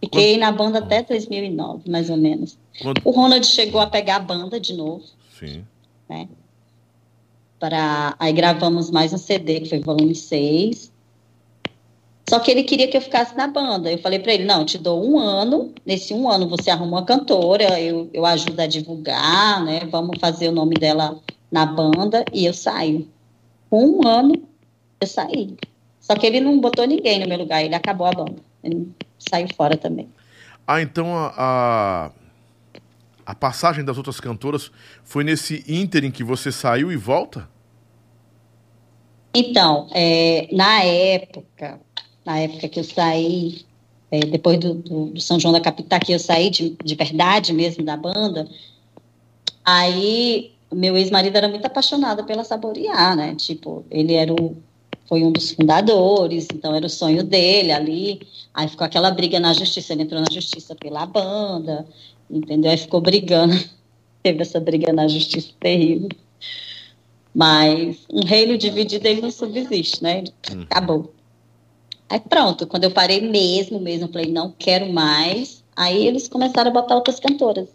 Fiquei 0.00 0.34
Quando... 0.34 0.40
na 0.40 0.52
banda 0.52 0.78
até 0.78 1.02
2009, 1.02 1.90
mais 1.90 2.08
ou 2.08 2.16
menos. 2.16 2.58
Quando... 2.80 3.00
O 3.04 3.10
Ronald 3.10 3.46
chegou 3.46 3.80
a 3.80 3.86
pegar 3.86 4.16
a 4.16 4.20
banda 4.20 4.58
de 4.58 4.72
novo. 4.72 5.04
Sim. 5.38 5.64
Né? 6.08 6.28
Para... 7.58 8.14
Aí 8.18 8.32
gravamos 8.32 8.90
mais 8.90 9.12
um 9.12 9.18
CD, 9.18 9.60
que 9.60 9.68
foi 9.68 9.80
volume 9.80 10.14
6. 10.14 10.90
Só 12.30 12.38
que 12.38 12.50
ele 12.50 12.62
queria 12.62 12.86
que 12.86 12.96
eu 12.96 13.00
ficasse 13.00 13.36
na 13.36 13.48
banda. 13.48 13.90
Eu 13.90 13.98
falei 13.98 14.20
para 14.20 14.32
ele: 14.32 14.44
não, 14.44 14.64
te 14.64 14.78
dou 14.78 15.04
um 15.04 15.18
ano. 15.18 15.74
Nesse 15.84 16.14
um 16.14 16.30
ano 16.30 16.48
você 16.48 16.70
arruma 16.70 16.98
uma 16.98 17.04
cantora, 17.04 17.80
eu, 17.80 18.08
eu 18.12 18.24
ajudo 18.24 18.60
a 18.60 18.66
divulgar, 18.66 19.64
né? 19.64 19.80
Vamos 19.90 20.18
fazer 20.20 20.48
o 20.48 20.52
nome 20.52 20.76
dela 20.76 21.20
na 21.50 21.66
banda 21.66 22.24
e 22.32 22.46
eu 22.46 22.54
saio. 22.54 23.08
Com 23.68 23.84
um 23.84 24.06
ano, 24.06 24.34
eu 25.00 25.06
saí. 25.06 25.56
Só 26.00 26.14
que 26.14 26.24
ele 26.24 26.40
não 26.40 26.60
botou 26.60 26.86
ninguém 26.86 27.18
no 27.18 27.28
meu 27.28 27.38
lugar, 27.38 27.64
ele 27.64 27.74
acabou 27.74 28.06
a 28.06 28.12
banda. 28.12 28.36
Ele 28.62 28.88
saiu 29.28 29.48
fora 29.54 29.76
também. 29.76 30.08
Ah, 30.66 30.80
então 30.80 31.16
a, 31.16 31.34
a, 31.36 32.10
a 33.26 33.34
passagem 33.34 33.84
das 33.84 33.96
outras 33.96 34.20
cantoras 34.20 34.70
foi 35.04 35.24
nesse 35.24 35.64
ínterim 35.68 36.10
que 36.10 36.24
você 36.24 36.50
saiu 36.50 36.90
e 36.90 36.96
volta? 36.96 37.48
Então, 39.34 39.88
é, 39.92 40.48
na 40.52 40.82
época, 40.82 41.80
na 42.24 42.38
época 42.38 42.68
que 42.68 42.80
eu 42.80 42.84
saí, 42.84 43.64
é, 44.10 44.20
depois 44.20 44.58
do, 44.58 44.74
do, 44.74 45.06
do, 45.06 45.20
São 45.20 45.38
João 45.38 45.52
da 45.52 45.60
Capital, 45.60 46.00
que 46.00 46.12
eu 46.12 46.18
saí 46.18 46.50
de, 46.50 46.76
de 46.82 46.94
verdade 46.94 47.52
mesmo 47.52 47.84
da 47.84 47.96
banda, 47.96 48.48
aí 49.64 50.52
meu 50.72 50.96
ex-marido 50.96 51.36
era 51.36 51.48
muito 51.48 51.66
apaixonado 51.66 52.24
pela 52.24 52.44
Saborear, 52.44 53.16
né? 53.16 53.34
Tipo, 53.36 53.84
ele 53.90 54.14
era 54.14 54.32
o, 54.32 54.56
foi 55.10 55.24
um 55.24 55.32
dos 55.32 55.50
fundadores, 55.50 56.46
então 56.54 56.72
era 56.72 56.86
o 56.86 56.88
sonho 56.88 57.24
dele 57.24 57.72
ali. 57.72 58.20
Aí 58.54 58.68
ficou 58.68 58.84
aquela 58.84 59.10
briga 59.10 59.40
na 59.40 59.52
justiça, 59.52 59.92
ele 59.92 60.04
entrou 60.04 60.20
na 60.20 60.30
justiça 60.30 60.72
pela 60.76 61.04
banda, 61.04 61.84
entendeu? 62.30 62.70
Aí 62.70 62.76
ficou 62.76 63.00
brigando, 63.00 63.52
teve 64.22 64.40
essa 64.40 64.60
briga 64.60 64.92
na 64.92 65.08
justiça 65.08 65.50
terrível. 65.58 66.10
Mas 67.34 68.06
um 68.08 68.24
reino 68.24 68.56
dividido 68.56 69.08
ele 69.08 69.20
não 69.20 69.32
subsiste, 69.32 70.00
né? 70.00 70.22
Hum. 70.52 70.62
Acabou. 70.70 71.12
Aí 72.08 72.20
pronto, 72.20 72.64
quando 72.68 72.84
eu 72.84 72.92
parei 72.92 73.20
mesmo, 73.20 73.80
mesmo, 73.80 74.06
falei, 74.12 74.30
não 74.30 74.54
quero 74.56 74.92
mais. 74.92 75.64
Aí 75.74 76.06
eles 76.06 76.28
começaram 76.28 76.70
a 76.70 76.74
botar 76.74 76.94
outras 76.94 77.18
cantoras. 77.18 77.68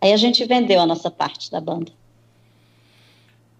Aí 0.00 0.12
a 0.12 0.16
gente 0.16 0.44
vendeu 0.44 0.80
a 0.80 0.86
nossa 0.86 1.12
parte 1.12 1.48
da 1.48 1.60
banda. 1.60 1.92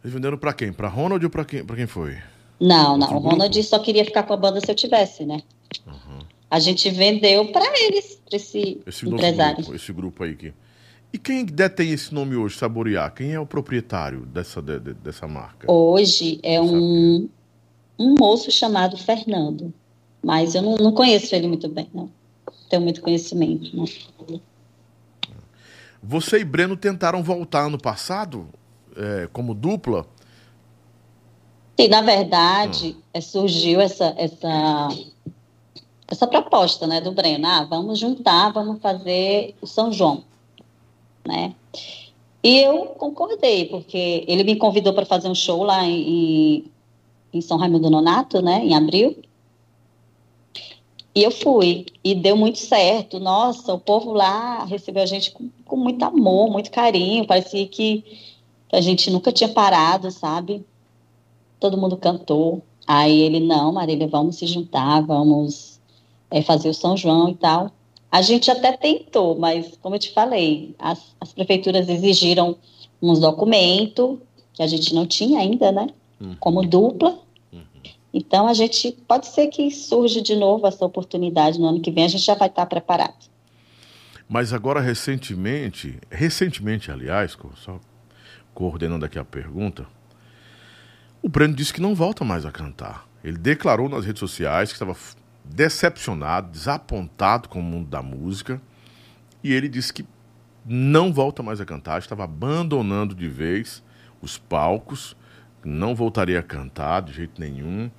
Eles 0.02 0.12
venderam 0.12 0.36
para 0.36 0.52
quem? 0.52 0.72
Para 0.72 0.88
Ronald 0.88 1.24
ou 1.24 1.30
para 1.30 1.44
quem, 1.44 1.64
pra 1.64 1.76
quem 1.76 1.86
foi? 1.86 2.18
Não, 2.61 2.99
não. 2.99 3.16
o 3.16 3.19
Ronald 3.19 3.62
só 3.62 3.78
queria 3.78 4.05
ficar 4.05 4.24
com 4.24 4.35
a 4.35 4.37
banda 4.37 4.61
se 4.61 4.70
eu 4.70 4.74
tivesse, 4.74 5.24
né? 5.24 5.41
Uhum. 5.87 6.19
A 6.51 6.59
gente 6.59 6.91
vendeu 6.91 7.51
para 7.51 7.65
eles, 7.87 8.20
para 8.27 8.37
esse, 8.37 8.81
esse 8.87 9.09
empresário. 9.09 9.57
Grupo, 9.57 9.74
esse 9.74 9.93
grupo 9.93 10.24
aí. 10.24 10.37
Que... 10.37 10.53
E 11.12 11.19
quem 11.19 11.45
detém 11.45 11.93
esse 11.93 12.12
nome 12.12 12.37
hoje, 12.37 12.59
Saborear? 12.59 13.15
Quem 13.15 13.32
é 13.32 13.41
o 13.41 13.47
proprietário 13.47 14.27
dessa, 14.27 14.61
de, 14.61 14.78
dessa 14.78 15.27
marca? 15.27 15.70
Hoje 15.70 16.39
é 16.43 16.61
um, 16.61 17.28
um 17.99 18.15
moço 18.19 18.51
chamado 18.51 18.97
Fernando. 18.97 19.73
Mas 20.23 20.55
eu 20.55 20.61
não, 20.61 20.77
não 20.77 20.93
conheço 20.93 21.35
ele 21.35 21.49
muito 21.49 21.69
bem, 21.69 21.89
não. 21.95 22.11
Tenho 22.69 22.82
muito 22.82 23.01
conhecimento. 23.01 23.74
Não. 23.74 23.87
Você 26.03 26.39
e 26.39 26.45
Breno 26.45 26.77
tentaram 26.77 27.23
voltar 27.23 27.69
no 27.69 27.78
passado 27.78 28.49
é, 28.97 29.28
como 29.32 29.55
dupla? 29.55 30.07
Sim, 31.81 31.89
na 31.89 32.02
verdade. 32.02 32.94
É, 33.15 33.23
surgiu 33.23 33.81
essa, 33.81 34.15
essa, 34.19 34.89
essa 36.07 36.27
proposta 36.27 36.86
né, 36.86 37.01
do 37.01 37.11
Breno. 37.11 37.47
Ah, 37.47 37.65
vamos 37.65 37.98
juntar, 37.98 38.52
vamos 38.52 38.82
fazer 38.82 39.55
o 39.62 39.66
São 39.66 39.90
João. 39.90 40.23
Né? 41.27 41.55
E 42.44 42.59
eu 42.59 42.89
concordei, 42.98 43.65
porque 43.65 44.27
ele 44.28 44.44
me 44.44 44.57
convidou 44.57 44.93
para 44.93 45.07
fazer 45.07 45.28
um 45.28 45.35
show 45.35 45.62
lá 45.62 45.82
em, 45.86 46.70
em 47.32 47.40
São 47.40 47.57
Raimundo 47.57 47.89
Nonato, 47.89 48.43
né, 48.43 48.62
em 48.62 48.74
abril. 48.74 49.16
E 51.15 51.23
eu 51.23 51.31
fui, 51.31 51.86
e 52.05 52.15
deu 52.15 52.36
muito 52.36 52.59
certo. 52.59 53.19
Nossa, 53.19 53.73
o 53.73 53.81
povo 53.81 54.12
lá 54.12 54.65
recebeu 54.66 55.02
a 55.02 55.07
gente 55.07 55.31
com, 55.31 55.48
com 55.65 55.77
muito 55.77 56.02
amor, 56.02 56.51
muito 56.51 56.70
carinho. 56.70 57.27
Parecia 57.27 57.66
que 57.66 58.05
a 58.70 58.82
gente 58.82 59.11
nunca 59.11 59.32
tinha 59.32 59.48
parado, 59.48 60.11
sabe? 60.11 60.62
Todo 61.61 61.77
mundo 61.77 61.97
cantou. 61.97 62.62
Aí 62.87 63.20
ele, 63.20 63.39
não, 63.39 63.73
Marília, 63.73 64.09
vamos 64.09 64.37
se 64.37 64.47
juntar, 64.47 65.01
vamos 65.03 65.81
é, 66.31 66.43
fazer 66.43 66.70
o 66.70 66.74
São 66.74 66.97
João 66.97 67.28
e 67.28 67.35
tal. 67.35 67.70
A 68.11 68.23
gente 68.23 68.51
até 68.51 68.77
tentou, 68.77 69.39
mas 69.39 69.78
como 69.81 69.95
eu 69.95 69.99
te 70.01 70.12
falei, 70.12 70.74
as, 70.78 71.15
as 71.20 71.32
prefeituras 71.32 71.89
exigiram 71.89 72.57
uns 73.01 73.20
documentos 73.20 74.19
que 74.53 74.62
a 74.62 74.66
gente 74.66 74.95
não 74.95 75.07
tinha 75.07 75.39
ainda, 75.39 75.70
né? 75.70 75.87
Uhum. 76.20 76.37
Como 76.41 76.66
dupla. 76.66 77.19
Uhum. 77.53 77.61
Então 78.12 78.49
a 78.49 78.55
gente 78.55 78.91
pode 79.07 79.28
ser 79.28 79.47
que 79.47 79.70
surja 79.70 80.20
de 80.20 80.35
novo 80.35 80.66
essa 80.66 80.85
oportunidade 80.85 81.61
no 81.61 81.69
ano 81.69 81.81
que 81.81 81.91
vem, 81.91 82.05
a 82.05 82.09
gente 82.09 82.24
já 82.24 82.35
vai 82.35 82.49
estar 82.49 82.66
preparado. 82.66 83.31
Mas 84.28 84.53
agora 84.53 84.81
recentemente, 84.81 85.99
recentemente, 86.11 86.91
aliás, 86.91 87.37
só 87.57 87.81
coordenando 88.55 89.05
aqui 89.05 89.19
a 89.19 89.24
pergunta, 89.24 89.87
o 91.22 91.28
Breno 91.28 91.55
disse 91.55 91.72
que 91.72 91.80
não 91.80 91.94
volta 91.94 92.24
mais 92.24 92.47
a 92.47 92.52
cantar. 92.52 93.06
Ele 93.22 93.36
declarou 93.36 93.88
nas 93.88 94.05
redes 94.05 94.20
sociais 94.20 94.70
que 94.70 94.74
estava 94.74 94.97
decepcionado, 95.44 96.51
desapontado 96.51 97.48
com 97.48 97.60
o 97.60 97.62
mundo 97.62 97.88
da 97.88 98.02
música, 98.02 98.60
e 99.42 99.52
ele 99.52 99.68
disse 99.68 99.92
que 99.92 100.06
não 100.64 101.12
volta 101.12 101.42
mais 101.42 101.60
a 101.60 101.64
cantar, 101.64 101.98
estava 101.98 102.24
abandonando 102.24 103.14
de 103.14 103.28
vez 103.28 103.82
os 104.20 104.38
palcos, 104.38 105.16
não 105.64 105.94
voltaria 105.94 106.38
a 106.38 106.42
cantar 106.42 107.01
de 107.01 107.12
jeito 107.12 107.40
nenhum, 107.40 107.90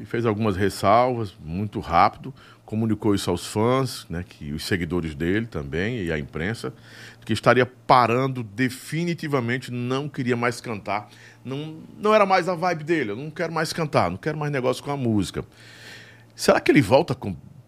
e 0.00 0.04
fez 0.04 0.26
algumas 0.26 0.56
ressalvas 0.56 1.34
muito 1.44 1.78
rápido, 1.80 2.34
comunicou 2.64 3.14
isso 3.14 3.30
aos 3.30 3.46
fãs, 3.46 4.06
né, 4.08 4.24
que 4.26 4.52
os 4.52 4.64
seguidores 4.64 5.14
dele 5.14 5.46
também 5.46 6.02
e 6.02 6.10
a 6.10 6.18
imprensa, 6.18 6.72
que 7.24 7.32
estaria 7.32 7.66
parando 7.66 8.42
definitivamente, 8.42 9.70
não 9.70 10.08
queria 10.08 10.36
mais 10.36 10.60
cantar, 10.60 11.08
não, 11.44 11.76
não 11.98 12.14
era 12.14 12.24
mais 12.24 12.48
a 12.48 12.54
vibe 12.54 12.84
dele, 12.84 13.10
eu 13.10 13.16
não 13.16 13.30
quero 13.30 13.52
mais 13.52 13.72
cantar, 13.72 14.10
não 14.10 14.16
quero 14.16 14.38
mais 14.38 14.50
negócio 14.50 14.82
com 14.82 14.90
a 14.90 14.96
música. 14.96 15.44
Será 16.34 16.60
que 16.60 16.70
ele 16.70 16.80
volta 16.80 17.16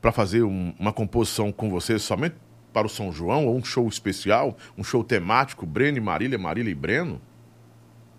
para 0.00 0.10
fazer 0.10 0.42
um, 0.42 0.72
uma 0.78 0.92
composição 0.92 1.52
com 1.52 1.70
você 1.70 1.98
somente 1.98 2.36
para 2.72 2.86
o 2.86 2.90
São 2.90 3.12
João, 3.12 3.46
ou 3.46 3.56
um 3.56 3.64
show 3.64 3.86
especial, 3.88 4.56
um 4.76 4.84
show 4.84 5.02
temático, 5.04 5.64
Breno 5.64 5.98
e 5.98 6.00
Marília, 6.00 6.38
Marília 6.38 6.70
e 6.70 6.74
Breno? 6.74 7.20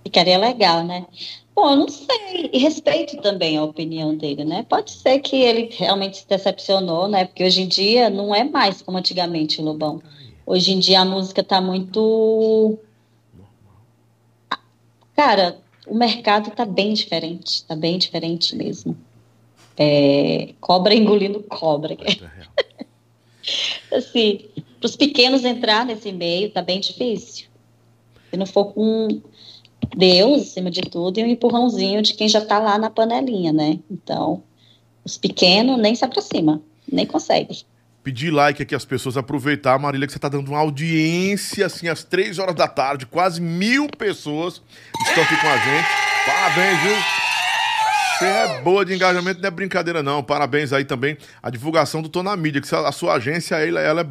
Ficaria 0.04 0.38
legal, 0.38 0.84
né? 0.84 1.06
Bom, 1.54 1.76
não 1.76 1.88
sei. 1.88 2.50
E 2.54 2.60
respeito 2.60 3.18
também 3.18 3.58
a 3.58 3.64
opinião 3.64 4.16
dele, 4.16 4.46
né? 4.46 4.66
Pode 4.70 4.92
ser 4.92 5.20
que 5.20 5.36
ele 5.36 5.70
realmente 5.72 6.18
se 6.18 6.28
decepcionou, 6.28 7.08
né? 7.08 7.26
Porque 7.26 7.44
hoje 7.44 7.62
em 7.62 7.68
dia 7.68 8.10
não 8.10 8.34
é 8.34 8.44
mais 8.44 8.82
como 8.82 8.98
antigamente, 8.98 9.62
Lobão. 9.62 10.02
Hoje 10.46 10.72
em 10.72 10.80
dia 10.80 11.02
a 11.02 11.06
música 11.06 11.44
tá 11.44 11.60
muito. 11.60 12.80
Cara, 15.18 15.58
o 15.88 15.96
mercado 15.96 16.52
tá 16.52 16.64
bem 16.64 16.94
diferente. 16.94 17.64
Tá 17.66 17.76
bem 17.76 17.98
diferente 17.98 18.56
mesmo. 18.56 18.96
É... 19.76 20.54
Cobra 20.62 20.94
engolindo 20.94 21.42
cobra. 21.42 21.98
assim, 23.92 24.46
para 24.80 24.86
os 24.86 24.96
pequenos 24.96 25.44
entrar 25.44 25.86
nesse 25.88 26.12
meio 26.12 26.52
tá 26.52 26.62
bem 26.62 26.80
difícil. 26.80 27.48
Se 28.30 28.38
não 28.38 28.46
for 28.46 28.74
com 28.74 29.22
Deus, 29.96 30.44
acima 30.44 30.70
de 30.70 30.82
tudo, 30.82 31.20
e 31.20 31.24
um 31.24 31.28
empurrãozinho 31.28 32.04
de 32.04 32.14
quem 32.14 32.30
já 32.30 32.40
está 32.40 32.60
lá 32.60 32.78
na 32.78 32.92
panelinha, 32.92 33.52
né? 33.52 33.80
Então, 33.90 34.44
os 35.04 35.18
pequenos 35.18 35.80
nem 35.80 35.96
se 35.96 36.06
aproximam, 36.06 36.62
nem 36.92 37.08
conseguem. 37.08 37.58
Pedir 38.08 38.32
like 38.32 38.64
aqui 38.64 38.74
as 38.74 38.86
pessoas, 38.86 39.18
aproveitar, 39.18 39.78
Marília, 39.78 40.08
que 40.08 40.14
você 40.14 40.18
está 40.18 40.30
dando 40.30 40.48
uma 40.48 40.60
audiência, 40.60 41.66
assim, 41.66 41.90
às 41.90 42.06
três 42.06 42.40
horas 42.40 42.56
da 42.56 42.66
tarde, 42.66 43.06
quase 43.06 43.42
mil 43.42 43.90
pessoas 43.90 44.62
estão 45.06 45.22
aqui 45.26 45.36
com 45.36 45.48
a 45.50 45.58
gente. 45.58 45.88
Parabéns, 46.26 46.80
viu? 46.84 46.96
Você 48.18 48.26
é 48.26 48.62
boa 48.62 48.86
de 48.86 48.94
engajamento, 48.94 49.42
não 49.42 49.48
é 49.50 49.52
brincadeira, 49.52 50.02
não. 50.02 50.24
Parabéns 50.24 50.72
aí 50.72 50.86
também 50.86 51.18
a 51.44 51.50
divulgação 51.50 52.02
do 52.02 52.08
Tô 52.08 52.24
na 52.24 52.34
Mídia, 52.38 52.62
que 52.62 52.74
a 52.74 52.94
sua 52.94 53.16
agência, 53.16 53.56
ela, 53.56 53.82
ela 53.82 54.02
é 54.04 54.08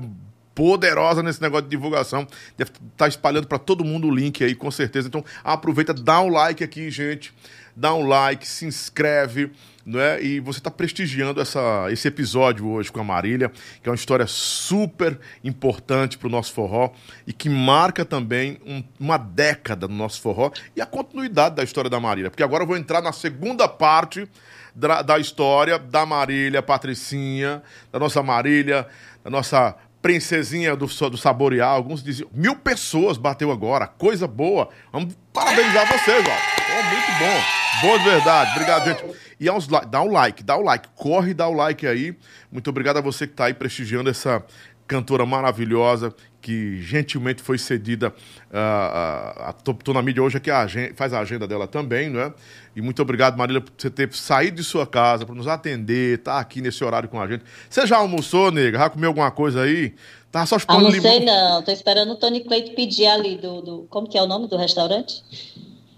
poderosa 0.54 1.22
nesse 1.22 1.40
negócio 1.40 1.64
de 1.64 1.70
divulgação. 1.70 2.28
Deve 2.54 2.72
estar 2.72 2.84
tá 2.98 3.08
espalhando 3.08 3.46
para 3.46 3.58
todo 3.58 3.82
mundo 3.82 4.08
o 4.08 4.14
link 4.14 4.44
aí, 4.44 4.54
com 4.54 4.70
certeza. 4.70 5.08
Então, 5.08 5.24
aproveita, 5.42 5.94
dá 5.94 6.20
um 6.20 6.28
like 6.28 6.62
aqui, 6.62 6.90
gente. 6.90 7.32
Dá 7.74 7.94
um 7.94 8.06
like, 8.06 8.46
se 8.46 8.66
inscreve, 8.66 9.52
não 9.86 10.00
é? 10.00 10.20
E 10.20 10.40
você 10.40 10.58
está 10.58 10.70
prestigiando 10.70 11.40
essa, 11.40 11.86
esse 11.90 12.08
episódio 12.08 12.66
hoje 12.66 12.90
com 12.90 13.00
a 13.00 13.04
Marília, 13.04 13.52
que 13.80 13.88
é 13.88 13.90
uma 13.90 13.94
história 13.94 14.26
super 14.26 15.16
importante 15.44 16.18
para 16.18 16.26
o 16.26 16.30
nosso 16.30 16.52
forró 16.52 16.90
e 17.24 17.32
que 17.32 17.48
marca 17.48 18.04
também 18.04 18.58
um, 18.66 18.82
uma 18.98 19.16
década 19.16 19.86
no 19.86 19.94
nosso 19.94 20.20
forró 20.20 20.50
e 20.74 20.82
a 20.82 20.86
continuidade 20.86 21.54
da 21.54 21.62
história 21.62 21.88
da 21.88 22.00
Marília. 22.00 22.30
Porque 22.30 22.42
agora 22.42 22.64
eu 22.64 22.66
vou 22.66 22.76
entrar 22.76 23.00
na 23.00 23.12
segunda 23.12 23.68
parte 23.68 24.28
da, 24.74 25.02
da 25.02 25.18
história 25.20 25.78
da 25.78 26.04
Marília, 26.04 26.60
Patricinha, 26.60 27.62
da 27.92 28.00
nossa 28.00 28.20
Marília, 28.24 28.88
da 29.22 29.30
nossa 29.30 29.76
princesinha 30.02 30.74
do, 30.74 30.86
do 30.86 31.16
saborear. 31.16 31.68
Alguns 31.68 32.02
diziam, 32.02 32.28
mil 32.32 32.56
pessoas 32.56 33.16
bateu 33.16 33.52
agora, 33.52 33.86
coisa 33.86 34.26
boa. 34.26 34.68
Vamos 34.92 35.16
parabenizar 35.32 35.86
vocês, 35.86 36.24
ó. 36.26 36.56
Oh, 36.78 36.82
muito 36.82 37.18
bom. 37.20 37.66
Boa 37.82 37.98
de 37.98 38.04
verdade. 38.04 38.50
Obrigado, 38.52 38.84
gente. 38.84 39.25
E 39.38 39.48
aos, 39.48 39.66
dá 39.66 40.02
um 40.02 40.10
like, 40.10 40.42
dá 40.42 40.56
o 40.56 40.60
um 40.60 40.64
like. 40.64 40.88
Corre, 40.94 41.34
dá 41.34 41.48
o 41.48 41.52
um 41.52 41.56
like 41.56 41.86
aí. 41.86 42.16
Muito 42.50 42.68
obrigado 42.70 42.96
a 42.96 43.00
você 43.00 43.26
que 43.26 43.32
está 43.32 43.46
aí 43.46 43.54
prestigiando 43.54 44.08
essa 44.08 44.44
cantora 44.86 45.26
maravilhosa 45.26 46.14
que 46.46 46.80
gentilmente 46.80 47.42
foi 47.42 47.58
cedida 47.58 48.10
uh, 48.50 48.52
a, 48.52 49.54
Tô 49.82 49.92
na 49.92 50.00
Mídia 50.00 50.22
hoje, 50.22 50.38
que 50.38 50.48
a 50.48 50.64
faz 50.94 51.12
a 51.12 51.18
agenda 51.18 51.44
dela 51.44 51.66
também, 51.66 52.08
não 52.08 52.20
é? 52.20 52.32
E 52.76 52.80
muito 52.80 53.02
obrigado, 53.02 53.36
Marília, 53.36 53.60
por 53.60 53.72
você 53.76 53.90
ter 53.90 54.12
saído 54.12 54.58
de 54.58 54.62
sua 54.62 54.86
casa, 54.86 55.26
por 55.26 55.34
nos 55.34 55.48
atender, 55.48 56.18
tá 56.18 56.38
aqui 56.38 56.60
nesse 56.60 56.84
horário 56.84 57.08
com 57.08 57.20
a 57.20 57.26
gente. 57.26 57.42
Você 57.68 57.84
já 57.84 57.96
almoçou, 57.96 58.52
nega? 58.52 58.78
Já 58.78 58.88
comeu 58.88 59.10
alguma 59.10 59.28
coisa 59.32 59.62
aí? 59.62 59.92
Tá 60.30 60.46
só 60.46 60.56
chupando 60.56 60.86
Almocei 60.86 61.18
limão? 61.18 61.34
não, 61.34 61.62
tô 61.62 61.72
esperando 61.72 62.12
o 62.12 62.16
Tony 62.16 62.44
Cleito 62.44 62.76
pedir 62.76 63.06
ali 63.06 63.38
do, 63.38 63.60
do... 63.60 63.86
Como 63.90 64.08
que 64.08 64.16
é 64.16 64.22
o 64.22 64.26
nome 64.28 64.46
do 64.46 64.56
restaurante? 64.56 65.24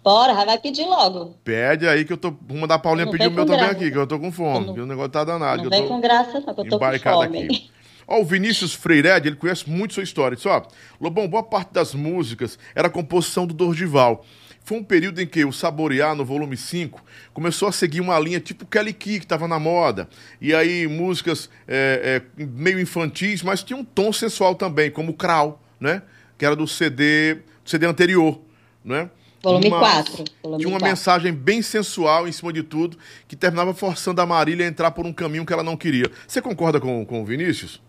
Bora, 0.08 0.32
vai 0.32 0.56
pedir 0.56 0.86
logo. 0.86 1.36
Pede 1.44 1.86
aí 1.86 2.02
que 2.02 2.14
eu 2.14 2.16
tô. 2.16 2.30
Vou 2.30 2.56
mandar 2.56 2.76
a 2.76 2.78
Paulinha 2.78 3.10
pedir 3.10 3.26
o 3.26 3.30
meu 3.30 3.44
graça. 3.44 3.60
também 3.60 3.76
aqui, 3.76 3.90
que 3.90 3.98
eu 3.98 4.06
tô 4.06 4.18
com 4.18 4.32
fome. 4.32 4.68
Não, 4.68 4.72
que 4.72 4.80
o 4.80 4.86
negócio 4.86 5.10
tá 5.10 5.22
danado. 5.22 5.64
Não 5.64 5.68
vem 5.68 5.86
com 5.86 6.00
graça, 6.00 6.40
não, 6.40 6.54
que 6.54 6.60
eu 6.60 6.64
tô 6.66 6.78
com 6.78 6.98
fome. 6.98 7.42
Aqui. 7.42 7.70
Ó, 8.06 8.18
o 8.18 8.24
Vinícius 8.24 8.72
Freired, 8.72 9.28
ele 9.28 9.36
conhece 9.36 9.68
muito 9.68 9.92
sua 9.92 10.02
história. 10.02 10.28
Ele 10.32 10.36
disse, 10.36 10.48
ó, 10.48 10.62
Lobão, 10.98 11.28
boa 11.28 11.42
parte 11.42 11.74
das 11.74 11.92
músicas 11.92 12.58
era 12.74 12.88
composição 12.88 13.46
do 13.46 13.52
Dorgival. 13.52 14.24
Foi 14.64 14.78
um 14.78 14.82
período 14.82 15.20
em 15.20 15.26
que 15.26 15.44
o 15.44 15.52
Saborear, 15.52 16.14
no 16.14 16.24
volume 16.24 16.56
5, 16.56 17.04
começou 17.34 17.68
a 17.68 17.72
seguir 17.72 18.00
uma 18.00 18.18
linha 18.18 18.40
tipo 18.40 18.64
Kelly 18.64 18.94
Key, 18.94 19.18
que 19.18 19.26
estava 19.26 19.46
na 19.46 19.58
moda. 19.58 20.08
E 20.40 20.54
aí, 20.54 20.86
músicas 20.86 21.50
é, 21.66 22.22
é, 22.38 22.42
meio 22.46 22.80
infantis, 22.80 23.42
mas 23.42 23.62
tinha 23.62 23.78
um 23.78 23.84
tom 23.84 24.10
sensual 24.10 24.54
também, 24.54 24.90
como 24.90 25.12
o 25.12 25.14
Krau, 25.14 25.62
né? 25.78 26.00
Que 26.38 26.46
era 26.46 26.56
do 26.56 26.66
CD, 26.66 27.42
CD 27.62 27.84
anterior, 27.84 28.40
né? 28.82 29.10
Volume 29.42 29.70
4. 29.70 30.24
Tinha 30.58 30.68
uma 30.68 30.80
mensagem 30.80 31.32
bem 31.32 31.62
sensual 31.62 32.26
em 32.26 32.32
cima 32.32 32.52
de 32.52 32.62
tudo, 32.62 32.98
que 33.26 33.36
terminava 33.36 33.72
forçando 33.72 34.20
a 34.20 34.26
Marília 34.26 34.66
a 34.66 34.68
entrar 34.68 34.90
por 34.90 35.06
um 35.06 35.12
caminho 35.12 35.46
que 35.46 35.52
ela 35.52 35.62
não 35.62 35.76
queria. 35.76 36.10
Você 36.26 36.42
concorda 36.42 36.80
com, 36.80 37.04
com 37.04 37.22
o 37.22 37.24
Vinícius? 37.24 37.80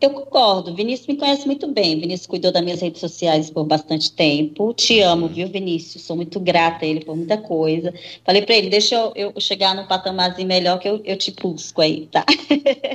Eu 0.00 0.10
concordo. 0.10 0.74
Vinícius 0.74 1.08
me 1.08 1.16
conhece 1.16 1.44
muito 1.46 1.68
bem. 1.68 2.00
Vinícius 2.00 2.26
cuidou 2.26 2.50
das 2.50 2.62
minhas 2.62 2.80
redes 2.80 3.00
sociais 3.00 3.50
por 3.50 3.64
bastante 3.64 4.10
tempo. 4.10 4.72
Te 4.72 5.00
amo, 5.00 5.28
viu, 5.28 5.46
Vinícius? 5.46 6.04
Sou 6.04 6.16
muito 6.16 6.40
grata 6.40 6.86
a 6.86 6.88
ele 6.88 7.04
por 7.04 7.14
muita 7.14 7.36
coisa. 7.36 7.92
Falei 8.24 8.40
para 8.40 8.56
ele, 8.56 8.70
deixa 8.70 8.94
eu, 8.94 9.12
eu, 9.14 9.40
chegar 9.40 9.74
num 9.74 9.86
patamarzinho 9.86 10.48
melhor 10.48 10.78
que 10.78 10.88
eu, 10.88 11.02
eu 11.04 11.18
te 11.18 11.32
busco 11.32 11.82
aí, 11.82 12.06
tá? 12.06 12.24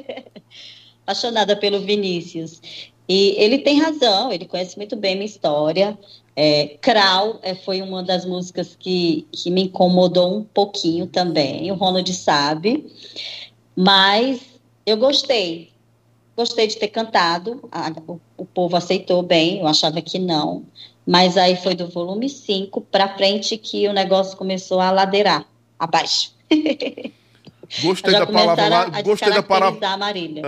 Apaixonada 1.05 1.55
pelo 1.55 1.81
Vinícius. 1.81 2.59
E 3.07 3.35
ele 3.37 3.59
tem 3.59 3.79
razão, 3.79 4.31
ele 4.31 4.45
conhece 4.45 4.75
muito 4.75 4.95
bem 4.95 5.13
minha 5.13 5.27
história. 5.27 5.95
É, 6.35 6.77
é, 7.41 7.55
foi 7.55 7.81
uma 7.81 8.03
das 8.03 8.25
músicas 8.25 8.75
que, 8.77 9.25
que 9.31 9.49
me 9.49 9.63
incomodou 9.63 10.37
um 10.37 10.43
pouquinho 10.43 11.07
também, 11.07 11.71
o 11.71 11.75
Ronald 11.75 12.11
sabe. 12.13 12.91
Mas 13.75 14.41
eu 14.85 14.97
gostei, 14.97 15.73
Gostei 16.35 16.67
de 16.67 16.75
ter 16.75 16.89
cantado, 16.89 17.67
a, 17.71 17.93
o, 18.05 18.19
o, 18.37 18.45
povo 18.45 18.75
aceitou 18.75 19.23
bem, 19.23 19.59
eu 19.59 19.67
achava 19.67 20.01
que 20.01 20.19
não. 20.19 20.65
Mas 21.07 21.37
aí 21.37 21.55
foi 21.55 21.75
do 21.75 21.87
volume 21.87 22.29
5 22.29 22.81
para 22.81 23.15
frente 23.15 23.57
que 23.57 23.87
o 23.87 23.93
negócio 23.93 24.37
começou 24.37 24.81
a 24.81 24.91
ladeirar 24.91 25.47
abaixo. 25.79 26.33
Gostei 27.81 28.13
da 28.13 28.25
palavra. 28.25 29.01
gostei 29.01 29.33
da 29.33 29.43
palavra. 29.43 29.79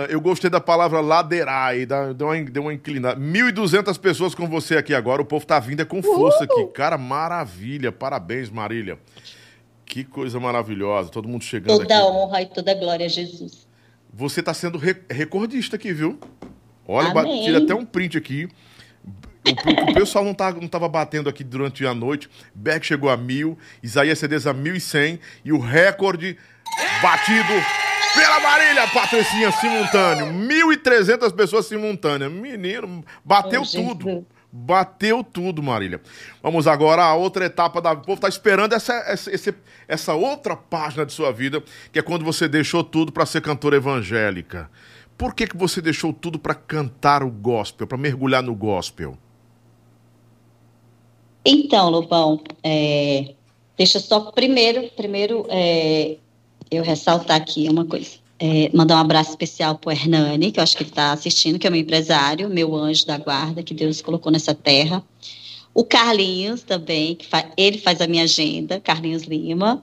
Eu 0.08 0.20
gostei 0.20 0.50
da 0.50 0.60
palavra 0.60 1.00
ladeirar 1.00 1.76
e 1.76 1.86
deu 1.86 2.26
uma, 2.28 2.42
deu 2.42 2.62
uma 2.62 2.72
inclinada. 2.72 3.20
1.200 3.20 3.98
pessoas 3.98 4.34
com 4.34 4.46
você 4.46 4.76
aqui 4.76 4.94
agora. 4.94 5.22
O 5.22 5.24
povo 5.24 5.46
tá 5.46 5.58
vindo 5.58 5.82
é 5.82 5.84
com 5.84 6.02
força 6.02 6.44
aqui. 6.44 6.66
Cara, 6.74 6.96
maravilha. 6.96 7.90
Parabéns, 7.90 8.50
Marília. 8.50 8.98
Que 9.84 10.04
coisa 10.04 10.38
maravilhosa. 10.38 11.08
Todo 11.10 11.28
mundo 11.28 11.42
chegando 11.44 11.68
toda 11.68 11.84
aqui. 11.84 11.92
Toda 11.92 12.06
honra 12.06 12.42
e 12.42 12.46
toda 12.46 12.74
glória 12.74 13.06
a 13.06 13.08
Jesus. 13.08 13.66
Você 14.12 14.40
está 14.40 14.52
sendo 14.52 14.78
re 14.78 14.96
recordista 15.10 15.76
aqui, 15.76 15.92
viu? 15.92 16.18
Olha, 16.86 17.12
tira 17.44 17.58
até 17.58 17.74
um 17.74 17.84
print 17.84 18.16
aqui. 18.16 18.48
O, 19.46 19.90
o, 19.90 19.94
pessoal 19.94 20.24
não, 20.24 20.34
tá, 20.34 20.52
não 20.52 20.68
tava 20.68 20.88
batendo 20.88 21.28
aqui 21.28 21.42
durante 21.42 21.86
a 21.86 21.94
noite. 21.94 22.28
Beck 22.54 22.84
chegou 22.84 23.08
a 23.08 23.16
mil, 23.16 23.56
Isaías 23.82 24.18
CDs 24.18 24.46
a 24.46 24.54
1.100 24.54 25.18
e 25.44 25.52
o 25.52 25.58
recorde 25.58 26.36
batido 27.02 27.52
pela 28.14 28.40
Marília, 28.40 28.88
Patricinha, 28.88 29.52
simultâneo. 29.52 30.26
1.300 30.26 31.32
pessoas 31.32 31.66
simultâneas. 31.66 32.32
Menino, 32.32 33.04
bateu 33.24 33.62
oh, 33.62 33.66
tudo. 33.66 34.26
Bateu 34.50 35.22
tudo, 35.22 35.62
Marília. 35.62 36.00
Vamos 36.42 36.66
agora 36.66 37.02
à 37.04 37.14
outra 37.14 37.44
etapa 37.44 37.80
da. 37.82 37.92
O 37.92 37.98
povo 37.98 38.14
está 38.14 38.28
esperando 38.28 38.72
essa, 38.72 38.94
essa, 39.06 39.54
essa 39.86 40.14
outra 40.14 40.56
página 40.56 41.04
de 41.04 41.12
sua 41.12 41.30
vida, 41.30 41.62
que 41.92 41.98
é 41.98 42.02
quando 42.02 42.24
você 42.24 42.48
deixou 42.48 42.82
tudo 42.82 43.12
para 43.12 43.26
ser 43.26 43.42
cantora 43.42 43.76
evangélica. 43.76 44.70
Por 45.18 45.34
que, 45.34 45.46
que 45.46 45.56
você 45.56 45.82
deixou 45.82 46.12
tudo 46.12 46.38
para 46.38 46.54
cantar 46.54 47.22
o 47.22 47.30
gospel, 47.30 47.86
para 47.86 47.98
mergulhar 47.98 48.42
no 48.42 48.54
gospel? 48.54 49.18
Então, 51.44 51.90
Lobão, 51.90 52.42
é, 52.62 53.34
deixa 53.76 53.98
só 54.00 54.30
primeiro, 54.32 54.88
primeiro 54.96 55.46
é, 55.50 56.16
eu 56.70 56.82
ressaltar 56.82 57.36
aqui 57.36 57.68
uma 57.68 57.84
coisa. 57.84 58.10
É, 58.40 58.70
mandar 58.72 58.96
um 58.96 59.00
abraço 59.00 59.30
especial 59.30 59.76
para 59.76 59.88
o 59.88 59.92
Hernani, 59.92 60.52
que 60.52 60.60
eu 60.60 60.62
acho 60.62 60.76
que 60.76 60.84
ele 60.84 60.90
está 60.90 61.12
assistindo, 61.12 61.58
que 61.58 61.66
é 61.66 61.70
meu 61.70 61.80
empresário, 61.80 62.48
meu 62.48 62.74
anjo 62.76 63.04
da 63.04 63.18
guarda, 63.18 63.62
que 63.62 63.74
Deus 63.74 64.00
colocou 64.00 64.30
nessa 64.30 64.54
terra. 64.54 65.02
O 65.74 65.84
Carlinhos 65.84 66.62
também, 66.62 67.14
que 67.14 67.26
fa 67.26 67.50
ele 67.56 67.78
faz 67.78 68.00
a 68.00 68.06
minha 68.06 68.24
agenda, 68.24 68.80
Carlinhos 68.80 69.24
Lima. 69.24 69.82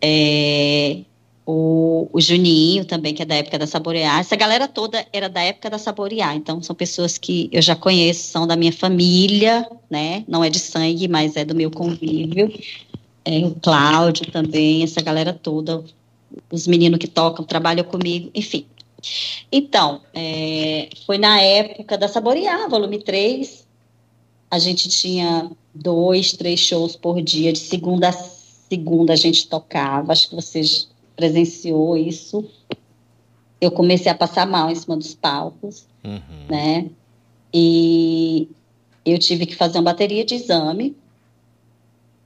É, 0.00 0.98
o, 1.46 2.08
o, 2.12 2.20
Juninho 2.20 2.84
também, 2.84 3.12
que 3.12 3.22
é 3.22 3.24
da 3.24 3.34
época 3.34 3.58
da 3.58 3.66
Saborear. 3.66 4.20
Essa 4.20 4.36
galera 4.36 4.68
toda 4.68 5.04
era 5.12 5.28
da 5.28 5.42
época 5.42 5.68
da 5.68 5.78
Saborear, 5.78 6.36
então 6.36 6.62
são 6.62 6.76
pessoas 6.76 7.18
que 7.18 7.48
eu 7.52 7.60
já 7.60 7.74
conheço, 7.74 8.24
são 8.24 8.46
da 8.46 8.56
minha 8.56 8.72
família, 8.72 9.68
né? 9.90 10.24
Não 10.28 10.44
é 10.44 10.50
de 10.50 10.58
sangue, 10.58 11.08
mas 11.08 11.36
é 11.36 11.44
do 11.44 11.54
meu 11.54 11.70
convívio. 11.70 12.52
É, 13.24 13.38
o 13.40 13.54
Cláudio 13.54 14.30
também, 14.30 14.82
essa 14.82 15.00
galera 15.00 15.32
toda, 15.32 15.84
os 16.50 16.66
meninos 16.66 16.98
que 16.98 17.08
tocam, 17.08 17.44
trabalham 17.44 17.84
comigo, 17.84 18.30
enfim. 18.34 18.66
Então, 19.50 20.02
é, 20.14 20.88
foi 21.06 21.18
na 21.18 21.40
época 21.40 21.96
da 21.96 22.08
Saborear, 22.08 22.68
volume 22.68 23.02
3. 23.02 23.66
A 24.50 24.58
gente 24.58 24.88
tinha 24.88 25.50
dois, 25.74 26.32
três 26.32 26.60
shows 26.60 26.96
por 26.96 27.20
dia, 27.22 27.52
de 27.52 27.58
segunda 27.58 28.08
a 28.08 28.12
segunda 28.12 29.12
a 29.12 29.16
gente 29.16 29.48
tocava. 29.48 30.12
Acho 30.12 30.28
que 30.28 30.34
vocês 30.34 30.88
presenciou 31.16 31.96
isso. 31.96 32.48
Eu 33.60 33.70
comecei 33.70 34.10
a 34.10 34.14
passar 34.14 34.46
mal 34.46 34.70
em 34.70 34.74
cima 34.74 34.96
dos 34.96 35.14
palcos, 35.14 35.86
uhum. 36.04 36.20
né? 36.48 36.88
E 37.52 38.48
eu 39.04 39.18
tive 39.18 39.44
que 39.44 39.56
fazer 39.56 39.78
uma 39.78 39.84
bateria 39.84 40.24
de 40.24 40.36
exame. 40.36 40.96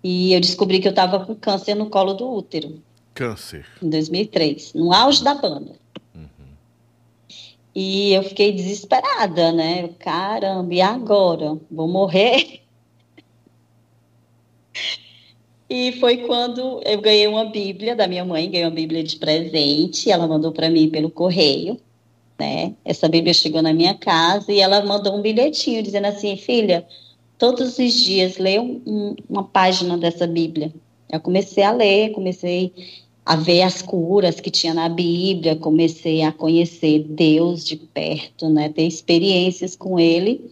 E 0.02 0.34
eu 0.34 0.40
descobri 0.40 0.80
que 0.80 0.86
eu 0.86 0.90
estava 0.90 1.24
com 1.24 1.34
câncer 1.34 1.74
no 1.74 1.88
colo 1.88 2.12
do 2.12 2.30
útero. 2.30 2.82
Câncer. 3.14 3.64
Em 3.80 3.88
2003, 3.88 4.74
no 4.74 4.92
auge 4.92 5.22
da 5.22 5.34
banda. 5.34 5.72
Uhum. 6.14 6.28
E 7.74 8.12
eu 8.12 8.22
fiquei 8.24 8.52
desesperada, 8.52 9.52
né? 9.52 9.88
Caramba, 9.98 10.74
e 10.74 10.80
agora? 10.80 11.56
Vou 11.70 11.88
morrer? 11.88 12.60
E 15.76 15.92
foi 15.92 16.18
quando 16.18 16.80
eu 16.84 17.00
ganhei 17.00 17.26
uma 17.26 17.46
Bíblia 17.46 17.96
da 17.96 18.06
minha 18.06 18.24
mãe, 18.24 18.50
ganhei 18.50 18.64
uma 18.64 18.70
Bíblia 18.70 19.02
de 19.02 19.16
presente, 19.16 20.10
ela 20.10 20.26
mandou 20.26 20.52
para 20.52 20.68
mim 20.68 20.90
pelo 20.90 21.10
correio, 21.10 21.80
né? 22.38 22.74
Essa 22.84 23.08
Bíblia 23.08 23.32
chegou 23.32 23.62
na 23.62 23.72
minha 23.72 23.94
casa 23.94 24.52
e 24.52 24.60
ela 24.60 24.84
mandou 24.84 25.16
um 25.16 25.22
bilhetinho 25.22 25.82
dizendo 25.82 26.06
assim, 26.06 26.36
filha, 26.36 26.86
todos 27.38 27.78
os 27.78 27.92
dias 27.92 28.36
leia 28.36 28.62
um, 28.62 29.16
uma 29.28 29.42
página 29.42 29.96
dessa 29.96 30.26
Bíblia. 30.26 30.72
Eu 31.10 31.20
comecei 31.20 31.64
a 31.64 31.72
ler, 31.72 32.12
comecei 32.12 32.72
a 33.24 33.36
ver 33.36 33.62
as 33.62 33.80
curas 33.80 34.38
que 34.38 34.50
tinha 34.50 34.74
na 34.74 34.88
Bíblia, 34.88 35.56
comecei 35.56 36.22
a 36.22 36.30
conhecer 36.30 37.04
Deus 37.08 37.64
de 37.64 37.76
perto, 37.76 38.50
né, 38.50 38.68
ter 38.68 38.86
experiências 38.86 39.74
com 39.74 39.98
Ele. 39.98 40.50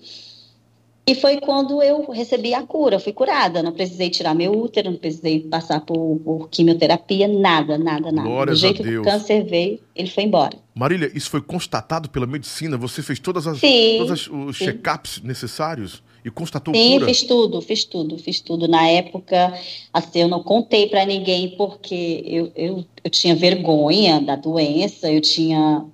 E 1.04 1.16
foi 1.16 1.40
quando 1.40 1.82
eu 1.82 2.08
recebi 2.12 2.54
a 2.54 2.62
cura, 2.62 3.00
fui 3.00 3.12
curada, 3.12 3.60
não 3.60 3.72
precisei 3.72 4.08
tirar 4.08 4.34
meu 4.34 4.52
útero, 4.52 4.92
não 4.92 4.96
precisei 4.96 5.40
passar 5.40 5.80
por, 5.80 6.20
por 6.24 6.48
quimioterapia, 6.48 7.26
nada, 7.26 7.76
nada, 7.76 8.12
nada. 8.12 8.28
Glórias 8.28 8.60
Do 8.60 8.60
jeito 8.60 8.82
que 8.84 8.98
o 8.98 9.02
câncer 9.02 9.44
veio, 9.44 9.80
ele 9.96 10.08
foi 10.08 10.22
embora. 10.24 10.56
Marília, 10.72 11.10
isso 11.12 11.28
foi 11.28 11.42
constatado 11.42 12.08
pela 12.08 12.26
medicina? 12.26 12.76
Você 12.78 13.02
fez 13.02 13.18
todas 13.18 13.48
as, 13.48 13.58
sim, 13.58 13.96
todos 13.98 14.28
os 14.28 14.56
check-ups 14.56 15.20
necessários? 15.22 16.02
E 16.24 16.30
constatou 16.30 16.74
Sim, 16.74 16.92
cura? 16.92 17.06
fiz 17.06 17.22
tudo, 17.24 17.60
fiz 17.60 17.84
tudo, 17.84 18.18
fiz 18.18 18.40
tudo. 18.40 18.68
Na 18.68 18.86
época, 18.86 19.52
assim, 19.92 20.20
eu 20.20 20.28
não 20.28 20.42
contei 20.42 20.88
para 20.88 21.04
ninguém 21.04 21.56
porque 21.56 22.22
eu, 22.24 22.52
eu, 22.54 22.84
eu 23.02 23.10
tinha 23.10 23.34
vergonha 23.34 24.20
da 24.20 24.36
doença, 24.36 25.10
eu 25.10 25.20
tinha 25.20 25.84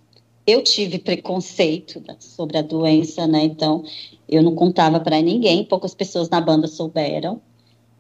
eu 0.47 0.63
tive 0.63 0.99
preconceito 0.99 2.03
sobre 2.19 2.57
a 2.57 2.63
doença, 2.63 3.27
né? 3.27 3.45
Então, 3.45 3.85
eu 4.27 4.43
não 4.43 4.55
contava 4.55 4.99
para 4.99 5.21
ninguém, 5.21 5.63
poucas 5.63 5.95
pessoas 5.95 6.31
na 6.31 6.41
banda 6.41 6.67
souberam, 6.67 7.39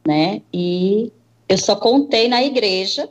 né? 0.06 0.40
E 0.50 1.12
eu 1.46 1.58
só 1.58 1.76
contei 1.76 2.26
na 2.26 2.42
igreja 2.42 3.06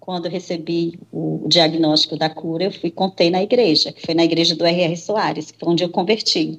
quando 0.00 0.24
eu 0.24 0.30
recebi 0.30 0.98
o 1.12 1.44
diagnóstico 1.46 2.16
da 2.16 2.30
cura, 2.30 2.64
eu 2.64 2.72
fui 2.72 2.90
contei 2.90 3.28
na 3.28 3.42
igreja, 3.42 3.92
que 3.92 4.00
foi 4.00 4.14
na 4.14 4.24
igreja 4.24 4.56
do 4.56 4.64
R.R. 4.64 4.96
Soares, 4.96 5.50
que 5.50 5.58
foi 5.58 5.68
onde 5.68 5.84
eu 5.84 5.90
converti. 5.90 6.58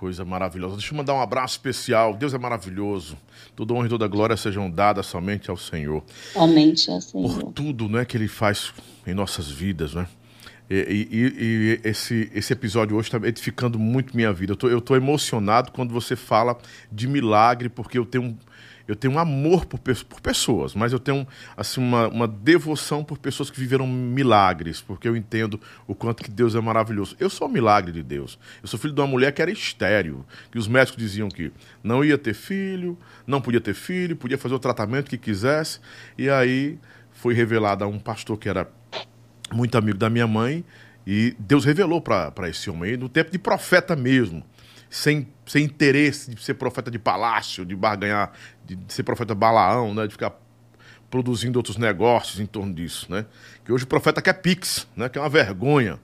Coisa 0.00 0.24
maravilhosa. 0.24 0.76
Deixa 0.76 0.94
eu 0.94 0.96
mandar 0.96 1.12
um 1.12 1.20
abraço 1.20 1.56
especial. 1.56 2.14
Deus 2.14 2.32
é 2.32 2.38
maravilhoso. 2.38 3.18
Toda 3.54 3.74
honra 3.74 3.84
e 3.84 3.90
toda 3.90 4.08
glória 4.08 4.34
sejam 4.34 4.70
dadas 4.70 5.04
somente 5.04 5.50
ao 5.50 5.58
Senhor. 5.58 6.02
Somente 6.32 6.90
ao 6.90 7.02
Senhor. 7.02 7.38
Por 7.38 7.52
tudo 7.52 7.86
né, 7.86 8.02
que 8.06 8.16
Ele 8.16 8.26
faz 8.26 8.72
em 9.06 9.12
nossas 9.12 9.50
vidas, 9.50 9.92
né? 9.92 10.06
E, 10.70 11.06
e, 11.10 11.44
e 11.44 11.80
esse, 11.84 12.32
esse 12.34 12.50
episódio 12.50 12.96
hoje 12.96 13.08
está 13.12 13.28
edificando 13.28 13.78
muito 13.78 14.16
minha 14.16 14.32
vida. 14.32 14.52
Eu 14.52 14.56
tô, 14.56 14.68
eu 14.70 14.80
tô 14.80 14.96
emocionado 14.96 15.70
quando 15.70 15.92
você 15.92 16.16
fala 16.16 16.56
de 16.90 17.06
milagre, 17.06 17.68
porque 17.68 17.98
eu 17.98 18.06
tenho 18.06 18.38
eu 18.90 18.96
tenho 18.96 19.14
um 19.14 19.20
amor 19.20 19.66
por, 19.66 19.78
por 19.78 20.20
pessoas, 20.20 20.74
mas 20.74 20.92
eu 20.92 20.98
tenho 20.98 21.24
assim, 21.56 21.80
uma, 21.80 22.08
uma 22.08 22.26
devoção 22.26 23.04
por 23.04 23.18
pessoas 23.18 23.48
que 23.48 23.60
viveram 23.60 23.86
milagres, 23.86 24.80
porque 24.80 25.06
eu 25.06 25.16
entendo 25.16 25.60
o 25.86 25.94
quanto 25.94 26.24
que 26.24 26.30
Deus 26.30 26.56
é 26.56 26.60
maravilhoso. 26.60 27.14
Eu 27.20 27.30
sou 27.30 27.46
um 27.46 27.50
milagre 27.52 27.92
de 27.92 28.02
Deus. 28.02 28.36
Eu 28.60 28.66
sou 28.66 28.80
filho 28.80 28.92
de 28.92 29.00
uma 29.00 29.06
mulher 29.06 29.30
que 29.30 29.40
era 29.40 29.48
estéreo, 29.48 30.26
que 30.50 30.58
os 30.58 30.66
médicos 30.66 31.00
diziam 31.00 31.28
que 31.28 31.52
não 31.84 32.04
ia 32.04 32.18
ter 32.18 32.34
filho, 32.34 32.98
não 33.24 33.40
podia 33.40 33.60
ter 33.60 33.74
filho, 33.74 34.16
podia 34.16 34.36
fazer 34.36 34.56
o 34.56 34.58
tratamento 34.58 35.08
que 35.08 35.16
quisesse, 35.16 35.78
e 36.18 36.28
aí 36.28 36.76
foi 37.12 37.32
revelado 37.32 37.84
a 37.84 37.86
um 37.86 37.96
pastor 38.00 38.38
que 38.38 38.48
era 38.48 38.68
muito 39.52 39.78
amigo 39.78 39.98
da 39.98 40.10
minha 40.10 40.26
mãe, 40.26 40.64
e 41.06 41.36
Deus 41.38 41.64
revelou 41.64 42.00
para 42.02 42.48
esse 42.48 42.68
homem, 42.68 42.96
no 42.96 43.08
tempo 43.08 43.30
de 43.30 43.38
profeta 43.38 43.94
mesmo 43.94 44.42
sem, 44.90 45.28
sem 45.46 45.64
interesse 45.64 46.34
de 46.34 46.42
ser 46.42 46.54
profeta 46.54 46.90
de 46.90 46.98
palácio, 46.98 47.64
de 47.64 47.76
barganhar, 47.76 48.32
de, 48.66 48.74
de 48.74 48.92
ser 48.92 49.04
profeta 49.04 49.34
balaão, 49.34 49.94
né? 49.94 50.06
De 50.06 50.12
ficar 50.12 50.34
produzindo 51.08 51.58
outros 51.58 51.76
negócios 51.76 52.40
em 52.40 52.46
torno 52.46 52.74
disso, 52.74 53.06
né? 53.08 53.24
Que 53.64 53.72
hoje 53.72 53.84
o 53.84 53.86
profeta 53.86 54.20
quer 54.20 54.34
pix, 54.34 54.86
né? 54.96 55.08
Que 55.08 55.16
é 55.16 55.20
uma 55.20 55.28
vergonha. 55.28 55.98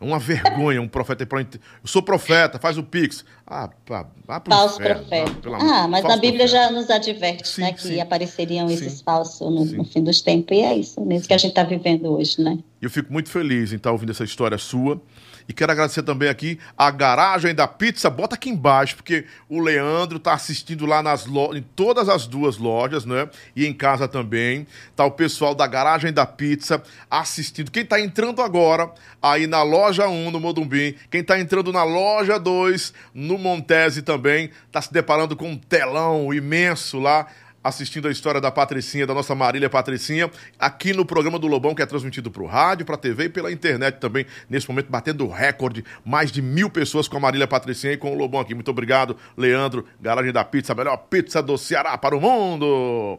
É 0.00 0.04
uma 0.04 0.18
vergonha 0.18 0.82
um 0.82 0.88
profeta 0.88 1.24
para 1.24 1.40
Eu 1.40 1.46
sou 1.84 2.02
profeta, 2.02 2.58
faz 2.58 2.76
o 2.76 2.82
pix. 2.82 3.24
Ah, 3.46 3.70
pá, 3.86 4.06
vá 4.26 4.40
pro 4.40 4.52
Falso 4.52 4.80
inferno, 4.80 5.04
profeta. 5.36 5.64
ah, 5.64 5.88
mas 5.88 6.04
a 6.04 6.16
Bíblia 6.16 6.46
profeta. 6.46 6.48
já 6.48 6.70
nos 6.70 6.90
adverte, 6.90 7.46
sim, 7.46 7.60
né? 7.62 7.72
Que 7.72 7.82
sim. 7.82 8.00
apareceriam 8.00 8.68
sim. 8.68 8.74
esses 8.74 9.00
falsos 9.00 9.40
no, 9.40 9.64
no, 9.64 9.84
fim 9.84 10.02
dos 10.02 10.20
tempos. 10.20 10.56
E 10.56 10.60
é 10.60 10.76
isso 10.76 11.00
mesmo 11.00 11.28
que 11.28 11.34
a 11.34 11.38
gente 11.38 11.50
está 11.50 11.62
vivendo 11.62 12.12
hoje, 12.12 12.42
né? 12.42 12.58
Eu 12.82 12.90
fico 12.90 13.12
muito 13.12 13.30
feliz 13.30 13.72
em 13.72 13.76
estar 13.76 13.92
ouvindo 13.92 14.10
essa 14.10 14.24
história 14.24 14.58
sua. 14.58 15.00
E 15.48 15.52
quero 15.52 15.72
agradecer 15.72 16.02
também 16.02 16.28
aqui 16.28 16.58
a 16.76 16.90
Garagem 16.90 17.54
da 17.54 17.68
Pizza. 17.68 18.08
Bota 18.08 18.34
aqui 18.34 18.48
embaixo, 18.48 18.96
porque 18.96 19.26
o 19.48 19.60
Leandro 19.60 20.18
tá 20.18 20.32
assistindo 20.32 20.86
lá 20.86 21.02
nas 21.02 21.26
lo... 21.26 21.54
em 21.54 21.62
todas 21.62 22.08
as 22.08 22.26
duas 22.26 22.56
lojas, 22.56 23.04
né? 23.04 23.28
E 23.54 23.66
em 23.66 23.72
casa 23.72 24.08
também. 24.08 24.66
Tá 24.96 25.04
o 25.04 25.10
pessoal 25.10 25.54
da 25.54 25.66
Garagem 25.66 26.12
da 26.12 26.24
Pizza 26.24 26.82
assistindo. 27.10 27.70
Quem 27.70 27.84
tá 27.84 28.00
entrando 28.00 28.40
agora 28.40 28.90
aí 29.20 29.46
na 29.46 29.62
loja 29.62 30.08
1 30.08 30.30
no 30.30 30.40
Modumbim, 30.40 30.94
quem 31.10 31.22
tá 31.22 31.38
entrando 31.38 31.72
na 31.72 31.84
loja 31.84 32.38
2 32.38 32.92
no 33.14 33.38
Montese 33.38 34.02
também, 34.02 34.50
tá 34.70 34.80
se 34.80 34.92
deparando 34.92 35.36
com 35.36 35.50
um 35.50 35.56
telão 35.56 36.32
imenso 36.32 36.98
lá 36.98 37.26
assistindo 37.64 38.06
a 38.06 38.10
história 38.10 38.42
da 38.42 38.50
Patricinha, 38.50 39.06
da 39.06 39.14
nossa 39.14 39.34
Marília 39.34 39.70
Patricinha, 39.70 40.30
aqui 40.58 40.92
no 40.92 41.06
programa 41.06 41.38
do 41.38 41.46
Lobão, 41.46 41.74
que 41.74 41.80
é 41.80 41.86
transmitido 41.86 42.30
para 42.30 42.42
o 42.42 42.46
rádio, 42.46 42.84
para 42.84 42.96
a 42.96 42.98
TV 42.98 43.24
e 43.24 43.28
pela 43.30 43.50
internet 43.50 43.98
também, 43.98 44.26
nesse 44.50 44.68
momento, 44.68 44.90
batendo 44.90 45.26
recorde, 45.26 45.82
mais 46.04 46.30
de 46.30 46.42
mil 46.42 46.68
pessoas 46.68 47.08
com 47.08 47.16
a 47.16 47.20
Marília 47.20 47.48
Patricinha 47.48 47.94
e 47.94 47.96
com 47.96 48.12
o 48.12 48.18
Lobão 48.18 48.38
aqui. 48.38 48.54
Muito 48.54 48.70
obrigado, 48.70 49.16
Leandro, 49.34 49.86
Garagem 49.98 50.30
da 50.30 50.44
Pizza, 50.44 50.74
a 50.74 50.76
melhor 50.76 50.96
pizza 51.08 51.42
do 51.42 51.56
Ceará 51.56 51.96
para 51.96 52.14
o 52.14 52.20
mundo! 52.20 53.18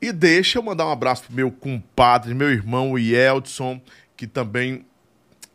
E 0.00 0.12
deixa 0.12 0.60
eu 0.60 0.62
mandar 0.62 0.86
um 0.86 0.92
abraço 0.92 1.24
pro 1.24 1.34
meu 1.34 1.50
compadre, 1.50 2.32
meu 2.32 2.50
irmão, 2.50 2.92
o 2.92 2.98
Yeldson, 2.98 3.80
que 4.16 4.28
também 4.28 4.86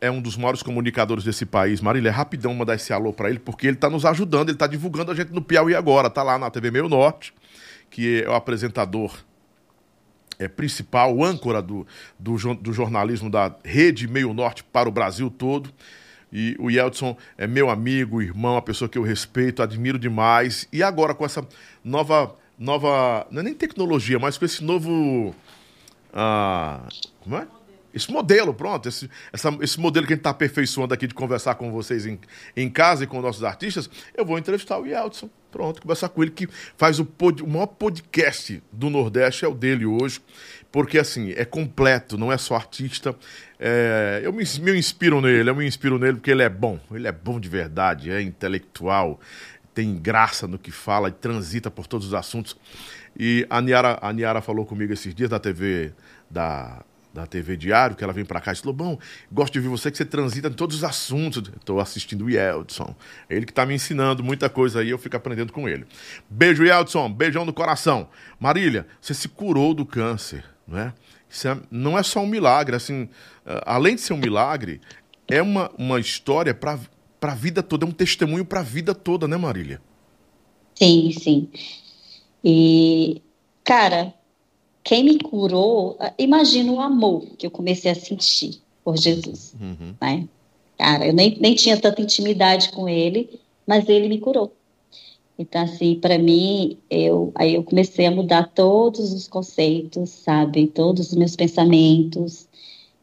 é 0.02 0.12
um 0.12 0.22
dos 0.22 0.36
maiores 0.36 0.62
comunicadores 0.62 1.24
desse 1.24 1.46
país. 1.46 1.80
Marília, 1.80 2.10
é 2.10 2.12
rapidão 2.12 2.54
mandar 2.54 2.76
esse 2.76 2.92
alô 2.92 3.14
para 3.14 3.30
ele, 3.30 3.40
porque 3.40 3.68
ele 3.68 3.78
está 3.78 3.90
nos 3.90 4.04
ajudando, 4.04 4.50
ele 4.50 4.58
está 4.58 4.68
divulgando 4.68 5.14
a 5.14 5.16
gente 5.16 5.32
no 5.32 5.42
Piauí 5.42 5.74
agora, 5.74 6.10
tá 6.10 6.22
lá 6.22 6.38
na 6.38 6.50
TV 6.50 6.70
Meio 6.70 6.90
Norte 6.90 7.34
que 7.94 8.24
é 8.24 8.28
o 8.28 8.34
apresentador 8.34 9.16
é, 10.40 10.48
principal, 10.48 11.24
âncora 11.24 11.62
do, 11.62 11.86
do, 12.18 12.36
do, 12.56 12.74
jornalismo 12.74 13.30
da 13.30 13.56
Rede 13.64 14.08
Meio 14.08 14.34
Norte 14.34 14.64
para 14.64 14.90
o 14.90 14.92
Brasil 14.92 15.30
todo. 15.30 15.72
E 16.32 16.56
o 16.60 16.72
Yeldson 16.72 17.16
é 17.38 17.46
meu 17.46 17.70
amigo, 17.70 18.20
irmão, 18.20 18.58
a 18.58 18.64
pessoa 18.64 18.90
que 18.90 18.98
eu 18.98 19.04
respeito, 19.04 19.62
admiro 19.62 20.00
demais. 20.00 20.68
E 20.74 20.82
agora 20.82 21.14
com 21.14 21.24
essa 21.24 21.48
nova, 21.84 22.36
nova 22.58 23.28
não 23.30 23.42
é 23.42 23.44
nem 23.44 23.54
tecnologia, 23.54 24.18
mas 24.18 24.40
com 24.40 24.46
esse 24.46 24.64
novo, 24.64 25.36
ah, 26.12 26.88
como 27.22 27.38
é? 27.38 27.48
Esse 27.94 28.12
modelo, 28.12 28.54
pronto, 28.54 28.90
esse, 28.90 29.10
essa, 29.32 29.56
esse 29.62 29.80
modelo 29.80 30.08
que 30.08 30.14
a 30.14 30.16
gente 30.16 30.22
está 30.22 30.32
aperfeiçoando 30.32 30.94
aqui 30.94 31.06
de 31.06 31.14
conversar 31.14 31.56
com 31.56 31.72
vocês 31.72 32.06
em, 32.06 32.20
em 32.58 32.70
casa 32.70 33.04
e 33.04 33.08
com 33.08 33.22
nossos 33.22 33.44
artistas, 33.44 33.90
eu 34.16 34.26
vou 34.26 34.38
entrevistar 34.38 34.80
o 34.80 34.86
Yeldson. 34.86 35.30
Pronto, 35.52 35.84
conversar 35.84 36.10
com 36.10 36.24
ele 36.24 36.32
que 36.32 36.48
faz 36.76 37.00
o, 37.00 37.06
pod, 37.06 37.44
o 37.44 37.48
maior 37.48 37.68
podcast 37.68 38.64
do 38.72 38.90
Nordeste, 38.90 39.46
é 39.46 39.48
o 39.48 39.54
dele 39.54 39.86
hoje, 39.86 40.20
porque 40.72 40.98
assim, 40.98 41.32
é 41.38 41.46
completo, 41.46 42.18
não 42.18 42.32
é 42.32 42.38
só 42.40 42.56
artista. 42.56 43.16
É, 43.60 44.22
eu 44.24 44.34
me, 44.34 44.44
me 44.62 44.76
inspiro 44.76 45.22
nele, 45.22 45.52
eu 45.52 45.56
me 45.56 45.68
inspiro 45.68 46.00
nele 46.00 46.14
porque 46.14 46.32
ele 46.32 46.42
é 46.42 46.50
bom, 46.50 46.80
ele 46.92 47.08
é 47.08 47.12
bom 47.12 47.40
de 47.40 47.48
verdade, 47.48 48.10
é 48.10 48.20
intelectual, 48.20 49.20
tem 49.76 49.96
graça 49.96 50.48
no 50.48 50.58
que 50.58 50.72
fala 50.72 51.10
e 51.10 51.12
transita 51.12 51.70
por 51.70 51.86
todos 51.86 52.08
os 52.08 52.14
assuntos. 52.16 52.58
E 53.16 53.46
a 53.48 53.62
Niara, 53.62 54.00
a 54.02 54.12
Niara 54.12 54.42
falou 54.42 54.66
comigo 54.66 54.92
esses 54.92 55.14
dias 55.14 55.30
na 55.30 55.38
TV 55.40 55.94
da 56.32 56.84
da 57.14 57.28
TV 57.28 57.56
Diário, 57.56 57.96
que 57.96 58.04
ela 58.04 58.12
vem 58.12 58.26
para 58.26 58.42
cá 58.42 58.52
e 58.52 58.56
disse, 58.56 58.66
Lobão, 58.66 58.98
gosto 59.32 59.54
de 59.54 59.60
ouvir 59.60 59.70
você 59.70 59.92
que 59.92 59.98
você 59.98 60.04
transita 60.04 60.48
em 60.48 60.54
todos 60.54 60.78
os 60.78 60.84
assuntos. 60.84 61.44
Estou 61.56 61.80
assistindo 61.80 62.26
o 62.26 62.30
Yeldson. 62.30 62.96
Ele 63.30 63.46
que 63.46 63.52
está 63.52 63.66
me 63.66 63.76
ensinando 63.76 64.24
muita 64.24 64.50
coisa 64.50 64.80
aí, 64.80 64.90
eu 64.90 64.98
fico 64.98 65.16
aprendendo 65.16 65.54
com 65.54 65.70
ele. 65.70 65.86
Beijo, 66.28 66.64
Yeldson. 66.64 67.14
Beijão 67.14 67.46
no 67.46 67.54
coração. 67.54 68.10
Marília, 68.40 68.88
você 69.00 69.14
se 69.14 69.30
curou 69.30 69.76
do 69.76 69.86
câncer, 69.86 70.44
não 70.68 70.80
é? 70.80 70.94
Isso 71.30 71.48
é, 71.48 71.58
não 71.70 71.98
é 71.98 72.04
só 72.04 72.20
um 72.20 72.28
milagre, 72.28 72.76
assim, 72.76 73.10
eh, 73.46 73.64
além 73.66 73.96
de 73.96 74.02
ser 74.02 74.14
um 74.14 74.18
milagre, 74.18 74.80
é 75.28 75.42
uma, 75.42 75.72
uma 75.78 76.00
história 76.00 76.54
para 76.54 76.80
a 77.22 77.36
vida 77.36 77.64
toda, 77.64 77.86
é 77.86 77.90
um 77.90 77.92
testemunho 77.92 78.46
para 78.46 78.60
a 78.60 78.64
vida 78.64 78.94
toda, 78.94 79.28
né, 79.28 79.36
Marília? 79.36 79.82
Sim, 80.76 81.12
sim. 81.12 81.50
E, 82.44 83.22
cara, 83.64 84.14
quem 84.84 85.04
me 85.04 85.20
curou, 85.20 85.96
ah, 86.00 86.14
imagina 86.18 86.72
o 86.72 86.82
amor 86.82 87.26
que 87.38 87.48
eu 87.48 87.52
comecei 87.52 87.90
a 87.90 87.96
sentir 87.96 88.62
por 88.84 88.98
Jesus, 88.98 89.56
uhum. 89.60 89.96
né? 90.02 90.28
Cara, 90.78 91.08
eu 91.08 91.14
nem, 91.14 91.38
nem 91.40 91.56
tinha 91.56 91.80
tanta 91.80 92.02
intimidade 92.02 92.70
com 92.72 92.90
ele, 92.90 93.40
mas 93.66 93.88
ele 93.88 94.10
me 94.10 94.20
curou. 94.20 94.52
Então, 95.38 95.62
assim, 95.64 95.96
para 95.96 96.18
mim, 96.18 96.78
eu, 96.90 97.32
aí 97.36 97.56
eu 97.56 97.64
comecei 97.64 98.06
a 98.06 98.12
mudar 98.12 98.52
todos 98.54 99.14
os 99.14 99.28
conceitos, 99.28 100.10
sabe? 100.10 100.68
Todos 100.68 101.08
os 101.08 101.16
meus 101.16 101.36
pensamentos. 101.36 102.48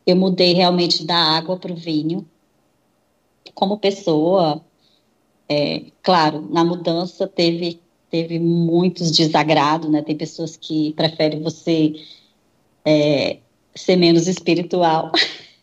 Eu 0.07 0.17
mudei 0.17 0.53
realmente 0.53 1.05
da 1.05 1.17
água 1.17 1.57
para 1.57 1.73
o 1.73 1.77
vinho. 1.77 2.27
Como 3.55 3.79
pessoa, 3.79 4.63
é, 5.49 5.85
claro, 6.03 6.47
na 6.51 6.65
mudança 6.65 7.27
teve 7.27 7.81
teve 8.11 8.39
muitos 8.39 9.11
desagrados, 9.13 9.91
né? 9.91 10.03
Tem 10.03 10.17
pessoas 10.17 10.57
que 10.57 10.93
preferem 10.95 11.43
você 11.43 11.95
é, 12.85 13.39
ser 13.75 13.97
menos 13.97 14.27
espiritual. 14.27 15.13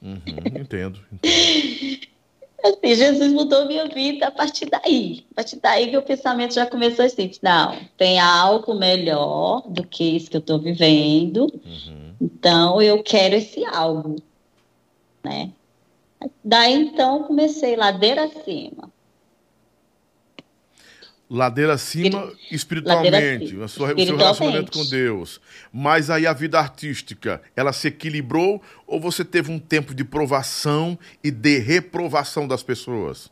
Uhum, 0.02 0.22
entendo. 0.60 1.00
entendo. 1.12 2.08
Assim, 2.64 2.96
Jesus 2.96 3.32
mudou 3.32 3.68
minha 3.68 3.88
vida 3.88 4.28
a 4.28 4.32
partir 4.32 4.66
daí. 4.66 5.26
A 5.32 5.36
partir 5.36 5.58
daí 5.58 5.90
que 5.90 5.98
o 5.98 6.02
pensamento 6.02 6.54
já 6.54 6.66
começou 6.66 7.06
assim: 7.06 7.30
não, 7.42 7.78
tem 7.98 8.20
algo 8.20 8.74
melhor 8.74 9.64
do 9.68 9.84
que 9.84 10.04
isso 10.04 10.30
que 10.30 10.38
eu 10.38 10.42
estou 10.42 10.60
vivendo, 10.60 11.44
uhum. 11.44 12.14
então 12.20 12.82
eu 12.82 13.04
quero 13.04 13.36
esse 13.36 13.64
algo, 13.66 14.16
né? 15.24 15.52
Daí 16.44 16.74
então 16.74 17.24
comecei 17.24 17.76
ladeira 17.76 18.24
acima 18.24 18.92
Ladeira 21.30 21.74
acima 21.74 22.32
espiritualmente, 22.50 23.12
Ladeira. 23.12 23.68
Sua, 23.68 23.94
o 23.94 24.00
seu 24.00 24.16
relacionamento 24.16 24.72
com 24.72 24.86
Deus. 24.86 25.42
Mas 25.74 26.10
aí 26.10 26.26
a 26.26 26.32
vida 26.32 26.58
artística, 26.58 27.42
ela 27.56 27.74
se 27.74 27.90
equilibrou 27.90 28.62
ou 28.86 29.00
você 29.00 29.26
teve 29.26 29.52
um 29.52 29.60
tempo 29.60 29.94
de 29.94 30.06
provação 30.06 30.98
e 31.22 31.30
de 31.30 31.58
reprovação 31.60 32.48
das 32.48 32.64
pessoas? 32.64 33.30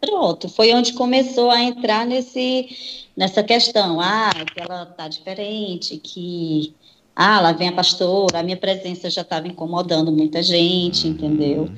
Pronto, 0.00 0.48
foi 0.48 0.72
onde 0.72 0.92
começou 0.94 1.50
a 1.50 1.62
entrar 1.62 2.06
nesse, 2.06 3.06
nessa 3.16 3.42
questão. 3.42 4.00
Ah, 4.00 4.30
que 4.52 4.60
ela 4.60 4.86
tá 4.86 5.08
diferente, 5.08 5.96
que 5.98 6.74
ah, 7.14 7.40
lá 7.40 7.52
vem 7.52 7.68
a 7.68 7.72
pastora, 7.72 8.40
a 8.40 8.42
minha 8.42 8.56
presença 8.56 9.10
já 9.10 9.20
estava 9.22 9.46
incomodando 9.46 10.10
muita 10.10 10.42
gente, 10.42 11.06
uhum, 11.06 11.12
entendeu? 11.12 11.62
Uhum. 11.62 11.76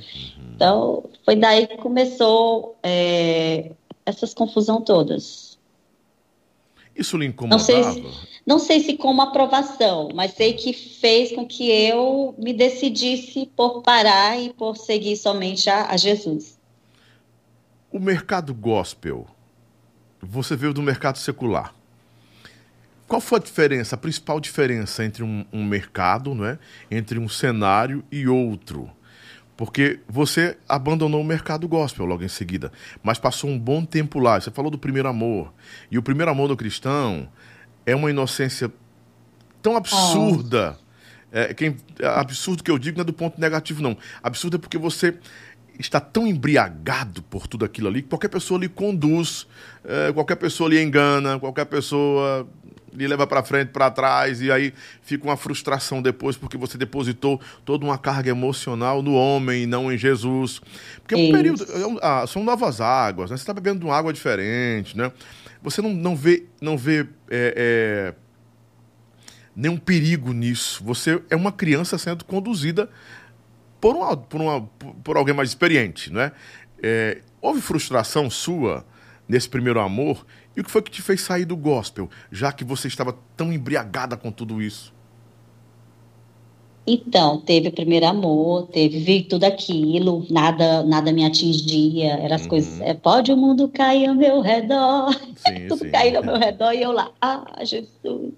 Então, 0.54 1.04
foi 1.24 1.34
daí 1.34 1.66
que 1.66 1.76
começou 1.78 2.76
é, 2.82 3.72
essas 4.04 4.34
confusão 4.34 4.80
todas. 4.80 5.58
Isso 6.94 7.16
lhe 7.16 7.26
incomodava? 7.26 7.58
Não 7.58 7.64
sei, 7.64 7.82
se, 7.84 8.28
não 8.46 8.58
sei 8.58 8.80
se 8.80 8.96
como 8.96 9.22
aprovação, 9.22 10.10
mas 10.14 10.34
sei 10.34 10.52
que 10.52 10.72
fez 10.72 11.32
com 11.32 11.46
que 11.46 11.70
eu 11.70 12.34
me 12.38 12.52
decidisse 12.52 13.50
por 13.56 13.82
parar 13.82 14.38
e 14.38 14.52
por 14.52 14.76
seguir 14.76 15.16
somente 15.16 15.70
a, 15.70 15.90
a 15.90 15.96
Jesus. 15.96 16.58
O 17.90 17.98
mercado 17.98 18.54
gospel, 18.54 19.26
você 20.20 20.54
veio 20.54 20.74
do 20.74 20.82
mercado 20.82 21.18
secular. 21.18 21.74
Qual 23.08 23.20
foi 23.20 23.38
a 23.38 23.42
diferença, 23.42 23.94
a 23.94 23.98
principal 23.98 24.40
diferença 24.40 25.04
entre 25.04 25.22
um, 25.22 25.44
um 25.52 25.64
mercado, 25.64 26.34
não 26.34 26.46
é? 26.46 26.58
entre 26.90 27.18
um 27.18 27.28
cenário 27.28 28.02
e 28.10 28.26
outro? 28.26 28.90
Porque 29.62 30.00
você 30.08 30.58
abandonou 30.68 31.20
o 31.20 31.24
mercado 31.24 31.68
gospel 31.68 32.04
logo 32.04 32.24
em 32.24 32.28
seguida, 32.28 32.72
mas 33.00 33.20
passou 33.20 33.48
um 33.48 33.56
bom 33.56 33.84
tempo 33.84 34.18
lá. 34.18 34.40
Você 34.40 34.50
falou 34.50 34.72
do 34.72 34.76
primeiro 34.76 35.08
amor. 35.08 35.54
E 35.88 35.96
o 35.96 36.02
primeiro 36.02 36.32
amor 36.32 36.48
do 36.48 36.56
cristão 36.56 37.28
é 37.86 37.94
uma 37.94 38.10
inocência 38.10 38.72
tão 39.62 39.76
absurda. 39.76 40.76
Oh. 40.76 40.82
É, 41.30 41.54
quem, 41.54 41.76
é 42.00 42.06
absurdo 42.08 42.64
que 42.64 42.72
eu 42.72 42.76
digo 42.76 42.98
não 42.98 43.02
é 43.02 43.04
do 43.04 43.12
ponto 43.12 43.40
negativo, 43.40 43.80
não. 43.80 43.96
Absurdo 44.20 44.56
é 44.56 44.58
porque 44.58 44.76
você 44.76 45.16
está 45.78 46.00
tão 46.00 46.26
embriagado 46.26 47.22
por 47.22 47.46
tudo 47.46 47.64
aquilo 47.64 47.86
ali 47.86 48.02
que 48.02 48.08
qualquer 48.08 48.30
pessoa 48.30 48.58
lhe 48.58 48.68
conduz, 48.68 49.46
é, 49.84 50.12
qualquer 50.12 50.36
pessoa 50.38 50.68
lhe 50.68 50.82
engana, 50.82 51.38
qualquer 51.38 51.66
pessoa 51.66 52.48
lhe 52.92 53.06
leva 53.06 53.26
para 53.26 53.42
frente, 53.42 53.68
para 53.68 53.90
trás, 53.90 54.40
e 54.40 54.50
aí 54.50 54.72
fica 55.02 55.24
uma 55.24 55.36
frustração 55.36 56.02
depois, 56.02 56.36
porque 56.36 56.56
você 56.56 56.76
depositou 56.76 57.40
toda 57.64 57.84
uma 57.84 57.98
carga 57.98 58.30
emocional 58.30 59.02
no 59.02 59.14
homem 59.14 59.64
e 59.64 59.66
não 59.66 59.92
em 59.92 59.96
Jesus. 59.96 60.60
Porque 61.00 61.14
é 61.14 61.18
um 61.18 61.32
período. 61.32 61.64
É 61.64 61.98
ah, 62.02 62.26
são 62.26 62.44
novas 62.44 62.80
águas, 62.80 63.30
né? 63.30 63.36
Você 63.36 63.42
está 63.42 63.54
bebendo 63.54 63.80
de 63.80 63.86
uma 63.86 63.96
água 63.96 64.12
diferente, 64.12 64.96
né? 64.96 65.10
Você 65.62 65.80
não, 65.80 65.92
não 65.92 66.16
vê, 66.16 66.46
não 66.60 66.76
vê 66.76 67.06
é, 67.30 67.54
é, 67.56 68.14
nenhum 69.54 69.76
perigo 69.76 70.32
nisso. 70.32 70.82
Você 70.84 71.22
é 71.30 71.36
uma 71.36 71.52
criança 71.52 71.96
sendo 71.96 72.24
conduzida 72.24 72.90
por, 73.80 73.96
uma, 73.96 74.16
por, 74.16 74.40
uma, 74.40 74.60
por 75.02 75.16
alguém 75.16 75.34
mais 75.34 75.48
experiente, 75.48 76.12
né? 76.12 76.32
É, 76.82 77.20
houve 77.40 77.60
frustração 77.60 78.28
sua 78.28 78.84
nesse 79.28 79.48
primeiro 79.48 79.80
amor 79.80 80.26
e 80.56 80.60
o 80.60 80.64
que 80.64 80.70
foi 80.70 80.82
que 80.82 80.90
te 80.90 81.02
fez 81.02 81.20
sair 81.20 81.44
do 81.44 81.56
gospel, 81.56 82.10
já 82.30 82.52
que 82.52 82.64
você 82.64 82.88
estava 82.88 83.16
tão 83.36 83.52
embriagada 83.52 84.16
com 84.16 84.30
tudo 84.30 84.60
isso? 84.62 84.94
Então, 86.84 87.38
teve 87.38 87.68
o 87.68 87.72
primeiro 87.72 88.06
amor, 88.06 88.66
teve 88.66 88.98
vi 88.98 89.22
tudo 89.22 89.44
aquilo, 89.44 90.26
nada 90.28 90.82
nada 90.82 91.12
me 91.12 91.24
atingia, 91.24 92.14
eram 92.14 92.34
as 92.34 92.42
uhum. 92.42 92.48
coisas, 92.48 92.80
é, 92.80 92.92
pode 92.92 93.32
o 93.32 93.36
mundo 93.36 93.68
cair 93.68 94.08
ao 94.08 94.14
meu 94.16 94.40
redor, 94.40 95.12
sim, 95.46 95.68
tudo 95.68 95.88
cair 95.92 96.16
ao 96.16 96.24
meu 96.24 96.36
redor 96.36 96.72
e 96.72 96.82
eu 96.82 96.90
lá, 96.90 97.10
ah, 97.20 97.64
Jesus. 97.64 98.32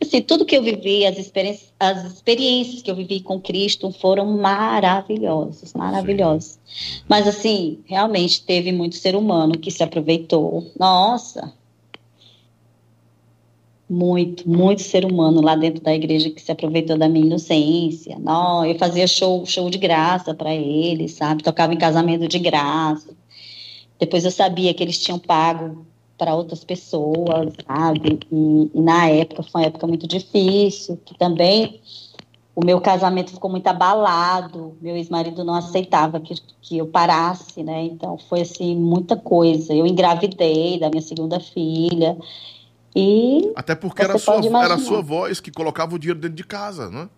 Assim, 0.00 0.22
tudo 0.22 0.44
que 0.44 0.56
eu 0.56 0.62
vivi, 0.62 1.04
as 1.04 1.18
experiências, 1.18 1.72
as 1.80 2.04
experiências 2.04 2.82
que 2.82 2.90
eu 2.90 2.94
vivi 2.94 3.20
com 3.20 3.40
Cristo 3.40 3.90
foram 3.90 4.26
maravilhosas, 4.36 5.72
maravilhosas. 5.74 6.60
Sim. 6.64 7.02
Mas 7.08 7.26
assim, 7.26 7.78
realmente 7.86 8.42
teve 8.42 8.70
muito 8.70 8.96
ser 8.96 9.16
humano 9.16 9.58
que 9.58 9.70
se 9.70 9.82
aproveitou. 9.82 10.70
Nossa, 10.78 11.52
muito, 13.88 14.48
muito 14.48 14.82
ser 14.82 15.04
humano 15.04 15.40
lá 15.40 15.54
dentro 15.54 15.82
da 15.82 15.94
igreja 15.94 16.30
que 16.30 16.40
se 16.40 16.50
aproveitou 16.50 16.96
da 16.96 17.08
minha 17.08 17.26
inocência. 17.26 18.18
Não, 18.18 18.64
eu 18.64 18.78
fazia 18.78 19.06
show, 19.06 19.44
show 19.44 19.68
de 19.68 19.78
graça 19.78 20.34
para 20.34 20.54
eles, 20.54 21.12
sabe? 21.12 21.42
Tocava 21.42 21.74
em 21.74 21.78
casamento 21.78 22.26
de 22.26 22.38
graça. 22.38 23.10
Depois 23.98 24.24
eu 24.24 24.30
sabia 24.30 24.72
que 24.74 24.82
eles 24.82 24.98
tinham 24.98 25.18
pago 25.18 25.86
para 26.16 26.34
outras 26.34 26.64
pessoas, 26.64 27.52
sabe? 27.66 28.18
E, 28.32 28.70
e, 28.74 28.80
na 28.80 29.08
época 29.08 29.42
foi 29.42 29.60
uma 29.60 29.66
época 29.66 29.86
muito 29.86 30.06
difícil, 30.06 30.98
que 31.04 31.16
também 31.18 31.80
o 32.56 32.64
meu 32.64 32.80
casamento 32.80 33.32
ficou 33.32 33.50
muito 33.50 33.66
abalado, 33.66 34.76
meu 34.80 34.96
ex-marido 34.96 35.44
não 35.44 35.54
aceitava 35.54 36.20
que, 36.20 36.34
que 36.62 36.78
eu 36.78 36.86
parasse, 36.86 37.62
né? 37.62 37.84
Então 37.84 38.16
foi 38.16 38.42
assim 38.42 38.76
muita 38.76 39.16
coisa. 39.16 39.74
Eu 39.74 39.86
engravidei 39.86 40.78
da 40.78 40.88
minha 40.88 41.02
segunda 41.02 41.40
filha 41.40 42.16
E 42.94 43.52
Até 43.56 43.74
porque 43.74 44.02
era 44.02 44.14
a, 44.14 44.18
sua, 44.18 44.64
era 44.64 44.74
a 44.74 44.78
sua 44.78 45.02
voz 45.02 45.40
que 45.40 45.50
colocava 45.50 45.94
o 45.94 45.98
dinheiro 45.98 46.20
dentro 46.20 46.36
de 46.36 46.44
casa, 46.44 46.88
né? 46.90 47.08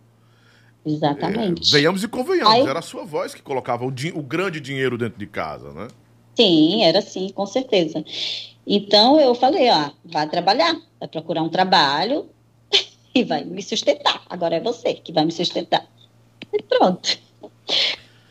Exatamente. 0.86 1.74
É, 1.74 1.78
venhamos 1.78 2.02
e 2.02 2.08
convenhamos, 2.08 2.54
Aí... 2.54 2.66
era 2.66 2.78
a 2.78 2.82
sua 2.82 3.04
voz 3.04 3.34
que 3.34 3.42
colocava 3.42 3.84
o, 3.84 3.88
o 3.88 4.22
grande 4.22 4.60
dinheiro 4.60 4.96
dentro 4.96 5.18
de 5.18 5.26
casa, 5.26 5.72
né? 5.72 5.88
Sim, 6.36 6.84
era 6.84 7.00
assim, 7.00 7.28
com 7.30 7.44
certeza. 7.44 8.04
Então 8.66 9.18
eu 9.20 9.34
falei, 9.34 9.68
ó, 9.70 9.90
vai 10.04 10.28
trabalhar, 10.28 10.76
vai 10.98 11.08
procurar 11.08 11.42
um 11.42 11.48
trabalho 11.48 12.26
e 13.14 13.24
vai 13.24 13.44
me 13.44 13.62
sustentar. 13.62 14.22
Agora 14.30 14.56
é 14.56 14.60
você 14.60 14.94
que 14.94 15.12
vai 15.12 15.24
me 15.24 15.32
sustentar. 15.32 15.86
E 16.52 16.62
pronto. 16.62 17.18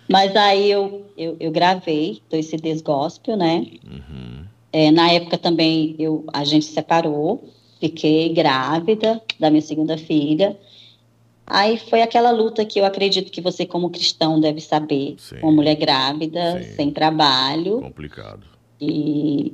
Mas 0.09 0.35
aí 0.35 0.72
eu, 0.72 1.05
eu, 1.17 1.35
eu 1.39 1.51
gravei 1.51 2.22
dois 2.30 2.45
CDs 2.47 2.81
gospel, 2.81 3.35
né? 3.35 3.65
Uhum. 3.84 4.24
É, 4.77 4.91
na 4.91 5.10
época 5.10 5.38
também 5.38 5.95
eu, 5.97 6.26
a 6.34 6.43
gente 6.43 6.65
separou, 6.65 7.47
fiquei 7.80 8.34
grávida 8.34 9.22
da 9.39 9.49
minha 9.49 9.61
segunda 9.61 9.97
filha. 9.97 10.60
Aí 11.47 11.77
foi 11.77 12.02
aquela 12.02 12.30
luta 12.30 12.65
que 12.65 12.77
eu 12.77 12.84
acredito 12.84 13.31
que 13.31 13.39
você, 13.39 13.65
como 13.65 13.89
cristão, 13.89 14.38
deve 14.38 14.60
saber. 14.60 15.15
Sim. 15.18 15.38
Uma 15.41 15.53
mulher 15.53 15.76
grávida, 15.76 16.61
Sim. 16.61 16.76
sem 16.76 16.91
trabalho. 16.91 17.80
Complicado. 17.80 18.45
E, 18.81 19.53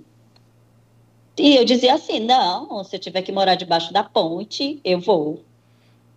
e 1.38 1.56
eu 1.56 1.66
dizia 1.66 1.94
assim: 1.94 2.20
não, 2.20 2.84
se 2.84 2.96
eu 2.96 3.00
tiver 3.00 3.22
que 3.22 3.32
morar 3.32 3.54
debaixo 3.54 3.94
da 3.94 4.04
ponte, 4.04 4.80
eu 4.84 5.00
vou. 5.00 5.44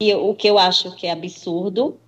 E 0.00 0.14
o 0.14 0.34
que 0.34 0.48
eu 0.48 0.56
acho 0.56 0.96
que 0.96 1.06
é 1.06 1.10
absurdo 1.10 1.98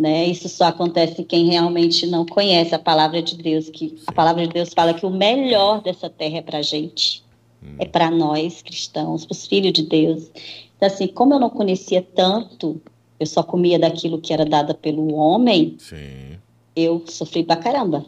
né? 0.00 0.26
Isso 0.26 0.48
só 0.48 0.64
acontece 0.64 1.24
quem 1.24 1.48
realmente 1.48 2.06
não 2.06 2.24
conhece 2.26 2.74
a 2.74 2.78
palavra 2.78 3.22
de 3.22 3.36
Deus, 3.36 3.68
que 3.70 3.90
Sim. 3.90 4.04
a 4.06 4.12
palavra 4.12 4.46
de 4.46 4.52
Deus 4.52 4.72
fala 4.74 4.94
que 4.94 5.06
o 5.06 5.10
melhor 5.10 5.82
dessa 5.82 6.10
terra 6.10 6.38
é 6.38 6.42
para 6.42 6.62
gente, 6.62 7.24
hum. 7.62 7.76
é 7.78 7.86
para 7.86 8.10
nós 8.10 8.62
cristãos, 8.62 9.26
os 9.30 9.46
filhos 9.46 9.72
de 9.72 9.82
Deus. 9.82 10.30
Então 10.76 10.86
assim, 10.86 11.06
como 11.06 11.34
eu 11.34 11.40
não 11.40 11.50
conhecia 11.50 12.02
tanto, 12.02 12.80
eu 13.18 13.26
só 13.26 13.42
comia 13.42 13.78
daquilo 13.78 14.20
que 14.20 14.32
era 14.32 14.44
dado 14.44 14.74
pelo 14.74 15.14
homem. 15.14 15.76
Sim. 15.78 16.38
Eu 16.74 17.02
sofri 17.06 17.42
pra 17.42 17.56
caramba. 17.56 18.04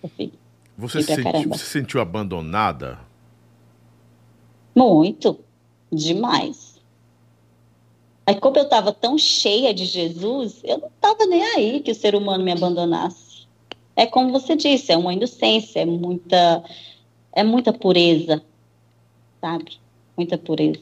Sofri. 0.00 0.32
Você, 0.78 1.02
senti, 1.02 1.22
caramba. 1.22 1.58
você 1.58 1.64
sentiu 1.64 2.00
abandonada? 2.00 2.98
Muito, 4.74 5.38
demais. 5.92 6.69
Aí, 8.30 8.36
como 8.36 8.56
eu 8.56 8.62
estava 8.62 8.92
tão 8.92 9.18
cheia 9.18 9.74
de 9.74 9.84
Jesus, 9.84 10.60
eu 10.62 10.78
não 10.78 10.86
estava 10.86 11.26
nem 11.26 11.42
aí 11.42 11.80
que 11.80 11.90
o 11.90 11.94
ser 11.96 12.14
humano 12.14 12.44
me 12.44 12.52
abandonasse. 12.52 13.48
É 13.96 14.06
como 14.06 14.30
você 14.30 14.54
disse, 14.54 14.92
é 14.92 14.96
uma 14.96 15.12
inocência, 15.12 15.80
é 15.80 15.84
muita, 15.84 16.62
é 17.32 17.42
muita 17.42 17.72
pureza, 17.72 18.40
sabe? 19.40 19.80
Muita 20.16 20.38
pureza. 20.38 20.78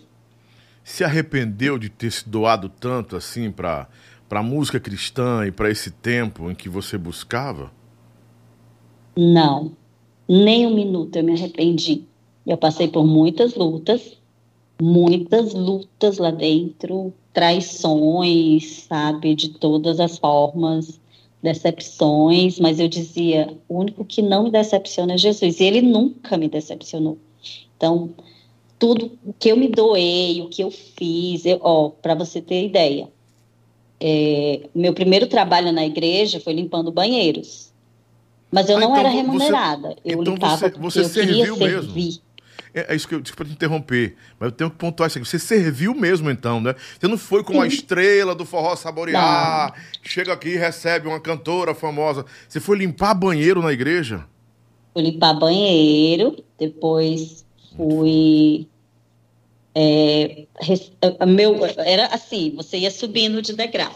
Se 0.85 1.03
arrependeu 1.03 1.79
de 1.79 1.89
ter 1.89 2.13
se 2.13 2.29
doado 2.29 2.69
tanto 2.69 3.17
assim 3.17 3.51
para 3.51 3.89
para 4.29 4.43
música 4.43 4.79
cristã 4.79 5.47
e 5.47 5.51
para 5.51 5.71
esse 5.71 5.91
tempo 5.91 6.51
em 6.51 6.55
que 6.55 6.69
você 6.69 6.99
buscava? 6.99 7.73
Não, 9.17 9.73
nem 10.29 10.67
um 10.67 10.75
minuto 10.75 11.17
eu 11.17 11.25
me 11.25 11.33
arrependi. 11.33 12.05
Eu 12.47 12.59
passei 12.59 12.89
por 12.89 13.07
muitas 13.07 13.55
lutas, 13.55 14.18
muitas 14.81 15.55
lutas 15.55 16.19
lá 16.19 16.31
dentro, 16.31 17.13
traições, 17.33 18.85
sabe, 18.89 19.35
de 19.35 19.51
todas 19.51 20.01
as 20.01 20.19
formas, 20.19 21.01
decepções, 21.43 22.59
mas 22.59 22.81
eu 22.81 22.89
dizia, 22.89 23.57
o 23.69 23.79
único 23.79 24.05
que 24.05 24.23
não 24.23 24.45
me 24.45 24.51
decepciona 24.51 25.15
é 25.15 25.19
Jesus, 25.19 25.61
e 25.61 25.65
ele 25.65 25.83
nunca 25.83 26.37
me 26.37 26.49
decepcionou. 26.49 27.19
Então, 27.77 28.11
tudo 28.79 29.13
o 29.25 29.33
que 29.33 29.51
eu 29.51 29.57
me 29.57 29.69
doei, 29.69 30.43
o 30.43 30.49
que 30.49 30.63
eu 30.63 30.71
fiz, 30.71 31.45
eu, 31.45 31.59
ó, 31.63 31.91
para 31.91 32.15
você 32.15 32.41
ter 32.41 32.65
ideia, 32.65 33.09
é, 34.01 34.69
meu 34.75 34.93
primeiro 34.93 35.27
trabalho 35.27 35.73
na 35.73 35.85
igreja 35.85 36.41
foi 36.41 36.53
limpando 36.53 36.93
banheiros. 36.93 37.73
Mas 38.51 38.69
eu 38.69 38.77
ah, 38.77 38.81
não 38.81 38.91
então 38.91 39.01
era 39.01 39.09
remunerada. 39.09 39.89
Você, 39.89 40.01
eu 40.05 40.21
então 40.23 40.35
limpava 40.35 40.69
você, 40.71 41.03
você 41.03 41.21
eu 41.21 41.27
queria 41.27 41.45
mesmo. 41.45 41.57
servir. 41.57 42.21
É, 42.75 42.93
é, 42.93 42.97
isso 42.97 43.09
que 43.09 43.15
eu 43.15 43.23
para 43.23 43.45
te 43.47 43.53
interromper, 43.53 44.17
mas 44.39 44.49
eu 44.49 44.53
tenho 44.53 44.71
que 44.71 44.77
pontuar 44.77 45.09
isso 45.09 45.19
aqui. 45.19 45.29
Você 45.29 45.39
serviu 45.39 45.95
mesmo, 45.95 46.31
então, 46.31 46.61
né? 46.61 46.75
Você 46.99 47.09
não 47.09 47.19
foi 47.19 47.43
como 47.43 47.61
a 47.61 47.67
estrela 47.67 48.35
do 48.35 48.45
forró 48.45 48.77
saborear, 48.77 49.73
não. 49.73 50.01
chega 50.03 50.33
aqui 50.33 50.51
e 50.51 50.57
recebe 50.57 51.09
uma 51.09 51.21
cantora 51.21 51.75
famosa. 51.75 52.25
Você 52.49 52.61
foi 52.61 52.79
limpar 52.79 53.15
banheiro 53.15 53.63
na 53.63 53.73
igreja? 53.73 54.27
Fui 54.93 55.03
limpar 55.03 55.35
banheiro, 55.35 56.37
depois 56.59 57.45
fui. 57.77 58.69
É, 59.75 60.47
meu, 61.27 61.65
era 61.79 62.07
assim, 62.07 62.53
você 62.57 62.79
ia 62.79 62.91
subindo 62.91 63.41
de 63.41 63.53
degrau. 63.55 63.93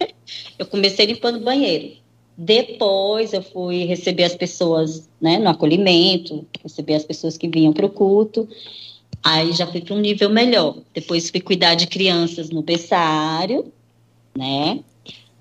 Eu 0.58 0.66
comecei 0.66 1.06
limpando 1.06 1.40
banheiro. 1.40 1.96
Depois 2.40 3.32
eu 3.32 3.42
fui 3.42 3.84
receber 3.84 4.22
as 4.22 4.36
pessoas 4.36 5.10
né, 5.20 5.38
no 5.38 5.48
acolhimento, 5.48 6.46
receber 6.62 6.94
as 6.94 7.04
pessoas 7.04 7.36
que 7.36 7.48
vinham 7.48 7.72
para 7.72 7.84
o 7.84 7.90
culto. 7.90 8.48
Aí 9.24 9.52
já 9.52 9.66
fui 9.66 9.80
para 9.80 9.96
um 9.96 9.98
nível 9.98 10.30
melhor. 10.30 10.76
Depois 10.94 11.28
fui 11.28 11.40
cuidar 11.40 11.74
de 11.74 11.88
crianças 11.88 12.50
no 12.50 12.62
berçário, 12.62 13.72
né? 14.36 14.78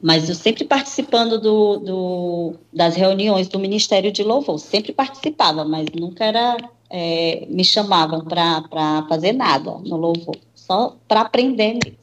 Mas 0.02 0.28
eu 0.28 0.34
sempre 0.34 0.64
participando 0.64 1.40
do, 1.40 1.78
do, 1.78 2.54
das 2.74 2.96
reuniões 2.96 3.48
do 3.48 3.60
Ministério 3.60 4.12
de 4.12 4.24
Louvor, 4.24 4.58
sempre 4.58 4.92
participava, 4.92 5.64
mas 5.64 5.86
nunca 5.94 6.26
era 6.26 6.58
é, 6.90 7.46
me 7.48 7.64
chamavam 7.64 8.22
para 8.22 9.06
fazer 9.08 9.34
nada 9.34 9.72
no 9.86 9.98
louvor, 9.98 10.38
só 10.56 10.96
para 11.08 11.22
aprender 11.22 11.78
mesmo. 11.84 11.98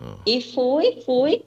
Ah. 0.00 0.16
E 0.26 0.40
fui, 0.40 1.02
fui, 1.04 1.42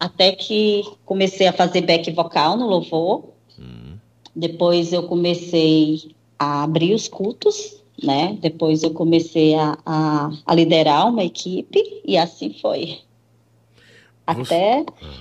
até 0.00 0.32
que 0.32 0.82
comecei 1.04 1.46
a 1.46 1.52
fazer 1.52 1.82
back 1.82 2.10
vocal 2.12 2.56
no 2.56 2.66
louvor. 2.66 3.24
Hum. 3.58 3.98
Depois 4.34 4.94
eu 4.94 5.02
comecei 5.02 6.14
a 6.38 6.62
abrir 6.62 6.94
os 6.94 7.06
cultos, 7.06 7.82
né? 8.02 8.38
Depois 8.40 8.82
eu 8.82 8.92
comecei 8.92 9.54
a, 9.54 9.76
a, 9.84 10.30
a 10.46 10.54
liderar 10.54 11.06
uma 11.06 11.22
equipe 11.22 12.00
e 12.02 12.16
assim 12.16 12.54
foi. 12.54 13.00
Você... 14.26 14.54
Até 14.54 14.86
ah. 15.02 15.14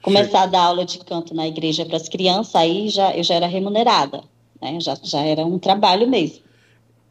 começar 0.00 0.42
a 0.44 0.46
dar 0.46 0.62
aula 0.62 0.86
de 0.86 0.98
canto 1.00 1.34
na 1.34 1.46
igreja 1.46 1.84
para 1.84 1.98
as 1.98 2.08
crianças, 2.08 2.54
aí 2.54 2.88
já, 2.88 3.14
eu 3.14 3.22
já 3.22 3.34
era 3.34 3.46
remunerada, 3.46 4.24
né? 4.62 4.80
Já, 4.80 4.96
já 5.02 5.20
era 5.20 5.44
um 5.44 5.58
trabalho 5.58 6.08
mesmo. 6.08 6.45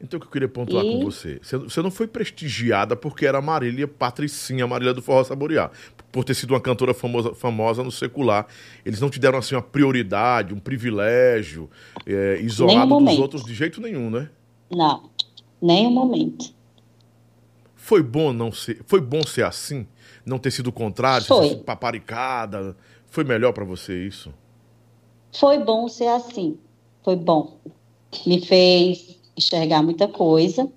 Então, 0.00 0.18
o 0.18 0.20
que 0.20 0.26
eu 0.26 0.30
queria 0.30 0.48
pontuar 0.48 0.84
e... 0.84 0.92
com 0.92 1.04
você, 1.04 1.40
você 1.42 1.80
não 1.80 1.90
foi 1.90 2.06
prestigiada 2.06 2.94
porque 2.94 3.24
era 3.26 3.40
Marília 3.40 3.88
Patricinha, 3.88 4.66
Marília 4.66 4.92
do 4.92 5.00
Forró 5.00 5.24
Saborear, 5.24 5.70
por 6.12 6.22
ter 6.22 6.34
sido 6.34 6.50
uma 6.50 6.60
cantora 6.60 6.92
famosa, 6.92 7.34
famosa 7.34 7.82
no 7.82 7.90
secular. 7.90 8.46
Eles 8.84 9.00
não 9.00 9.08
te 9.08 9.18
deram 9.18 9.38
assim 9.38 9.54
uma 9.54 9.62
prioridade, 9.62 10.52
um 10.52 10.58
privilégio, 10.58 11.70
é, 12.06 12.38
isolado 12.42 12.98
dos 12.98 13.18
outros 13.18 13.44
de 13.44 13.54
jeito 13.54 13.80
nenhum, 13.80 14.10
né? 14.10 14.28
Não, 14.70 15.10
nem 15.62 15.86
um 15.86 15.90
momento. 15.90 16.54
Foi 17.74 18.02
bom 18.02 18.32
não 18.32 18.52
ser, 18.52 18.82
foi 18.86 19.00
bom 19.00 19.22
ser 19.22 19.44
assim, 19.44 19.86
não 20.26 20.38
ter 20.38 20.50
sido 20.50 20.66
o 20.66 20.72
contrário, 20.72 21.26
foi. 21.26 21.50
ser 21.50 21.56
paparicada. 21.56 22.76
Foi 23.06 23.24
melhor 23.24 23.52
para 23.52 23.64
você 23.64 24.06
isso? 24.06 24.34
Foi 25.32 25.58
bom 25.58 25.88
ser 25.88 26.08
assim. 26.08 26.58
Foi 27.02 27.16
bom. 27.16 27.58
Me 28.26 28.44
fez 28.44 29.15
enxergar 29.36 29.82
muita 29.82 30.08
coisa, 30.08 30.70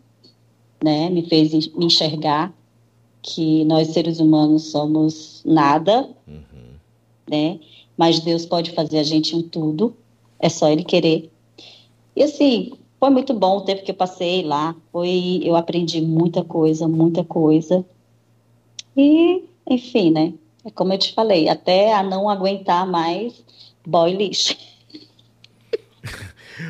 né? 0.83 1.09
Me 1.09 1.23
fez 1.23 1.51
me 1.73 1.85
enxergar 1.85 2.53
que 3.21 3.65
nós 3.65 3.89
seres 3.89 4.19
humanos 4.19 4.63
somos 4.71 5.41
nada, 5.45 6.09
uhum. 6.27 6.75
né? 7.29 7.59
Mas 7.97 8.19
Deus 8.19 8.45
pode 8.45 8.71
fazer 8.71 8.99
a 8.99 9.03
gente 9.03 9.35
um 9.35 9.41
tudo, 9.41 9.95
é 10.39 10.49
só 10.49 10.69
Ele 10.69 10.83
querer. 10.83 11.29
E 12.15 12.23
assim, 12.23 12.73
foi 12.99 13.09
muito 13.09 13.33
bom 13.33 13.57
o 13.57 13.61
tempo 13.61 13.83
que 13.83 13.91
eu 13.91 13.95
passei 13.95 14.43
lá, 14.43 14.75
foi, 14.91 15.41
eu 15.43 15.55
aprendi 15.55 16.01
muita 16.01 16.43
coisa, 16.43 16.87
muita 16.87 17.23
coisa. 17.23 17.85
E, 18.95 19.43
enfim, 19.69 20.11
né? 20.11 20.33
É 20.65 20.71
como 20.71 20.93
eu 20.93 20.97
te 20.97 21.13
falei, 21.13 21.47
até 21.47 21.93
a 21.93 22.03
não 22.03 22.29
aguentar 22.29 22.85
mais 22.85 23.43
boy 23.85 24.13
lixo. 24.13 24.55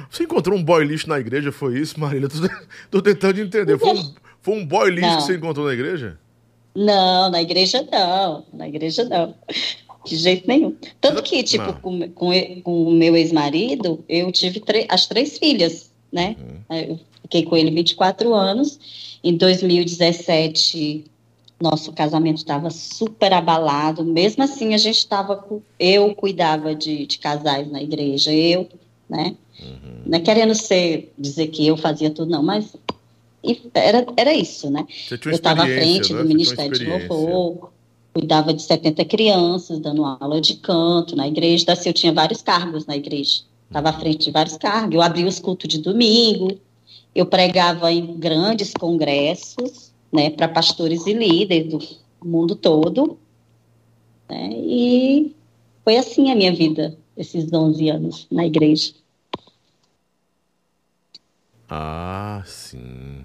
Você 0.09 0.23
encontrou 0.23 0.57
um 0.57 0.63
boy 0.63 0.83
lixo 0.83 1.09
na 1.09 1.19
igreja, 1.19 1.51
foi 1.51 1.79
isso, 1.79 1.99
Marília? 1.99 2.29
Tô, 2.91 3.01
tô 3.01 3.01
tentando 3.01 3.41
entender. 3.41 3.77
Foi 3.77 3.93
um, 3.93 4.13
foi 4.41 4.55
um 4.55 4.65
boy 4.65 4.89
lixo 4.89 5.07
não. 5.07 5.17
que 5.17 5.23
você 5.23 5.35
encontrou 5.35 5.65
na 5.65 5.73
igreja? 5.73 6.17
Não, 6.75 7.29
na 7.29 7.41
igreja 7.41 7.87
não. 7.91 8.45
Na 8.53 8.67
igreja 8.67 9.03
não. 9.03 9.35
De 10.05 10.15
jeito 10.15 10.47
nenhum. 10.47 10.75
Tanto 11.01 11.21
que, 11.21 11.43
tipo, 11.43 11.73
com, 11.81 12.09
com, 12.11 12.61
com 12.61 12.83
o 12.83 12.91
meu 12.91 13.15
ex-marido, 13.17 14.03
eu 14.07 14.31
tive 14.31 14.61
as 14.87 15.07
três 15.07 15.37
filhas, 15.37 15.91
né? 16.11 16.35
Uhum. 16.39 16.77
Eu 16.77 16.99
fiquei 17.23 17.43
com 17.43 17.57
ele 17.57 17.71
24 17.71 18.33
anos. 18.33 19.19
Em 19.23 19.35
2017, 19.35 21.03
nosso 21.61 21.91
casamento 21.91 22.37
estava 22.37 22.69
super 22.69 23.33
abalado. 23.33 24.03
Mesmo 24.05 24.43
assim, 24.43 24.73
a 24.73 24.77
gente 24.77 24.97
estava. 24.97 25.45
Eu 25.77 26.15
cuidava 26.15 26.73
de, 26.73 27.05
de 27.05 27.19
casais 27.19 27.69
na 27.69 27.83
igreja, 27.83 28.33
eu, 28.33 28.69
né? 29.09 29.35
Uhum. 29.61 30.03
Não 30.05 30.17
é 30.17 30.21
querendo 30.21 30.55
ser, 30.55 31.13
dizer 31.17 31.47
que 31.47 31.67
eu 31.67 31.77
fazia 31.77 32.09
tudo, 32.09 32.31
não, 32.31 32.43
mas 32.43 32.75
era, 33.73 34.05
era 34.17 34.33
isso, 34.33 34.69
né? 34.69 34.85
Eu 35.25 35.31
estava 35.31 35.63
à 35.63 35.65
frente 35.65 36.13
né? 36.13 36.21
do 36.21 36.27
Ministério 36.27 36.77
de 36.77 36.85
Louvor, 36.85 37.71
cuidava 38.13 38.53
de 38.53 38.61
70 38.61 39.05
crianças, 39.05 39.79
dando 39.79 40.03
aula 40.03 40.41
de 40.41 40.55
canto 40.55 41.15
na 41.15 41.27
igreja. 41.27 41.71
Assim, 41.71 41.89
eu 41.89 41.93
tinha 41.93 42.11
vários 42.11 42.41
cargos 42.41 42.85
na 42.85 42.97
igreja. 42.97 43.41
Estava 43.67 43.89
à 43.89 43.93
frente 43.93 44.25
de 44.25 44.31
vários 44.31 44.57
cargos. 44.57 44.93
Eu 44.93 45.01
abria 45.01 45.27
os 45.27 45.39
cultos 45.39 45.69
de 45.69 45.79
domingo, 45.79 46.59
eu 47.13 47.25
pregava 47.25 47.91
em 47.91 48.17
grandes 48.17 48.73
congressos, 48.73 49.91
né, 50.11 50.29
para 50.29 50.47
pastores 50.47 51.05
e 51.05 51.13
líderes 51.13 51.99
do 52.21 52.27
mundo 52.27 52.55
todo. 52.55 53.17
Né, 54.29 54.49
e 54.53 55.35
foi 55.83 55.97
assim 55.97 56.31
a 56.31 56.35
minha 56.35 56.53
vida, 56.53 56.97
esses 57.15 57.51
11 57.51 57.89
anos 57.89 58.27
na 58.31 58.45
igreja. 58.45 58.93
Ah, 61.69 62.41
sim. 62.45 63.23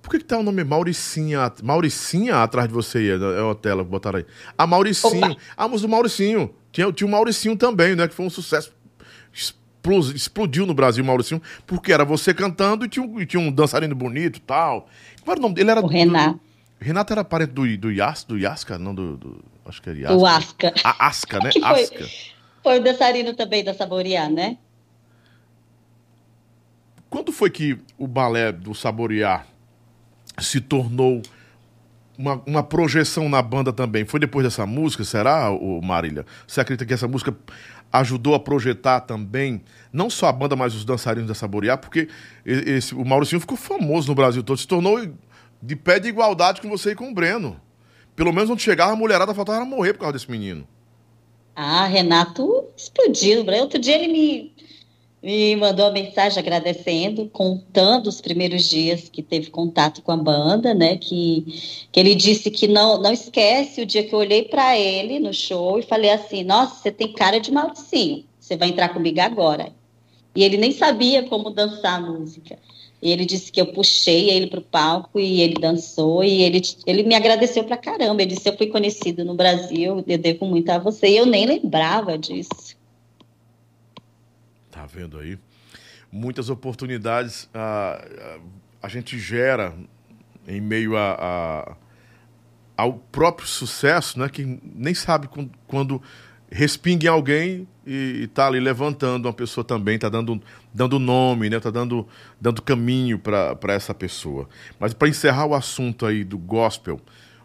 Por 0.00 0.10
que, 0.10 0.18
que 0.18 0.24
tá 0.24 0.38
o 0.38 0.42
nome 0.42 0.64
Mauricinha? 0.64 1.52
Mauricinha 1.62 2.42
atrás 2.42 2.66
de 2.68 2.74
você 2.74 2.98
aí? 2.98 3.10
É 3.10 3.50
a 3.50 3.54
tela 3.54 3.84
que 3.84 3.90
botaram 3.90 4.18
aí. 4.18 4.26
A 4.56 4.66
Mauricinho. 4.66 5.32
Opa. 5.32 5.40
A 5.56 5.68
música 5.68 5.86
do 5.86 5.90
Mauricinho. 5.90 6.54
Tinha, 6.72 6.90
tinha 6.92 7.06
o 7.06 7.10
Mauricinho 7.10 7.56
também, 7.56 7.94
né? 7.94 8.08
Que 8.08 8.14
foi 8.14 8.24
um 8.24 8.30
sucesso. 8.30 8.72
Explodiu 10.14 10.66
no 10.66 10.74
Brasil 10.74 11.02
o 11.02 11.06
Mauricinho, 11.06 11.40
porque 11.66 11.92
era 11.92 12.04
você 12.04 12.34
cantando 12.34 12.84
e 12.84 12.88
tinha 12.88 13.04
um, 13.04 13.24
tinha 13.24 13.40
um 13.40 13.50
dançarino 13.50 13.94
bonito 13.94 14.36
e 14.36 14.40
tal. 14.40 14.88
Qual 15.22 15.32
era 15.32 15.38
o 15.38 15.42
nome 15.42 15.54
dele? 15.54 15.70
Era 15.70 15.80
o 15.80 15.86
Renato. 15.86 16.34
Do, 16.34 16.40
Renato 16.80 17.12
era 17.12 17.24
parente 17.24 17.52
do, 17.52 17.78
do 17.78 17.90
Yas, 17.90 18.24
do 18.24 18.38
Yasca? 18.38 18.78
Não, 18.78 18.94
do, 18.94 19.16
do. 19.16 19.44
Acho 19.66 19.80
que 19.82 19.90
era 19.90 19.98
Yasca. 19.98 20.16
O 20.16 20.26
Asca. 20.26 20.74
A 20.82 21.06
Asca, 21.06 21.38
né? 21.40 21.50
Que 21.52 21.60
foi, 21.60 21.82
Asca. 21.82 22.06
Foi 22.62 22.78
o 22.78 22.82
dançarino 22.82 23.34
também 23.34 23.64
da 23.64 23.74
Saborear, 23.74 24.30
né? 24.30 24.58
Quando 27.10 27.32
foi 27.32 27.50
que 27.50 27.76
o 27.98 28.06
balé 28.06 28.52
do 28.52 28.72
Saborear 28.72 29.44
se 30.38 30.60
tornou 30.60 31.20
uma, 32.16 32.40
uma, 32.46 32.62
projeção 32.62 33.28
na 33.28 33.42
banda 33.42 33.72
também? 33.72 34.04
Foi 34.04 34.20
depois 34.20 34.44
dessa 34.44 34.64
música, 34.64 35.02
será, 35.02 35.50
o 35.50 35.82
Marília? 35.82 36.24
Você 36.46 36.60
acredita 36.60 36.86
que 36.86 36.94
essa 36.94 37.08
música 37.08 37.36
ajudou 37.92 38.34
a 38.36 38.38
projetar 38.38 39.00
também, 39.00 39.60
não 39.92 40.08
só 40.08 40.28
a 40.28 40.32
banda, 40.32 40.54
mas 40.54 40.72
os 40.72 40.84
dançarinos 40.84 41.26
da 41.26 41.34
Saborear? 41.34 41.78
Porque 41.78 42.08
esse, 42.46 42.94
o 42.94 43.04
Mauricinho 43.04 43.40
ficou 43.40 43.56
famoso 43.56 44.06
no 44.06 44.14
Brasil 44.14 44.44
todo, 44.44 44.58
se 44.58 44.68
tornou 44.68 45.04
de 45.60 45.76
pé 45.76 45.98
de 45.98 46.08
igualdade 46.08 46.60
com 46.60 46.68
você 46.68 46.92
e 46.92 46.94
com 46.94 47.10
o 47.10 47.14
Breno. 47.14 47.60
Pelo 48.14 48.32
menos 48.32 48.50
onde 48.50 48.62
chegava 48.62 48.92
a 48.92 48.96
mulherada 48.96 49.34
faltava 49.34 49.64
morrer 49.64 49.94
por 49.94 50.00
causa 50.00 50.12
desse 50.12 50.30
menino. 50.30 50.66
Ah, 51.56 51.86
Renato 51.86 52.66
explodiu. 52.76 53.44
Outro 53.44 53.80
dia 53.80 53.96
ele 53.96 54.12
me 54.12 54.54
me 55.22 55.54
mandou 55.54 55.86
uma 55.86 55.92
mensagem 55.92 56.38
agradecendo, 56.38 57.28
contando 57.28 58.06
os 58.06 58.20
primeiros 58.20 58.68
dias 58.68 59.08
que 59.08 59.22
teve 59.22 59.50
contato 59.50 60.00
com 60.02 60.12
a 60.12 60.16
banda, 60.16 60.72
né? 60.72 60.96
Que, 60.96 61.44
que 61.92 62.00
ele 62.00 62.14
disse 62.14 62.50
que 62.50 62.66
não, 62.66 63.00
não 63.00 63.12
esquece 63.12 63.82
o 63.82 63.86
dia 63.86 64.02
que 64.02 64.14
eu 64.14 64.18
olhei 64.18 64.44
para 64.44 64.78
ele 64.78 65.18
no 65.18 65.32
show 65.32 65.78
e 65.78 65.82
falei 65.82 66.10
assim: 66.10 66.42
Nossa, 66.42 66.76
você 66.76 66.90
tem 66.90 67.12
cara 67.12 67.38
de 67.38 67.52
Mauricinho, 67.52 68.24
você 68.38 68.56
vai 68.56 68.68
entrar 68.70 68.88
comigo 68.88 69.20
agora. 69.20 69.72
E 70.34 70.42
ele 70.42 70.56
nem 70.56 70.72
sabia 70.72 71.24
como 71.24 71.50
dançar 71.50 71.98
a 71.98 72.00
música. 72.00 72.58
E 73.02 73.10
ele 73.10 73.24
disse 73.24 73.50
que 73.50 73.60
eu 73.60 73.72
puxei 73.72 74.30
ele 74.30 74.46
para 74.46 74.60
o 74.60 74.62
palco 74.62 75.18
e 75.18 75.40
ele 75.40 75.54
dançou 75.54 76.22
e 76.22 76.42
ele, 76.42 76.60
ele 76.86 77.02
me 77.02 77.14
agradeceu 77.14 77.64
para 77.64 77.76
caramba. 77.76 78.22
Ele 78.22 78.34
disse: 78.34 78.48
Eu 78.48 78.56
fui 78.56 78.68
conhecido 78.68 79.24
no 79.24 79.34
Brasil, 79.34 80.02
eu 80.06 80.18
devo 80.18 80.46
muito 80.46 80.70
a 80.70 80.78
você. 80.78 81.08
E 81.08 81.16
eu 81.18 81.26
nem 81.26 81.44
lembrava 81.44 82.16
disso. 82.16 82.79
Tá 84.70 84.86
vendo 84.86 85.18
aí? 85.18 85.38
Muitas 86.10 86.50
oportunidades 86.50 87.48
a, 87.52 88.04
a, 88.82 88.86
a 88.86 88.88
gente 88.88 89.18
gera 89.18 89.74
em 90.46 90.60
meio 90.60 90.96
a, 90.96 91.12
a, 91.12 91.76
ao 92.76 92.94
próprio 92.94 93.46
sucesso, 93.46 94.18
né? 94.18 94.28
Que 94.28 94.60
nem 94.74 94.94
sabe 94.94 95.28
quando, 95.28 95.50
quando 95.66 96.02
respinga 96.50 97.06
em 97.06 97.08
alguém 97.08 97.68
e, 97.86 98.24
está 98.24 98.46
ali 98.46 98.58
levantando 98.58 99.26
uma 99.26 99.32
pessoa 99.32 99.64
também, 99.64 99.94
está 99.94 100.08
dando, 100.08 100.40
dando 100.74 100.98
nome, 100.98 101.48
né? 101.48 101.58
Está 101.58 101.70
dando, 101.70 102.06
dando 102.40 102.60
caminho 102.62 103.18
para 103.18 103.72
essa 103.72 103.94
pessoa. 103.94 104.48
Mas 104.78 104.92
para 104.92 105.08
encerrar 105.08 105.46
o 105.46 105.54
assunto 105.54 106.04
aí 106.06 106.24
do 106.24 106.38
gospel, 106.38 107.00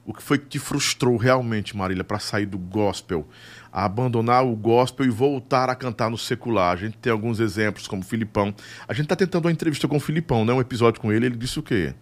o 0.05 0.13
que 0.13 0.21
foi 0.21 0.37
que 0.37 0.47
te 0.47 0.59
frustrou 0.59 1.17
realmente, 1.17 1.75
Marília, 1.75 2.03
para 2.03 2.19
sair 2.19 2.45
do 2.45 2.57
gospel? 2.57 3.27
A 3.75 3.83
abandonar 3.83 4.45
o 4.45 4.55
gospel 4.55 5.05
e 5.05 5.09
voltar 5.09 5.69
a 5.69 5.75
cantar 5.75 6.09
no 6.09 6.17
secular. 6.17 6.71
A 6.71 6.75
gente 6.77 6.95
tem 6.97 7.11
alguns 7.11 7.41
exemplos, 7.41 7.89
como 7.89 8.01
Filipão. 8.01 8.55
A 8.87 8.93
gente 8.93 9.03
está 9.03 9.17
tentando 9.17 9.43
uma 9.43 9.51
entrevista 9.51 9.85
com 9.85 9.97
o 9.97 9.99
Filipão, 9.99 10.45
né? 10.45 10.53
um 10.53 10.61
episódio 10.61 11.01
com 11.01 11.11
ele. 11.11 11.25
Ele 11.25 11.35
disse 11.35 11.59
o 11.59 11.61
quê? 11.61 11.93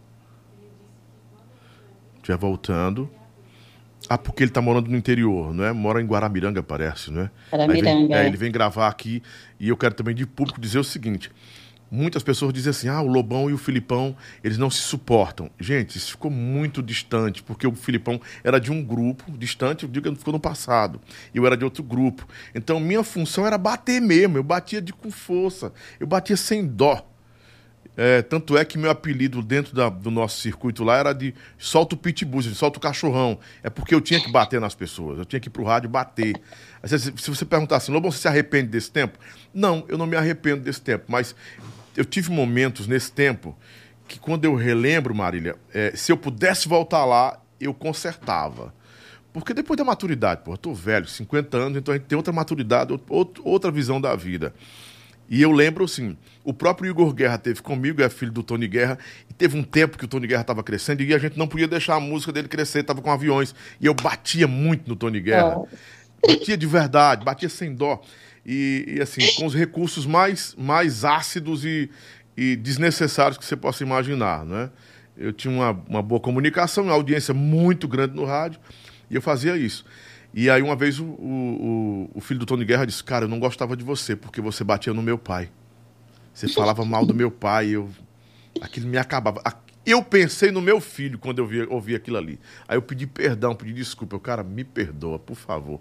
Já 2.21 2.37
voltando. 2.37 3.09
Ah, 4.07 4.19
porque 4.19 4.43
ele 4.43 4.51
está 4.51 4.61
morando 4.61 4.87
no 4.87 4.95
interior, 4.95 5.51
não 5.51 5.65
é? 5.65 5.73
Mora 5.73 5.99
em 5.99 6.05
Guaramiranga, 6.05 6.61
parece, 6.61 7.09
não 7.09 7.23
é? 7.23 7.31
Guaramiranga. 7.51 8.07
Vem, 8.07 8.13
é, 8.17 8.27
ele 8.27 8.37
vem 8.37 8.51
gravar 8.51 8.87
aqui 8.87 9.23
e 9.59 9.69
eu 9.69 9.75
quero 9.75 9.95
também 9.95 10.13
de 10.13 10.27
público 10.27 10.61
dizer 10.61 10.77
o 10.77 10.83
seguinte: 10.83 11.31
muitas 11.93 12.23
pessoas 12.23 12.51
dizem 12.51 12.71
assim: 12.71 12.87
ah, 12.87 13.01
o 13.01 13.07
Lobão 13.07 13.49
e 13.49 13.53
o 13.53 13.57
Filipão, 13.57 14.15
eles 14.43 14.57
não 14.57 14.69
se 14.69 14.79
suportam. 14.79 15.49
Gente, 15.59 15.97
isso 15.97 16.11
ficou 16.11 16.31
muito 16.31 16.81
distante, 16.81 17.43
porque 17.43 17.67
o 17.67 17.75
Filipão 17.75 18.19
era 18.43 18.59
de 18.59 18.71
um 18.71 18.83
grupo 18.83 19.31
distante, 19.37 19.83
eu 19.83 19.89
digo 19.89 20.11
que 20.11 20.17
ficou 20.17 20.33
no 20.33 20.39
passado, 20.39 20.99
eu 21.33 21.45
era 21.45 21.55
de 21.55 21.63
outro 21.63 21.83
grupo. 21.83 22.27
Então, 22.55 22.79
minha 22.79 23.03
função 23.03 23.45
era 23.45 23.57
bater 23.57 24.01
mesmo, 24.01 24.37
eu 24.37 24.43
batia 24.43 24.81
de 24.81 24.91
com 24.91 25.11
força, 25.11 25.71
eu 25.99 26.07
batia 26.07 26.35
sem 26.35 26.65
dó. 26.65 27.07
É, 27.95 28.23
tanto 28.23 28.57
é 28.57 28.65
que 28.65 28.75
meu 28.75 28.89
apelido 28.89 29.41
dentro 29.43 29.75
da, 29.75 29.87
do 29.87 30.09
nosso 30.09 30.41
circuito 30.41 30.83
lá 30.83 30.97
era 30.97 31.13
de 31.13 31.33
solta 31.59 31.93
o 31.93 31.97
pitbull, 31.97 32.41
solta 32.41 32.79
o 32.79 32.81
cachorrão. 32.81 33.37
É 33.61 33.69
porque 33.69 33.93
eu 33.93 34.01
tinha 34.01 34.19
que 34.19 34.31
bater 34.31 34.59
nas 34.59 34.73
pessoas, 34.73 35.19
eu 35.19 35.25
tinha 35.25 35.39
que 35.39 35.47
ir 35.47 35.51
pro 35.51 35.63
rádio 35.63 35.89
bater. 35.89 36.35
Se, 36.83 36.97
se 36.97 37.29
você 37.29 37.45
perguntar 37.45 37.77
assim, 37.77 37.91
Lobão, 37.91 38.11
você 38.11 38.19
se 38.19 38.27
arrepende 38.27 38.69
desse 38.69 38.89
tempo? 38.89 39.19
Não, 39.53 39.85
eu 39.87 39.97
não 39.97 40.07
me 40.07 40.15
arrependo 40.15 40.63
desse 40.63 40.81
tempo, 40.81 41.05
mas 41.07 41.35
eu 41.95 42.05
tive 42.05 42.31
momentos 42.31 42.87
nesse 42.87 43.11
tempo 43.11 43.57
que 44.07 44.19
quando 44.19 44.45
eu 44.45 44.55
relembro, 44.55 45.15
Marília, 45.15 45.55
é, 45.73 45.95
se 45.95 46.11
eu 46.11 46.17
pudesse 46.17 46.67
voltar 46.67 47.05
lá, 47.05 47.39
eu 47.59 47.73
consertava. 47.73 48.73
Porque 49.31 49.53
depois 49.53 49.77
da 49.77 49.83
maturidade, 49.83 50.41
pô, 50.43 50.53
eu 50.53 50.57
tô 50.57 50.73
velho, 50.73 51.07
50 51.07 51.57
anos, 51.57 51.77
então 51.77 51.93
a 51.93 51.97
gente 51.97 52.05
tem 52.05 52.15
outra 52.15 52.31
maturidade, 52.31 52.93
outra 53.43 53.71
visão 53.71 53.99
da 53.99 54.15
vida. 54.15 54.53
E 55.27 55.41
eu 55.41 55.51
lembro, 55.51 55.85
assim, 55.85 56.15
o 56.43 56.53
próprio 56.53 56.91
Igor 56.91 57.11
Guerra 57.13 57.37
teve 57.39 57.61
comigo, 57.61 58.03
é 58.03 58.09
filho 58.09 58.31
do 58.31 58.43
Tony 58.43 58.67
Guerra, 58.67 58.99
e 59.29 59.33
teve 59.33 59.57
um 59.57 59.63
tempo 59.63 59.97
que 59.97 60.05
o 60.05 60.07
Tony 60.07 60.27
Guerra 60.27 60.41
estava 60.41 60.61
crescendo 60.61 61.01
e 61.01 61.13
a 61.13 61.17
gente 61.17 61.39
não 61.39 61.47
podia 61.47 61.67
deixar 61.67 61.95
a 61.95 61.99
música 61.99 62.31
dele 62.31 62.47
crescer, 62.47 62.81
estava 62.81 63.01
com 63.01 63.09
aviões. 63.09 63.55
E 63.81 63.85
eu 63.85 63.93
batia 63.95 64.47
muito 64.47 64.87
no 64.87 64.95
Tony 64.95 65.19
Guerra. 65.19 65.63
Batia 66.21 66.55
de 66.55 66.67
verdade, 66.67 67.25
batia 67.25 67.49
sem 67.49 67.73
dó 67.73 68.01
e, 68.45 68.95
e, 68.97 69.01
assim, 69.01 69.21
com 69.35 69.45
os 69.45 69.55
recursos 69.55 70.05
mais, 70.05 70.55
mais 70.57 71.05
ácidos 71.05 71.63
e, 71.63 71.89
e 72.35 72.55
desnecessários 72.55 73.37
que 73.37 73.45
você 73.45 73.55
possa 73.55 73.83
imaginar, 73.83 74.45
né? 74.45 74.69
Eu 75.15 75.31
tinha 75.31 75.53
uma, 75.53 75.71
uma 75.87 76.01
boa 76.01 76.19
comunicação, 76.19 76.85
uma 76.85 76.93
audiência 76.93 77.33
muito 77.33 77.87
grande 77.87 78.15
no 78.15 78.25
rádio, 78.25 78.59
e 79.09 79.15
eu 79.15 79.21
fazia 79.21 79.55
isso. 79.55 79.85
E 80.33 80.49
aí 80.49 80.61
uma 80.61 80.75
vez 80.75 80.99
o, 80.99 81.05
o, 81.05 82.11
o 82.15 82.19
filho 82.19 82.39
do 82.39 82.45
Tony 82.45 82.65
Guerra 82.65 82.85
disse, 82.85 83.03
cara, 83.03 83.25
eu 83.25 83.29
não 83.29 83.39
gostava 83.39 83.77
de 83.77 83.83
você, 83.83 84.15
porque 84.15 84.41
você 84.41 84.63
batia 84.63 84.93
no 84.93 85.03
meu 85.03 85.17
pai. 85.17 85.49
Você 86.33 86.47
falava 86.47 86.83
mal 86.83 87.05
do 87.05 87.13
meu 87.13 87.29
pai, 87.29 87.69
eu... 87.69 87.89
aquilo 88.59 88.87
me 88.87 88.97
acabava. 88.97 89.41
Eu 89.85 90.03
pensei 90.03 90.49
no 90.49 90.61
meu 90.61 90.81
filho 90.81 91.19
quando 91.19 91.37
eu 91.39 91.45
vi, 91.45 91.61
ouvi 91.63 91.93
aquilo 91.93 92.17
ali. 92.17 92.39
Aí 92.67 92.75
eu 92.75 92.81
pedi 92.81 93.05
perdão, 93.05 93.53
pedi 93.53 93.73
desculpa. 93.73 94.15
Eu, 94.15 94.19
cara, 94.19 94.41
me 94.41 94.63
perdoa, 94.63 95.19
por 95.19 95.35
favor. 95.35 95.79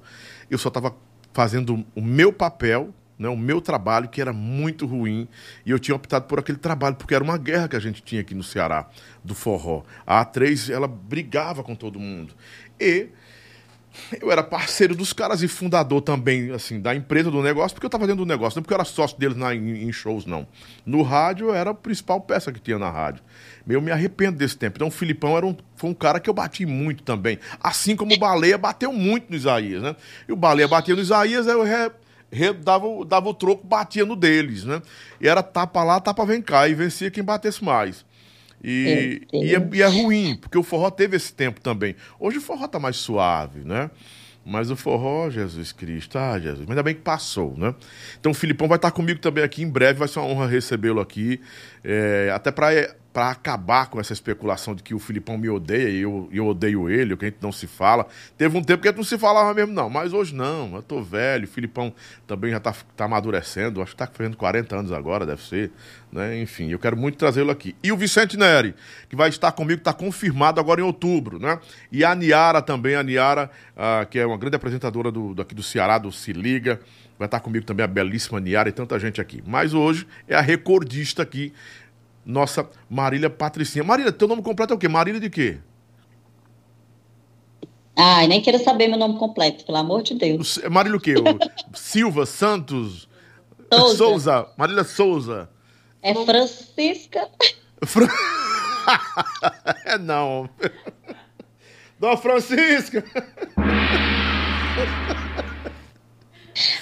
Eu 0.51 0.59
só 0.59 0.69
estava 0.69 0.95
fazendo 1.33 1.85
o 1.95 2.03
meu 2.03 2.33
papel, 2.33 2.93
né, 3.19 3.29
o 3.29 3.37
meu 3.37 3.61
trabalho, 3.61 4.09
que 4.09 4.21
era 4.21 4.33
muito 4.33 4.87
ruim, 4.87 5.29
e 5.65 5.71
eu 5.71 5.79
tinha 5.79 5.95
optado 5.95 6.27
por 6.27 6.39
aquele 6.39 6.59
trabalho, 6.59 6.97
porque 6.97 7.15
era 7.15 7.23
uma 7.23 7.39
guerra 7.39 7.69
que 7.69 7.77
a 7.77 7.81
gente 7.81 8.03
tinha 8.03 8.21
aqui 8.21 8.35
no 8.35 8.43
Ceará, 8.43 8.89
do 9.23 9.35
forró. 9.35 9.83
A 10.07 10.25
A3, 10.25 10.73
ela 10.73 10.89
brigava 10.89 11.63
com 11.63 11.75
todo 11.75 12.01
mundo. 12.01 12.35
E 12.81 13.09
eu 14.21 14.31
era 14.31 14.43
parceiro 14.43 14.95
dos 14.95 15.13
caras 15.13 15.43
e 15.43 15.49
fundador 15.49 16.01
também, 16.01 16.51
assim, 16.51 16.81
da 16.81 16.95
empresa 16.95 17.31
do 17.31 17.43
negócio, 17.43 17.75
porque 17.75 17.87
eu 17.87 17.89
estava 17.89 18.07
dentro 18.07 18.25
do 18.25 18.29
negócio, 18.29 18.57
não 18.57 18.63
porque 18.63 18.75
eu 18.75 18.77
era 18.77 18.85
sócio 18.85 19.19
deles 19.19 19.37
na, 19.37 19.55
em, 19.55 19.85
em, 19.85 19.93
shows, 19.93 20.27
não. 20.27 20.47
No 20.85 21.03
rádio, 21.03 21.49
eu 21.49 21.55
era 21.55 21.71
a 21.71 21.75
principal 21.75 22.21
peça 22.21 22.53
que 22.53 22.61
tinha 22.61 22.79
na 22.79 22.91
rádio. 22.91 23.23
Eu 23.69 23.81
me 23.81 23.91
arrependo 23.91 24.39
desse 24.39 24.57
tempo. 24.57 24.77
Então, 24.77 24.89
o 24.89 24.91
Filipão 24.91 25.37
era 25.37 25.47
um, 25.47 25.57
foi 25.77 25.91
um 25.91 25.95
cara 25.95 26.19
que 26.19 26.29
eu 26.29 26.35
bati 26.35 26.67
muito 26.67 27.03
também. 27.03 27.39
Assim 27.61 27.95
como 27.95 28.15
o 28.15 28.19
Baleia 28.19 28.59
bateu 28.59 28.93
muito 28.93 29.31
no 29.31 29.37
Isaías, 29.37 29.83
né? 29.83 29.95
E 30.29 30.33
o 30.33 30.37
Baleia 30.37 30.67
batia 30.67 30.95
no 30.95 31.01
Isaías, 31.01 31.47
eu 31.47 31.63
re, 31.63 31.91
re, 32.31 32.53
dava, 32.53 32.87
dava 33.07 33.29
o 33.29 33.35
troco, 33.35 33.67
batia 33.67 34.05
no 34.05 34.17
deles, 34.17 34.65
né? 34.65 34.83
E 35.21 35.29
era 35.29 35.43
tapa 35.43 35.85
lá, 35.85 36.01
tapa 36.01 36.25
vem 36.25 36.43
cá, 36.43 36.67
e 36.67 36.75
vencia 36.75 37.11
quem 37.11 37.23
batesse 37.23 37.63
mais. 37.63 38.05
E 38.63 39.27
é, 39.33 39.37
e, 39.37 39.55
é, 39.55 39.69
e 39.73 39.83
é 39.83 39.87
ruim, 39.87 40.37
porque 40.37 40.57
o 40.57 40.63
forró 40.63 40.91
teve 40.91 41.17
esse 41.17 41.33
tempo 41.33 41.61
também. 41.61 41.97
Hoje 42.19 42.39
o 42.39 42.41
forró 42.41 42.69
tá 42.69 42.79
mais 42.79 42.97
suave, 42.97 43.61
né? 43.61 43.91
Mas 44.45 44.71
o 44.71 44.77
forró, 44.77 45.31
Jesus 45.31 45.71
Cristo, 45.71 46.19
ah, 46.19 46.39
Jesus, 46.39 46.61
mas 46.61 46.71
ainda 46.71 46.83
bem 46.83 46.95
que 46.95 47.01
passou, 47.01 47.57
né? 47.57 47.75
Então 48.19 48.33
o 48.33 48.35
Filipão 48.35 48.67
vai 48.67 48.77
estar 48.77 48.91
comigo 48.91 49.21
também 49.21 49.45
aqui 49.45 49.63
em 49.63 49.69
breve, 49.69 49.99
vai 50.01 50.09
ser 50.09 50.19
uma 50.19 50.29
honra 50.29 50.47
recebê-lo 50.47 51.01
aqui, 51.01 51.41
é, 51.85 52.31
até 52.35 52.51
para 52.51 52.73
para 53.13 53.31
acabar 53.31 53.87
com 53.91 54.01
essa 54.01 54.13
especulação 54.13 54.75
de 54.75 54.83
que 54.83 54.95
o 54.95 54.99
Filipão 54.99 55.37
me 55.37 55.49
odeia 55.49 55.91
e 55.91 56.01
eu, 56.01 56.29
eu 56.33 56.47
odeio 56.47 56.89
ele, 56.89 57.17
que 57.17 57.27
a 57.27 57.29
gente 57.29 57.43
não 57.43 57.53
se 57.53 57.67
fala. 57.67 58.07
Teve 58.39 58.57
um 58.57 58.63
tempo 58.63 58.83
que 58.83 58.89
a 58.89 58.91
gente 58.91 58.99
não 58.99 59.05
se 59.05 59.19
falava 59.19 59.53
mesmo, 59.53 59.73
não, 59.73 59.91
mas 59.91 60.13
hoje 60.15 60.35
não. 60.35 60.75
Eu 60.75 60.83
tô 60.83 61.03
velho, 61.03 61.45
o 61.45 61.49
Filipão 61.49 61.93
também 62.27 62.51
já 62.51 62.59
tá, 62.59 62.75
tá 62.97 63.05
amadurecendo, 63.05 63.83
acho 63.83 63.93
que 63.93 63.99
tá 63.99 64.09
fazendo 64.11 64.37
40 64.37 64.77
anos 64.77 64.93
agora, 64.93 65.27
deve 65.27 65.43
ser. 65.43 65.71
Né? 66.11 66.41
Enfim, 66.41 66.71
eu 66.71 66.79
quero 66.79 66.97
muito 66.97 67.19
trazê-lo 67.19 67.51
aqui. 67.51 67.77
E 67.83 67.93
o 67.93 67.97
Vicente 67.97 68.37
Neri, 68.37 68.75
que 69.09 69.17
vai 69.17 69.29
estar 69.29 69.53
comigo, 69.53 69.81
está 69.81 69.93
confirmado 69.93 70.59
agora 70.59 70.81
em 70.81 70.85
outubro, 70.85 71.39
né? 71.39 71.59
E 71.91 72.05
a 72.05 72.15
Niara 72.15 72.63
também, 72.63 72.95
a 72.95 73.03
Niara, 73.03 73.51
ah, 73.77 74.07
que 74.09 74.19
é 74.19 74.27
uma 74.27 74.39
grande 74.39 74.57
apresentadora 74.57 75.11
do, 75.11 75.35
daqui 75.35 75.55
do 75.55 75.63
Ceará, 75.63 75.99
do 75.99 76.11
Se 76.11 76.33
Liga. 76.33 76.81
Vai 77.19 77.27
estar 77.27 77.41
comigo 77.41 77.65
também 77.65 77.85
a 77.85 77.87
belíssima 77.87 78.41
Niara 78.41 78.69
e 78.69 78.73
tanta 78.73 78.99
gente 78.99 79.21
aqui. 79.21 79.43
Mas 79.47 79.75
hoje 79.75 80.07
é 80.27 80.35
a 80.35 80.41
recordista 80.41 81.23
aqui 81.23 81.53
nossa 82.25 82.69
Marília 82.89 83.29
Patricinha. 83.29 83.85
Marília, 83.85 84.13
teu 84.13 84.29
nome 84.29 84.43
completo 84.43 84.73
é 84.73 84.77
o 84.77 84.79
quê? 84.79 84.89
Marília 84.89 85.21
de 85.21 85.31
quê? 85.31 85.59
Ai, 87.97 88.27
nem 88.27 88.41
quero 88.41 88.63
saber 88.63 88.89
meu 88.89 88.99
nome 88.99 89.19
completo, 89.19 89.65
pelo 89.65 89.79
amor 89.79 90.03
de 90.03 90.15
Deus. 90.15 90.59
Marília 90.71 90.97
o 90.97 91.01
quê? 91.01 91.15
O 91.15 91.39
Silva, 91.77 92.25
Santos, 92.25 93.09
Souza. 93.71 93.97
Souza. 93.97 94.49
Marília 94.57 94.85
Souza. 94.85 95.49
É 96.03 96.15
Francisca. 96.15 97.29
Fran... 97.85 98.09
é 99.85 99.99
não. 99.99 100.49
Dona 101.99 102.17
Francisca. 102.17 103.05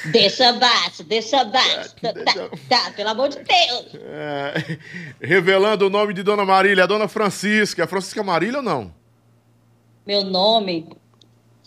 Deixa 0.06 0.48
abaixo, 0.48 1.04
deixa 1.04 1.40
abaixo. 1.40 1.94
Tá, 2.00 2.12
tá, 2.12 2.50
tá, 2.68 2.90
pelo 2.92 3.10
amor 3.10 3.28
de 3.28 3.36
Deus. 3.36 3.94
É, 3.94 4.78
revelando 5.20 5.86
o 5.86 5.90
nome 5.90 6.12
de 6.12 6.22
Dona 6.22 6.44
Marília, 6.44 6.86
Dona 6.86 7.08
Francisca. 7.08 7.84
É 7.84 7.86
Francisca 7.86 8.22
Marília 8.22 8.58
ou 8.58 8.62
não? 8.62 8.92
Meu 10.06 10.24
nome 10.24 10.88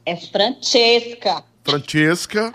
é 0.06 0.16
Francesca. 0.16 1.44
Francesca. 1.64 2.52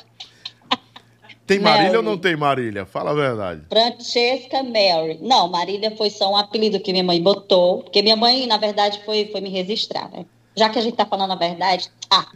Tem 1.47 1.59
Marília 1.59 1.93
Mary. 1.93 1.97
ou 1.97 2.03
não 2.03 2.19
tem 2.19 2.37
Marília? 2.37 2.85
Fala 2.85 3.13
a 3.13 3.15
verdade. 3.15 3.63
Francesca 3.71 4.63
Mary. 4.63 5.19
Não, 5.23 5.49
Marília 5.49 5.97
foi 5.97 6.11
só 6.11 6.31
um 6.31 6.37
apelido 6.37 6.79
que 6.79 6.93
minha 6.93 7.03
mãe 7.03 7.23
botou, 7.23 7.85
porque 7.85 8.03
minha 8.03 8.17
mãe, 8.17 8.47
na 8.47 8.59
verdade, 8.59 9.01
foi, 9.07 9.31
foi 9.33 9.41
me 9.41 9.49
registrar, 9.49 10.11
né? 10.11 10.27
Já 10.59 10.69
que 10.69 10.79
a 10.79 10.83
gente 10.83 10.97
tá 10.97 11.07
falando 11.07 11.33
a 11.33 11.37
verdade, 11.37 11.91
ah, 12.11 12.27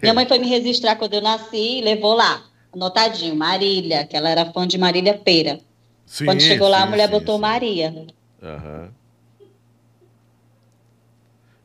minha 0.00 0.14
mãe 0.14 0.26
foi 0.26 0.38
me 0.38 0.48
registrar 0.48 0.96
quando 0.96 1.14
eu 1.14 1.20
nasci 1.20 1.78
e 1.78 1.82
levou 1.82 2.14
lá, 2.14 2.42
anotadinho, 2.72 3.36
Marília, 3.36 4.06
que 4.06 4.16
ela 4.16 4.30
era 4.30 4.50
fã 4.52 4.66
de 4.66 4.78
Marília 4.78 5.14
Pera. 5.14 5.60
Sim, 6.06 6.24
quando 6.24 6.40
chegou 6.40 6.66
sim, 6.66 6.72
lá, 6.72 6.82
a 6.82 6.86
mulher 6.86 7.06
sim, 7.06 7.12
botou 7.12 7.38
Maria. 7.38 8.06
Aham. 8.42 8.80
Uhum. 8.82 9.02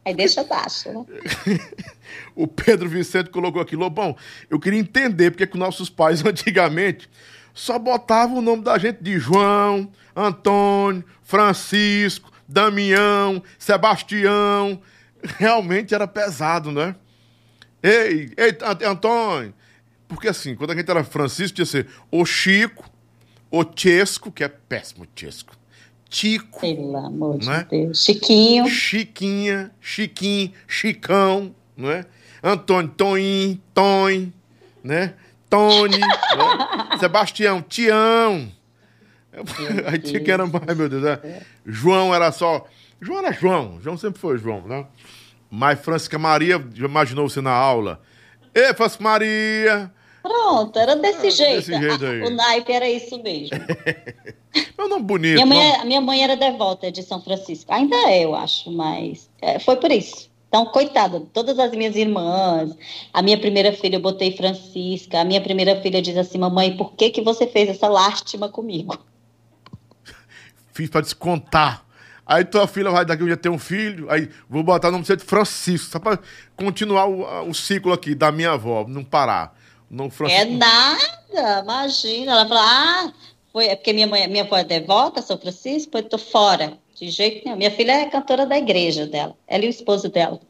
Aí 0.08 0.14
deixa 0.14 0.42
baixo, 0.42 0.90
né? 0.90 1.06
o 2.34 2.48
Pedro 2.48 2.88
Vicente 2.88 3.30
colocou 3.30 3.62
aqui, 3.62 3.76
Lobão, 3.76 4.16
eu 4.50 4.58
queria 4.58 4.80
entender 4.80 5.32
porque 5.32 5.46
que 5.46 5.58
nossos 5.58 5.90
pais 5.90 6.24
antigamente 6.26 7.10
só 7.54 7.78
botavam 7.78 8.38
o 8.38 8.42
nome 8.42 8.64
da 8.64 8.78
gente 8.78 9.04
de 9.04 9.20
João, 9.20 9.92
Antônio, 10.16 11.04
Francisco, 11.22 12.32
Damião, 12.48 13.44
Sebastião. 13.60 14.80
Realmente 15.24 15.94
era 15.94 16.08
pesado, 16.08 16.72
né? 16.72 16.96
Ei, 17.82 18.32
ei, 18.38 18.58
Antônio. 18.86 19.54
Porque 20.08 20.28
assim, 20.28 20.56
quando 20.56 20.72
a 20.72 20.76
gente 20.76 20.90
era 20.90 21.04
Francisco, 21.04 21.56
tinha 21.56 21.66
que 21.66 21.72
ser 21.72 21.88
o 22.12 22.26
Chico, 22.26 22.90
o 23.52 23.64
Chesco, 23.76 24.32
que 24.32 24.44
é 24.44 24.48
péssimo 24.48 25.06
Chesco. 25.16 25.56
Tico. 26.10 26.62
Pelo 26.62 26.98
amor 26.98 27.38
de 27.38 27.50
é? 27.50 27.64
Deus. 27.66 28.04
Chiquinho. 28.04 28.68
Chiquinha, 28.68 29.72
Chiquinho, 29.82 30.54
Chicão, 30.68 31.54
não 31.76 31.92
é? 31.92 32.06
Antônio, 32.42 32.90
Toim, 32.96 33.62
Tom, 33.74 34.32
né? 34.84 35.14
Tony, 35.50 35.98
né? 35.98 36.08
Sebastião, 37.00 37.62
Tião. 37.62 38.52
Aí 39.86 40.00
tinha 40.00 40.20
que 40.20 40.32
era 40.32 40.46
mais, 40.46 40.78
meu 40.78 40.90
Deus. 40.90 41.04
Né? 41.04 41.42
João 41.66 42.14
era 42.14 42.32
só. 42.32 42.66
João 43.02 43.20
era 43.20 43.32
João. 43.32 43.80
João 43.82 43.98
sempre 43.98 44.20
foi 44.20 44.38
João, 44.38 44.62
né? 44.62 44.86
Mas 45.50 45.80
Francisca 45.80 46.18
Maria, 46.20 46.64
já 46.74 46.86
imaginou 46.86 47.30
você 47.30 47.42
na 47.42 47.52
aula? 47.52 48.02
Ei, 48.54 48.74
Francisca 48.74 49.04
Maria! 49.04 49.92
Pronto, 50.22 50.78
era 50.78 50.96
desse 50.96 51.28
ah, 51.28 51.32
jeito. 51.32 51.68
Desse 51.68 51.80
jeito 51.80 52.06
aí. 52.06 52.22
O 52.28 52.30
naipe 52.30 52.72
era 52.72 52.90
isso 52.90 53.22
mesmo. 53.22 53.58
Meu 54.78 54.90
nome 54.90 55.04
bonito. 55.04 55.36
Minha 55.36 55.46
mãe. 55.46 55.72
É, 55.72 55.86
minha 55.86 56.02
mãe 56.02 56.24
era 56.24 56.36
devota 56.36 56.92
de 56.92 57.02
São 57.04 57.22
Francisco. 57.22 57.72
Ainda 57.72 57.96
é, 57.96 58.26
eu 58.26 58.36
acho, 58.36 58.72
mas 58.72 59.30
é, 59.42 59.60
foi 59.60 59.78
por 59.78 59.92
isso. 59.92 60.30
Então, 60.48 60.66
coitada, 60.66 61.22
todas 61.34 61.60
as 61.60 61.72
minhas 61.72 61.96
irmãs, 61.96 62.76
a 63.14 63.22
minha 63.22 63.38
primeira 63.38 63.74
filha 63.74 63.98
eu 63.98 64.00
botei 64.00 64.36
Francisca, 64.36 65.20
a 65.20 65.26
minha 65.26 65.42
primeira 65.42 65.82
filha 65.82 66.02
diz 66.02 66.16
assim, 66.16 66.38
mamãe, 66.38 66.76
por 66.78 66.94
que 66.94 67.10
que 67.10 67.22
você 67.22 67.46
fez 67.46 67.70
essa 67.70 67.88
lástima 67.90 68.48
comigo? 68.48 68.98
Fiz 70.74 70.90
para 70.90 71.02
descontar. 71.02 71.86
Aí 72.28 72.44
tua 72.44 72.68
filha 72.68 72.92
vai 72.92 73.06
daqui 73.06 73.24
um 73.24 73.26
dia 73.26 73.38
ter 73.38 73.48
um 73.48 73.58
filho, 73.58 74.12
aí 74.12 74.30
vou 74.50 74.62
botar 74.62 74.90
o 74.90 74.92
nome 74.92 75.06
de 75.06 75.16
Francisco, 75.18 75.92
só 75.92 75.98
para 75.98 76.20
continuar 76.58 77.06
o, 77.06 77.50
o, 77.50 77.54
ciclo 77.54 77.94
aqui 77.94 78.14
da 78.14 78.34
minha 78.34 78.52
avó, 78.52 78.86
não 78.86 79.02
parar. 79.02 79.58
Não 79.90 80.10
Francisco. 80.10 80.42
É 80.42 80.46
nada, 80.46 81.62
imagina. 81.64 82.34
Ela 82.34 82.46
fala, 82.46 82.62
ah, 82.62 83.14
foi, 83.54 83.68
é 83.68 83.76
porque 83.78 83.94
minha 83.94 84.08
mãe, 84.08 84.28
minha 84.28 84.44
avó 84.44 84.58
é 84.58 84.66
devota, 84.66 85.22
São 85.22 85.38
Francisco, 85.38 85.98
eu 85.98 86.04
tô 86.04 86.18
fora. 86.18 86.78
De 87.00 87.10
jeito 87.10 87.46
nenhum. 87.46 87.58
Minha 87.58 87.72
filha 87.72 87.94
é 87.94 88.10
cantora 88.10 88.46
da 88.46 88.58
igreja 88.58 89.06
dela. 89.06 89.34
Ela 89.48 89.64
e 89.64 89.68
o 89.68 89.70
esposo 89.70 90.10
dela. 90.10 90.42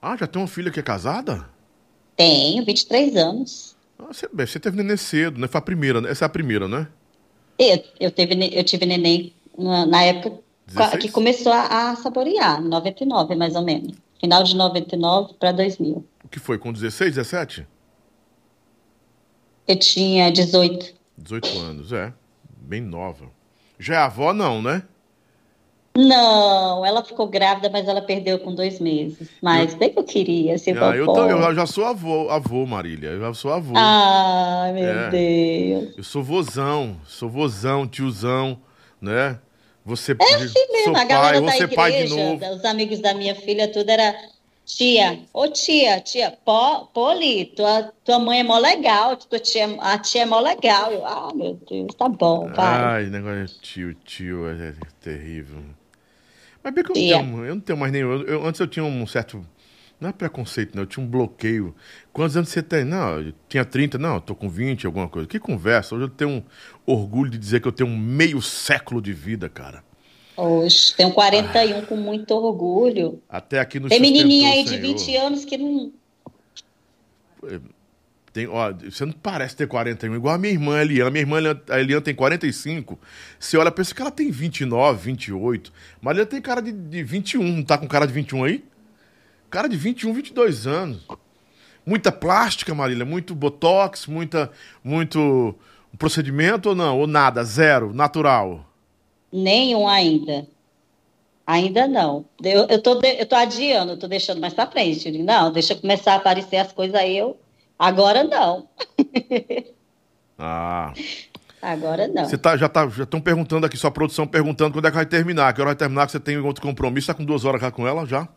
Ah, 0.00 0.16
já 0.16 0.26
tem 0.26 0.40
uma 0.40 0.48
filha 0.48 0.70
que 0.70 0.80
é 0.80 0.82
casada? 0.82 1.46
Tenho, 2.16 2.64
23 2.64 3.16
anos. 3.16 3.76
Ah, 3.98 4.06
você, 4.06 4.26
você 4.32 4.58
teve 4.58 4.76
neném 4.76 4.96
cedo, 4.96 5.38
né? 5.38 5.48
Foi 5.48 5.58
a 5.58 5.62
primeira, 5.62 6.00
né? 6.00 6.10
Essa 6.10 6.24
é 6.24 6.26
a 6.26 6.30
primeira, 6.30 6.66
né? 6.66 6.86
Eu, 7.58 7.84
eu, 7.98 8.10
teve, 8.10 8.34
eu 8.56 8.64
tive 8.64 8.86
neném 8.86 9.34
na, 9.58 9.84
na 9.84 10.02
época 10.02 10.38
16? 10.74 11.02
que 11.02 11.10
começou 11.10 11.52
a, 11.52 11.90
a 11.90 11.96
saborear, 11.96 12.62
99 12.62 13.34
mais 13.34 13.54
ou 13.54 13.62
menos. 13.62 13.96
Final 14.20 14.42
de 14.42 14.54
99 14.54 15.34
para 15.34 15.52
2000. 15.52 16.04
O 16.24 16.28
que 16.28 16.38
foi, 16.38 16.58
com 16.58 16.72
16, 16.72 17.14
17? 17.14 17.66
Eu 19.66 19.78
tinha 19.78 20.30
18. 20.30 20.94
18 21.16 21.58
anos, 21.58 21.92
é. 21.92 22.12
Bem 22.60 22.80
nova. 22.80 23.26
Já 23.78 23.94
é 23.94 23.98
avó, 23.98 24.32
não, 24.32 24.60
né? 24.60 24.82
Não, 25.96 26.86
ela 26.86 27.02
ficou 27.02 27.26
grávida, 27.26 27.68
mas 27.68 27.88
ela 27.88 28.00
perdeu 28.00 28.38
com 28.38 28.54
dois 28.54 28.78
meses. 28.78 29.28
Mas 29.42 29.72
eu... 29.72 29.78
bem 29.78 29.90
que 29.90 29.98
eu 29.98 30.04
queria 30.04 30.56
ser 30.56 30.80
ah, 30.80 30.96
eu, 30.96 31.06
eu, 31.06 31.54
já 31.54 31.66
sou 31.66 31.84
avô, 31.84 32.30
avô, 32.30 32.64
Marília. 32.64 33.08
Eu 33.08 33.20
já 33.20 33.34
sou 33.34 33.52
avô. 33.52 33.72
Ai, 33.76 34.72
meu 34.72 34.84
é. 34.84 35.10
Deus. 35.10 35.94
Eu 35.98 36.04
sou 36.04 36.22
vozão, 36.22 36.96
sou 37.04 37.28
vozão, 37.28 37.88
tiozão, 37.88 38.58
né? 39.00 39.40
Você 39.84 40.12
é 40.12 40.34
assim 40.34 40.72
mesmo, 40.72 40.96
a 40.96 41.04
galera 41.04 41.42
pai, 41.42 41.58
da 41.66 41.90
igreja, 41.90 42.52
os 42.52 42.64
amigos 42.64 43.00
da 43.00 43.14
minha 43.14 43.34
filha, 43.34 43.66
tudo 43.66 43.88
era 43.88 44.14
tia, 44.76 45.20
ô 45.32 45.48
tia, 45.48 46.00
tia, 46.00 46.36
Pô, 46.44 46.86
Poli, 46.86 47.46
tua, 47.46 47.92
tua 48.04 48.18
mãe 48.18 48.40
é 48.40 48.42
mó 48.42 48.58
legal, 48.58 49.16
tua 49.16 49.38
tia, 49.38 49.66
a 49.80 49.98
tia 49.98 50.22
é 50.22 50.26
mó 50.26 50.40
legal. 50.40 50.92
Eu, 50.92 51.04
ah, 51.06 51.32
meu 51.34 51.58
Deus, 51.68 51.94
tá 51.94 52.08
bom, 52.08 52.48
vai. 52.52 53.04
Ai, 53.04 53.06
negócio 53.06 53.46
de 53.46 53.60
tio, 53.60 53.94
tio, 54.04 54.48
é, 54.48 54.68
é 54.68 54.74
terrível. 55.00 55.62
Mas 56.62 56.74
bem 56.74 56.84
que 56.84 56.92
eu 56.92 56.94
não, 56.94 57.24
tenho, 57.24 57.44
eu 57.44 57.54
não 57.54 57.60
tenho 57.60 57.78
mais 57.78 57.92
nenhum. 57.92 58.12
Eu, 58.12 58.26
eu, 58.26 58.46
antes 58.46 58.60
eu 58.60 58.66
tinha 58.66 58.84
um 58.84 59.06
certo. 59.06 59.44
Não 59.98 60.08
é 60.08 60.12
preconceito, 60.12 60.74
não. 60.74 60.84
Eu 60.84 60.86
tinha 60.86 61.04
um 61.04 61.08
bloqueio. 61.08 61.74
Quantos 62.10 62.34
anos 62.34 62.48
você 62.48 62.62
tem? 62.62 62.84
Não, 62.84 63.20
eu 63.20 63.34
tinha 63.48 63.64
30, 63.66 63.98
não, 63.98 64.14
eu 64.14 64.20
tô 64.20 64.34
com 64.34 64.48
20, 64.48 64.86
alguma 64.86 65.08
coisa. 65.08 65.28
Que 65.28 65.38
conversa. 65.38 65.94
Hoje 65.94 66.04
eu 66.04 66.08
tenho 66.08 66.30
um 66.30 66.42
orgulho 66.90 67.30
de 67.30 67.38
dizer 67.38 67.60
que 67.60 67.68
eu 67.68 67.72
tenho 67.72 67.88
um 67.88 67.96
meio 67.96 68.40
século 68.42 69.00
de 69.00 69.12
vida, 69.12 69.48
cara. 69.48 69.82
Hoje, 70.36 70.94
tenho 70.96 71.12
41 71.12 71.78
ah. 71.78 71.82
com 71.82 71.96
muito 71.96 72.30
orgulho. 72.32 73.22
Até 73.28 73.60
aqui 73.60 73.78
no 73.78 73.88
Tem 73.88 74.00
menininha 74.00 74.50
aí 74.50 74.64
de 74.64 74.78
20 74.78 75.16
anos 75.16 75.44
que 75.44 75.58
não. 75.58 75.92
É, 77.44 77.60
tem, 78.32 78.46
ó, 78.46 78.72
você 78.72 79.04
não 79.04 79.12
parece 79.12 79.56
ter 79.56 79.66
41, 79.66 80.14
igual 80.14 80.34
a 80.34 80.38
minha 80.38 80.52
irmã, 80.52 80.80
Eliana. 80.80 81.10
Minha 81.10 81.22
irmã, 81.22 81.38
a 81.68 81.80
Eliana, 81.80 82.00
tem 82.00 82.14
45. 82.14 82.98
Você 83.38 83.56
olha, 83.56 83.70
pensa 83.70 83.94
que 83.94 84.00
ela 84.00 84.10
tem 84.10 84.30
29, 84.30 85.02
28. 85.02 85.72
Mas 86.00 86.16
ela 86.16 86.26
tem 86.26 86.40
cara 86.40 86.62
de, 86.62 86.72
de 86.72 87.02
21. 87.02 87.42
Não 87.42 87.62
tá 87.62 87.76
com 87.76 87.88
cara 87.88 88.06
de 88.06 88.12
21 88.12 88.44
aí? 88.44 88.64
Cara 89.50 89.68
de 89.68 89.76
21, 89.76 90.12
22 90.12 90.66
anos. 90.66 91.06
Muita 91.84 92.12
plástica, 92.12 92.72
Marília, 92.72 93.04
muito 93.04 93.34
botox, 93.34 94.06
muita, 94.06 94.50
muito 94.84 95.56
procedimento 95.98 96.70
ou 96.70 96.74
não? 96.74 96.98
Ou 96.98 97.06
nada? 97.06 97.44
Zero? 97.44 97.92
Natural? 97.92 98.64
Nenhum 99.32 99.88
ainda. 99.88 100.46
Ainda 101.46 101.86
não. 101.86 102.24
Eu, 102.42 102.66
eu, 102.68 102.82
tô, 102.82 103.00
eu 103.00 103.26
tô 103.26 103.34
adiando, 103.34 103.92
eu 103.92 103.98
tô 103.98 104.06
deixando 104.06 104.40
mais 104.40 104.54
pra 104.54 104.66
frente. 104.66 105.10
Não, 105.18 105.52
deixa 105.52 105.74
começar 105.74 106.14
a 106.14 106.16
aparecer 106.16 106.56
as 106.56 106.72
coisas 106.72 106.94
aí, 106.94 107.16
eu 107.16 107.36
Agora 107.80 108.22
não. 108.22 108.68
ah. 110.38 110.92
Agora 111.62 112.06
não. 112.06 112.26
Você 112.26 112.36
tá, 112.36 112.54
já 112.54 112.68
tá, 112.68 112.86
já 112.90 113.04
estão 113.04 113.22
perguntando 113.22 113.64
aqui, 113.64 113.74
sua 113.78 113.90
produção 113.90 114.26
perguntando 114.26 114.74
quando 114.74 114.84
é 114.84 114.90
que 114.90 114.96
vai 114.96 115.06
terminar. 115.06 115.54
Que 115.54 115.62
hora 115.62 115.70
vai 115.70 115.76
terminar, 115.76 116.04
que 116.04 116.12
você 116.12 116.20
tem 116.20 116.36
outro 116.36 116.60
compromisso. 116.60 117.06
Tá 117.06 117.14
com 117.14 117.24
duas 117.24 117.46
horas 117.46 117.58
já 117.58 117.70
com 117.70 117.88
ela, 117.88 118.04
já? 118.04 118.28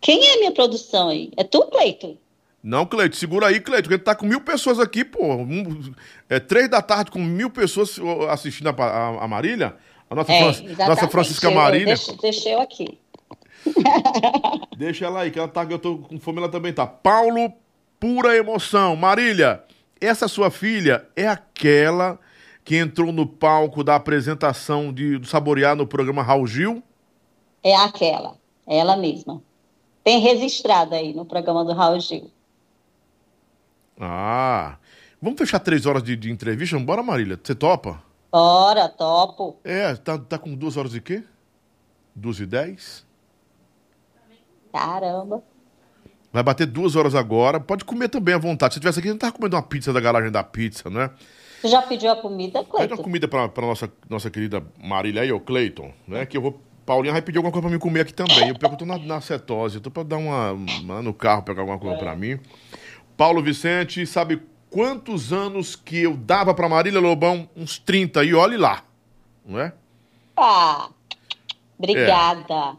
Quem 0.00 0.26
é 0.26 0.38
minha 0.38 0.50
produção 0.50 1.08
aí? 1.08 1.30
É 1.36 1.44
tu, 1.44 1.62
Cleito? 1.66 2.18
Não, 2.62 2.84
Cleito, 2.84 3.16
segura 3.16 3.46
aí, 3.46 3.60
Cleito, 3.60 3.88
porque 3.88 4.02
tá 4.02 4.14
com 4.14 4.26
mil 4.26 4.40
pessoas 4.40 4.80
aqui, 4.80 5.04
pô. 5.04 5.24
Um, 5.36 5.92
é 6.28 6.40
três 6.40 6.68
da 6.68 6.82
tarde 6.82 7.10
com 7.10 7.18
mil 7.20 7.50
pessoas 7.50 7.98
assistindo 8.28 8.68
a, 8.68 8.72
a, 8.72 9.24
a 9.24 9.28
Marília. 9.28 9.76
A 10.10 10.14
nossa, 10.14 10.32
É, 10.32 10.52
Fran- 10.52 10.86
nossa. 10.88 11.08
Francisca 11.08 11.50
Marília. 11.50 11.94
Deixa, 11.94 12.12
deixa 12.20 12.48
eu 12.48 12.60
aqui. 12.60 12.98
Deixa 14.76 15.06
ela 15.06 15.20
aí, 15.20 15.30
que 15.30 15.38
ela 15.38 15.48
tá, 15.48 15.64
eu 15.68 15.78
tô 15.78 15.98
com 15.98 16.18
fome, 16.18 16.38
ela 16.38 16.48
também 16.48 16.72
tá. 16.72 16.86
Paulo, 16.86 17.52
pura 17.98 18.36
emoção. 18.36 18.96
Marília, 18.96 19.62
essa 20.00 20.28
sua 20.28 20.50
filha 20.50 21.06
é 21.16 21.26
aquela 21.28 22.18
que 22.64 22.76
entrou 22.76 23.12
no 23.12 23.26
palco 23.26 23.82
da 23.82 23.94
apresentação 23.96 24.92
de, 24.92 25.18
do 25.18 25.26
Saborear 25.26 25.74
no 25.74 25.86
programa 25.86 26.22
Raul 26.22 26.46
Gil? 26.46 26.82
É 27.62 27.74
aquela. 27.76 28.36
Ela 28.66 28.96
mesma. 28.96 29.42
Tem 30.04 30.20
registrada 30.20 30.96
aí 30.96 31.12
no 31.14 31.24
programa 31.24 31.64
do 31.64 31.72
Raul 31.72 31.98
Gil. 32.00 32.30
Ah, 34.00 34.76
vamos 35.20 35.38
fechar 35.38 35.58
três 35.58 35.86
horas 35.86 36.02
de, 36.02 36.14
de 36.16 36.30
entrevista? 36.30 36.78
Bora, 36.78 37.02
Marília, 37.02 37.38
você 37.42 37.54
topa? 37.54 38.02
Bora, 38.30 38.88
topo. 38.88 39.58
É, 39.64 39.94
tá, 39.96 40.18
tá 40.18 40.38
com 40.38 40.54
duas 40.54 40.76
horas 40.76 40.94
e 40.94 41.00
quê? 41.00 41.24
Duas 42.14 42.38
e 42.40 42.46
dez? 42.46 43.06
Caramba. 44.72 45.42
Vai 46.32 46.42
bater 46.42 46.66
duas 46.66 46.94
horas 46.94 47.14
agora. 47.14 47.58
Pode 47.58 47.84
comer 47.84 48.08
também 48.08 48.34
à 48.34 48.38
vontade. 48.38 48.74
Se 48.74 48.80
tivesse 48.80 48.98
aqui, 48.98 49.08
a 49.08 49.12
gente 49.12 49.20
tava 49.20 49.32
comendo 49.32 49.56
uma 49.56 49.62
pizza 49.62 49.92
da 49.92 50.00
garagem 50.00 50.30
da 50.30 50.44
pizza, 50.44 50.90
né? 50.90 51.10
Tu 51.60 51.68
já 51.68 51.82
pediu 51.82 52.12
a 52.12 52.16
comida, 52.16 52.62
Pede 52.62 52.92
uma 52.92 53.02
comida 53.02 53.26
pra, 53.26 53.48
pra 53.48 53.66
nossa, 53.66 53.90
nossa 54.08 54.30
querida 54.30 54.62
Marília 54.80 55.22
aí, 55.22 55.32
ô 55.32 55.40
Cleiton, 55.40 55.92
né? 56.06 56.24
Que 56.24 56.36
eu 56.36 56.42
vou. 56.42 56.60
Paulinha 56.86 57.12
vai 57.12 57.20
pedir 57.20 57.38
alguma 57.38 57.52
coisa 57.52 57.66
pra 57.66 57.74
mim 57.74 57.80
comer 57.80 58.00
aqui 58.02 58.14
também. 58.14 58.48
Eu 58.48 58.54
eu 58.60 58.76
tô 58.76 58.86
na, 58.86 58.96
na 58.96 59.20
cetose, 59.20 59.76
eu 59.76 59.80
tô 59.80 59.90
pra 59.90 60.02
dar 60.02 60.16
uma, 60.16 60.54
no 61.02 61.12
carro 61.12 61.42
pegar 61.42 61.60
alguma 61.62 61.78
coisa 61.78 61.98
pra 61.98 62.14
mim. 62.14 62.38
Paulo 63.18 63.42
Vicente, 63.42 64.06
sabe 64.06 64.40
quantos 64.70 65.32
anos 65.32 65.74
que 65.74 65.98
eu 65.98 66.16
dava 66.16 66.54
pra 66.54 66.68
Marília 66.68 67.00
Lobão? 67.00 67.50
Uns 67.56 67.76
30, 67.76 68.22
e 68.22 68.32
olhe 68.32 68.56
lá, 68.56 68.84
não 69.44 69.58
é? 69.58 69.72
Ah, 70.36 70.88
obrigada. 71.76 72.76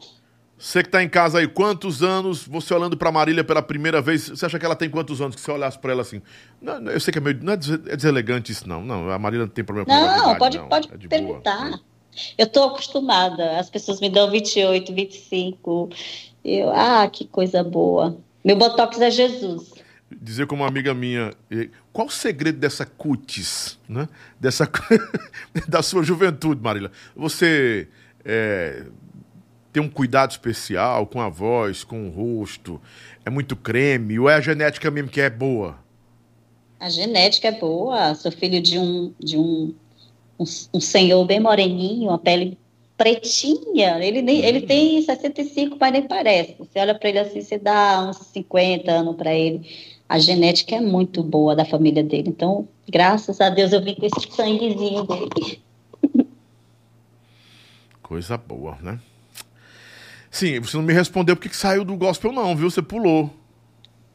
Você 0.57 0.81
que 0.81 0.89
tá 0.89 1.03
em 1.03 1.09
casa 1.09 1.39
aí, 1.39 1.47
quantos 1.47 2.01
anos, 2.01 2.47
você 2.47 2.73
olhando 2.73 2.95
pra 2.95 3.11
Marília 3.11 3.43
pela 3.43 3.61
primeira 3.61 4.01
vez, 4.01 4.29
você 4.29 4.45
acha 4.45 4.57
que 4.57 4.65
ela 4.65 4.77
tem 4.77 4.89
quantos 4.89 5.19
anos? 5.21 5.35
Que 5.35 5.41
você 5.41 5.51
olhasse 5.51 5.77
pra 5.77 5.91
ela 5.91 6.03
assim. 6.03 6.21
Não, 6.61 6.79
eu 6.89 6.99
sei 7.01 7.11
que 7.11 7.17
é 7.17 7.21
meio. 7.21 7.37
Não 7.43 7.51
é 7.51 7.57
é 7.91 7.95
deselegante 7.97 8.53
isso, 8.53 8.67
não. 8.67 8.81
Não, 8.81 9.09
a 9.09 9.19
Marília 9.19 9.45
não 9.45 9.51
tem 9.51 9.65
problema 9.65 9.85
com 9.85 9.91
Não, 9.93 10.21
idade, 10.23 10.39
pode, 10.39 10.57
não. 10.57 10.69
pode 10.69 10.89
É 10.93 10.97
de 10.97 11.07
boa. 11.09 11.19
perguntar. 11.19 11.79
Eu 12.37 12.47
tô 12.47 12.63
acostumada. 12.63 13.59
As 13.59 13.69
pessoas 13.69 13.99
me 13.99 14.09
dão 14.09 14.31
28, 14.31 14.93
25. 14.93 15.89
Eu, 16.45 16.71
ah, 16.71 17.09
que 17.11 17.25
coisa 17.25 17.61
boa. 17.61 18.17
Meu 18.43 18.55
botox 18.55 18.99
é 19.01 19.11
Jesus. 19.11 19.78
Dizer 20.21 20.47
como 20.47 20.63
uma 20.63 20.69
amiga 20.69 20.93
minha, 20.93 21.31
qual 21.93 22.07
o 22.07 22.11
segredo 22.11 22.57
dessa 22.57 22.85
cutis, 22.85 23.79
né? 23.87 24.07
Dessa 24.39 24.69
da 25.67 25.81
sua 25.81 26.03
juventude, 26.03 26.61
Marília? 26.61 26.91
Você 27.15 27.87
eh, 28.25 28.85
tem 29.71 29.81
um 29.81 29.89
cuidado 29.89 30.31
especial 30.31 31.05
com 31.05 31.21
a 31.21 31.29
voz, 31.29 31.83
com 31.83 32.07
o 32.07 32.11
rosto, 32.11 32.81
é 33.25 33.29
muito 33.29 33.55
creme, 33.55 34.19
ou 34.19 34.29
é 34.29 34.35
a 34.35 34.41
genética 34.41 34.89
mesmo 34.89 35.09
que 35.09 35.21
é 35.21 35.29
boa? 35.29 35.77
A 36.79 36.89
genética 36.89 37.49
é 37.49 37.59
boa. 37.59 38.15
Sou 38.15 38.31
filho 38.31 38.61
de 38.61 38.79
um, 38.79 39.13
de 39.19 39.37
um, 39.37 39.75
um, 40.39 40.45
um 40.73 40.79
senhor 40.79 41.25
bem 41.25 41.39
moreninho, 41.39 42.09
a 42.09 42.17
pele 42.17 42.57
pretinha. 42.97 44.03
Ele, 44.03 44.21
nem, 44.21 44.43
ele 44.43 44.61
tem 44.61 45.01
65, 45.01 45.77
mas 45.79 45.91
nem 45.91 46.07
parece. 46.07 46.55
Você 46.57 46.79
olha 46.79 46.95
para 46.97 47.09
ele 47.09 47.19
assim, 47.19 47.41
você 47.41 47.57
dá 47.57 48.09
uns 48.09 48.17
50 48.17 48.91
anos 48.91 49.15
para 49.15 49.33
ele. 49.33 49.67
A 50.09 50.17
genética 50.17 50.75
é 50.75 50.81
muito 50.81 51.21
boa 51.21 51.55
da 51.55 51.63
família 51.63 52.03
dele. 52.03 52.29
Então, 52.29 52.67
graças 52.89 53.39
a 53.39 53.49
Deus, 53.49 53.71
eu 53.71 53.81
vim 53.81 53.93
com 53.93 54.07
esse 54.07 54.35
sanguezinho 54.35 55.03
dele. 55.05 55.61
Coisa 58.01 58.35
boa, 58.35 58.75
né? 58.81 58.99
Sim, 60.31 60.59
você 60.59 60.75
não 60.75 60.83
me 60.83 60.93
respondeu 60.93 61.35
porque 61.35 61.49
que 61.49 61.55
saiu 61.55 61.85
do 61.85 61.95
gospel 61.95 62.31
não, 62.31 62.55
viu? 62.55 62.71
Você 62.71 62.81
pulou. 62.81 63.29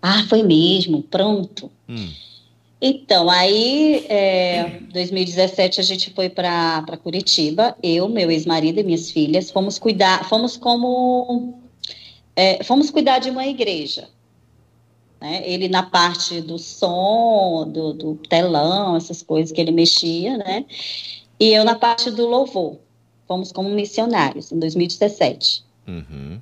Ah, 0.02 0.24
foi 0.28 0.42
mesmo, 0.42 1.02
pronto. 1.04 1.70
Hum. 1.88 2.10
Então, 2.80 3.30
aí, 3.30 4.04
é, 4.08 4.80
2017 4.92 5.80
a 5.80 5.82
gente 5.82 6.12
foi 6.12 6.28
para 6.28 6.98
Curitiba, 7.02 7.76
eu, 7.82 8.08
meu 8.08 8.30
ex-marido 8.30 8.80
e 8.80 8.82
minhas 8.82 9.10
filhas, 9.10 9.50
fomos 9.50 9.78
cuidar, 9.78 10.28
fomos 10.28 10.56
como, 10.56 11.62
é, 12.36 12.62
fomos 12.64 12.90
cuidar 12.90 13.20
de 13.20 13.30
uma 13.30 13.46
igreja. 13.46 14.08
Né? 15.24 15.42
Ele 15.42 15.70
na 15.70 15.82
parte 15.82 16.42
do 16.42 16.58
som, 16.58 17.66
do, 17.66 17.94
do 17.94 18.14
telão, 18.28 18.94
essas 18.94 19.22
coisas 19.22 19.50
que 19.50 19.58
ele 19.58 19.72
mexia, 19.72 20.36
né? 20.36 20.66
E 21.40 21.48
eu 21.48 21.64
na 21.64 21.76
parte 21.76 22.10
do 22.10 22.26
louvor. 22.26 22.76
Fomos 23.26 23.50
como 23.50 23.70
missionários 23.70 24.52
em 24.52 24.58
2017. 24.58 25.64
Uhum. 25.88 26.38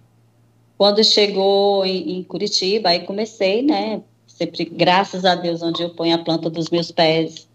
Quando 0.77 1.05
chegou 1.05 1.87
em, 1.87 2.19
em 2.19 2.23
Curitiba, 2.25 2.89
aí 2.89 3.07
comecei, 3.07 3.63
né? 3.63 4.03
Sempre, 4.27 4.65
graças 4.65 5.25
a 5.25 5.37
Deus, 5.37 5.63
onde 5.63 5.81
eu 5.81 5.91
ponho 5.91 6.17
a 6.17 6.19
planta 6.19 6.51
dos 6.51 6.69
meus 6.69 6.91
pés, 6.91 7.47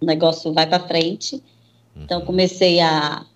o 0.00 0.06
negócio 0.06 0.50
vai 0.54 0.66
para 0.66 0.88
frente. 0.88 1.42
Então, 1.94 2.22
comecei 2.22 2.80
a, 2.80 3.26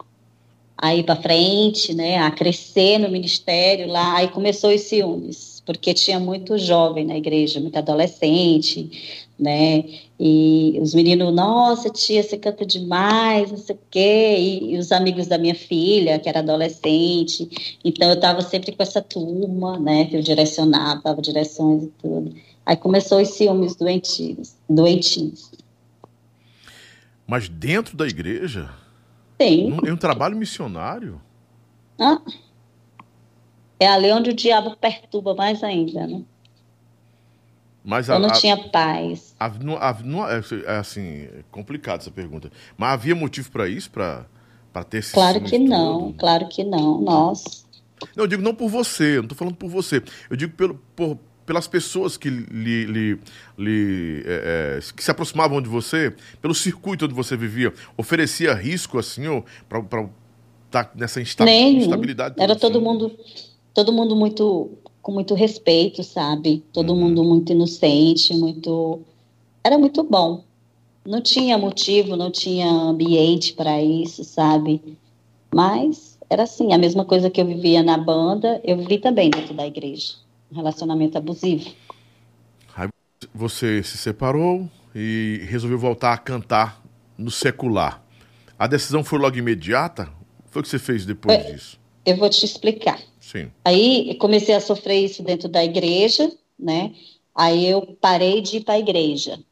a 0.79 0.95
ir 0.95 1.03
para 1.03 1.17
frente, 1.17 1.93
né? 1.93 2.17
A 2.17 2.31
crescer 2.31 2.97
no 2.97 3.11
ministério 3.11 3.87
lá. 3.87 4.17
Aí 4.17 4.29
começou 4.29 4.75
os 4.75 4.81
ciúmes, 4.81 5.54
porque 5.65 5.95
tinha 5.95 6.21
muito 6.21 6.59
jovem 6.59 7.05
na 7.07 7.17
igreja, 7.17 7.61
muito 7.61 7.79
adolescente, 7.79 9.27
né? 9.39 9.85
E 10.21 10.79
os 10.81 10.95
meninos, 10.95 11.35
nossa, 11.35 11.91
tia, 11.91 12.23
você 12.23 12.37
canta 12.37 12.65
demais, 12.67 13.51
não 13.51 13.59
sei 13.59 13.75
o 13.75 13.79
quê. 13.91 14.37
E, 14.39 14.75
e 14.75 14.79
os 14.79 14.93
amigos 14.93 15.27
da 15.27 15.39
minha 15.39 15.55
filha, 15.55 16.19
que 16.19 16.29
era 16.29 16.41
adolescente. 16.41 17.79
Então, 17.85 18.09
eu 18.09 18.15
estava 18.15 18.43
sempre 18.43 18.73
com 18.73 18.83
essa 18.83 19.01
turma, 19.01 19.79
né? 19.79 20.05
Que 20.05 20.17
eu 20.17 20.23
direcionava, 20.23 21.01
dava 21.03 21.23
direções 21.23 21.85
e 21.85 21.93
tudo. 22.01 22.35
Aí 22.67 22.77
começou 22.77 23.21
os 23.21 23.29
ciúmes 23.29 23.75
doentios. 23.77 24.55
doentios. 24.69 25.51
Mas 27.27 27.49
dentro 27.49 27.97
da 27.97 28.07
igreja? 28.07 28.71
Sim. 29.41 29.79
Em 29.85 29.91
um 29.91 29.97
trabalho 29.97 30.37
missionário? 30.37 31.21
Ah, 31.99 32.21
é 33.79 33.87
ali 33.87 34.11
onde 34.13 34.31
o 34.31 34.35
diabo 34.35 34.77
perturba 34.77 35.35
mais 35.35 35.63
ainda, 35.63 36.07
né? 36.07 36.23
Mas 37.85 38.09
Eu 38.09 38.19
não 38.19 38.31
a- 38.31 38.33
a- 38.33 38.37
tinha 38.41 38.57
paz. 38.57 39.35
Não- 39.63 39.77
hav- 39.77 40.03
não- 40.05 40.27
é, 40.27 40.41
é 40.67 40.77
assim, 40.77 41.03
é 41.25 41.45
complicado 41.51 42.01
essa 42.01 42.11
pergunta. 42.11 42.51
Mas 42.79 42.93
havia 42.95 43.15
motivo 43.15 43.51
para 43.51 43.69
isso, 43.69 43.91
para 43.91 44.25
ter 44.89 44.99
esse 44.99 45.13
Claro 45.13 45.41
que 45.43 45.59
não, 45.59 45.99
todo? 46.01 46.15
claro 46.15 46.49
que 46.49 46.65
não. 46.65 47.01
Nossa. 47.03 47.65
Não, 48.17 48.25
eu 48.25 48.27
digo 48.27 48.43
não 48.43 48.55
por 48.55 48.69
você, 48.71 49.19
eu 49.19 49.23
não 49.23 49.29
tô 49.29 49.35
falando 49.35 49.55
por 49.57 49.69
você. 49.69 50.03
Eu 50.31 50.37
digo 50.37 50.55
pelo, 50.55 50.75
por- 50.97 51.19
pelas 51.45 51.69
pessoas 51.69 52.17
que 52.17 52.31
lhe, 52.31 53.19
é, 54.27 54.79
é, 54.79 54.93
que 54.97 55.05
se 55.05 55.11
aproximavam 55.11 55.61
de 55.61 55.69
você, 55.69 56.15
pelo 56.41 56.55
circuito 56.55 57.05
onde 57.05 57.13
você 57.15 57.37
vivia, 57.37 57.73
oferecia 57.99 58.55
risco 58.55 58.99
assim, 58.99 59.23
para 59.69 59.81
estar 60.67 60.91
nessa 60.95 61.21
insta 61.21 61.45
Nenhum. 61.45 61.81
instabilidade. 61.81 62.35
Era 62.39 62.57
todo 62.57 62.79
assim? 62.79 62.85
mundo, 62.85 63.15
todo 63.75 63.93
mundo 63.93 64.17
muito 64.17 64.71
com 65.03 65.13
muito 65.13 65.35
respeito, 65.35 66.03
sabe? 66.03 66.65
Todo 66.73 66.95
Uhum. 66.95 67.01
mundo 67.01 67.25
muito 67.25 67.53
inocente, 67.53 68.33
muito 68.35 69.03
era 69.65 69.79
muito 69.79 70.03
bom. 70.03 70.45
Não 71.07 71.21
tinha 71.21 71.59
motivo, 71.59 72.17
não 72.17 72.31
tinha 72.31 72.71
ambiente 72.71 73.53
para 73.53 73.83
isso, 73.83 74.25
sabe? 74.25 74.97
Mas 75.55 76.19
era 76.31 76.45
assim, 76.45 76.73
a 76.73 76.79
mesma 76.79 77.05
coisa 77.05 77.31
que 77.31 77.41
eu 77.41 77.47
vivia 77.47 77.83
na 77.83 77.99
banda, 77.99 78.61
eu 78.65 78.77
vivi 78.79 78.99
também 78.99 79.31
dentro 79.31 79.55
da 79.55 79.67
igreja. 79.67 80.15
Um 80.51 80.57
relacionamento 80.57 81.19
abusivo. 81.19 81.71
Você 83.35 83.83
se 83.83 83.97
separou 83.97 84.69
e 84.95 85.41
resolveu 85.49 85.79
voltar 85.79 86.13
a 86.13 86.19
cantar 86.19 86.83
no 87.17 87.31
secular. 87.31 88.03
A 88.59 88.67
decisão 88.67 89.03
foi 89.03 89.19
logo 89.19 89.37
imediata? 89.37 90.11
Foi 90.51 90.61
o 90.61 90.63
que 90.63 90.69
você 90.69 90.79
fez 90.79 91.07
depois 91.07 91.39
É. 91.39 91.53
disso? 91.53 91.81
Eu 92.05 92.17
vou 92.17 92.29
te 92.29 92.45
explicar. 92.45 93.01
Sim. 93.25 93.51
Aí 93.65 94.15
comecei 94.17 94.55
a 94.55 94.61
sofrer 94.61 95.03
isso 95.03 95.23
dentro 95.23 95.49
da 95.49 95.65
igreja, 95.65 96.31
né? 96.59 96.95
Aí 97.35 97.67
eu 97.67 97.97
parei 97.99 98.43
de 98.43 98.59
ir 98.59 98.65
para 98.65 98.75
a 98.75 98.79
igreja. 98.79 99.43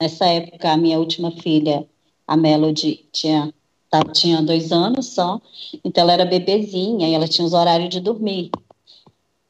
Nessa 0.00 0.24
época, 0.26 0.72
a 0.72 0.76
minha 0.76 0.98
última 0.98 1.30
filha, 1.30 1.86
a 2.26 2.36
Melody, 2.36 3.06
tinha, 3.12 3.52
tá- 3.90 4.02
tinha 4.04 4.40
dois 4.40 4.72
anos 4.72 5.06
só, 5.08 5.38
então 5.84 6.02
ela 6.04 6.14
era 6.14 6.24
bebezinha 6.24 7.06
e 7.06 7.12
ela 7.12 7.28
tinha 7.28 7.46
os 7.46 7.52
horários 7.52 7.90
de 7.90 8.00
dormir. 8.00 8.50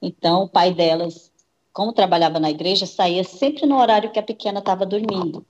Então 0.02 0.42
o 0.42 0.48
pai 0.48 0.74
delas, 0.74 1.30
como 1.72 1.92
trabalhava 1.92 2.40
na 2.40 2.50
igreja, 2.50 2.86
saía 2.86 3.22
sempre 3.22 3.66
no 3.66 3.78
horário 3.78 4.10
que 4.10 4.18
a 4.18 4.22
pequena 4.22 4.58
estava 4.58 4.84
dormindo. 4.84 5.46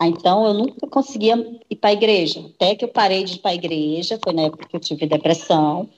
Então, 0.00 0.46
eu 0.46 0.54
nunca 0.54 0.86
conseguia 0.86 1.34
ir 1.68 1.76
para 1.76 1.90
a 1.90 1.92
igreja. 1.92 2.40
Até 2.54 2.76
que 2.76 2.84
eu 2.84 2.88
parei 2.88 3.24
de 3.24 3.34
ir 3.34 3.38
para 3.38 3.50
a 3.50 3.54
igreja, 3.54 4.18
foi 4.22 4.32
na 4.32 4.42
época 4.42 4.68
que 4.68 4.76
eu 4.76 4.80
tive 4.80 5.06
depressão, 5.06 5.88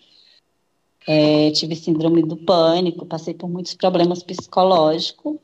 é, 1.07 1.51
tive 1.51 1.75
síndrome 1.75 2.23
do 2.23 2.37
pânico, 2.37 3.07
passei 3.07 3.35
por 3.35 3.49
muitos 3.49 3.75
problemas 3.75 4.23
psicológicos, 4.23 5.37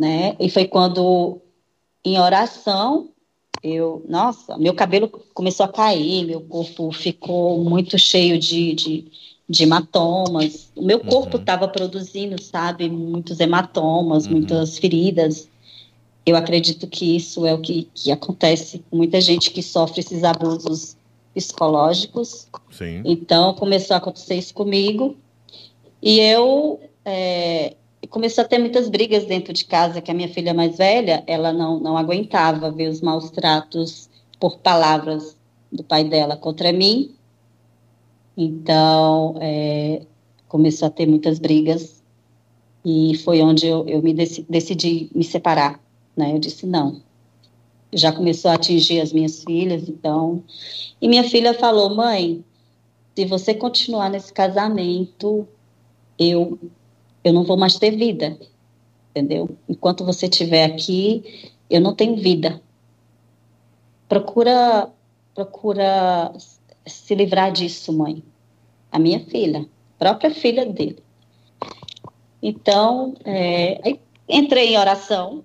né? 0.00 0.36
E 0.38 0.48
foi 0.48 0.66
quando, 0.66 1.40
em 2.04 2.18
oração, 2.18 3.08
eu, 3.62 4.04
nossa, 4.08 4.56
meu 4.56 4.74
cabelo 4.74 5.08
começou 5.34 5.66
a 5.66 5.72
cair, 5.72 6.24
meu 6.24 6.40
corpo 6.40 6.90
ficou 6.92 7.62
muito 7.62 7.98
cheio 7.98 8.38
de, 8.38 8.74
de, 8.74 9.04
de 9.48 9.62
hematomas. 9.64 10.70
O 10.74 10.82
meu 10.82 11.00
corpo 11.00 11.36
estava 11.36 11.66
uhum. 11.66 11.72
produzindo, 11.72 12.40
sabe, 12.42 12.88
muitos 12.88 13.38
hematomas, 13.40 14.24
uhum. 14.24 14.32
muitas 14.32 14.78
feridas. 14.78 15.48
Eu 16.24 16.36
acredito 16.36 16.86
que 16.86 17.16
isso 17.16 17.44
é 17.44 17.52
o 17.52 17.60
que, 17.60 17.88
que 17.94 18.10
acontece 18.10 18.82
com 18.88 18.96
muita 18.96 19.20
gente 19.20 19.50
que 19.50 19.62
sofre 19.62 20.00
esses 20.00 20.24
abusos 20.24 20.96
psicológicos. 21.34 22.48
Sim. 22.70 23.02
Então, 23.04 23.54
começou 23.54 23.94
a 23.94 23.98
acontecer 23.98 24.34
isso 24.34 24.54
comigo. 24.54 25.16
E 26.02 26.18
eu 26.18 26.80
é, 27.04 27.76
começou 28.08 28.44
a 28.44 28.48
ter 28.48 28.58
muitas 28.58 28.88
brigas 28.88 29.24
dentro 29.24 29.52
de 29.52 29.64
casa, 29.64 30.00
que 30.00 30.10
a 30.10 30.14
minha 30.14 30.28
filha 30.28 30.54
mais 30.54 30.78
velha, 30.78 31.22
ela 31.26 31.52
não, 31.52 31.78
não 31.78 31.96
aguentava 31.96 32.70
ver 32.70 32.88
os 32.88 33.00
maus 33.00 33.30
tratos 33.30 34.08
por 34.38 34.58
palavras 34.58 35.36
do 35.70 35.84
pai 35.84 36.04
dela 36.04 36.36
contra 36.36 36.72
mim. 36.72 37.14
Então, 38.36 39.36
é, 39.40 40.02
começou 40.48 40.88
a 40.88 40.90
ter 40.90 41.06
muitas 41.06 41.38
brigas 41.38 42.02
e 42.84 43.16
foi 43.18 43.42
onde 43.42 43.66
eu, 43.66 43.86
eu 43.86 44.02
me 44.02 44.14
decidi, 44.14 44.46
decidi 44.48 45.10
me 45.14 45.22
separar, 45.22 45.78
né? 46.16 46.32
Eu 46.34 46.38
disse 46.38 46.66
não. 46.66 47.02
Já 47.92 48.12
começou 48.12 48.50
a 48.50 48.54
atingir 48.54 49.00
as 49.00 49.12
minhas 49.12 49.42
filhas, 49.42 49.88
então. 49.88 50.44
E 51.00 51.08
minha 51.08 51.24
filha 51.24 51.54
falou, 51.54 51.94
mãe, 51.94 52.44
se 53.16 53.24
você 53.24 53.52
continuar 53.52 54.08
nesse 54.08 54.32
casamento, 54.32 55.46
eu 56.18 56.58
eu 57.22 57.32
não 57.32 57.44
vou 57.44 57.56
mais 57.56 57.78
ter 57.78 57.90
vida, 57.90 58.38
entendeu? 59.10 59.50
Enquanto 59.68 60.04
você 60.04 60.26
estiver 60.26 60.64
aqui, 60.64 61.50
eu 61.68 61.80
não 61.80 61.94
tenho 61.94 62.16
vida. 62.16 62.60
Procura, 64.08 64.90
procura 65.34 66.32
se 66.86 67.14
livrar 67.14 67.52
disso, 67.52 67.92
mãe. 67.92 68.22
A 68.90 68.98
minha 68.98 69.20
filha, 69.20 69.66
própria 69.98 70.30
filha 70.30 70.66
dele. 70.66 70.98
Então, 72.42 73.14
é, 73.24 73.98
entrei 74.28 74.74
em 74.74 74.78
oração. 74.78 75.44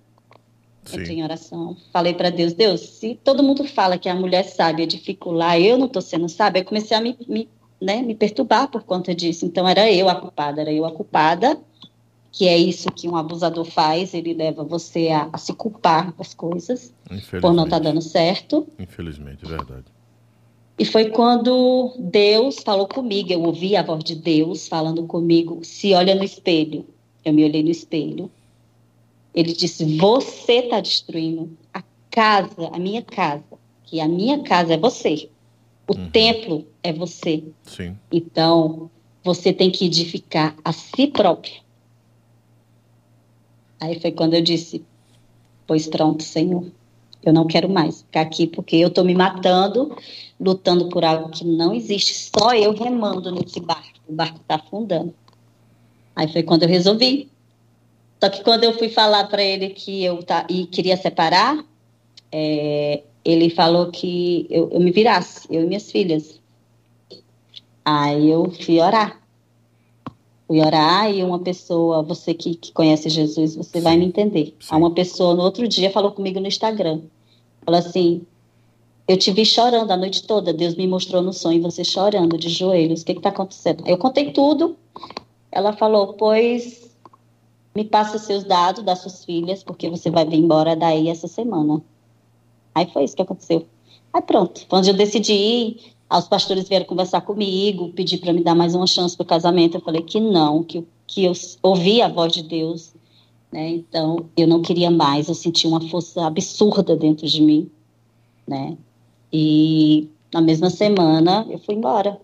Sim. 0.85 1.01
Em 1.01 1.23
oração. 1.23 1.75
Falei 1.91 2.13
para 2.13 2.29
Deus, 2.29 2.53
Deus, 2.53 2.81
se 2.81 3.19
todo 3.23 3.41
mundo 3.41 3.63
fala 3.63 3.97
que 3.97 4.07
a 4.07 4.15
mulher 4.15 4.43
sabe 4.43 4.83
é 4.83 4.85
dificular, 4.85 5.59
eu 5.59 5.77
não 5.77 5.87
estou 5.87 6.01
sendo 6.01 6.29
sábia, 6.29 6.59
eu 6.59 6.65
comecei 6.65 6.95
a 6.95 7.01
me, 7.01 7.17
me 7.27 7.49
né, 7.81 8.01
me 8.01 8.15
perturbar 8.15 8.69
por 8.69 8.83
conta 8.83 9.13
disso. 9.13 9.45
Então 9.45 9.67
era 9.67 9.91
eu 9.91 10.09
a 10.09 10.15
culpada, 10.15 10.61
era 10.61 10.71
eu 10.71 10.85
a 10.85 10.91
culpada, 10.91 11.59
que 12.31 12.47
é 12.47 12.57
isso 12.57 12.91
que 12.91 13.07
um 13.07 13.15
abusador 13.15 13.65
faz, 13.65 14.13
ele 14.13 14.33
leva 14.33 14.63
você 14.63 15.09
a, 15.09 15.29
a 15.31 15.37
se 15.37 15.53
culpar 15.53 16.13
das 16.13 16.33
coisas 16.33 16.93
por 17.41 17.53
não 17.53 17.63
estar 17.65 17.79
tá 17.79 17.83
dando 17.83 18.01
certo. 18.01 18.67
Infelizmente, 18.79 19.45
é 19.45 19.47
verdade. 19.47 19.85
E 20.77 20.83
foi 20.83 21.09
quando 21.09 21.93
Deus 21.97 22.57
falou 22.57 22.87
comigo, 22.87 23.31
eu 23.31 23.41
ouvi 23.41 23.77
a 23.77 23.83
voz 23.83 24.03
de 24.03 24.15
Deus 24.15 24.67
falando 24.67 25.05
comigo, 25.07 25.61
se 25.63 25.93
olha 25.93 26.13
no 26.13 26.23
espelho. 26.23 26.85
Eu 27.23 27.33
me 27.33 27.45
olhei 27.45 27.63
no 27.63 27.71
espelho. 27.71 28.29
Ele 29.35 29.51
disse: 29.51 29.97
Você 29.97 30.53
está 30.53 30.79
destruindo 30.79 31.57
a 31.73 31.83
casa, 32.09 32.69
a 32.71 32.79
minha 32.79 33.01
casa, 33.01 33.43
que 33.83 33.99
a 33.99 34.07
minha 34.07 34.41
casa 34.41 34.73
é 34.73 34.77
você. 34.77 35.29
O 35.87 35.95
uhum. 35.95 36.09
templo 36.09 36.65
é 36.81 36.93
você. 36.93 37.43
Sim. 37.63 37.95
Então, 38.11 38.89
você 39.23 39.51
tem 39.51 39.69
que 39.69 39.85
edificar 39.85 40.55
a 40.63 40.71
si 40.71 41.07
próprio. 41.07 41.53
Aí 43.79 43.99
foi 43.99 44.13
quando 44.13 44.35
eu 44.35 44.41
disse: 44.41 44.83
Pois 45.67 45.85
pronto, 45.85 46.23
Senhor, 46.23 46.65
eu 47.21 47.33
não 47.33 47.45
quero 47.45 47.67
mais 47.69 48.01
ficar 48.01 48.21
aqui 48.21 48.47
porque 48.47 48.77
eu 48.77 48.87
estou 48.87 49.03
me 49.03 49.13
matando, 49.13 49.95
lutando 50.39 50.87
por 50.87 51.03
algo 51.03 51.29
que 51.29 51.43
não 51.43 51.73
existe, 51.73 52.13
só 52.13 52.53
eu 52.53 52.71
remando 52.73 53.31
nesse 53.31 53.59
barco. 53.59 53.99
O 54.07 54.13
barco 54.13 54.39
está 54.39 54.55
afundando. 54.55 55.13
Aí 56.15 56.31
foi 56.31 56.43
quando 56.43 56.63
eu 56.63 56.69
resolvi. 56.69 57.29
Só 58.21 58.29
que 58.29 58.43
quando 58.43 58.63
eu 58.63 58.73
fui 58.73 58.89
falar 58.89 59.25
para 59.25 59.43
ele 59.43 59.69
que 59.69 60.03
eu 60.03 60.23
tá, 60.23 60.45
e 60.49 60.65
queria 60.65 60.97
separar, 60.97 61.63
é, 62.31 63.03
ele 63.23 63.49
falou 63.49 63.91
que 63.91 64.45
eu, 64.49 64.69
eu 64.71 64.79
me 64.79 64.91
virasse, 64.91 65.47
eu 65.49 65.63
e 65.63 65.67
minhas 65.67 65.91
filhas. 65.91 66.39
Aí 67.83 68.29
eu 68.29 68.49
fui 68.51 68.79
orar. 68.79 69.21
Fui 70.47 70.59
orar 70.59 71.11
e 71.11 71.23
uma 71.23 71.39
pessoa, 71.39 72.03
você 72.03 72.33
que, 72.33 72.55
que 72.55 72.71
conhece 72.71 73.09
Jesus, 73.09 73.55
você 73.55 73.81
vai 73.81 73.97
me 73.97 74.05
entender. 74.05 74.55
Sim. 74.59 74.75
Uma 74.75 74.91
pessoa 74.91 75.33
no 75.33 75.41
outro 75.41 75.67
dia 75.67 75.89
falou 75.91 76.11
comigo 76.11 76.39
no 76.39 76.47
Instagram. 76.47 77.01
Falou 77.63 77.79
assim: 77.79 78.21
Eu 79.07 79.17
te 79.17 79.31
vi 79.31 79.43
chorando 79.45 79.89
a 79.91 79.97
noite 79.97 80.23
toda. 80.23 80.53
Deus 80.53 80.75
me 80.75 80.87
mostrou 80.87 81.21
no 81.21 81.33
sonho 81.33 81.61
você 81.61 81.83
chorando 81.83 82.37
de 82.37 82.49
joelhos. 82.49 83.01
O 83.01 83.05
que 83.05 83.13
está 83.13 83.29
acontecendo? 83.29 83.83
Eu 83.87 83.97
contei 83.97 84.31
tudo. 84.31 84.77
Ela 85.51 85.73
falou: 85.73 86.13
Pois 86.13 86.94
me 87.75 87.83
passa 87.83 88.17
seus 88.17 88.43
dados 88.45 88.83
das 88.83 88.99
suas 88.99 89.25
filhas, 89.25 89.61
porque 89.61 89.89
você 89.89 90.09
vai 90.09 90.25
vir 90.25 90.37
embora 90.37 90.75
daí 90.75 91.09
essa 91.09 91.27
semana. 91.27 91.81
Aí 92.73 92.89
foi 92.91 93.03
isso 93.03 93.15
que 93.15 93.21
aconteceu. 93.21 93.65
Aí 94.13 94.21
pronto, 94.21 94.65
quando 94.69 94.87
eu 94.87 94.93
decidi 94.93 95.33
ir, 95.33 95.77
os 96.09 96.27
pastores 96.27 96.69
vieram 96.69 96.85
conversar 96.85 97.21
comigo, 97.21 97.89
pedir 97.89 98.19
para 98.19 98.31
me 98.31 98.41
dar 98.41 98.55
mais 98.55 98.73
uma 98.73 98.87
chance 98.87 99.15
para 99.15 99.23
o 99.25 99.27
casamento. 99.27 99.75
Eu 99.75 99.81
falei 99.81 100.01
que 100.01 100.21
não, 100.21 100.63
que, 100.63 100.85
que 101.05 101.25
eu 101.25 101.33
ouvi 101.61 102.01
a 102.01 102.07
voz 102.07 102.31
de 102.31 102.43
Deus, 102.43 102.93
né? 103.51 103.69
Então 103.69 104.25
eu 104.37 104.47
não 104.47 104.61
queria 104.61 104.89
mais, 104.89 105.27
eu 105.27 105.35
senti 105.35 105.67
uma 105.67 105.81
força 105.89 106.25
absurda 106.25 106.95
dentro 106.95 107.27
de 107.27 107.41
mim, 107.41 107.69
né? 108.47 108.77
E 109.33 110.09
na 110.33 110.39
mesma 110.39 110.69
semana 110.69 111.45
eu 111.49 111.59
fui 111.59 111.75
embora. 111.75 112.19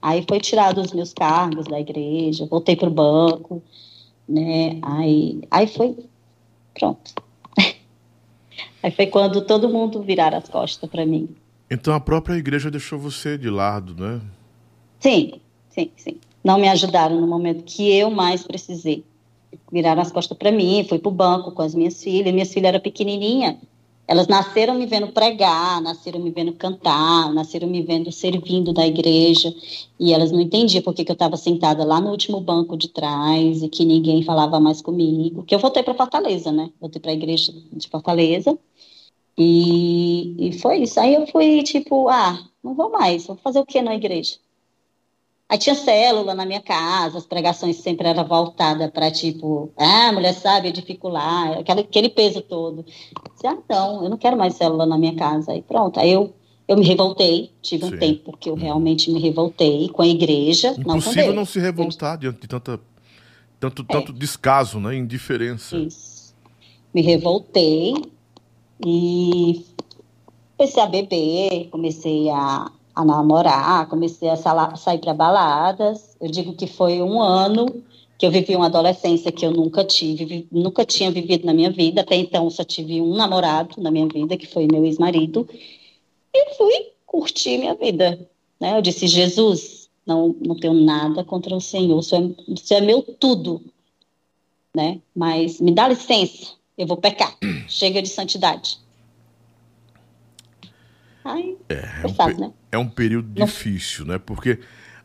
Aí 0.00 0.24
foi 0.28 0.38
tirado 0.40 0.80
os 0.80 0.92
meus 0.92 1.12
cargos 1.12 1.66
da 1.66 1.80
igreja, 1.80 2.46
voltei 2.46 2.76
para 2.76 2.88
o 2.88 2.92
banco, 2.92 3.62
né? 4.28 4.78
Aí, 4.82 5.42
aí 5.50 5.66
foi 5.66 5.96
pronto. 6.74 7.14
Aí 8.82 8.90
foi 8.90 9.06
quando 9.06 9.46
todo 9.46 9.68
mundo 9.68 10.02
virar 10.02 10.34
as 10.34 10.48
costas 10.48 10.90
para 10.90 11.06
mim. 11.06 11.28
Então 11.70 11.94
a 11.94 12.00
própria 12.00 12.34
igreja 12.36 12.70
deixou 12.70 12.98
você 12.98 13.38
de 13.38 13.48
lado, 13.48 13.94
né? 13.94 14.20
Sim, 15.00 15.40
sim, 15.70 15.90
sim. 15.96 16.20
Não 16.42 16.58
me 16.58 16.68
ajudaram 16.68 17.20
no 17.20 17.26
momento 17.26 17.64
que 17.64 17.96
eu 17.96 18.10
mais 18.10 18.42
precisei. 18.42 19.04
Viraram 19.72 20.02
as 20.02 20.12
costas 20.12 20.36
para 20.36 20.52
mim, 20.52 20.84
fui 20.88 20.98
para 20.98 21.08
o 21.08 21.12
banco 21.12 21.52
com 21.52 21.62
as 21.62 21.74
minhas 21.74 22.02
filhas. 22.02 22.32
Minhas 22.32 22.52
filhas 22.52 22.68
eram 22.68 22.80
pequenininha. 22.80 23.58
Elas 24.06 24.28
nasceram 24.28 24.74
me 24.74 24.86
vendo 24.86 25.08
pregar, 25.08 25.80
nasceram 25.80 26.20
me 26.20 26.30
vendo 26.30 26.52
cantar, 26.52 27.32
nasceram 27.32 27.68
me 27.68 27.82
vendo 27.82 28.12
servindo 28.12 28.72
da 28.72 28.86
igreja. 28.86 29.54
E 29.98 30.12
elas 30.12 30.30
não 30.30 30.40
entendiam 30.40 30.82
por 30.82 30.94
que, 30.94 31.04
que 31.04 31.10
eu 31.10 31.14
estava 31.14 31.36
sentada 31.36 31.84
lá 31.84 32.00
no 32.00 32.10
último 32.10 32.40
banco 32.40 32.76
de 32.76 32.88
trás 32.88 33.62
e 33.62 33.68
que 33.68 33.84
ninguém 33.84 34.22
falava 34.22 34.60
mais 34.60 34.82
comigo. 34.82 35.42
Que 35.44 35.54
eu 35.54 35.58
voltei 35.58 35.82
para 35.82 35.94
Fortaleza, 35.94 36.52
né? 36.52 36.70
Voltei 36.80 37.00
para 37.00 37.12
a 37.12 37.14
igreja 37.14 37.52
de 37.72 37.88
Fortaleza. 37.88 38.58
E, 39.38 40.48
e 40.48 40.58
foi 40.60 40.82
isso. 40.82 41.00
Aí 41.00 41.14
eu 41.14 41.26
fui 41.26 41.62
tipo, 41.62 42.08
ah, 42.08 42.38
não 42.62 42.74
vou 42.74 42.90
mais, 42.90 43.26
vou 43.26 43.36
fazer 43.36 43.60
o 43.60 43.66
que 43.66 43.80
na 43.82 43.94
igreja? 43.94 44.36
Aí 45.48 45.58
tinha 45.58 45.74
célula 45.74 46.34
na 46.34 46.46
minha 46.46 46.60
casa, 46.60 47.18
as 47.18 47.26
pregações 47.26 47.76
sempre 47.76 48.08
eram 48.08 48.26
voltadas 48.26 48.90
para 48.90 49.10
tipo, 49.10 49.70
ah, 49.76 50.10
mulher 50.10 50.32
sabe 50.32 50.72
dificular, 50.72 51.58
aquele, 51.58 51.80
aquele 51.80 52.08
peso 52.08 52.40
todo. 52.40 52.82
disse, 52.82 53.46
ah, 53.46 53.58
não, 53.68 54.04
eu 54.04 54.10
não 54.10 54.16
quero 54.16 54.38
mais 54.38 54.54
célula 54.54 54.86
na 54.86 54.96
minha 54.96 55.14
casa. 55.14 55.52
Aí 55.52 55.60
pronto, 55.60 56.00
aí 56.00 56.10
eu, 56.10 56.34
eu 56.66 56.78
me 56.78 56.84
revoltei, 56.86 57.52
tive 57.60 57.86
Sim. 57.86 57.94
um 57.94 57.98
tempo 57.98 58.36
que 58.38 58.48
eu 58.48 58.54
realmente 58.54 59.10
me 59.10 59.20
revoltei 59.20 59.88
com 59.90 60.00
a 60.00 60.06
igreja. 60.06 60.74
Impossível 60.78 61.28
não, 61.28 61.34
não 61.34 61.44
se 61.44 61.60
revoltar 61.60 62.16
diante 62.16 62.40
de 62.40 62.48
tanta, 62.48 62.80
tanto, 63.60 63.82
é. 63.82 63.92
tanto 63.92 64.12
descaso, 64.14 64.80
né, 64.80 64.96
indiferença. 64.96 65.76
Isso. 65.76 66.34
Me 66.92 67.02
revoltei 67.02 67.94
e 68.84 69.62
comecei 70.56 70.82
a 70.82 70.86
beber, 70.86 71.68
comecei 71.70 72.30
a 72.30 72.70
a 72.94 73.04
namorar, 73.04 73.88
comecei 73.88 74.28
a 74.28 74.36
sair 74.76 74.98
para 74.98 75.14
baladas. 75.14 76.16
Eu 76.20 76.30
digo 76.30 76.54
que 76.54 76.66
foi 76.66 77.02
um 77.02 77.20
ano 77.20 77.82
que 78.16 78.24
eu 78.24 78.30
vivi 78.30 78.54
uma 78.54 78.66
adolescência 78.66 79.32
que 79.32 79.44
eu 79.44 79.50
nunca 79.50 79.84
tive, 79.84 80.46
nunca 80.50 80.84
tinha 80.84 81.10
vivido 81.10 81.44
na 81.44 81.52
minha 81.52 81.70
vida. 81.70 82.02
Até 82.02 82.16
então 82.16 82.48
só 82.50 82.62
tive 82.62 83.00
um 83.00 83.14
namorado 83.14 83.80
na 83.82 83.90
minha 83.90 84.06
vida, 84.06 84.36
que 84.36 84.46
foi 84.46 84.66
meu 84.70 84.84
ex-marido, 84.84 85.48
e 86.32 86.54
fui 86.56 86.92
curtir 87.06 87.58
minha 87.58 87.74
vida. 87.74 88.18
Né? 88.60 88.76
Eu 88.76 88.82
disse, 88.82 89.06
Jesus, 89.06 89.88
não, 90.06 90.34
não 90.40 90.54
tenho 90.54 90.74
nada 90.74 91.24
contra 91.24 91.54
o 91.54 91.60
Senhor, 91.60 91.98
o 91.98 92.02
Senhor, 92.02 92.30
é, 92.30 92.52
o 92.52 92.56
Senhor 92.56 92.82
é 92.82 92.86
meu 92.86 93.02
tudo, 93.02 93.60
né? 94.74 95.00
Mas 95.14 95.60
me 95.60 95.72
dá 95.72 95.88
licença 95.88 96.54
eu 96.76 96.86
vou 96.86 96.96
pecar. 96.96 97.36
Chega 97.68 98.02
de 98.02 98.08
santidade. 98.08 98.78
É, 101.68 101.74
é, 102.02 102.06
um, 102.06 102.14
sabe, 102.14 102.34
né? 102.34 102.52
é 102.70 102.78
um 102.78 102.88
período 102.88 103.38
Não. 103.38 103.46
difícil, 103.46 104.04
né? 104.04 104.18
Porque 104.18 104.58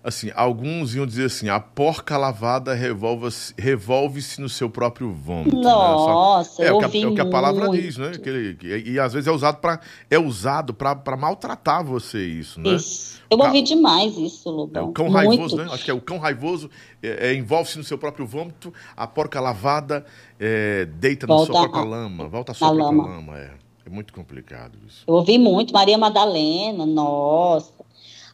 assim, 0.03 0.31
alguns 0.35 0.95
iam 0.95 1.05
dizer 1.05 1.25
assim, 1.25 1.49
a 1.49 1.59
porca 1.59 2.17
lavada 2.17 2.73
revolve-se 2.73 3.53
revolve 3.57 4.21
no 4.39 4.49
seu 4.49 4.69
próprio 4.69 5.11
vômito. 5.11 5.55
Nossa, 5.55 6.61
né? 6.61 6.69
Só, 6.69 6.73
é, 6.73 6.73
o 6.73 6.79
que, 6.79 6.97
a, 6.97 7.01
é 7.01 7.07
o 7.07 7.15
que 7.15 7.21
a 7.21 7.29
palavra 7.29 7.67
muito. 7.67 7.81
diz, 7.81 7.97
né? 7.97 8.11
Que 8.11 8.29
ele, 8.29 8.55
que, 8.55 8.67
e 8.67 8.99
às 8.99 9.13
vezes 9.13 9.27
é 9.27 9.31
usado 9.31 9.57
para 9.57 9.79
é 10.09 10.17
usado 10.17 10.73
para 10.73 11.17
maltratar 11.17 11.83
você 11.83 12.25
isso, 12.25 12.59
né? 12.59 12.71
Isso. 12.71 13.19
Eu 13.29 13.37
ouvi 13.37 13.61
demais 13.61 14.17
isso, 14.17 14.49
Lobão. 14.49 14.85
É 14.85 14.89
o 14.89 14.91
cão 14.91 15.05
muito. 15.05 15.17
raivoso, 15.17 15.55
né? 15.57 15.67
Acho 15.71 15.85
que 15.85 15.91
é 15.91 15.93
o 15.93 16.01
cão 16.01 16.17
raivoso 16.17 16.69
é, 17.03 17.29
é, 17.29 17.33
envolve-se 17.35 17.77
no 17.77 17.83
seu 17.83 17.97
próprio 17.97 18.25
vômito, 18.25 18.73
a 18.97 19.05
porca 19.05 19.39
lavada 19.39 20.05
é, 20.39 20.85
deita 20.85 21.27
volta 21.27 21.53
na 21.53 21.59
sua 21.59 21.69
própria 21.69 21.81
a, 21.81 21.85
lama, 21.85 22.27
volta 22.27 22.51
à 22.51 22.55
sua 22.55 22.67
própria 22.69 22.85
lama. 22.85 23.03
lama. 23.07 23.37
É. 23.37 23.68
é 23.89 23.93
muito 23.93 24.13
complicado 24.13 24.77
isso. 24.87 25.03
Eu 25.07 25.15
ouvi 25.15 25.37
muito, 25.37 25.73
Maria 25.73 25.97
Madalena, 25.97 26.85
nossa. 26.85 27.73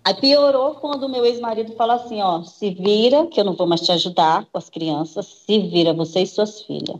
Aí 0.03 0.13
piorou 0.13 0.75
quando 0.75 1.03
o 1.03 1.09
meu 1.09 1.25
ex-marido 1.25 1.73
falou 1.73 1.95
assim, 1.95 2.21
ó, 2.21 2.43
se 2.43 2.69
vira, 2.69 3.25
que 3.25 3.39
eu 3.39 3.45
não 3.45 3.55
vou 3.55 3.65
mais 3.65 3.81
te 3.81 3.91
ajudar 3.91 4.45
com 4.51 4.57
as 4.57 4.69
crianças, 4.69 5.25
se 5.25 5.59
vira 5.59 5.93
você 5.93 6.21
e 6.21 6.27
suas 6.27 6.61
filhas. 6.61 6.99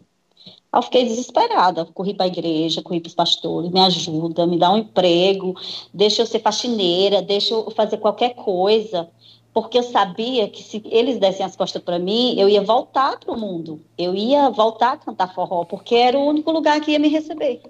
Aí 0.71 0.79
eu 0.79 0.81
fiquei 0.81 1.03
desesperada, 1.05 1.85
corri 1.85 2.13
para 2.13 2.25
a 2.25 2.29
igreja, 2.29 2.81
corri 2.81 2.99
para 2.99 3.09
os 3.09 3.13
pastores, 3.13 3.69
me 3.69 3.79
ajuda, 3.79 4.47
me 4.47 4.57
dá 4.57 4.71
um 4.71 4.77
emprego, 4.77 5.53
deixa 5.93 6.21
eu 6.21 6.25
ser 6.25 6.39
faxineira, 6.39 7.21
deixa 7.21 7.53
eu 7.53 7.69
fazer 7.71 7.97
qualquer 7.97 8.33
coisa, 8.33 9.07
porque 9.53 9.77
eu 9.77 9.83
sabia 9.83 10.49
que 10.49 10.63
se 10.63 10.81
eles 10.85 11.19
dessem 11.19 11.45
as 11.45 11.55
costas 11.55 11.81
para 11.81 11.99
mim, 11.99 12.39
eu 12.39 12.49
ia 12.49 12.63
voltar 12.63 13.19
para 13.19 13.33
o 13.33 13.39
mundo, 13.39 13.81
eu 13.97 14.15
ia 14.15 14.49
voltar 14.49 14.93
a 14.93 14.97
cantar 14.97 15.33
forró, 15.33 15.63
porque 15.63 15.95
era 15.95 16.17
o 16.17 16.25
único 16.25 16.51
lugar 16.51 16.81
que 16.81 16.91
ia 16.91 16.99
me 16.99 17.07
receber. 17.07 17.61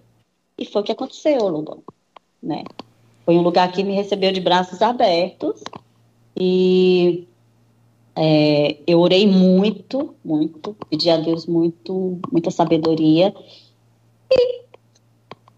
E 0.58 0.66
foi 0.66 0.82
o 0.82 0.86
que 0.86 0.92
aconteceu, 0.92 1.48
Lugão, 1.48 1.84
né? 2.42 2.64
Foi 3.26 3.36
um 3.36 3.42
lugar 3.42 3.72
que 3.72 3.84
me 3.84 3.94
recebeu 3.94 4.32
de 4.32 4.40
braços 4.40 4.82
abertos 4.82 5.64
e 6.38 7.28
é, 8.16 8.78
eu 8.88 9.00
orei 9.00 9.28
muito, 9.28 10.16
muito, 10.24 10.76
pedi 10.90 11.10
a 11.10 11.18
Deus 11.18 11.46
muito, 11.46 12.20
muita 12.32 12.52
sabedoria. 12.52 13.34
E 14.32 14.62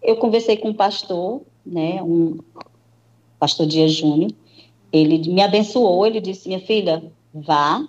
eu 0.02 0.16
conversei 0.16 0.56
com 0.56 0.70
um 0.70 0.74
pastor, 0.74 1.42
né, 1.64 2.02
um 2.02 2.38
pastor 3.38 3.66
Dias 3.66 3.92
Júnior. 3.92 4.32
Ele 4.90 5.18
me 5.30 5.42
abençoou, 5.42 6.06
ele 6.06 6.20
disse: 6.20 6.48
"Minha 6.48 6.60
filha, 6.60 7.04
vá, 7.32 7.86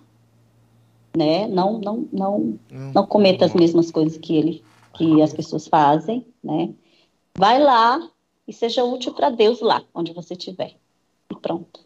né? 1.15 1.47
Não, 1.47 1.79
não, 1.79 2.07
não, 2.11 2.37
hum, 2.37 2.91
não 2.93 3.05
cometa 3.05 3.45
as 3.45 3.53
mesmas 3.53 3.89
coisas 3.89 4.17
que 4.17 4.35
ele, 4.35 4.63
que 4.93 5.21
as 5.21 5.33
pessoas 5.33 5.67
fazem, 5.67 6.25
né? 6.43 6.69
Vai 7.37 7.59
lá, 7.59 8.09
e 8.49 8.53
seja 8.53 8.83
útil 8.83 9.13
para 9.13 9.29
Deus 9.29 9.61
lá, 9.61 9.83
onde 9.93 10.11
você 10.11 10.33
estiver. 10.33 10.75
E 11.31 11.35
pronto. 11.35 11.81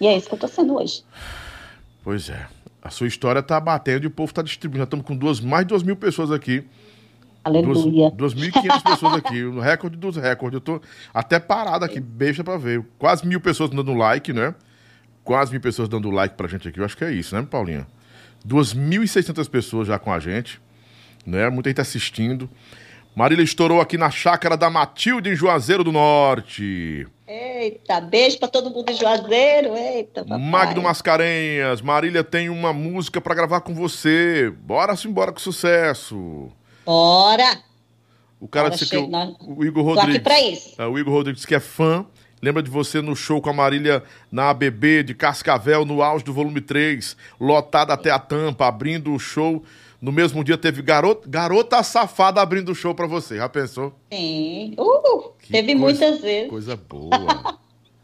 E 0.00 0.06
é 0.06 0.16
isso 0.16 0.28
que 0.28 0.34
eu 0.34 0.36
estou 0.36 0.48
sendo 0.48 0.76
hoje. 0.76 1.04
Pois 2.04 2.28
é. 2.28 2.46
A 2.80 2.90
sua 2.90 3.08
história 3.08 3.40
está 3.40 3.58
batendo 3.58 4.04
e 4.04 4.06
o 4.06 4.10
povo 4.10 4.30
está 4.30 4.42
distribuindo. 4.42 4.78
Já 4.78 4.84
estamos 4.84 5.04
com 5.04 5.16
duas, 5.16 5.40
mais 5.40 5.64
de 5.64 5.70
duas 5.70 5.82
mil 5.82 5.96
pessoas 5.96 6.30
aqui. 6.30 6.64
Aleluia. 7.42 8.10
2.500 8.12 8.82
pessoas 8.82 9.14
aqui, 9.14 9.42
o 9.44 9.58
recorde 9.58 9.96
dos 9.96 10.16
recordes. 10.16 10.54
Eu 10.54 10.60
tô 10.60 10.80
até 11.12 11.40
parado 11.40 11.84
aqui, 11.84 11.98
beijo 11.98 12.44
para 12.44 12.56
ver. 12.56 12.84
Quase 12.98 13.26
mil 13.26 13.40
pessoas 13.40 13.70
dando 13.70 13.92
like, 13.92 14.32
né? 14.32 14.54
Quase 15.24 15.50
mil 15.50 15.60
pessoas 15.60 15.88
dando 15.88 16.10
like 16.10 16.36
pra 16.36 16.46
gente 16.46 16.68
aqui. 16.68 16.78
Eu 16.78 16.84
acho 16.84 16.96
que 16.96 17.04
é 17.04 17.12
isso, 17.12 17.34
né, 17.34 17.42
Paulinha? 17.42 17.86
2.600 18.46 19.48
pessoas 19.50 19.88
já 19.88 19.98
com 19.98 20.12
a 20.12 20.20
gente, 20.20 20.60
né? 21.26 21.50
Muita 21.50 21.70
gente 21.70 21.80
assistindo. 21.80 22.48
Marília 23.14 23.44
estourou 23.44 23.80
aqui 23.80 23.96
na 23.96 24.10
chácara 24.10 24.56
da 24.56 24.68
Matilde, 24.68 25.30
em 25.30 25.36
Juazeiro 25.36 25.84
do 25.84 25.92
Norte. 25.92 27.06
Eita, 27.28 28.00
beijo 28.00 28.38
pra 28.40 28.48
todo 28.48 28.70
mundo 28.70 28.90
em 28.90 28.94
Juazeiro. 28.96 29.76
Eita, 29.76 30.24
papai. 30.24 30.38
Magno 30.38 30.82
Mascarenhas, 30.82 31.80
Marília 31.80 32.24
tem 32.24 32.48
uma 32.48 32.72
música 32.72 33.20
para 33.20 33.36
gravar 33.36 33.60
com 33.60 33.72
você. 33.72 34.52
Bora 34.62 34.96
sim, 34.96 35.12
bora 35.12 35.30
com 35.30 35.38
sucesso. 35.38 36.50
Bora! 36.84 37.58
O 38.40 38.48
cara 38.48 38.68
Bora 38.68 38.76
disse 38.76 38.90
que 38.90 38.96
o, 38.96 39.08
o, 39.56 39.64
Igor 39.64 39.84
Rodrigues. 39.84 39.94
Tô 39.94 40.10
aqui 40.10 40.20
pra 40.20 40.40
isso. 40.40 40.82
É, 40.82 40.86
o 40.86 40.98
Igor 40.98 41.14
Rodrigues 41.14 41.46
que 41.46 41.54
é 41.54 41.60
fã. 41.60 42.04
Lembra 42.42 42.62
de 42.62 42.68
você 42.68 43.00
no 43.00 43.14
show 43.14 43.40
com 43.40 43.48
a 43.48 43.54
Marília 43.54 44.02
na 44.30 44.50
ABB 44.50 45.02
de 45.04 45.14
Cascavel, 45.14 45.86
no 45.86 46.02
auge 46.02 46.24
do 46.24 46.32
volume 46.32 46.60
3, 46.60 47.16
lotada 47.40 47.94
até 47.94 48.10
a 48.10 48.18
tampa, 48.18 48.66
abrindo 48.66 49.14
o 49.14 49.18
show 49.18 49.64
no 50.00 50.12
mesmo 50.12 50.44
dia 50.44 50.58
teve 50.58 50.82
garota, 50.82 51.28
garota 51.28 51.82
safada 51.82 52.40
abrindo 52.40 52.72
o 52.72 52.74
show 52.74 52.94
para 52.94 53.06
você. 53.06 53.36
Já 53.36 53.48
pensou? 53.48 53.92
Sim. 54.12 54.74
Uh, 54.78 55.32
teve 55.50 55.74
coisa, 55.74 55.78
muitas 55.78 56.20
vezes. 56.20 56.50
Coisa 56.50 56.76
boa. 56.76 57.58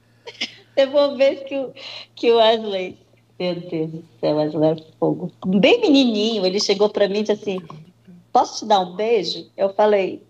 teve 0.75 0.93
uma 0.93 1.17
vez 1.17 1.43
que 1.43 1.57
o, 1.57 1.73
que 2.15 2.33
o 2.33 2.37
Wesley, 2.37 2.99
meu 3.39 3.55
Deus 3.55 3.91
do 3.91 4.05
céu, 4.21 4.37
Wesley 4.37 4.71
é 4.71 4.77
fogo. 4.99 5.33
Bem 5.47 5.81
menininho, 5.81 6.47
ele 6.47 6.61
chegou 6.61 6.89
para 6.89 7.09
mim 7.09 7.19
e 7.19 7.23
disse 7.23 7.33
assim: 7.33 7.59
Posso 8.33 8.61
te 8.61 8.69
dar 8.69 8.81
um 8.81 8.95
beijo? 8.95 9.47
Eu 9.57 9.73
falei: 9.75 10.23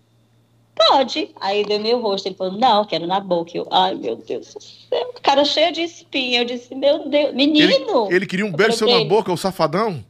Pode. 0.74 1.30
Aí 1.40 1.64
deu 1.64 1.78
meu 1.78 2.00
rosto. 2.00 2.26
Ele 2.26 2.34
falou: 2.34 2.58
Não, 2.58 2.84
quero 2.84 3.06
na 3.06 3.20
boca. 3.20 3.52
Eu, 3.54 3.66
ai, 3.70 3.94
meu 3.94 4.16
Deus 4.16 4.54
do 4.54 4.60
céu. 4.60 5.14
Cara 5.22 5.44
cheio 5.44 5.72
de 5.72 5.82
espinha. 5.82 6.40
Eu 6.40 6.44
disse: 6.44 6.74
Meu 6.74 7.08
Deus, 7.08 7.34
menino. 7.34 8.06
Ele, 8.06 8.16
ele 8.16 8.26
queria 8.26 8.46
um 8.46 8.52
beijo 8.52 8.76
seu 8.76 8.88
na 8.88 9.04
boca, 9.04 9.32
o 9.32 9.36
safadão? 9.36 10.02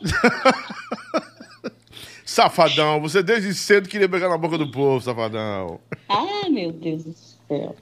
safadão, 2.24 3.00
você 3.00 3.22
desde 3.22 3.52
cedo 3.54 3.88
queria 3.88 4.08
pegar 4.08 4.28
na 4.28 4.38
boca 4.38 4.56
do 4.56 4.70
povo, 4.70 5.00
safadão. 5.00 5.80
Ah, 6.08 6.48
meu 6.48 6.72
Deus 6.72 7.04
do 7.04 7.14
céu. 7.48 7.76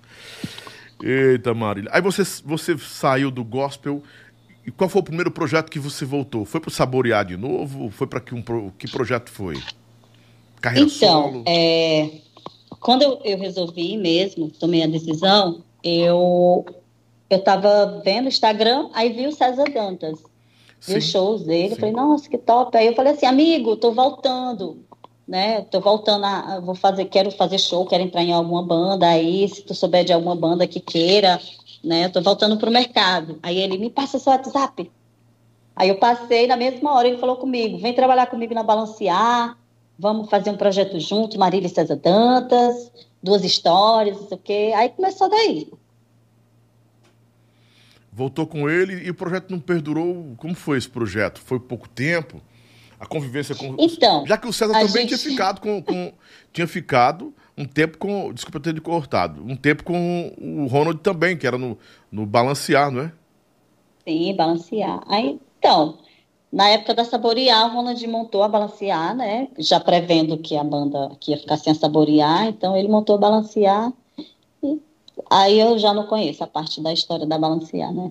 Eita, 1.02 1.54
Marília. 1.54 1.90
Aí 1.92 2.00
você, 2.00 2.22
você 2.44 2.76
saiu 2.78 3.30
do 3.30 3.44
gospel. 3.44 4.02
E 4.66 4.70
qual 4.70 4.90
foi 4.90 5.00
o 5.00 5.04
primeiro 5.04 5.30
projeto 5.30 5.70
que 5.70 5.78
você 5.78 6.04
voltou? 6.04 6.44
Foi 6.44 6.60
para 6.60 6.70
Saborear 6.70 7.24
de 7.24 7.36
novo? 7.36 7.90
Foi 7.90 8.06
para 8.06 8.20
que, 8.20 8.34
um, 8.34 8.42
que 8.76 8.90
projeto 8.90 9.30
foi? 9.30 9.56
Carreira 10.60 10.86
então, 10.86 11.22
solo? 11.22 11.44
É, 11.46 12.10
quando 12.80 13.02
eu, 13.02 13.20
eu 13.24 13.38
resolvi 13.38 13.96
mesmo, 13.96 14.50
tomei 14.50 14.82
a 14.82 14.86
decisão, 14.86 15.62
eu 15.82 16.66
eu 17.30 17.38
estava 17.38 18.00
vendo 18.02 18.24
o 18.24 18.28
Instagram, 18.28 18.88
aí 18.94 19.12
vi 19.12 19.26
o 19.26 19.32
César 19.32 19.64
Dantas 19.64 20.18
os 20.86 21.04
shows 21.04 21.42
dele, 21.42 21.74
sim. 21.74 21.80
falei, 21.80 21.94
nossa, 21.94 22.28
que 22.28 22.38
top. 22.38 22.76
Aí 22.76 22.86
eu 22.86 22.94
falei 22.94 23.12
assim, 23.12 23.26
amigo, 23.26 23.76
tô 23.76 23.92
voltando, 23.92 24.84
né? 25.26 25.62
Tô 25.62 25.80
voltando 25.80 26.24
a, 26.24 26.60
vou 26.60 26.74
fazer, 26.74 27.06
quero 27.06 27.30
fazer 27.30 27.58
show, 27.58 27.84
quero 27.86 28.02
entrar 28.02 28.22
em 28.22 28.32
alguma 28.32 28.62
banda 28.62 29.06
aí, 29.06 29.48
se 29.48 29.62
tu 29.62 29.74
souber 29.74 30.04
de 30.04 30.12
alguma 30.12 30.36
banda 30.36 30.66
que 30.66 30.80
queira, 30.80 31.40
né? 31.82 32.08
Tô 32.08 32.20
voltando 32.22 32.56
pro 32.56 32.70
mercado. 32.70 33.38
Aí 33.42 33.58
ele 33.58 33.78
me 33.78 33.90
passa 33.90 34.18
seu 34.18 34.32
WhatsApp. 34.32 34.90
Aí 35.74 35.88
eu 35.88 35.98
passei 35.98 36.46
na 36.46 36.56
mesma 36.56 36.92
hora, 36.92 37.08
ele 37.08 37.18
falou 37.18 37.36
comigo, 37.36 37.78
vem 37.78 37.92
trabalhar 37.92 38.26
comigo 38.26 38.52
na 38.52 38.64
Balancear, 38.64 39.56
vamos 39.98 40.28
fazer 40.28 40.50
um 40.50 40.56
projeto 40.56 40.98
junto, 40.98 41.38
Marília 41.38 41.68
e 41.68 41.70
César 41.70 41.96
Dantas, 41.96 42.90
duas 43.22 43.44
histórias, 43.44 44.20
não 44.20 44.28
sei 44.28 44.36
o 44.36 44.40
quê. 44.40 44.72
Aí 44.74 44.88
começou 44.88 45.28
daí 45.28 45.70
voltou 48.18 48.48
com 48.48 48.68
ele 48.68 49.06
e 49.06 49.10
o 49.10 49.14
projeto 49.14 49.48
não 49.50 49.60
perdurou. 49.60 50.34
Como 50.36 50.52
foi 50.52 50.76
esse 50.76 50.88
projeto? 50.88 51.40
Foi 51.40 51.60
pouco 51.60 51.88
tempo? 51.88 52.42
A 52.98 53.06
convivência 53.06 53.54
com. 53.54 53.76
Então. 53.78 54.26
Já 54.26 54.36
que 54.36 54.48
o 54.48 54.52
César 54.52 54.72
também 54.72 54.88
gente... 54.88 55.16
tinha 55.16 55.18
ficado 55.18 55.60
com, 55.60 55.80
com, 55.80 56.12
Tinha 56.52 56.66
ficado 56.66 57.32
um 57.56 57.64
tempo 57.64 57.96
com. 57.96 58.32
Desculpa 58.32 58.58
ter 58.58 58.80
cortado. 58.80 59.44
Um 59.46 59.54
tempo 59.54 59.84
com 59.84 60.32
o 60.36 60.66
Ronald 60.66 60.98
também, 61.00 61.36
que 61.36 61.46
era 61.46 61.56
no, 61.56 61.78
no 62.10 62.26
balancear, 62.26 62.90
não 62.90 63.02
é? 63.02 63.12
Sim, 64.04 64.34
balancear. 64.34 65.00
Aí, 65.06 65.38
então, 65.60 65.98
na 66.52 66.70
época 66.70 66.94
da 66.94 67.04
Saborear, 67.04 67.66
o 67.66 67.76
Ronald 67.76 68.04
montou 68.08 68.42
a 68.42 68.48
Balancear, 68.48 69.14
né? 69.14 69.46
Já 69.58 69.78
prevendo 69.78 70.38
que 70.38 70.56
a 70.56 70.64
banda 70.64 71.12
que 71.20 71.30
ia 71.30 71.38
ficar 71.38 71.56
sem 71.56 71.70
a 71.70 71.76
Saborear, 71.76 72.46
então 72.46 72.76
ele 72.76 72.88
montou 72.88 73.14
a 73.14 73.18
Balancear 73.18 73.92
Aí 75.30 75.60
eu 75.60 75.78
já 75.78 75.92
não 75.92 76.06
conheço 76.06 76.42
a 76.42 76.46
parte 76.46 76.80
da 76.80 76.92
história 76.92 77.26
da 77.26 77.38
balancear, 77.38 77.92
né? 77.92 78.10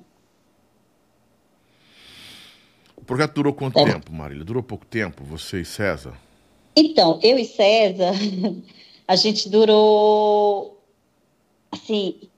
O 2.96 3.02
projeto 3.04 3.34
durou 3.34 3.54
quanto 3.54 3.80
é. 3.80 3.86
tempo, 3.86 4.12
Marília? 4.12 4.44
Durou 4.44 4.62
pouco 4.62 4.86
tempo, 4.86 5.24
você 5.24 5.62
e 5.62 5.66
César? 5.66 6.14
Então, 6.76 7.20
eu 7.24 7.40
e 7.40 7.46
César, 7.46 8.14
a 9.08 9.16
gente 9.16 9.50
durou, 9.50 10.80
assim, 11.72 12.30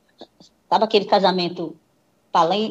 sabe 0.69 0.85
aquele 0.85 1.06
casamento 1.06 1.76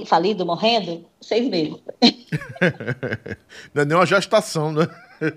falido, 0.07 0.47
morrendo? 0.47 1.05
Seis 1.21 1.49
meses. 1.49 1.77
Não 3.75 3.83
é 3.83 3.85
nem 3.85 3.97
uma 3.97 4.07
gestação, 4.07 4.73
né? 4.73 4.89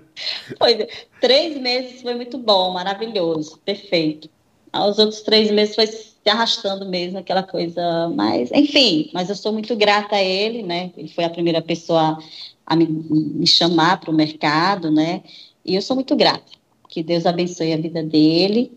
Foi, 0.58 0.88
três 1.20 1.60
meses 1.60 2.02
foi 2.02 2.14
muito 2.14 2.38
bom, 2.38 2.72
maravilhoso, 2.72 3.58
perfeito. 3.64 4.30
Os 4.72 4.96
outros 4.96 5.22
três 5.22 5.50
meses 5.50 5.74
foi 5.74 5.88
se 6.22 6.30
arrastando 6.30 6.88
mesmo, 6.88 7.18
aquela 7.18 7.42
coisa. 7.42 8.08
Mas, 8.14 8.50
enfim, 8.52 9.10
mas 9.12 9.28
eu 9.28 9.34
sou 9.34 9.52
muito 9.52 9.74
grata 9.76 10.16
a 10.16 10.22
ele, 10.22 10.62
né? 10.62 10.92
Ele 10.96 11.08
foi 11.08 11.24
a 11.24 11.30
primeira 11.30 11.60
pessoa 11.60 12.18
a 12.66 12.76
me, 12.76 12.86
me 12.86 13.46
chamar 13.46 14.00
para 14.00 14.10
o 14.10 14.14
mercado, 14.14 14.90
né? 14.90 15.22
E 15.64 15.74
eu 15.74 15.82
sou 15.82 15.96
muito 15.96 16.14
grata. 16.14 16.52
Que 16.88 17.02
Deus 17.02 17.26
abençoe 17.26 17.72
a 17.72 17.76
vida 17.76 18.02
dele. 18.02 18.72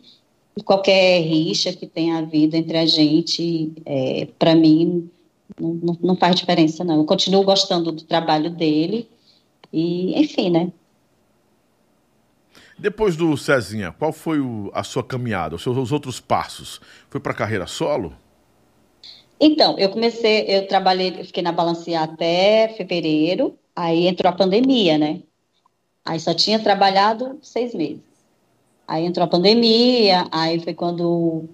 E 0.57 0.63
qualquer 0.63 1.21
rixa 1.21 1.73
que 1.73 1.85
tenha 1.85 2.17
havido 2.17 2.55
entre 2.55 2.77
a 2.77 2.85
gente, 2.85 3.73
é, 3.85 4.27
para 4.39 4.55
mim, 4.55 5.09
não, 5.59 5.97
não, 6.01 6.15
faz 6.15 6.35
diferença, 6.35 6.83
não. 6.83 6.97
Eu 6.97 7.05
continuo 7.05 7.43
gostando 7.43 7.91
do 7.91 8.03
trabalho 8.03 8.49
dele. 8.49 9.07
E, 9.71 10.17
enfim, 10.19 10.49
né? 10.49 10.71
Depois 12.77 13.15
do 13.15 13.37
Cezinha, 13.37 13.93
qual 13.97 14.11
foi 14.11 14.39
o, 14.39 14.69
a 14.73 14.83
sua 14.83 15.03
caminhada, 15.03 15.55
os 15.55 15.63
seus 15.63 15.77
os 15.77 15.91
outros 15.91 16.19
passos? 16.19 16.81
Foi 17.09 17.21
para 17.21 17.33
carreira 17.33 17.65
solo? 17.67 18.13
Então, 19.39 19.77
eu 19.77 19.89
comecei, 19.89 20.45
eu 20.47 20.67
trabalhei, 20.67 21.13
eu 21.19 21.25
fiquei 21.25 21.43
na 21.43 21.51
Balancear 21.51 22.03
até 22.03 22.73
fevereiro, 22.75 23.57
aí 23.75 24.07
entrou 24.07 24.29
a 24.29 24.35
pandemia, 24.35 24.97
né? 24.97 25.21
Aí 26.03 26.19
só 26.19 26.33
tinha 26.33 26.59
trabalhado 26.59 27.37
seis 27.41 27.73
meses. 27.73 28.03
Aí 28.87 29.05
entrou 29.05 29.25
a 29.25 29.29
pandemia, 29.29 30.27
aí 30.31 30.59
foi 30.59 30.73
quando 30.73 31.49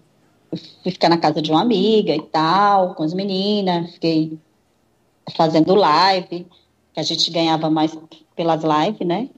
eu 0.51 0.57
fui 0.83 0.91
ficar 0.91 1.09
na 1.09 1.17
casa 1.17 1.41
de 1.41 1.49
uma 1.51 1.61
amiga 1.61 2.13
e 2.13 2.21
tal, 2.21 2.93
com 2.93 3.03
as 3.03 3.13
meninas, 3.13 3.93
fiquei 3.93 4.37
fazendo 5.35 5.73
live, 5.73 6.45
que 6.93 6.99
a 6.99 7.03
gente 7.03 7.31
ganhava 7.31 7.69
mais 7.69 7.97
pelas 8.35 8.61
lives, 8.63 9.07
né? 9.07 9.29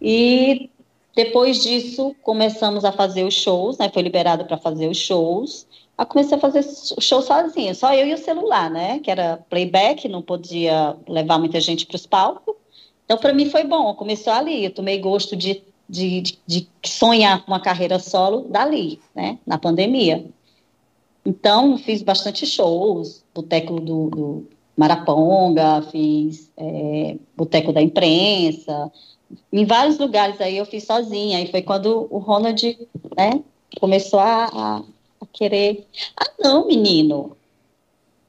E 0.00 0.68
depois 1.16 1.62
disso, 1.62 2.14
começamos 2.22 2.84
a 2.84 2.92
fazer 2.92 3.24
os 3.24 3.32
shows, 3.32 3.78
né? 3.78 3.88
Foi 3.88 4.02
liberado 4.02 4.44
para 4.44 4.58
fazer 4.58 4.86
os 4.86 4.98
shows. 4.98 5.66
Aí 5.96 6.04
comecei 6.04 6.36
a 6.36 6.40
fazer 6.40 6.62
show 7.00 7.22
sozinha, 7.22 7.74
só 7.74 7.94
eu 7.94 8.06
e 8.06 8.12
o 8.12 8.18
celular, 8.18 8.70
né? 8.70 8.98
Que 8.98 9.10
era 9.10 9.38
playback, 9.48 10.06
não 10.10 10.20
podia 10.20 10.94
levar 11.08 11.38
muita 11.38 11.58
gente 11.58 11.86
para 11.86 11.96
os 11.96 12.06
palcos. 12.06 12.54
Então, 13.06 13.16
para 13.16 13.32
mim 13.32 13.48
foi 13.48 13.64
bom, 13.64 13.94
começou 13.94 14.30
ali. 14.30 14.66
Eu 14.66 14.74
tomei 14.74 14.98
gosto 14.98 15.34
de, 15.34 15.62
de, 15.88 16.20
de, 16.20 16.38
de 16.46 16.68
sonhar 16.84 17.42
com 17.42 17.50
uma 17.50 17.60
carreira 17.60 17.98
solo 17.98 18.42
dali, 18.50 19.00
né? 19.14 19.38
Na 19.46 19.56
pandemia. 19.56 20.22
Então, 21.24 21.78
fiz 21.78 22.02
bastante 22.02 22.44
shows, 22.44 23.24
Boteco 23.34 23.80
do, 23.80 24.10
do 24.10 24.46
Maraponga, 24.76 25.80
fiz 25.90 26.52
é, 26.58 27.16
Boteco 27.34 27.72
da 27.72 27.80
Imprensa, 27.80 28.92
em 29.52 29.64
vários 29.64 29.98
lugares 29.98 30.40
aí 30.40 30.56
eu 30.56 30.66
fiz 30.66 30.84
sozinha. 30.84 31.40
E 31.40 31.50
foi 31.50 31.62
quando 31.62 32.06
o 32.10 32.18
Ronald, 32.18 32.78
né, 33.16 33.42
começou 33.80 34.20
a, 34.20 34.44
a, 34.46 34.82
a 35.20 35.26
querer. 35.32 35.86
Ah, 36.16 36.30
não, 36.38 36.66
menino. 36.66 37.36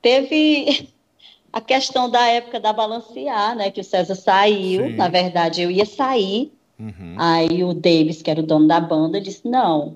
Teve 0.01 0.89
a 1.51 1.61
questão 1.61 2.09
da 2.09 2.27
época 2.27 2.59
da 2.59 2.73
balancear, 2.73 3.55
né? 3.55 3.71
Que 3.71 3.81
o 3.81 3.83
César 3.83 4.15
saiu. 4.15 4.87
Sim. 4.87 4.95
Na 4.95 5.07
verdade, 5.07 5.61
eu 5.61 5.71
ia 5.71 5.85
sair. 5.85 6.51
Uhum. 6.79 7.15
Aí 7.17 7.63
o 7.63 7.73
Davis, 7.73 8.21
que 8.21 8.29
era 8.29 8.39
o 8.39 8.45
dono 8.45 8.67
da 8.67 8.79
banda, 8.79 9.19
disse: 9.19 9.47
Não, 9.47 9.95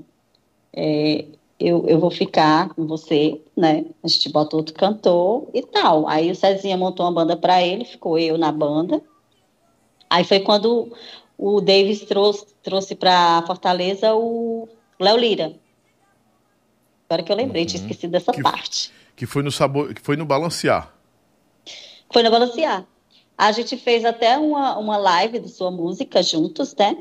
é, 0.73 1.25
eu, 1.59 1.85
eu 1.87 1.99
vou 1.99 2.09
ficar 2.09 2.69
com 2.73 2.87
você, 2.87 3.39
né? 3.55 3.85
A 4.03 4.07
gente 4.07 4.29
bota 4.29 4.57
outro 4.57 4.73
cantor 4.73 5.47
e 5.53 5.61
tal. 5.61 6.07
Aí 6.07 6.31
o 6.31 6.35
Cezinha 6.35 6.75
montou 6.75 7.05
uma 7.05 7.11
banda 7.11 7.37
para 7.37 7.61
ele, 7.61 7.85
ficou 7.85 8.17
eu 8.17 8.37
na 8.37 8.51
banda. 8.51 9.01
Aí 10.11 10.25
foi 10.25 10.41
quando 10.41 10.91
o 11.37 11.61
Davis 11.61 12.01
trouxe, 12.01 12.45
trouxe 12.61 12.95
para 12.95 13.41
Fortaleza 13.47 14.13
o 14.13 14.67
Léo 14.99 15.15
Lira. 15.15 15.55
Agora 17.09 17.23
que 17.23 17.31
eu 17.31 17.35
lembrei, 17.35 17.61
uhum. 17.61 17.67
tinha 17.67 17.81
esquecido 17.81 18.11
dessa 18.11 18.33
que, 18.33 18.43
parte. 18.43 18.91
Que 19.15 19.25
foi 19.25 19.41
no 19.41 19.49
sabor, 19.49 19.93
que 19.93 20.01
foi 20.01 20.17
no 20.17 20.25
balancear. 20.25 20.93
Foi 22.11 22.23
no 22.23 22.29
balancear. 22.29 22.85
A 23.37 23.53
gente 23.53 23.77
fez 23.77 24.03
até 24.03 24.37
uma, 24.37 24.77
uma 24.77 24.97
live 24.97 25.39
de 25.39 25.47
sua 25.47 25.71
música 25.71 26.21
juntos, 26.21 26.75
né? 26.75 26.97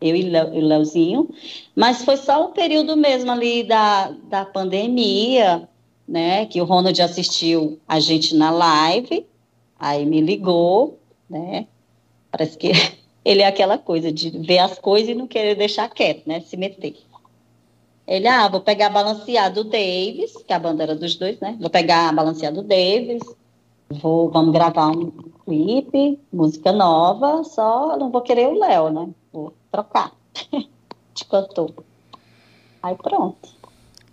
Eu 0.00 0.14
e 0.14 0.24
o 0.24 0.60
Leozinho. 0.64 1.28
Mas 1.74 2.04
foi 2.04 2.16
só 2.16 2.46
um 2.46 2.52
período 2.52 2.96
mesmo 2.96 3.32
ali 3.32 3.64
da, 3.64 4.10
da 4.28 4.44
pandemia, 4.44 5.68
né? 6.06 6.46
Que 6.46 6.60
o 6.60 6.64
Ronald 6.64 7.02
assistiu 7.02 7.80
a 7.88 7.98
gente 7.98 8.36
na 8.36 8.52
live, 8.52 9.26
aí 9.80 10.06
me 10.06 10.20
ligou, 10.20 11.00
né? 11.28 11.66
Parece 12.36 12.58
que 12.58 12.70
ele 13.24 13.42
é 13.42 13.46
aquela 13.46 13.78
coisa 13.78 14.12
de 14.12 14.30
ver 14.30 14.58
as 14.58 14.78
coisas 14.78 15.08
e 15.08 15.14
não 15.14 15.26
querer 15.26 15.54
deixar 15.54 15.88
quieto, 15.88 16.26
né? 16.26 16.40
Se 16.40 16.56
meter. 16.56 16.96
Ele, 18.06 18.28
ah, 18.28 18.46
vou 18.46 18.60
pegar 18.60 18.86
a 18.86 18.90
balanceada 18.90 19.62
do 19.62 19.68
Davis, 19.68 20.36
que 20.36 20.52
é 20.52 20.56
a 20.56 20.60
bandeira 20.60 20.94
dos 20.94 21.16
dois, 21.16 21.40
né? 21.40 21.56
Vou 21.58 21.70
pegar 21.70 22.08
a 22.08 22.12
balanceada 22.12 22.62
do 22.62 22.68
Davis, 22.68 23.22
vou, 23.90 24.30
vamos 24.30 24.52
gravar 24.52 24.90
um 24.90 25.10
clipe, 25.44 26.20
música 26.32 26.70
nova, 26.72 27.42
só 27.42 27.96
não 27.96 28.10
vou 28.10 28.20
querer 28.20 28.46
o 28.48 28.58
Léo, 28.58 28.90
né? 28.90 29.08
Vou 29.32 29.52
trocar 29.72 30.12
de 30.52 31.24
cantor. 31.24 31.72
Aí 32.80 32.94
pronto. 32.94 33.55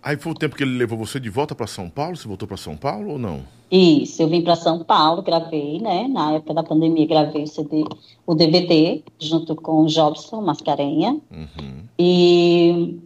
Aí 0.04 0.18
foi 0.18 0.32
o 0.32 0.34
tempo 0.34 0.54
que 0.54 0.62
ele 0.62 0.76
levou 0.76 0.98
você 0.98 1.18
de 1.18 1.30
volta 1.30 1.54
para 1.54 1.66
São 1.66 1.88
Paulo? 1.88 2.14
Você 2.14 2.28
voltou 2.28 2.46
para 2.46 2.58
São 2.58 2.76
Paulo 2.76 3.12
ou 3.12 3.18
não? 3.18 3.42
Isso, 3.70 4.20
eu 4.20 4.28
vim 4.28 4.42
para 4.42 4.54
São 4.54 4.84
Paulo, 4.84 5.22
gravei, 5.22 5.80
né? 5.80 6.06
Na 6.06 6.32
época 6.32 6.52
da 6.52 6.62
pandemia, 6.62 7.06
gravei 7.06 7.44
o 7.44 7.46
CD, 7.46 7.86
o 8.26 8.34
DVD, 8.34 9.02
junto 9.18 9.56
com 9.56 9.82
o 9.82 9.86
Jobson 9.86 10.42
Mascarenha. 10.42 11.18
Uhum. 11.30 11.84
E 11.98 13.00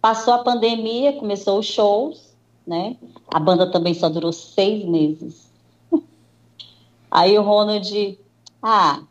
passou 0.00 0.32
a 0.32 0.38
pandemia, 0.38 1.12
começou 1.12 1.58
os 1.58 1.66
shows, 1.66 2.34
né? 2.66 2.96
A 3.30 3.38
banda 3.38 3.70
também 3.70 3.92
só 3.92 4.08
durou 4.08 4.32
seis 4.32 4.86
meses. 4.86 5.50
Aí 7.10 7.38
o 7.38 7.42
Ronald, 7.42 8.18
ah, 8.62 9.02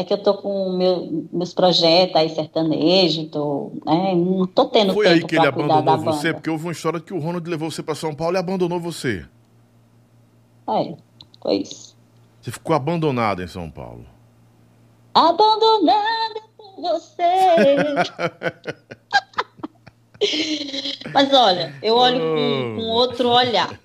é 0.00 0.04
que 0.04 0.12
eu 0.12 0.18
tô 0.18 0.34
com 0.34 0.72
meu, 0.72 1.26
meus 1.32 1.52
projetos 1.54 2.16
aí 2.16 2.28
sertanejo, 2.28 3.26
tô, 3.26 3.72
né, 3.84 4.14
não 4.14 4.46
tô 4.46 4.66
tendo 4.66 4.92
Foi 4.92 5.06
tempo 5.06 5.16
aí 5.16 5.26
que 5.26 5.36
ele 5.36 5.46
abandonou 5.46 5.98
você? 5.98 6.32
Porque 6.32 6.50
houve 6.50 6.64
uma 6.64 6.72
história 6.72 7.00
que 7.00 7.12
o 7.12 7.18
Ronald 7.18 7.48
levou 7.48 7.70
você 7.70 7.82
para 7.82 7.94
São 7.94 8.14
Paulo 8.14 8.36
e 8.36 8.38
abandonou 8.38 8.80
você. 8.80 9.24
É, 10.68 10.94
foi 11.42 11.56
isso. 11.56 11.96
Você 12.40 12.50
ficou 12.50 12.74
abandonada 12.74 13.42
em 13.42 13.48
São 13.48 13.70
Paulo. 13.70 14.04
Abandonada 15.14 16.40
por 16.56 16.80
você. 16.80 17.24
Mas 21.12 21.32
olha, 21.32 21.74
eu 21.82 21.96
olho 21.96 22.20
com, 22.20 22.76
com 22.76 22.82
outro 22.88 23.30
olhar. 23.30 23.79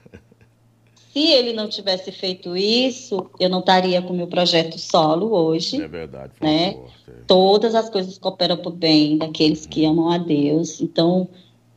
Se 1.16 1.32
ele 1.32 1.54
não 1.54 1.70
tivesse 1.70 2.12
feito 2.12 2.58
isso, 2.58 3.26
eu 3.40 3.48
não 3.48 3.60
estaria 3.60 4.02
com 4.02 4.12
o 4.12 4.18
meu 4.18 4.28
projeto 4.28 4.78
solo 4.78 5.34
hoje. 5.34 5.82
É 5.82 5.88
verdade. 5.88 6.34
Né? 6.42 6.78
Todas 7.26 7.74
as 7.74 7.90
coisas 7.90 8.18
cooperam 8.18 8.58
para 8.58 8.68
o 8.68 8.74
bem 8.74 9.18
daqueles 9.18 9.66
que 9.66 9.86
amam 9.86 10.10
a 10.10 10.18
Deus. 10.18 10.82
Então, 10.82 11.30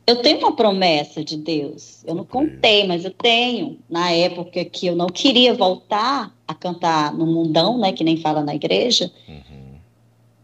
eu 0.05 0.17
tenho 0.17 0.39
uma 0.39 0.57
promessa 0.57 1.23
de 1.23 1.37
Deus. 1.37 2.03
Eu 2.05 2.15
não 2.15 2.25
contei, 2.25 2.85
mas 2.85 3.05
eu 3.05 3.11
tenho. 3.11 3.79
Na 3.89 4.11
época 4.11 4.65
que 4.65 4.87
eu 4.87 4.95
não 4.95 5.07
queria 5.07 5.53
voltar 5.53 6.35
a 6.45 6.53
cantar 6.53 7.13
no 7.13 7.25
mundão, 7.25 7.77
né, 7.77 7.93
que 7.93 8.03
nem 8.03 8.17
fala 8.17 8.43
na 8.43 8.53
igreja, 8.53 9.09
uhum. 9.25 9.77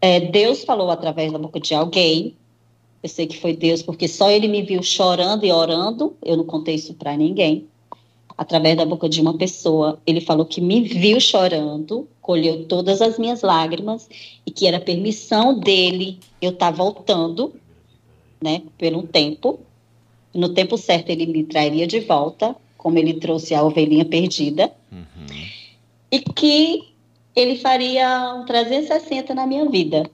é, 0.00 0.20
Deus 0.20 0.64
falou 0.64 0.90
através 0.90 1.30
da 1.30 1.38
boca 1.38 1.60
de 1.60 1.74
alguém. 1.74 2.34
Eu 3.02 3.10
sei 3.10 3.26
que 3.26 3.38
foi 3.38 3.54
Deus, 3.54 3.82
porque 3.82 4.08
só 4.08 4.30
Ele 4.30 4.48
me 4.48 4.62
viu 4.62 4.82
chorando 4.82 5.44
e 5.44 5.52
orando. 5.52 6.16
Eu 6.24 6.38
não 6.38 6.44
contei 6.44 6.76
isso 6.76 6.94
para 6.94 7.14
ninguém 7.14 7.68
através 8.36 8.76
da 8.76 8.84
boca 8.84 9.08
de 9.08 9.20
uma 9.20 9.36
pessoa. 9.36 10.00
Ele 10.06 10.20
falou 10.20 10.44
que 10.44 10.60
me 10.60 10.82
viu 10.82 11.18
chorando, 11.20 12.08
colheu 12.20 12.66
todas 12.66 13.00
as 13.00 13.18
minhas 13.18 13.42
lágrimas 13.42 14.08
e 14.44 14.50
que 14.50 14.66
era 14.66 14.80
permissão 14.80 15.58
dele 15.58 16.18
eu 16.40 16.50
estar 16.50 16.70
tá 16.70 16.76
voltando, 16.76 17.54
né, 18.42 18.62
por 18.78 18.92
um 18.92 19.06
tempo. 19.06 19.60
No 20.34 20.50
tempo 20.50 20.76
certo 20.76 21.10
ele 21.10 21.26
me 21.26 21.44
traria 21.44 21.86
de 21.86 22.00
volta, 22.00 22.54
como 22.76 22.98
ele 22.98 23.14
trouxe 23.14 23.54
a 23.54 23.62
ovelhinha 23.62 24.04
perdida. 24.04 24.70
Uhum. 24.92 25.26
E 26.10 26.20
que 26.20 26.92
ele 27.34 27.56
faria 27.56 28.34
um 28.34 28.44
360 28.44 29.34
na 29.34 29.46
minha 29.46 29.68
vida. 29.68 30.10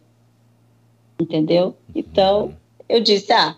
Entendeu? 1.20 1.76
Então, 1.94 2.54
eu 2.88 3.00
disse: 3.00 3.32
"Ah, 3.32 3.56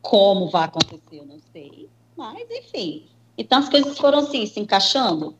como 0.00 0.48
vai 0.48 0.64
acontecer, 0.64 1.00
eu 1.18 1.26
não 1.26 1.38
sei, 1.52 1.88
mas 2.16 2.46
enfim, 2.50 3.04
então 3.36 3.58
as 3.58 3.68
coisas 3.68 3.98
foram 3.98 4.18
assim, 4.18 4.46
se 4.46 4.60
encaixando. 4.60 5.34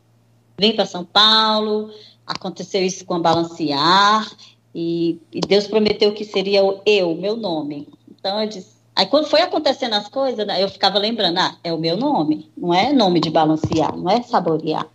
Vim 0.59 0.73
para 0.73 0.85
São 0.85 1.05
Paulo, 1.05 1.91
aconteceu 2.25 2.83
isso 2.83 3.05
com 3.05 3.15
a 3.15 3.19
Balancear, 3.19 4.27
e, 4.73 5.19
e, 5.31 5.39
Deus 5.39 5.67
prometeu 5.67 6.13
que 6.13 6.23
seria 6.23 6.61
eu, 6.85 7.15
meu 7.15 7.35
nome. 7.35 7.87
Então 8.09 8.41
eu 8.41 8.47
disse. 8.47 8.77
Aí 8.95 9.05
quando 9.05 9.27
foi 9.27 9.41
acontecendo 9.41 9.93
as 9.93 10.07
coisas, 10.07 10.45
né, 10.45 10.63
eu 10.63 10.69
ficava 10.69 10.97
lembrando, 10.97 11.37
ah, 11.37 11.55
é 11.63 11.71
o 11.71 11.77
meu 11.77 11.95
nome, 11.95 12.49
não 12.57 12.73
é 12.73 12.91
nome 12.91 13.19
de 13.19 13.29
balancear, 13.29 13.95
não 13.95 14.09
é 14.09 14.21
saborear. 14.23 14.87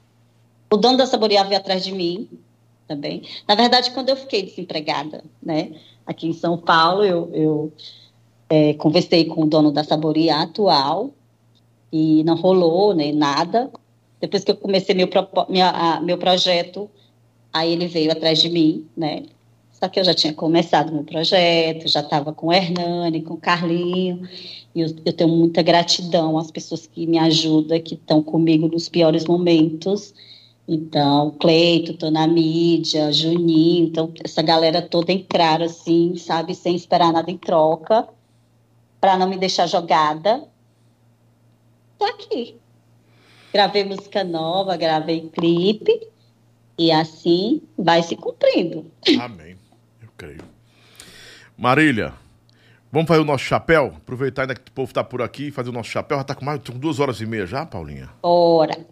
O 0.72 0.76
dono 0.76 0.98
da 0.98 1.06
saborear 1.06 1.46
veio 1.46 1.60
atrás 1.60 1.84
de 1.84 1.92
mim 1.92 2.28
também. 2.88 3.22
Na 3.46 3.54
verdade, 3.54 3.92
quando 3.92 4.08
eu 4.08 4.16
fiquei 4.16 4.42
desempregada, 4.42 5.24
né, 5.40 5.72
aqui 6.04 6.26
em 6.26 6.32
São 6.32 6.58
Paulo, 6.58 7.04
eu, 7.04 7.30
eu 7.32 7.72
é, 8.48 8.74
conversei 8.74 9.24
com 9.24 9.42
o 9.42 9.46
dono 9.46 9.70
da 9.70 9.84
saborear 9.84 10.42
atual, 10.42 11.10
e 11.92 12.24
não 12.24 12.36
rolou 12.36 12.94
nem 12.94 13.12
nada. 13.12 13.70
Depois 14.20 14.44
que 14.44 14.50
eu 14.50 14.56
comecei 14.56 14.94
meu, 14.94 15.08
minha, 15.48 16.00
meu 16.02 16.16
projeto, 16.16 16.88
aí 17.52 17.72
ele 17.72 17.86
veio 17.86 18.10
atrás 18.10 18.40
de 18.40 18.48
mim, 18.48 18.86
né? 18.96 19.24
Só 19.72 19.88
que 19.88 19.98
eu 19.98 20.04
já 20.04 20.14
tinha 20.14 20.32
começado 20.32 20.92
meu 20.92 21.02
projeto, 21.02 21.88
já 21.88 22.00
estava 22.00 22.32
com 22.32 22.46
o 22.46 22.52
Hernani, 22.52 23.20
com 23.20 23.34
o 23.34 23.36
Carlinho, 23.36 24.28
e 24.72 24.80
eu, 24.80 24.94
eu, 25.04 25.12
tenho 25.12 25.28
muita 25.28 25.60
gratidão 25.60 26.38
às 26.38 26.52
pessoas 26.52 26.86
que 26.86 27.04
me 27.04 27.18
ajudam, 27.18 27.80
que 27.80 27.94
estão 27.94 28.22
comigo 28.22 28.68
nos 28.68 28.88
piores 28.88 29.24
momentos. 29.24 30.14
Então, 30.68 31.32
Cleito, 31.32 31.94
tô 31.94 32.10
na 32.12 32.28
mídia, 32.28 33.12
Juninho, 33.12 33.86
então 33.86 34.12
essa 34.22 34.40
galera 34.40 34.80
toda 34.80 35.12
entraram 35.12 35.66
assim, 35.66 36.16
sabe, 36.16 36.54
sem 36.54 36.76
esperar 36.76 37.12
nada 37.12 37.30
em 37.30 37.36
troca, 37.36 38.08
para 39.00 39.18
não 39.18 39.28
me 39.28 39.36
deixar 39.36 39.66
jogada. 39.66 40.44
Tô 42.02 42.06
aqui. 42.06 42.56
Gravei 43.52 43.84
música 43.84 44.24
nova, 44.24 44.76
gravei 44.76 45.30
clipe, 45.32 46.08
e 46.76 46.90
assim 46.90 47.62
vai 47.78 48.02
se 48.02 48.16
cumprindo. 48.16 48.90
Amém. 49.20 49.56
Eu 50.02 50.08
creio. 50.16 50.42
Marília, 51.56 52.12
vamos 52.90 53.06
fazer 53.06 53.20
o 53.20 53.24
nosso 53.24 53.44
chapéu? 53.44 53.94
Aproveitar 53.98 54.42
ainda 54.42 54.56
que 54.56 54.68
o 54.68 54.72
povo 54.72 54.90
está 54.90 55.04
por 55.04 55.22
aqui, 55.22 55.52
fazer 55.52 55.70
o 55.70 55.72
nosso 55.72 55.90
chapéu. 55.90 56.18
Já 56.18 56.22
está 56.22 56.34
com 56.34 56.44
mais 56.44 56.60
com 56.68 56.76
duas 56.76 56.98
horas 56.98 57.20
e 57.20 57.26
meia 57.26 57.46
já, 57.46 57.64
Paulinha? 57.64 58.10
Bora. 58.20 58.84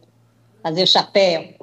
Fazer 0.62 0.84
o 0.84 0.86
chapéu. 0.86 1.56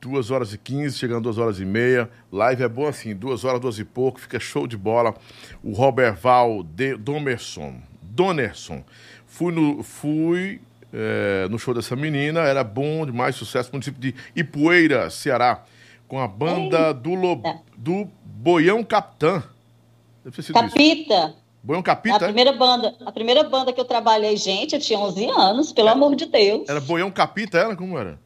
Duas 0.00 0.30
horas 0.30 0.54
e 0.54 0.58
quinze, 0.58 0.96
chegando 0.96 1.24
duas 1.24 1.36
horas 1.36 1.60
e 1.60 1.66
meia. 1.66 2.08
Live 2.32 2.62
é 2.62 2.68
bom 2.68 2.86
assim, 2.86 3.14
duas 3.14 3.44
horas, 3.44 3.60
duas 3.60 3.78
e 3.78 3.84
pouco, 3.84 4.18
fica 4.18 4.40
show 4.40 4.66
de 4.66 4.78
bola. 4.78 5.14
O 5.62 5.72
Robert 5.72 6.16
Val 6.18 6.62
de 6.62 6.96
Domerson. 6.96 7.78
Donerson. 8.00 8.82
Fui 9.26 9.52
no. 9.52 9.82
Fui 9.82 10.62
é, 10.92 11.46
no 11.48 11.58
show 11.58 11.74
dessa 11.74 11.94
menina, 11.94 12.40
era 12.40 12.64
bom 12.64 13.04
demais, 13.04 13.36
sucesso 13.36 13.68
no 13.70 13.74
município 13.74 14.00
de 14.00 14.14
Ipueira, 14.34 15.10
Ceará, 15.10 15.64
com 16.06 16.20
a 16.20 16.26
banda 16.26 16.92
do, 16.92 17.14
Lo, 17.14 17.42
do 17.76 18.08
Boião 18.24 18.82
Capitã. 18.82 19.42
Capita. 20.52 21.14
Isso. 21.14 21.48
Boião 21.62 21.82
Capita? 21.82 22.16
A 22.16 22.20
primeira, 22.20 22.52
banda, 22.52 22.94
a 23.04 23.12
primeira 23.12 23.44
banda 23.44 23.72
que 23.72 23.80
eu 23.80 23.84
trabalhei, 23.84 24.36
gente, 24.36 24.74
eu 24.74 24.80
tinha 24.80 24.98
11 24.98 25.26
anos, 25.26 25.72
pelo 25.72 25.88
é, 25.88 25.92
amor 25.92 26.14
de 26.14 26.26
Deus. 26.26 26.68
Era 26.68 26.80
Boião 26.80 27.10
Capita, 27.10 27.58
era? 27.58 27.76
Como 27.76 27.98
era? 27.98 28.18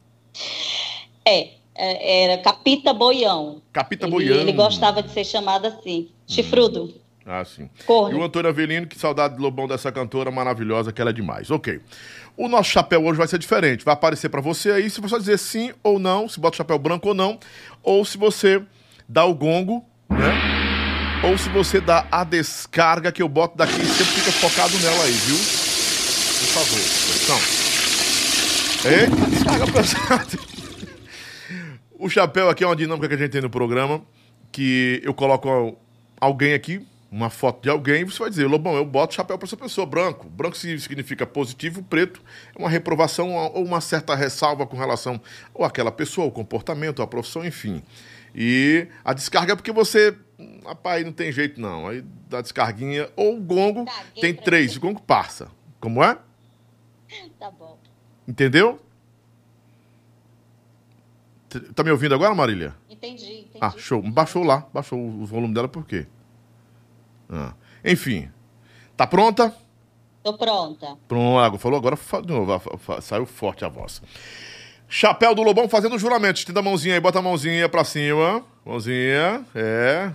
É, 1.25 1.49
é 1.75 2.23
era 2.23 2.37
Capita 2.41 2.93
Boião. 2.93 3.61
Capita 3.71 4.05
ele, 4.05 4.11
Boião. 4.11 4.37
Ele 4.37 4.53
gostava 4.53 5.01
de 5.01 5.11
ser 5.11 5.25
chamado 5.25 5.65
assim, 5.65 6.09
chifrudo. 6.27 6.93
Ah, 7.25 7.43
sim. 7.45 7.69
Corno. 7.85 8.17
E 8.17 8.19
o 8.19 8.23
Antônio 8.23 8.49
Avelino, 8.49 8.85
que 8.85 8.99
saudade 8.99 9.35
do 9.35 9.41
Lobão 9.41 9.67
dessa 9.67 9.91
cantora 9.91 10.29
maravilhosa, 10.29 10.91
que 10.91 11.01
ela 11.01 11.11
é 11.11 11.13
demais. 11.13 11.49
Ok. 11.49 11.79
O 12.35 12.47
nosso 12.47 12.69
chapéu 12.69 13.03
hoje 13.05 13.17
vai 13.17 13.27
ser 13.27 13.37
diferente. 13.37 13.85
Vai 13.85 13.93
aparecer 13.93 14.29
para 14.29 14.41
você 14.41 14.71
aí, 14.71 14.89
se 14.89 14.99
você 14.99 15.17
dizer 15.17 15.37
sim 15.39 15.71
ou 15.81 15.99
não, 15.99 16.27
se 16.27 16.39
bota 16.39 16.55
o 16.55 16.57
chapéu 16.57 16.77
branco 16.77 17.09
ou 17.09 17.13
não, 17.13 17.39
ou 17.81 18.03
se 18.03 18.17
você 18.17 18.61
dá 19.07 19.23
o 19.23 19.33
gongo, 19.33 19.85
né? 20.09 20.33
Ou 21.23 21.37
se 21.37 21.47
você 21.49 21.79
dá 21.79 22.05
a 22.11 22.25
descarga 22.25 23.11
que 23.11 23.21
eu 23.21 23.29
boto 23.29 23.57
daqui 23.57 23.81
e 23.81 23.85
sempre 23.85 24.13
fica 24.13 24.31
focado 24.31 24.77
nela 24.79 25.03
aí, 25.05 25.11
viu? 25.11 25.37
Por 25.37 26.47
favor, 26.49 26.79
atenção. 27.07 27.39
Eita, 28.91 29.29
descarga 29.29 29.71
pesada. 29.71 30.37
O 31.97 32.09
chapéu 32.09 32.49
aqui 32.49 32.65
é 32.65 32.67
uma 32.67 32.75
dinâmica 32.75 33.07
que 33.07 33.13
a 33.13 33.17
gente 33.17 33.31
tem 33.31 33.41
no 33.41 33.49
programa, 33.49 34.01
que 34.51 35.01
eu 35.05 35.13
coloco 35.13 35.77
alguém 36.19 36.53
aqui 36.53 36.85
uma 37.13 37.29
foto 37.29 37.61
de 37.61 37.69
alguém, 37.69 38.03
você 38.03 38.17
vai 38.17 38.29
dizer, 38.31 38.47
Lobão, 38.47 38.75
eu 38.75 38.83
boto 38.83 39.13
chapéu 39.13 39.37
para 39.37 39.45
essa 39.45 39.55
pessoa, 39.55 39.85
branco. 39.85 40.27
Branco 40.27 40.57
significa 40.57 41.27
positivo, 41.27 41.83
preto 41.83 42.19
é 42.55 42.59
uma 42.59 42.67
reprovação 42.67 43.35
ou 43.35 43.63
uma 43.63 43.79
certa 43.81 44.15
ressalva 44.15 44.65
com 44.65 44.75
relação 44.75 45.21
ou 45.53 45.63
àquela 45.63 45.91
pessoa, 45.91 46.25
o 46.25 46.31
comportamento, 46.31 47.03
a 47.03 47.07
profissão, 47.07 47.45
enfim. 47.45 47.83
E 48.33 48.87
a 49.05 49.13
descarga 49.13 49.53
é 49.53 49.55
porque 49.55 49.71
você, 49.71 50.17
rapaz, 50.65 51.05
não 51.05 51.11
tem 51.11 51.31
jeito 51.31 51.61
não. 51.61 51.87
Aí 51.87 52.03
dá 52.27 52.41
descarguinha, 52.41 53.07
ou 53.15 53.37
o 53.37 53.39
gongo, 53.39 53.85
tem 54.19 54.33
três, 54.33 54.75
o 54.75 54.79
gongo 54.79 54.99
passa. 54.99 55.51
Como 55.79 56.03
é? 56.03 56.17
Tá 57.39 57.51
bom. 57.51 57.77
Entendeu? 58.27 58.79
Tá 61.75 61.83
me 61.83 61.91
ouvindo 61.91 62.15
agora, 62.15 62.33
Marília? 62.33 62.73
Entendi, 62.89 63.41
entendi. 63.41 63.59
Ah, 63.61 63.71
show. 63.77 64.01
Baixou 64.01 64.43
lá, 64.43 64.67
baixou 64.73 64.97
o 64.97 65.27
volume 65.27 65.53
dela 65.53 65.67
por 65.67 65.85
quê? 65.85 66.07
Ah. 67.33 67.53
Enfim. 67.83 68.29
Tá 68.95 69.07
pronta? 69.07 69.53
Tô 70.23 70.37
pronta. 70.37 70.95
Pronto, 71.07 71.57
falou 71.57 71.79
agora 71.79 71.97
de 72.21 72.31
novo, 72.31 72.61
saiu 73.01 73.25
forte 73.25 73.65
a 73.65 73.67
voz. 73.67 74.01
Chapéu 74.87 75.33
do 75.33 75.41
Lobão 75.41 75.67
fazendo 75.67 75.97
juramento. 75.97 76.37
Estenda 76.37 76.59
a 76.59 76.63
mãozinha 76.63 76.93
aí, 76.93 77.01
bota 77.01 77.17
a 77.17 77.21
mãozinha 77.21 77.67
pra 77.67 77.83
cima. 77.83 78.45
Mãozinha, 78.63 79.43
é. 79.55 80.11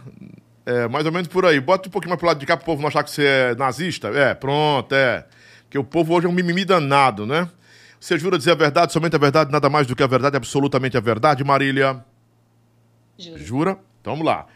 É, 0.64 0.88
mais 0.88 1.04
ou 1.04 1.10
menos 1.10 1.26
por 1.26 1.44
aí. 1.44 1.60
Bota 1.60 1.88
um 1.88 1.90
pouquinho 1.90 2.10
mais 2.10 2.18
pro 2.18 2.28
lado 2.28 2.38
de 2.38 2.46
cá 2.46 2.56
pro 2.56 2.64
povo 2.64 2.80
não 2.80 2.88
achar 2.88 3.02
que 3.02 3.10
você 3.10 3.24
é 3.24 3.54
nazista. 3.56 4.08
É, 4.08 4.34
pronto, 4.34 4.94
é. 4.94 5.26
Porque 5.64 5.78
o 5.78 5.84
povo 5.84 6.14
hoje 6.14 6.26
é 6.26 6.28
um 6.30 6.32
mimimi 6.32 6.64
danado, 6.64 7.26
né? 7.26 7.50
Você 7.98 8.16
jura 8.16 8.38
dizer 8.38 8.52
a 8.52 8.54
verdade, 8.54 8.92
somente 8.92 9.16
a 9.16 9.18
verdade, 9.18 9.50
nada 9.50 9.68
mais 9.68 9.86
do 9.86 9.96
que 9.96 10.02
a 10.02 10.06
verdade, 10.06 10.36
absolutamente 10.36 10.96
a 10.96 11.00
verdade, 11.00 11.42
Marília? 11.42 12.02
Juro. 13.18 13.38
Jura? 13.38 13.78
Então 14.00 14.12
vamos 14.12 14.24
lá 14.24 14.46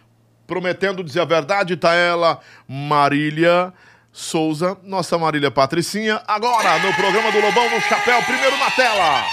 prometendo 0.52 1.02
dizer 1.02 1.20
a 1.20 1.24
verdade, 1.24 1.78
tá 1.78 1.94
ela, 1.94 2.38
Marília 2.68 3.72
Souza, 4.12 4.76
nossa 4.82 5.16
Marília 5.16 5.50
Patricinha, 5.50 6.22
agora 6.28 6.78
no 6.78 6.92
programa 6.92 7.32
do 7.32 7.40
Lobão 7.40 7.70
no 7.70 7.80
Chapéu, 7.80 8.22
primeiro 8.22 8.58
na 8.58 8.70
tela. 8.70 9.24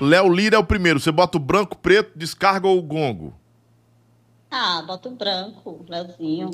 Léo 0.00 0.28
Lira 0.32 0.56
é 0.56 0.58
o 0.58 0.64
primeiro, 0.64 0.98
você 0.98 1.12
bota 1.12 1.38
o 1.38 1.40
branco, 1.40 1.76
preto, 1.76 2.18
descarga 2.18 2.66
ou 2.66 2.78
o 2.78 2.82
gongo? 2.82 3.32
Ah, 4.50 4.82
bota 4.84 5.08
o 5.08 5.12
branco, 5.12 5.86
Léozinho. 5.88 6.50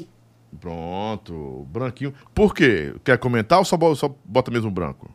Pronto, 0.60 1.66
branquinho. 1.70 2.12
Por 2.34 2.54
quê? 2.54 2.94
Quer 3.02 3.16
comentar 3.16 3.58
ou 3.58 3.64
só 3.64 3.78
bota, 3.78 3.94
só 3.94 4.14
bota 4.26 4.50
mesmo 4.50 4.70
branco? 4.70 5.10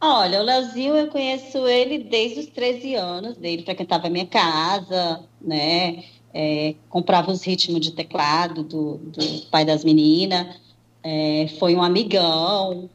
Olha, 0.00 0.40
o 0.40 0.42
Leozinho 0.42 0.96
eu 0.96 1.08
conheço 1.08 1.66
ele 1.66 1.98
desde 1.98 2.40
os 2.40 2.46
13 2.46 2.94
anos 2.94 3.36
dele, 3.36 3.62
frequentava 3.62 4.06
a 4.06 4.10
minha 4.10 4.26
casa, 4.26 5.22
né? 5.38 6.02
É, 6.32 6.74
comprava 6.88 7.30
os 7.30 7.42
ritmos 7.44 7.80
de 7.80 7.92
teclado 7.92 8.62
do, 8.62 8.98
do 8.98 9.46
pai 9.50 9.64
das 9.64 9.84
meninas, 9.84 10.60
é, 11.02 11.48
foi 11.58 11.74
um 11.74 11.82
amigão, 11.82 12.88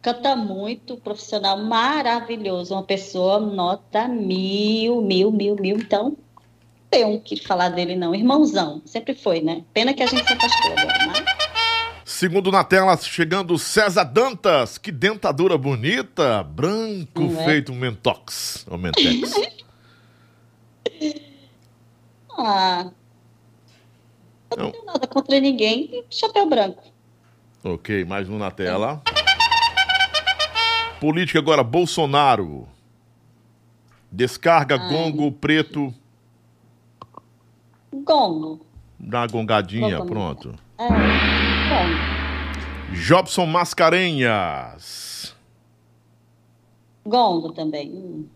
canta 0.00 0.36
muito, 0.36 0.96
profissional 0.96 1.58
maravilhoso, 1.58 2.74
uma 2.74 2.82
pessoa 2.82 3.40
nota 3.40 4.06
mil, 4.08 5.02
mil, 5.02 5.30
mil, 5.32 5.56
mil, 5.56 5.76
então 5.76 6.16
tem 6.88 7.04
um 7.04 7.18
que 7.18 7.36
falar 7.36 7.70
dele 7.70 7.96
não, 7.96 8.14
irmãozão, 8.14 8.80
sempre 8.84 9.14
foi, 9.14 9.40
né? 9.40 9.62
Pena 9.74 9.92
que 9.92 10.02
a 10.02 10.06
gente 10.06 10.24
se 10.24 10.32
afastou 10.32 10.72
agora, 10.72 11.06
mas... 11.08 11.36
Segundo 12.04 12.52
na 12.52 12.62
tela, 12.62 12.96
chegando 12.96 13.58
César 13.58 14.04
Dantas, 14.04 14.78
que 14.78 14.92
dentadura 14.92 15.58
bonita, 15.58 16.42
branco 16.44 17.24
é? 17.40 17.44
feito 17.44 17.72
um 17.72 17.74
mentox, 17.74 18.64
ou 18.70 18.78
mentex. 18.78 19.34
Ah, 22.38 22.90
eu 24.50 24.56
não, 24.56 24.64
não 24.64 24.72
tenho 24.72 24.84
nada 24.84 25.06
contra 25.06 25.40
ninguém 25.40 26.04
chapéu 26.10 26.46
branco. 26.48 26.82
Ok, 27.64 28.04
mais 28.04 28.28
um 28.28 28.38
na 28.38 28.50
tela. 28.50 29.02
Política 31.00 31.38
agora, 31.38 31.64
Bolsonaro. 31.64 32.68
Descarga 34.10 34.76
Ai. 34.80 34.88
gongo 34.88 35.32
preto. 35.32 35.92
Gongo. 37.92 38.64
Dá 38.98 39.20
uma 39.20 39.26
gongadinha, 39.26 39.98
gongo. 39.98 40.10
pronto. 40.10 40.54
É, 40.78 40.88
gongo. 40.88 42.16
Jobson 42.92 43.46
Mascarenhas. 43.46 45.34
Gongo 47.04 47.52
também. 47.52 47.90
Hum. 47.90 48.26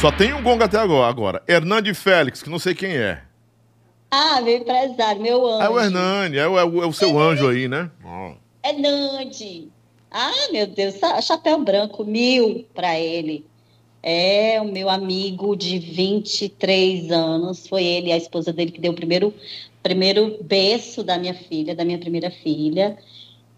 Só 0.00 0.10
tem 0.10 0.32
um 0.32 0.42
gongo 0.42 0.64
até 0.64 0.78
agora. 0.78 1.08
agora. 1.08 1.42
Hernande 1.46 1.94
Félix, 1.94 2.42
que 2.42 2.50
não 2.50 2.58
sei 2.58 2.74
quem 2.74 2.96
é. 2.96 3.22
Ah, 4.10 4.40
meu 4.40 4.58
empresário, 4.58 5.22
meu 5.22 5.46
anjo. 5.46 5.62
É 5.62 5.70
o 5.70 5.80
Hernande, 5.80 6.38
é 6.38 6.46
o, 6.46 6.58
é 6.58 6.64
o, 6.64 6.82
é 6.82 6.86
o 6.86 6.92
seu 6.92 7.18
é 7.18 7.24
anjo 7.24 7.48
aí, 7.48 7.66
né? 7.66 7.90
Oh. 8.04 8.34
Hernande. 8.66 9.68
Ah, 10.10 10.48
meu 10.52 10.66
Deus, 10.66 10.96
chapéu 11.22 11.58
branco, 11.64 12.04
mil 12.04 12.66
para 12.74 13.00
ele. 13.00 13.46
É 14.02 14.60
o 14.60 14.64
meu 14.64 14.90
amigo 14.90 15.56
de 15.56 15.78
23 15.78 17.10
anos. 17.10 17.66
Foi 17.66 17.82
ele, 17.84 18.12
a 18.12 18.16
esposa 18.16 18.52
dele, 18.52 18.72
que 18.72 18.80
deu 18.80 18.92
o 18.92 18.96
primeiro, 18.96 19.32
primeiro 19.82 20.36
berço 20.42 21.02
da 21.02 21.16
minha 21.16 21.34
filha, 21.34 21.74
da 21.74 21.84
minha 21.84 21.98
primeira 21.98 22.30
filha. 22.30 22.98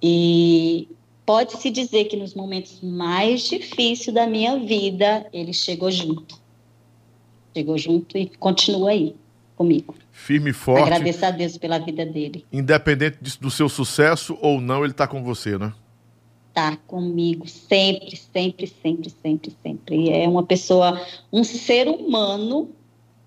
E 0.01 0.89
pode-se 1.27 1.71
dizer 1.71 2.05
que 2.05 2.17
nos 2.17 2.35
momentos 2.35 2.81
mais 2.83 3.43
difíceis 3.43 4.15
da 4.15 4.27
minha 4.27 4.59
vida, 4.59 5.27
ele 5.33 5.53
chegou 5.53 5.91
junto. 5.91 6.39
Chegou 7.57 7.79
junto 7.79 8.19
e 8.19 8.27
continua 8.27 8.91
aí 8.91 9.15
comigo. 9.57 9.95
Firme 10.11 10.51
e 10.51 10.53
forte. 10.53 10.83
Agradeço 10.83 11.25
a 11.25 11.31
Deus 11.31 11.57
pela 11.57 11.79
vida 11.79 12.05
dele. 12.05 12.45
Independente 12.53 13.19
do 13.41 13.51
seu 13.51 13.69
sucesso 13.69 14.37
ou 14.41 14.61
não, 14.61 14.83
ele 14.83 14.93
está 14.93 15.07
com 15.07 15.23
você, 15.23 15.57
né? 15.57 15.73
Está 16.49 16.77
comigo 16.87 17.49
sempre, 17.49 18.17
sempre, 18.17 18.67
sempre, 18.67 19.13
sempre, 19.23 19.57
sempre. 19.63 20.11
É 20.11 20.29
uma 20.29 20.45
pessoa, 20.45 21.01
um 21.33 21.43
ser 21.43 21.89
humano 21.89 22.71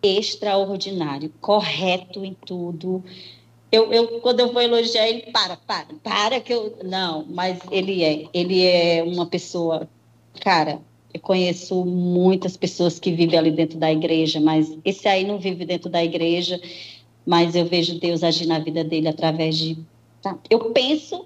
extraordinário, 0.02 1.32
correto 1.41 2.24
em 2.24 2.36
tudo. 2.45 3.03
Eu, 3.72 3.91
eu, 3.91 4.19
quando 4.22 4.39
eu 4.39 4.53
vou 4.53 4.61
elogiar 4.61 5.07
ele, 5.07 5.31
para, 5.31 5.57
para, 5.57 5.88
para 6.02 6.39
que 6.39 6.53
eu. 6.53 6.77
Não, 6.84 7.26
mas 7.30 7.60
ele 7.69 8.03
é. 8.03 8.26
Ele 8.34 8.65
é 8.65 9.03
uma 9.03 9.26
pessoa. 9.26 9.89
Cara, 10.39 10.80
eu 11.14 11.19
conheço 11.19 11.84
muitas 11.84 12.56
pessoas 12.56 12.99
que 12.99 13.11
vivem 13.11 13.38
ali 13.38 13.52
dentro 13.52 13.77
da 13.77 13.91
igreja, 13.91 14.39
mas 14.39 14.77
esse 14.85 15.07
aí 15.07 15.26
não 15.26 15.38
vive 15.38 15.65
dentro 15.65 15.89
da 15.89 16.03
igreja, 16.03 16.61
mas 17.26 17.56
eu 17.56 17.65
vejo 17.65 17.99
Deus 17.99 18.23
agir 18.23 18.45
na 18.45 18.60
vida 18.60 18.84
dele 18.84 19.10
através 19.10 19.57
de. 19.57 19.77
Tá? 20.22 20.38
Eu 20.49 20.72
penso, 20.72 21.26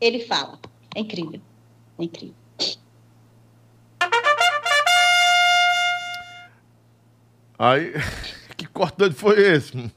ele 0.00 0.20
fala. 0.20 0.58
É 0.94 1.00
incrível. 1.00 1.40
É 1.98 2.04
incrível. 2.04 2.34
Aí, 7.58 7.92
que 8.56 8.66
cortante 8.66 9.14
foi 9.14 9.38
esse? 9.38 9.90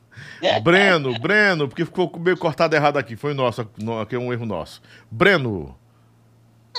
Breno, 0.62 1.20
Breno, 1.20 1.68
porque 1.68 1.86
ficou 1.86 2.12
meio 2.20 2.38
cortado 2.38 2.76
errado 2.76 2.98
aqui. 2.98 3.16
Foi 3.16 3.34
nosso, 3.34 3.62
aqui 4.02 4.16
é 4.16 4.20
um 4.20 4.32
erro 4.32 4.46
nosso. 4.46 4.82
Breno. 5.10 5.76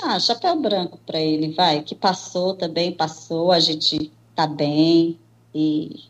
Ah, 0.01 0.19
chapéu 0.19 0.59
branco 0.61 0.99
para 1.05 1.19
ele, 1.19 1.53
vai. 1.53 1.81
Que 1.81 1.93
passou 1.93 2.55
também, 2.55 2.91
passou, 2.91 3.51
a 3.51 3.59
gente 3.59 4.11
tá 4.35 4.47
bem. 4.47 5.19
E 5.53 6.05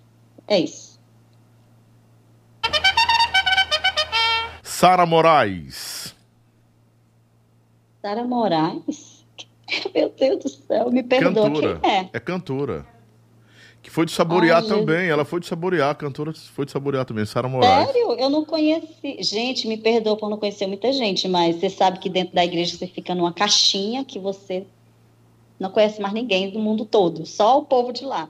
é 0.47 0.59
isso. 0.59 0.99
Sara 4.63 5.05
Moraes. 5.05 6.15
Sara 8.01 8.23
Moraes? 8.23 9.26
Meu 9.93 10.09
Deus 10.17 10.43
do 10.43 10.49
céu, 10.49 10.91
me 10.91 11.03
perdoa. 11.03 11.49
Cantora. 11.49 11.80
Quem 11.80 11.91
é? 11.91 12.09
É 12.13 12.19
cantora. 12.19 12.98
Que 13.90 13.95
foi 13.95 14.06
de 14.06 14.11
saborear 14.11 14.61
Ai, 14.61 14.70
também. 14.70 15.10
Ela 15.10 15.26
foi 15.26 15.40
de 15.40 15.48
saborear, 15.48 15.90
a 15.90 15.95
cantora 15.95 16.32
foi 16.53 16.64
de 16.64 16.72
saborear 16.72 17.06
também, 17.06 17.26
Sara 17.26 17.49
Moraes. 17.49 17.88
Sério? 17.88 18.11
Eu 18.20 18.30
não 18.30 18.45
conheci. 18.45 19.18
Gente, 19.20 19.68
me 19.68 19.78
perdoa 19.78 20.16
por 20.16 20.30
não 20.30 20.38
conhecer 20.38 20.68
muita 20.68 20.94
gente, 20.94 21.28
mas 21.28 21.56
você 21.56 21.72
sabe 21.72 21.98
que 21.98 22.07
dentro 22.07 22.36
da 22.36 22.45
igreja 22.45 22.78
você 22.78 22.86
fica 22.86 23.16
numa 23.16 23.34
caixinha 23.34 24.06
que 24.06 24.20
você 24.20 24.64
não 25.60 25.72
conhece 25.72 25.99
mais 25.99 26.14
ninguém 26.14 26.52
do 26.52 26.60
mundo 26.60 26.86
todo, 26.86 27.26
só 27.26 27.57
o 27.57 27.66
povo 27.66 27.91
de 27.91 28.06
lá. 28.06 28.30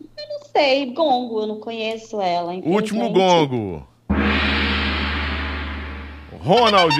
Eu 0.00 0.28
não 0.30 0.46
sei, 0.50 0.86
Gongo, 0.94 1.42
eu 1.42 1.46
não 1.46 1.60
conheço 1.60 2.18
ela. 2.18 2.54
Último 2.54 3.10
Gongo. 3.10 3.86
Ronald 6.40 6.96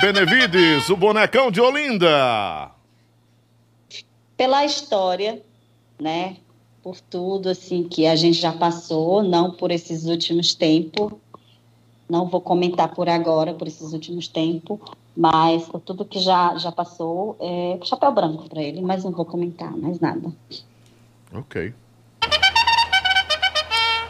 Benevides, 0.00 0.88
o 0.90 0.96
bonecão 0.96 1.48
de 1.52 1.60
Olinda. 1.60 2.72
Pela 4.36 4.64
história, 4.64 5.40
né? 6.00 6.38
Por 6.84 7.00
tudo 7.00 7.48
assim 7.48 7.84
que 7.84 8.06
a 8.06 8.14
gente 8.14 8.38
já 8.38 8.52
passou, 8.52 9.22
não 9.22 9.50
por 9.50 9.70
esses 9.70 10.04
últimos 10.04 10.54
tempos. 10.54 11.14
Não 12.06 12.28
vou 12.28 12.42
comentar 12.42 12.94
por 12.94 13.08
agora, 13.08 13.54
por 13.54 13.66
esses 13.66 13.94
últimos 13.94 14.28
tempos, 14.28 14.78
mas 15.16 15.64
por 15.64 15.80
tudo 15.80 16.04
que 16.04 16.18
já, 16.18 16.54
já 16.58 16.70
passou, 16.70 17.38
é 17.40 17.78
chapéu 17.82 18.12
branco 18.12 18.46
para 18.50 18.62
ele, 18.62 18.82
mas 18.82 19.02
não 19.02 19.12
vou 19.12 19.24
comentar 19.24 19.74
mais 19.74 19.98
nada. 19.98 20.30
Ok. 21.32 21.72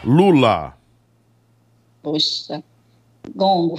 Lula. 0.02 0.76
Poxa, 2.02 2.60
gongo. 3.34 3.78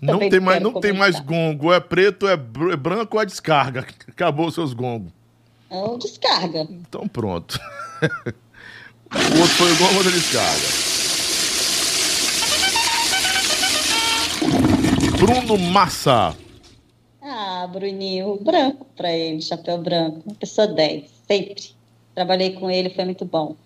Não 0.00 0.20
tem 0.20 0.38
mais, 0.38 0.62
não 0.62 0.80
tem 0.80 0.92
mais 0.92 1.18
gongo, 1.18 1.72
é 1.72 1.80
preto, 1.80 2.28
é 2.28 2.36
branco 2.36 3.16
ou 3.16 3.22
é 3.22 3.26
descarga. 3.26 3.84
Acabou 4.06 4.48
seus 4.52 4.72
gongos. 4.72 5.15
É 5.70 5.98
descarga. 5.98 6.66
Então 6.70 7.08
pronto. 7.08 7.58
o 8.02 9.40
outro 9.40 9.56
foi 9.56 9.72
igual 9.72 9.90
a 9.90 9.96
outra 9.96 10.12
descarga. 10.12 10.86
Bruno 15.18 15.58
Massa. 15.58 16.36
Ah, 17.22 17.66
Bruninho, 17.66 18.38
branco 18.42 18.86
pra 18.96 19.10
ele, 19.12 19.40
chapéu 19.42 19.78
branco. 19.78 20.22
Uma 20.26 20.34
pessoa 20.34 20.66
10, 20.66 21.10
sempre. 21.26 21.70
Trabalhei 22.14 22.52
com 22.52 22.70
ele, 22.70 22.90
foi 22.90 23.04
muito 23.04 23.24
bom. 23.24 23.56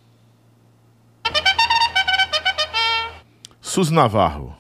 Sus 3.61 3.91
Navarro. 3.91 4.57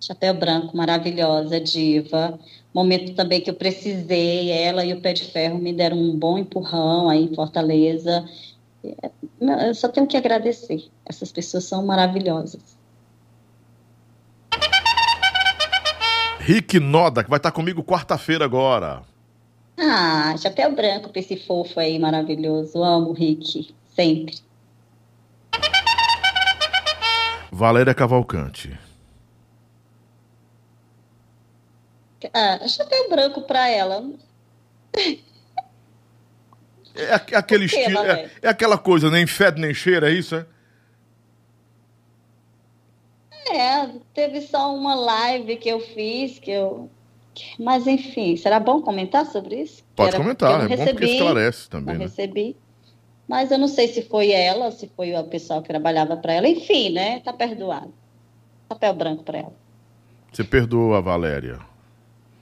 Chapéu 0.00 0.34
branco, 0.34 0.76
maravilhosa, 0.76 1.60
diva. 1.60 2.38
Momento 2.74 3.14
também 3.14 3.40
que 3.40 3.48
eu 3.48 3.54
precisei, 3.54 4.50
ela 4.50 4.84
e 4.84 4.92
o 4.92 5.00
Pé 5.00 5.12
de 5.12 5.24
Ferro 5.24 5.58
me 5.58 5.72
deram 5.72 5.96
um 5.96 6.18
bom 6.18 6.36
empurrão 6.36 7.08
aí 7.08 7.24
em 7.24 7.34
Fortaleza. 7.34 8.28
Eu 9.40 9.74
só 9.74 9.88
tenho 9.88 10.08
que 10.08 10.16
agradecer. 10.16 10.84
Essas 11.06 11.30
pessoas 11.30 11.64
são 11.64 11.86
maravilhosas. 11.86 12.76
Rick 16.40 16.80
Noda, 16.80 17.22
que 17.22 17.30
vai 17.30 17.38
estar 17.38 17.52
comigo 17.52 17.82
quarta-feira 17.82 18.44
agora. 18.44 19.02
Ah, 19.78 20.34
chapéu 20.36 20.74
branco 20.74 21.08
pra 21.08 21.20
esse 21.20 21.36
fofo 21.36 21.78
aí 21.78 21.98
maravilhoso. 21.98 22.82
Amo 22.82 23.10
o 23.10 23.12
Rick, 23.12 23.72
sempre. 23.94 24.38
Valéria 27.52 27.94
Cavalcante. 27.94 28.76
Ah, 32.32 32.66
chapéu 32.68 33.08
branco 33.08 33.42
para 33.42 33.68
ela. 33.68 34.04
É, 36.94 37.14
aquele 37.36 37.68
quê, 37.68 37.76
estilo. 37.76 37.98
É, 38.00 38.30
é, 38.40 38.48
aquela 38.48 38.78
coisa, 38.78 39.10
nem 39.10 39.26
fede 39.26 39.60
nem 39.60 39.74
cheira, 39.74 40.10
é 40.10 40.14
isso, 40.14 40.36
é? 40.36 40.46
É, 43.50 43.90
teve 44.14 44.40
só 44.40 44.74
uma 44.74 44.94
live 44.94 45.56
que 45.56 45.68
eu 45.68 45.80
fiz, 45.80 46.38
que 46.38 46.50
eu. 46.50 46.88
Mas 47.58 47.86
enfim, 47.86 48.36
será 48.36 48.60
bom 48.60 48.80
comentar 48.80 49.26
sobre 49.26 49.62
isso? 49.62 49.84
Pode 49.94 50.16
comentar, 50.16 50.64
é 50.64 50.68
recebi, 50.68 50.76
bom 50.76 50.90
porque 50.92 51.12
esclarece 51.12 51.68
também. 51.68 51.94
Não 51.94 52.00
né? 52.00 52.06
recebi. 52.06 52.56
Mas 53.26 53.50
eu 53.50 53.58
não 53.58 53.68
sei 53.68 53.88
se 53.88 54.02
foi 54.02 54.30
ela, 54.30 54.70
se 54.70 54.88
foi 54.96 55.14
o 55.14 55.24
pessoal 55.24 55.62
que 55.62 55.68
trabalhava 55.68 56.16
para 56.16 56.34
ela. 56.34 56.48
Enfim, 56.48 56.90
né? 56.90 57.20
Tá 57.20 57.32
perdoado. 57.32 57.92
Papel 58.68 58.94
branco 58.94 59.24
para 59.24 59.38
ela. 59.38 59.52
Você 60.32 60.44
perdoa 60.44 60.98
a 60.98 61.00
Valéria? 61.00 61.58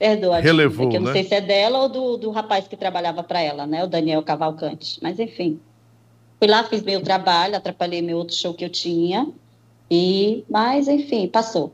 Perdoa, 0.03 0.41
Relevou, 0.41 0.89
que 0.89 0.97
eu 0.97 0.99
não 0.99 1.07
né? 1.07 1.13
sei 1.13 1.23
se 1.23 1.33
é 1.33 1.39
dela 1.39 1.79
ou 1.79 1.87
do, 1.87 2.17
do 2.17 2.29
rapaz 2.29 2.67
que 2.67 2.75
trabalhava 2.75 3.23
para 3.23 3.39
ela, 3.39 3.65
né? 3.65 3.85
O 3.85 3.87
Daniel 3.87 4.21
Cavalcante. 4.21 4.99
Mas 5.01 5.17
enfim. 5.17 5.61
Fui 6.37 6.45
lá, 6.49 6.61
fiz 6.65 6.83
meu 6.83 7.01
trabalho, 7.01 7.55
atrapalhei 7.55 8.01
meu 8.01 8.17
outro 8.17 8.35
show 8.35 8.53
que 8.53 8.65
eu 8.65 8.69
tinha. 8.69 9.25
E, 9.89 10.43
mas 10.49 10.89
enfim, 10.89 11.25
passou. 11.29 11.73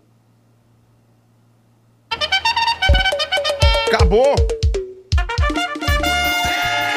Acabou! 3.88 4.35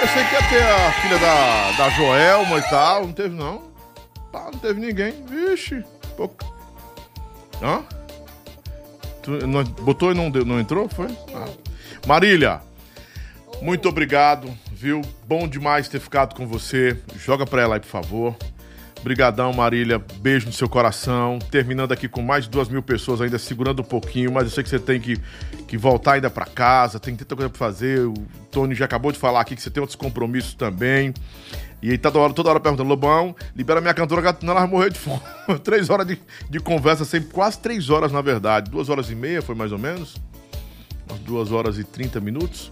Eu 0.02 0.09
sei 0.09 0.25
que 0.25 0.35
ia 0.35 0.49
ter 0.51 0.62
a 0.62 0.93
filha 1.01 1.19
da, 1.19 1.73
da 1.78 1.89
Joelma 1.97 2.59
e 2.59 2.62
tal, 2.69 3.07
não 3.07 3.12
teve 3.15 3.35
não. 3.35 3.62
Tá, 4.31 4.51
não 4.52 4.59
teve 4.59 4.78
ninguém. 4.78 5.15
Vixe, 5.25 5.83
pouco. 6.15 6.44
Hã? 7.62 7.83
Tu 9.23 9.47
não, 9.47 9.62
botou 9.65 10.10
e 10.10 10.15
não, 10.15 10.28
não 10.28 10.60
entrou? 10.60 10.89
Foi? 10.89 11.09
Ah. 11.34 11.49
Marília, 12.07 12.60
muito 13.60 13.89
obrigado, 13.89 14.52
viu? 14.73 15.01
Bom 15.26 15.47
demais 15.47 15.89
ter 15.89 16.01
ficado 16.01 16.34
com 16.34 16.47
você. 16.47 16.99
Joga 17.17 17.47
pra 17.47 17.62
ela 17.62 17.76
aí, 17.76 17.81
por 17.81 17.86
favor. 17.86 18.36
Obrigadão, 19.03 19.53
Marília. 19.53 20.01
Beijo 20.21 20.47
no 20.47 20.53
seu 20.53 20.69
coração. 20.69 21.41
Terminando 21.51 21.91
aqui 21.91 22.07
com 22.07 22.23
mais 22.23 22.45
de 22.45 22.51
duas 22.51 22.69
mil 22.69 22.81
pessoas 22.81 23.21
ainda 23.21 23.37
segurando 23.37 23.83
um 23.83 23.85
pouquinho, 23.85 24.31
mas 24.31 24.45
eu 24.45 24.51
sei 24.51 24.63
que 24.63 24.71
você 24.71 24.79
tem 24.79 25.01
que, 25.01 25.21
que 25.67 25.77
voltar 25.77 26.13
ainda 26.13 26.31
para 26.31 26.47
casa, 26.47 27.01
tem 27.01 27.17
ter 27.17 27.25
coisa 27.25 27.51
para 27.51 27.59
fazer. 27.59 28.07
O 28.07 28.15
Tony 28.53 28.77
já 28.77 28.85
acabou 28.85 29.11
de 29.11 29.19
falar 29.19 29.41
aqui 29.41 29.57
que 29.57 29.63
você 29.63 29.71
tem 29.71 29.81
outros 29.81 29.97
compromissos 29.97 30.55
também. 30.55 31.13
E 31.83 31.91
aí 31.91 31.99
toda 31.99 32.17
hora, 32.21 32.33
toda 32.33 32.51
hora 32.51 32.61
perguntando, 32.61 32.89
Lobão, 32.89 33.35
libera 33.57 33.81
minha 33.81 33.93
cantora, 33.93 34.39
não 34.41 34.53
ela 34.53 34.61
vai 34.61 34.71
morrer 34.71 34.91
de 34.91 35.01
fome. 35.01 35.21
três 35.65 35.91
horas 35.91 36.07
de, 36.07 36.17
de 36.49 36.61
conversa, 36.61 37.05
sempre, 37.05 37.31
quase 37.31 37.59
três 37.59 37.91
horas, 37.91 38.13
na 38.13 38.23
verdade. 38.23 38.71
Duas 38.71 38.89
horas 38.89 39.11
e 39.11 39.17
meia, 39.17 39.43
foi 39.43 39.57
mais 39.57 39.73
ou 39.73 39.79
menos? 39.81 40.15
Umas 41.11 41.19
duas 41.23 41.51
horas 41.51 41.77
e 41.77 41.83
trinta 41.83 42.21
minutos. 42.21 42.71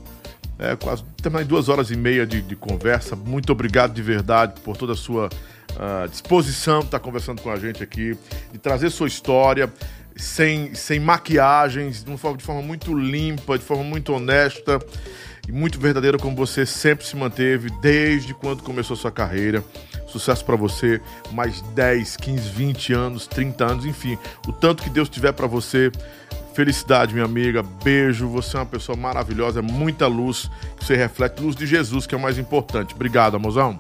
É, 0.61 0.77
quase 0.77 1.03
mais 1.33 1.47
duas 1.47 1.71
horas 1.71 1.91
e 1.91 1.97
meia 1.97 2.25
de, 2.25 2.41
de, 2.43 2.55
conversa. 2.55 3.17
Muito 3.17 3.51
obrigado 3.51 3.95
de 3.95 4.03
verdade 4.03 4.61
por 4.61 4.77
toda 4.77 4.93
a 4.93 4.97
sua 4.97 5.31
uh, 5.77 6.09
disposição 6.09 6.81
de 6.81 6.87
estar 6.87 6.99
conversando 6.99 7.43
com 7.43 7.51
a 7.51 7.57
gente 7.57 7.83
aqui, 7.83 8.17
de 8.53 8.59
trazer 8.59 8.91
sua 8.91 9.09
história 9.09 9.73
sem, 10.17 10.75
sem 10.75 11.01
maquiagens, 11.01 12.05
de, 12.05 12.17
forma, 12.17 12.37
de 12.37 12.45
forma 12.45 12.63
muito 12.63 12.97
limpa, 12.97 13.59
de 13.59 13.65
forma 13.65 13.83
muito 13.83 14.13
honesta 14.13 14.79
e 15.49 15.53
muito 15.53 15.81
verdadeiro 15.81 16.19
como 16.19 16.37
você 16.37 16.67
sempre 16.67 17.07
se 17.07 17.17
manteve 17.17 17.71
desde 17.81 18.35
quando 18.35 18.63
começou 18.63 18.97
sua 18.97 19.11
carreira. 19.11 19.65
Sucesso 20.07 20.45
para 20.45 20.57
você, 20.57 21.01
mais 21.33 21.63
10, 21.63 22.17
15, 22.17 22.49
20 22.51 22.93
anos, 22.93 23.27
30 23.27 23.65
anos, 23.65 23.87
enfim, 23.87 24.19
o 24.47 24.53
tanto 24.53 24.83
que 24.83 24.91
Deus 24.91 25.09
tiver 25.09 25.33
para 25.33 25.47
você. 25.47 25.91
Felicidade, 26.53 27.15
minha 27.15 27.25
amiga. 27.25 27.63
Beijo. 27.63 28.29
Você 28.29 28.57
é 28.57 28.61
uma 28.61 28.67
pessoa 28.67 28.99
maravilhosa, 28.99 29.61
é 29.61 29.63
muita 29.63 30.09
luz 30.09 30.51
que 30.77 30.85
você 30.85 30.97
reflete, 30.97 31.41
luz 31.41 31.55
de 31.55 31.65
Jesus, 31.65 32.07
que 32.07 32.15
é 32.15 32.19
o 32.19 32.21
mais 32.21 32.39
importante. 32.39 32.93
Obrigado, 32.93 33.37
amorzão. 33.37 33.79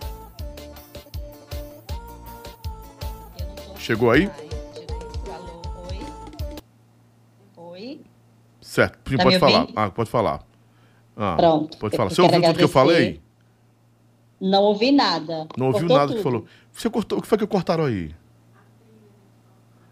Chegou 3.90 4.12
aí? 4.12 4.30
Oi. 7.56 8.00
Certo, 8.60 9.16
tá 9.16 9.22
pode 9.24 9.38
falar. 9.40 9.66
Ah, 9.74 9.90
pode 9.90 10.08
falar. 10.08 10.46
Ah, 11.16 11.34
Pronto. 11.36 11.76
Pode 11.76 11.96
falar. 11.96 12.10
Você 12.10 12.22
ouviu 12.22 12.36
agradecer. 12.36 12.52
tudo 12.52 12.58
que 12.58 12.64
eu 12.64 12.68
falei? 12.68 13.20
Não 14.40 14.62
ouvi 14.62 14.92
nada. 14.92 15.48
Não 15.58 15.66
ouviu 15.66 15.88
Cortou 15.88 15.96
nada 15.96 16.06
tudo. 16.06 16.16
que 16.18 16.22
falou. 16.22 16.46
Você 16.72 16.88
cortou. 16.88 17.18
O 17.18 17.22
que 17.22 17.26
foi 17.26 17.36
que 17.36 17.46
cortaram 17.48 17.86
aí? 17.86 18.14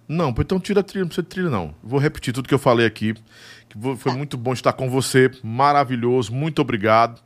Não, 0.06 0.28
então 0.28 0.60
tira 0.60 0.78
a 0.78 0.84
trilha, 0.84 1.02
não 1.02 1.08
precisa 1.08 1.24
de 1.24 1.28
trilha, 1.30 1.50
não. 1.50 1.74
Vou 1.82 1.98
repetir 1.98 2.32
tudo 2.32 2.46
que 2.46 2.54
eu 2.54 2.58
falei 2.60 2.86
aqui. 2.86 3.14
Que 3.68 3.96
foi 3.96 4.12
muito 4.12 4.36
bom 4.36 4.52
estar 4.52 4.74
com 4.74 4.88
você. 4.88 5.28
Maravilhoso, 5.42 6.32
muito 6.32 6.62
obrigado. 6.62 7.20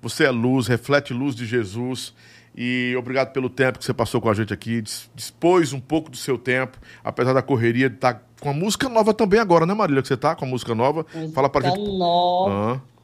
Você 0.00 0.26
é 0.26 0.30
luz, 0.30 0.68
reflete 0.68 1.12
luz 1.12 1.34
de 1.34 1.44
Jesus. 1.44 2.14
E 2.56 2.94
obrigado 2.96 3.32
pelo 3.32 3.50
tempo 3.50 3.78
que 3.78 3.84
você 3.84 3.92
passou 3.92 4.20
com 4.20 4.28
a 4.28 4.34
gente 4.34 4.52
aqui. 4.52 4.82
Dispôs 5.14 5.72
um 5.72 5.80
pouco 5.80 6.10
do 6.10 6.16
seu 6.16 6.38
tempo, 6.38 6.78
apesar 7.02 7.32
da 7.32 7.42
correria 7.42 7.88
de 7.88 7.96
estar 7.96 8.22
com 8.40 8.50
a 8.50 8.52
música 8.52 8.88
nova 8.88 9.12
também 9.12 9.40
agora, 9.40 9.66
né, 9.66 9.74
Marília? 9.74 10.02
Que 10.02 10.08
você 10.08 10.16
tá 10.16 10.36
com 10.36 10.44
a 10.44 10.48
música 10.48 10.74
nova. 10.74 11.04
Música 11.12 11.34
Fala 11.34 11.48
pra 11.48 11.68
gente. 11.68 11.80
Nova. 11.80 12.76
Ah. 12.76 12.94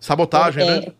Sabotagem, 0.00 0.62
é, 0.62 0.80
né? 0.80 0.92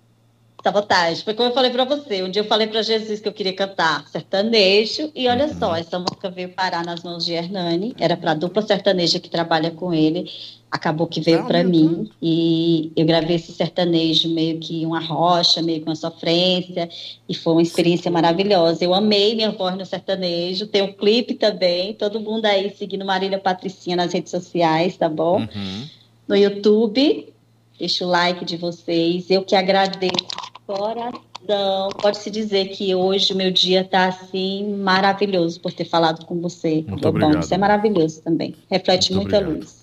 Sabotagem. 0.63 1.25
Foi 1.25 1.33
como 1.33 1.51
eu 1.51 1.55
falei 1.55 1.71
para 1.71 1.85
você. 1.85 2.23
Um 2.23 2.31
dia 2.31 2.43
eu 2.43 2.47
falei 2.47 2.67
para 2.67 2.83
Jesus 2.83 3.21
que 3.21 3.29
eu 3.29 3.33
queria 3.33 3.55
cantar 3.55 4.07
sertanejo. 4.09 5.13
E 5.15 5.29
olha 5.29 5.47
uhum. 5.47 5.59
só, 5.59 5.77
essa 5.77 5.99
música 5.99 6.29
veio 6.29 6.49
parar 6.51 6.85
nas 6.85 7.03
mãos 7.03 7.25
de 7.25 7.33
Hernani. 7.33 7.95
Era 7.99 8.17
para 8.17 8.33
a 8.33 8.35
dupla 8.35 8.63
sertaneja 8.63 9.21
que 9.21 9.31
trabalha 9.31 9.71
com 9.71 9.95
ele. 9.95 10.29
Acabou 10.77 11.07
que 11.07 11.21
veio 11.21 11.45
para 11.47 11.65
mim. 11.65 12.11
E 12.21 12.93
eu 12.95 13.05
gravei 13.07 13.37
esse 13.37 13.53
sertanejo 13.53 14.29
meio 14.29 14.59
que 14.59 14.85
uma 14.85 15.01
rocha, 15.01 15.63
meio 15.63 15.81
que 15.81 15.89
uma 15.89 15.97
sofrência. 15.97 16.89
E 17.29 17.35
foi 17.35 17.55
uma 17.55 17.63
experiência 17.63 18.11
maravilhosa. 18.11 18.85
Eu 18.85 18.95
amei 18.95 19.35
minha 19.35 19.51
voz 19.51 19.77
no 19.77 19.87
sertanejo. 19.87 20.67
Tem 20.67 20.83
um 20.83 20.93
clipe 20.93 21.35
também. 21.35 21.95
Todo 21.95 22.21
mundo 22.21 22.47
aí 22.47 22.75
seguindo 22.77 23.05
Marília 23.05 23.39
Patricinha 23.39 23.97
nas 23.97 24.13
redes 24.13 24.31
sociais, 24.31 24.97
tá 24.97 25.09
bom? 25.09 25.41
Uhum. 25.41 25.87
No 26.29 26.37
YouTube 26.37 27.33
Deixa 27.79 28.05
o 28.05 28.09
like 28.09 28.45
de 28.45 28.57
vocês. 28.57 29.31
Eu 29.31 29.43
que 29.43 29.55
agradeço 29.55 30.27
coração. 30.67 31.89
Pode-se 32.01 32.31
dizer 32.31 32.69
que 32.69 32.95
hoje 32.95 33.33
o 33.33 33.37
meu 33.37 33.51
dia 33.51 33.83
está 33.83 34.07
assim 34.09 34.77
maravilhoso 34.79 35.61
por 35.61 35.73
ter 35.73 35.85
falado 35.85 36.25
com 36.25 36.41
você. 36.41 36.85
Muito 36.89 37.07
obrigado. 37.07 37.37
Você 37.37 37.55
é 37.55 37.59
maravilhoso 37.59 38.23
também. 38.23 38.55
Reflete 38.71 39.13
Muito 39.13 39.25
muita 39.25 39.39
obrigado. 39.39 39.61
luz. 39.61 39.76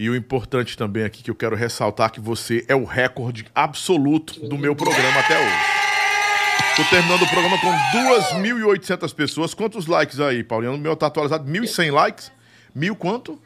E 0.00 0.08
o 0.08 0.16
importante 0.16 0.78
também 0.78 1.04
aqui 1.04 1.22
que 1.22 1.30
eu 1.30 1.34
quero 1.34 1.54
ressaltar 1.54 2.10
que 2.10 2.22
você 2.22 2.64
é 2.66 2.74
o 2.74 2.86
recorde 2.86 3.44
absoluto 3.54 4.48
do 4.48 4.56
meu 4.56 4.74
programa 4.74 5.20
até 5.20 5.38
hoje. 5.38 6.70
Estou 6.70 6.86
terminando 6.86 7.20
o 7.20 7.28
programa 7.28 7.58
com 7.58 7.70
2.800 7.70 9.14
pessoas. 9.14 9.52
Quantos 9.52 9.86
likes 9.86 10.18
aí, 10.18 10.42
Paulinho? 10.42 10.72
O 10.72 10.78
meu 10.78 10.94
está 10.94 11.08
atualizado 11.08 11.44
1.100 11.44 11.92
likes. 11.92 12.32
Mil 12.74 12.96
quanto? 12.96 13.38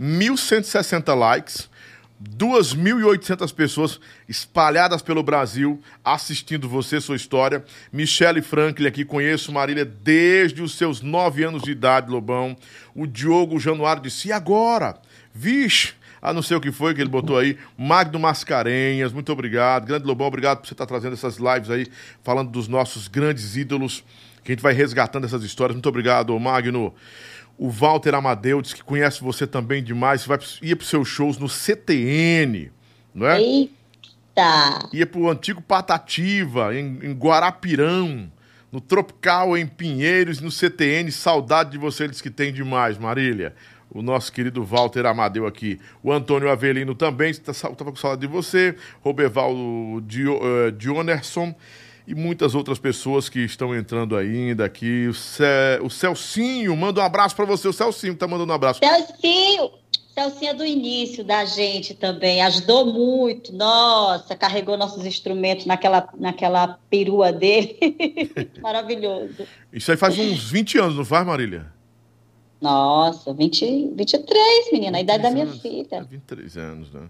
1.160 0.00 1.14
likes. 1.14 1.68
2.800 2.34 3.52
pessoas 3.52 4.00
espalhadas 4.26 5.02
pelo 5.02 5.22
Brasil 5.22 5.82
assistindo 6.02 6.66
você, 6.66 6.98
sua 6.98 7.16
história. 7.16 7.62
Michele 7.92 8.40
Franklin 8.40 8.86
aqui, 8.86 9.04
conheço 9.04 9.52
Marília 9.52 9.84
desde 9.84 10.62
os 10.62 10.78
seus 10.78 11.02
9 11.02 11.44
anos 11.44 11.62
de 11.62 11.72
idade, 11.72 12.10
Lobão. 12.10 12.56
O 12.94 13.06
Diogo 13.06 13.60
Januário 13.60 14.02
disse, 14.02 14.28
e 14.28 14.32
agora? 14.32 14.98
Vixe, 15.32 15.94
ah, 16.22 16.34
não 16.34 16.42
sei 16.42 16.56
o 16.56 16.60
que 16.60 16.70
foi 16.70 16.94
que 16.94 17.00
ele 17.00 17.08
botou 17.08 17.38
aí. 17.38 17.56
Magno 17.78 18.18
Mascarenhas, 18.18 19.12
muito 19.12 19.32
obrigado. 19.32 19.86
Grande 19.86 20.04
Lobão, 20.04 20.26
obrigado 20.26 20.58
por 20.58 20.66
você 20.66 20.74
estar 20.74 20.86
trazendo 20.86 21.14
essas 21.14 21.38
lives 21.38 21.70
aí, 21.70 21.86
falando 22.22 22.50
dos 22.50 22.68
nossos 22.68 23.08
grandes 23.08 23.56
ídolos, 23.56 24.04
que 24.44 24.52
a 24.52 24.54
gente 24.54 24.62
vai 24.62 24.74
resgatando 24.74 25.24
essas 25.24 25.42
histórias. 25.42 25.74
Muito 25.74 25.88
obrigado, 25.88 26.38
Magno. 26.38 26.94
O 27.56 27.70
Walter 27.70 28.14
Amadeu 28.14 28.60
diz 28.60 28.74
que 28.74 28.82
conhece 28.82 29.22
você 29.22 29.46
também 29.46 29.82
demais, 29.82 30.24
vai, 30.24 30.38
ia 30.62 30.76
para 30.76 30.82
os 30.82 30.88
seus 30.88 31.08
shows 31.08 31.38
no 31.38 31.48
CTN, 31.48 32.70
não 33.14 33.26
é? 33.26 33.40
Eita! 33.40 34.88
Ia 34.92 35.06
para 35.06 35.20
o 35.20 35.28
antigo 35.28 35.60
Patativa, 35.60 36.74
em, 36.74 36.98
em, 37.02 37.12
Guarapirão, 37.12 38.30
no 38.72 38.80
Tropical, 38.80 39.58
em 39.58 39.66
Pinheiros, 39.66 40.40
no 40.40 40.50
CTN. 40.50 41.10
Saudade 41.12 41.72
de 41.72 41.78
você, 41.78 42.04
eles 42.04 42.20
que 42.20 42.30
tem 42.30 42.52
demais, 42.52 42.96
Marília. 42.96 43.54
O 43.90 44.02
nosso 44.02 44.32
querido 44.32 44.64
Walter 44.64 45.04
Amadeu 45.06 45.46
aqui. 45.46 45.80
O 46.02 46.12
Antônio 46.12 46.50
Avelino 46.50 46.94
também 46.94 47.30
estava 47.30 47.74
com 47.74 47.96
saudade 47.96 48.20
de 48.20 48.26
você. 48.26 48.76
Roberval 49.02 49.52
Dionerson. 50.76 51.46
Dio, 51.46 51.52
uh, 51.52 51.56
e 52.06 52.14
muitas 52.14 52.56
outras 52.56 52.78
pessoas 52.78 53.28
que 53.28 53.38
estão 53.40 53.74
entrando 53.74 54.16
ainda 54.16 54.64
aqui. 54.64 55.06
O, 55.06 55.14
Ce... 55.14 55.44
o 55.80 55.88
Celcinho, 55.88 56.76
manda 56.76 57.00
um 57.00 57.04
abraço 57.04 57.36
para 57.36 57.44
você. 57.44 57.68
O 57.68 57.72
Celcinho 57.72 58.16
tá 58.16 58.26
mandando 58.26 58.52
um 58.52 58.56
abraço. 58.56 58.80
Celcinho! 58.80 59.70
Celcinho 60.12 60.50
é 60.50 60.54
do 60.54 60.66
início 60.66 61.22
da 61.22 61.44
gente 61.44 61.94
também, 61.94 62.42
ajudou 62.42 62.84
muito. 62.84 63.52
Nossa, 63.54 64.34
carregou 64.34 64.76
nossos 64.76 65.06
instrumentos 65.06 65.66
naquela, 65.66 66.08
naquela 66.18 66.78
perua 66.90 67.32
dele. 67.32 67.78
Maravilhoso. 68.60 69.46
Isso 69.72 69.90
aí 69.90 69.96
faz 69.96 70.18
uns 70.18 70.50
20 70.50 70.78
anos, 70.78 70.96
não 70.96 71.04
faz, 71.04 71.24
Marília? 71.24 71.79
Nossa, 72.60 73.32
20, 73.32 73.92
23, 73.94 74.72
menina, 74.72 74.98
a 74.98 75.00
idade 75.00 75.22
da 75.22 75.30
minha 75.30 75.44
anos, 75.44 75.60
filha. 75.60 76.02
23 76.02 76.56
anos, 76.56 76.92
né? 76.92 77.08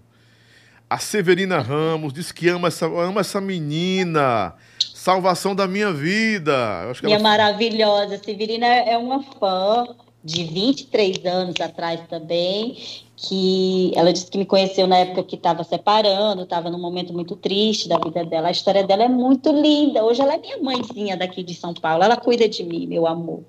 A 0.89 0.99
Severina 0.99 1.61
Ramos 1.61 2.13
diz 2.13 2.33
que 2.33 2.49
ama 2.49 2.69
essa, 2.69 2.87
ama 2.87 3.21
essa 3.21 3.41
menina 3.41 4.55
salvação 5.01 5.55
da 5.55 5.67
minha 5.67 5.93
vida. 5.93 6.91
acho 6.91 7.01
que 7.01 7.07
minha 7.07 7.17
ela... 7.17 7.23
maravilhosa. 7.23 8.19
Severina 8.19 8.67
é 8.67 8.99
uma 8.99 9.23
fã 9.23 9.87
de 10.23 10.45
23 10.45 11.25
anos 11.25 11.55
atrás 11.59 12.01
também, 12.07 12.77
que 13.17 13.93
ela 13.97 14.13
disse 14.13 14.31
que 14.31 14.37
me 14.37 14.45
conheceu 14.45 14.87
na 14.87 14.99
época 14.99 15.23
que 15.23 15.37
estava 15.37 15.65
separando, 15.65 16.43
estava 16.43 16.69
num 16.69 16.79
momento 16.79 17.15
muito 17.15 17.35
triste 17.35 17.89
da 17.89 17.97
vida 17.99 18.25
dela. 18.27 18.49
A 18.49 18.51
história 18.51 18.85
dela 18.85 19.05
é 19.05 19.09
muito 19.09 19.51
linda. 19.51 20.05
Hoje 20.05 20.21
ela 20.21 20.35
é 20.35 20.39
minha 20.39 20.59
mãezinha 20.59 21.17
daqui 21.17 21.43
de 21.43 21.55
São 21.55 21.73
Paulo. 21.73 22.05
Ela 22.05 22.17
cuida 22.17 22.47
de 22.47 22.63
mim, 22.63 22.87
meu 22.87 23.07
amor. 23.07 23.43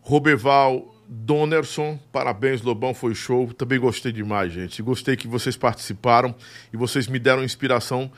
Roberval 0.00 0.94
Donerson, 1.12 1.98
parabéns, 2.12 2.62
Lobão, 2.62 2.94
foi 2.94 3.16
show. 3.16 3.52
Também 3.52 3.80
gostei 3.80 4.12
demais, 4.12 4.52
gente. 4.52 4.80
Gostei 4.80 5.16
que 5.16 5.26
vocês 5.26 5.56
participaram 5.56 6.32
e 6.72 6.76
vocês 6.76 7.08
me 7.08 7.18
deram 7.18 7.42
inspiração 7.42 8.08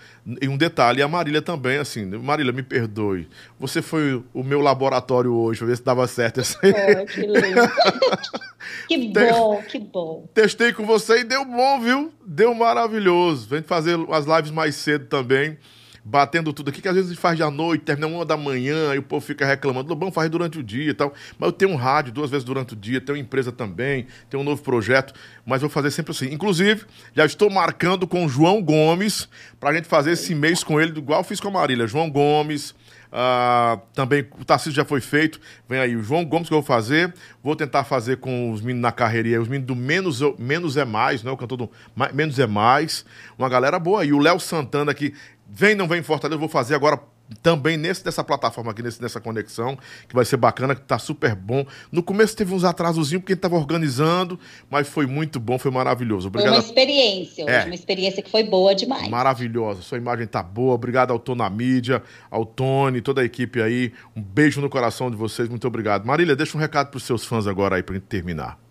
em 0.43 0.49
um 0.49 0.59
detalhe. 0.59 1.01
E 1.01 1.02
a 1.02 1.09
Marília 1.09 1.41
também, 1.41 1.78
assim. 1.78 2.05
Marília, 2.05 2.52
me 2.52 2.62
perdoe. 2.62 3.31
Você 3.59 3.81
foi 3.81 4.23
o 4.35 4.43
meu 4.43 4.61
laboratório 4.61 5.33
hoje, 5.33 5.61
pra 5.61 5.69
ver 5.69 5.77
se 5.78 5.83
dava 5.83 6.07
certo. 6.07 6.43
Oh, 6.43 7.07
que 7.07 7.20
lindo. 7.23 7.73
que 8.86 9.09
bom, 9.09 9.62
que 9.62 9.78
bom. 9.78 10.28
Testei 10.35 10.75
com 10.75 10.85
você 10.85 11.20
e 11.20 11.25
deu 11.25 11.47
bom, 11.47 11.81
viu? 11.81 12.12
Deu 12.27 12.55
maravilhoso. 12.55 13.49
Vem 13.49 13.62
fazer 13.62 13.99
as 14.11 14.27
lives 14.27 14.51
mais 14.51 14.75
cedo 14.75 15.07
também 15.07 15.57
batendo 16.05 16.52
tudo 16.52 16.70
aqui, 16.70 16.82
que 16.82 16.89
às 16.89 16.94
vezes 16.94 17.16
faz 17.18 17.36
de 17.36 17.42
à 17.42 17.50
noite, 17.50 17.84
termina 17.84 18.06
uma 18.06 18.24
da 18.24 18.36
manhã, 18.36 18.94
e 18.94 18.98
o 18.98 19.02
povo 19.02 19.24
fica 19.24 19.47
reclamando. 19.47 19.89
Lobão 19.89 20.10
faz 20.10 20.28
durante 20.28 20.58
o 20.58 20.62
dia 20.62 20.90
e 20.90 20.94
tal. 20.94 21.12
Mas 21.39 21.48
eu 21.48 21.52
tenho 21.52 21.70
um 21.70 21.76
rádio 21.76 22.12
duas 22.12 22.31
vezes 22.31 22.44
durante 22.44 22.72
o 22.72 22.76
dia, 22.76 23.00
tenho 23.00 23.16
uma 23.16 23.22
empresa 23.22 23.52
também, 23.52 24.06
tenho 24.28 24.42
um 24.42 24.44
novo 24.44 24.62
projeto, 24.62 25.14
mas 25.47 25.60
vou 25.60 25.70
fazer 25.70 25.90
sempre 25.90 26.12
assim. 26.12 26.32
Inclusive, 26.32 26.84
já 27.14 27.24
estou 27.24 27.50
marcando 27.50 28.06
com 28.06 28.26
o 28.26 28.28
João 28.28 28.62
Gomes 28.62 29.28
pra 29.60 29.72
gente 29.72 29.86
fazer 29.86 30.12
esse 30.12 30.34
mês 30.34 30.64
com 30.64 30.81
ele, 30.81 30.98
igual 30.98 31.22
fiz 31.22 31.40
com 31.40 31.48
a 31.48 31.52
Marília. 31.52 31.86
João 31.86 32.10
Gomes. 32.10 32.74
Uh, 33.12 33.78
também 33.92 34.26
o 34.40 34.44
Tarcísio 34.44 34.72
já 34.72 34.86
foi 34.86 35.02
feito. 35.02 35.39
Vem 35.68 35.78
aí 35.78 35.94
o 35.94 36.02
João 36.02 36.24
Gomes 36.24 36.48
que 36.48 36.55
eu 36.55 36.62
vou 36.62 36.66
fazer. 36.66 37.12
Vou 37.42 37.55
tentar 37.55 37.84
fazer 37.84 38.16
com 38.16 38.50
os 38.50 38.62
meninos 38.62 38.81
na 38.81 38.90
carreirinha, 38.90 39.39
os 39.39 39.48
meninos 39.48 39.66
do 39.66 39.76
Menos, 39.76 40.20
Menos 40.39 40.78
é 40.78 40.84
Mais, 40.86 41.22
né? 41.22 41.31
O 41.31 41.36
cantor 41.36 41.58
do 41.58 41.70
Menos 42.14 42.39
é 42.39 42.47
Mais. 42.47 43.05
Uma 43.39 43.50
galera 43.50 43.78
boa. 43.78 44.02
E 44.02 44.14
o 44.14 44.18
Léo 44.18 44.40
Santana 44.40 44.94
que 44.94 45.12
Vem, 45.55 45.74
não 45.74 45.86
vem 45.86 46.02
Fortaleza, 46.02 46.36
eu 46.36 46.40
vou 46.40 46.48
fazer 46.48 46.74
agora 46.74 46.98
também 47.42 47.76
nesse 47.76 48.02
dessa 48.02 48.24
plataforma 48.24 48.70
aqui, 48.70 48.82
nesse, 48.82 49.00
nessa 49.00 49.20
conexão, 49.20 49.78
que 50.08 50.14
vai 50.14 50.24
ser 50.24 50.39
bacana, 50.39 50.74
que 50.74 50.81
tá 50.81 50.98
super 50.98 51.34
bom. 51.34 51.64
No 51.90 52.02
começo 52.02 52.34
teve 52.34 52.55
uns 52.55 52.64
atrasozinhos, 52.64 53.20
porque 53.20 53.32
a 53.32 53.34
gente 53.34 53.42
tava 53.42 53.56
organizando, 53.56 54.40
mas 54.70 54.89
foi 54.89 55.06
muito 55.06 55.39
bom, 55.39 55.58
foi 55.58 55.70
maravilhoso. 55.70 56.28
Obrigado. 56.28 56.55
Foi 56.55 56.60
uma 56.60 56.66
experiência, 56.66 57.42
é. 57.42 57.64
uma 57.66 57.74
experiência 57.74 58.22
que 58.22 58.31
foi 58.31 58.42
boa 58.44 58.74
demais. 58.74 59.08
Maravilhosa, 59.08 59.82
sua 59.82 59.98
imagem 59.98 60.26
tá 60.26 60.42
boa. 60.42 60.74
Obrigado 60.74 61.10
ao 61.10 61.18
Tô 61.18 61.34
na 61.34 61.48
Mídia, 61.50 62.02
ao 62.31 62.47
Tony, 62.47 63.02
toda 63.02 63.20
a 63.20 63.24
equipe 63.24 63.60
aí. 63.60 63.92
Um 64.16 64.22
beijo 64.22 64.60
no 64.60 64.70
coração 64.70 65.10
de 65.10 65.16
vocês, 65.16 65.48
muito 65.48 65.66
obrigado. 65.66 66.06
Marília, 66.06 66.34
deixa 66.34 66.56
um 66.56 66.60
recado 66.60 66.89
pros 66.89 67.05
seus 67.05 67.26
fãs 67.26 67.47
agora 67.47 67.76
aí 67.76 67.82
pra 67.82 67.94
gente 67.94 68.06
terminar. 68.06 68.61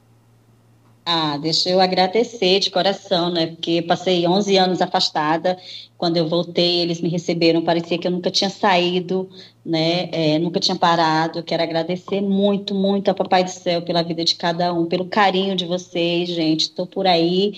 Ah, 1.03 1.37
deixa 1.37 1.69
eu 1.69 1.79
agradecer 1.81 2.59
de 2.59 2.69
coração, 2.69 3.31
né? 3.31 3.47
Porque 3.47 3.81
passei 3.81 4.27
11 4.27 4.55
anos 4.57 4.81
afastada. 4.81 5.57
Quando 5.97 6.17
eu 6.17 6.27
voltei, 6.27 6.79
eles 6.79 7.01
me 7.01 7.09
receberam. 7.09 7.63
Parecia 7.63 7.97
que 7.97 8.07
eu 8.07 8.11
nunca 8.11 8.29
tinha 8.29 8.49
saído, 8.51 9.27
né? 9.65 10.09
É, 10.11 10.37
nunca 10.39 10.59
tinha 10.59 10.75
parado. 10.77 11.39
Eu 11.39 11.43
quero 11.43 11.63
agradecer 11.63 12.21
muito, 12.21 12.75
muito 12.75 13.09
ao 13.09 13.15
Papai 13.15 13.43
do 13.43 13.49
Céu 13.49 13.81
pela 13.81 14.03
vida 14.03 14.23
de 14.23 14.35
cada 14.35 14.71
um, 14.73 14.85
pelo 14.85 15.05
carinho 15.05 15.55
de 15.55 15.65
vocês, 15.65 16.29
gente. 16.29 16.61
Estou 16.61 16.85
por 16.85 17.07
aí 17.07 17.53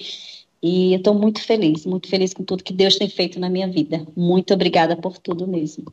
e 0.61 0.93
estou 0.93 1.13
muito 1.13 1.41
feliz, 1.41 1.85
muito 1.85 2.07
feliz 2.07 2.33
com 2.33 2.43
tudo 2.45 2.63
que 2.63 2.73
Deus 2.73 2.95
tem 2.97 3.09
feito 3.09 3.39
na 3.39 3.49
minha 3.49 3.67
vida. 3.67 4.07
Muito 4.15 4.53
obrigada 4.53 4.95
por 4.95 5.17
tudo 5.17 5.45
mesmo. 5.45 5.85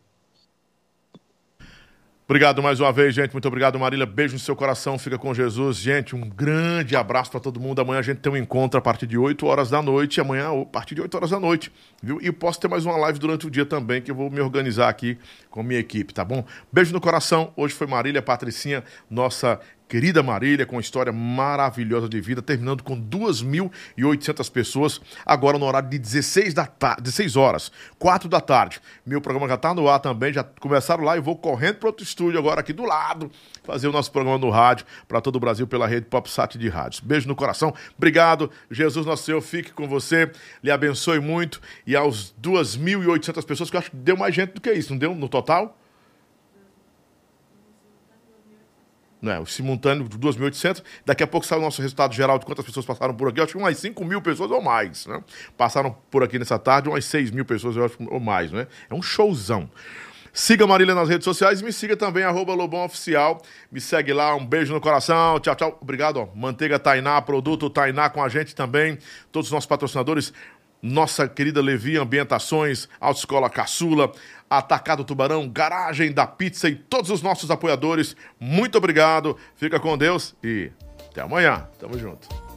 Obrigado 2.30 2.62
mais 2.62 2.78
uma 2.78 2.92
vez, 2.92 3.12
gente. 3.12 3.32
Muito 3.32 3.48
obrigado, 3.48 3.76
Marília. 3.76 4.06
Beijo 4.06 4.34
no 4.34 4.38
seu 4.38 4.54
coração. 4.54 4.96
Fica 4.96 5.18
com 5.18 5.34
Jesus. 5.34 5.78
Gente, 5.78 6.14
um 6.14 6.20
grande 6.20 6.94
abraço 6.94 7.28
para 7.28 7.40
todo 7.40 7.58
mundo. 7.58 7.80
Amanhã 7.80 7.98
a 7.98 8.02
gente 8.02 8.18
tem 8.18 8.32
um 8.32 8.36
encontro 8.36 8.78
a 8.78 8.80
partir 8.80 9.04
de 9.04 9.18
8 9.18 9.44
horas 9.44 9.68
da 9.68 9.82
noite. 9.82 10.20
Amanhã, 10.20 10.50
a 10.62 10.64
partir 10.64 10.94
de 10.94 11.00
8 11.00 11.12
horas 11.12 11.30
da 11.30 11.40
noite. 11.40 11.72
Viu? 12.00 12.20
E 12.22 12.30
posso 12.30 12.60
ter 12.60 12.68
mais 12.68 12.86
uma 12.86 12.96
live 12.98 13.18
durante 13.18 13.48
o 13.48 13.50
dia 13.50 13.66
também, 13.66 14.00
que 14.00 14.12
eu 14.12 14.14
vou 14.14 14.30
me 14.30 14.40
organizar 14.40 14.88
aqui 14.88 15.18
com 15.50 15.58
a 15.58 15.64
minha 15.64 15.80
equipe, 15.80 16.14
tá 16.14 16.24
bom? 16.24 16.44
Beijo 16.72 16.92
no 16.92 17.00
coração. 17.00 17.52
Hoje 17.56 17.74
foi 17.74 17.88
Marília 17.88 18.22
Patricinha, 18.22 18.84
nossa 19.10 19.58
querida 19.90 20.22
Marília, 20.22 20.64
com 20.64 20.76
uma 20.76 20.80
história 20.80 21.12
maravilhosa 21.12 22.08
de 22.08 22.20
vida, 22.20 22.40
terminando 22.40 22.84
com 22.84 22.96
2.800 22.96 24.48
pessoas, 24.48 25.00
agora 25.26 25.58
no 25.58 25.66
horário 25.66 25.90
de 25.90 25.98
16, 25.98 26.54
da 26.54 26.68
16 27.02 27.34
horas, 27.34 27.72
4 27.98 28.28
da 28.28 28.40
tarde. 28.40 28.80
Meu 29.04 29.20
programa 29.20 29.48
já 29.48 29.56
está 29.56 29.74
no 29.74 29.88
ar 29.88 29.98
também, 29.98 30.32
já 30.32 30.44
começaram 30.44 31.02
lá 31.02 31.16
e 31.16 31.20
vou 31.20 31.36
correndo 31.36 31.78
para 31.78 31.88
outro 31.88 32.04
estúdio 32.04 32.38
agora 32.38 32.60
aqui 32.60 32.72
do 32.72 32.84
lado, 32.84 33.32
fazer 33.64 33.88
o 33.88 33.92
nosso 33.92 34.12
programa 34.12 34.38
no 34.38 34.48
rádio 34.48 34.86
para 35.08 35.20
todo 35.20 35.34
o 35.34 35.40
Brasil 35.40 35.66
pela 35.66 35.88
rede 35.88 36.06
PopSat 36.06 36.56
de 36.56 36.68
rádios. 36.68 37.00
Beijo 37.00 37.26
no 37.26 37.34
coração, 37.34 37.74
obrigado, 37.98 38.48
Jesus 38.70 39.04
nosso 39.04 39.24
Senhor, 39.24 39.40
fique 39.40 39.72
com 39.72 39.88
você, 39.88 40.30
lhe 40.62 40.70
abençoe 40.70 41.18
muito 41.18 41.60
e 41.84 41.96
aos 41.96 42.32
2.800 42.40 43.44
pessoas, 43.44 43.68
que 43.68 43.74
eu 43.74 43.80
acho 43.80 43.90
que 43.90 43.96
deu 43.96 44.16
mais 44.16 44.32
gente 44.32 44.52
do 44.52 44.60
que 44.60 44.72
isso, 44.72 44.92
não 44.92 44.98
deu 44.98 45.16
no 45.16 45.28
total? 45.28 45.79
Né, 49.20 49.38
o 49.38 49.46
simultâneo 49.46 50.08
de 50.08 50.18
2.800. 50.18 50.82
Daqui 51.04 51.22
a 51.22 51.26
pouco 51.26 51.46
sai 51.46 51.58
o 51.58 51.62
nosso 51.62 51.80
resultado 51.82 52.14
geral 52.14 52.38
de 52.38 52.46
quantas 52.46 52.64
pessoas 52.64 52.86
passaram 52.86 53.14
por 53.14 53.28
aqui. 53.28 53.40
Eu 53.40 53.44
acho 53.44 53.52
que 53.52 53.58
umas 53.58 53.78
5 53.78 54.04
mil 54.04 54.22
pessoas 54.22 54.50
ou 54.50 54.62
mais. 54.62 55.06
Né? 55.06 55.22
Passaram 55.56 55.96
por 56.10 56.22
aqui 56.22 56.38
nessa 56.38 56.58
tarde, 56.58 56.88
umas 56.88 57.04
6 57.04 57.30
mil 57.30 57.44
pessoas 57.44 57.76
eu 57.76 57.84
acho, 57.84 57.96
ou 58.08 58.20
mais. 58.20 58.50
Né? 58.50 58.66
É 58.88 58.94
um 58.94 59.02
showzão. 59.02 59.68
Siga 60.32 60.64
Marília 60.64 60.94
nas 60.94 61.08
redes 61.08 61.24
sociais 61.24 61.60
me 61.60 61.72
siga 61.72 61.96
também, 61.96 62.22
arroba 62.22 62.54
Lobão 62.54 62.84
Oficial. 62.84 63.42
Me 63.70 63.80
segue 63.80 64.12
lá, 64.12 64.34
um 64.36 64.46
beijo 64.46 64.72
no 64.72 64.80
coração. 64.80 65.40
Tchau, 65.40 65.56
tchau. 65.56 65.78
Obrigado. 65.80 66.18
Ó. 66.18 66.28
Manteiga 66.36 66.78
Tainá, 66.78 67.20
produto 67.20 67.68
Tainá 67.68 68.08
com 68.08 68.22
a 68.22 68.28
gente 68.28 68.54
também. 68.54 68.96
Todos 69.32 69.48
os 69.48 69.52
nossos 69.52 69.66
patrocinadores. 69.66 70.32
Nossa 70.82 71.28
querida 71.28 71.60
Levi 71.60 71.96
Ambientações, 71.96 72.88
Autoescola 73.00 73.50
Caçula, 73.50 74.12
Atacado 74.48 75.04
Tubarão, 75.04 75.48
Garagem 75.48 76.12
da 76.12 76.26
Pizza 76.26 76.68
e 76.68 76.74
todos 76.74 77.10
os 77.10 77.22
nossos 77.22 77.50
apoiadores. 77.50 78.16
Muito 78.38 78.78
obrigado, 78.78 79.36
fica 79.56 79.78
com 79.78 79.96
Deus 79.96 80.34
e 80.42 80.70
até 81.10 81.22
amanhã. 81.22 81.68
Tamo 81.78 81.98
junto. 81.98 82.49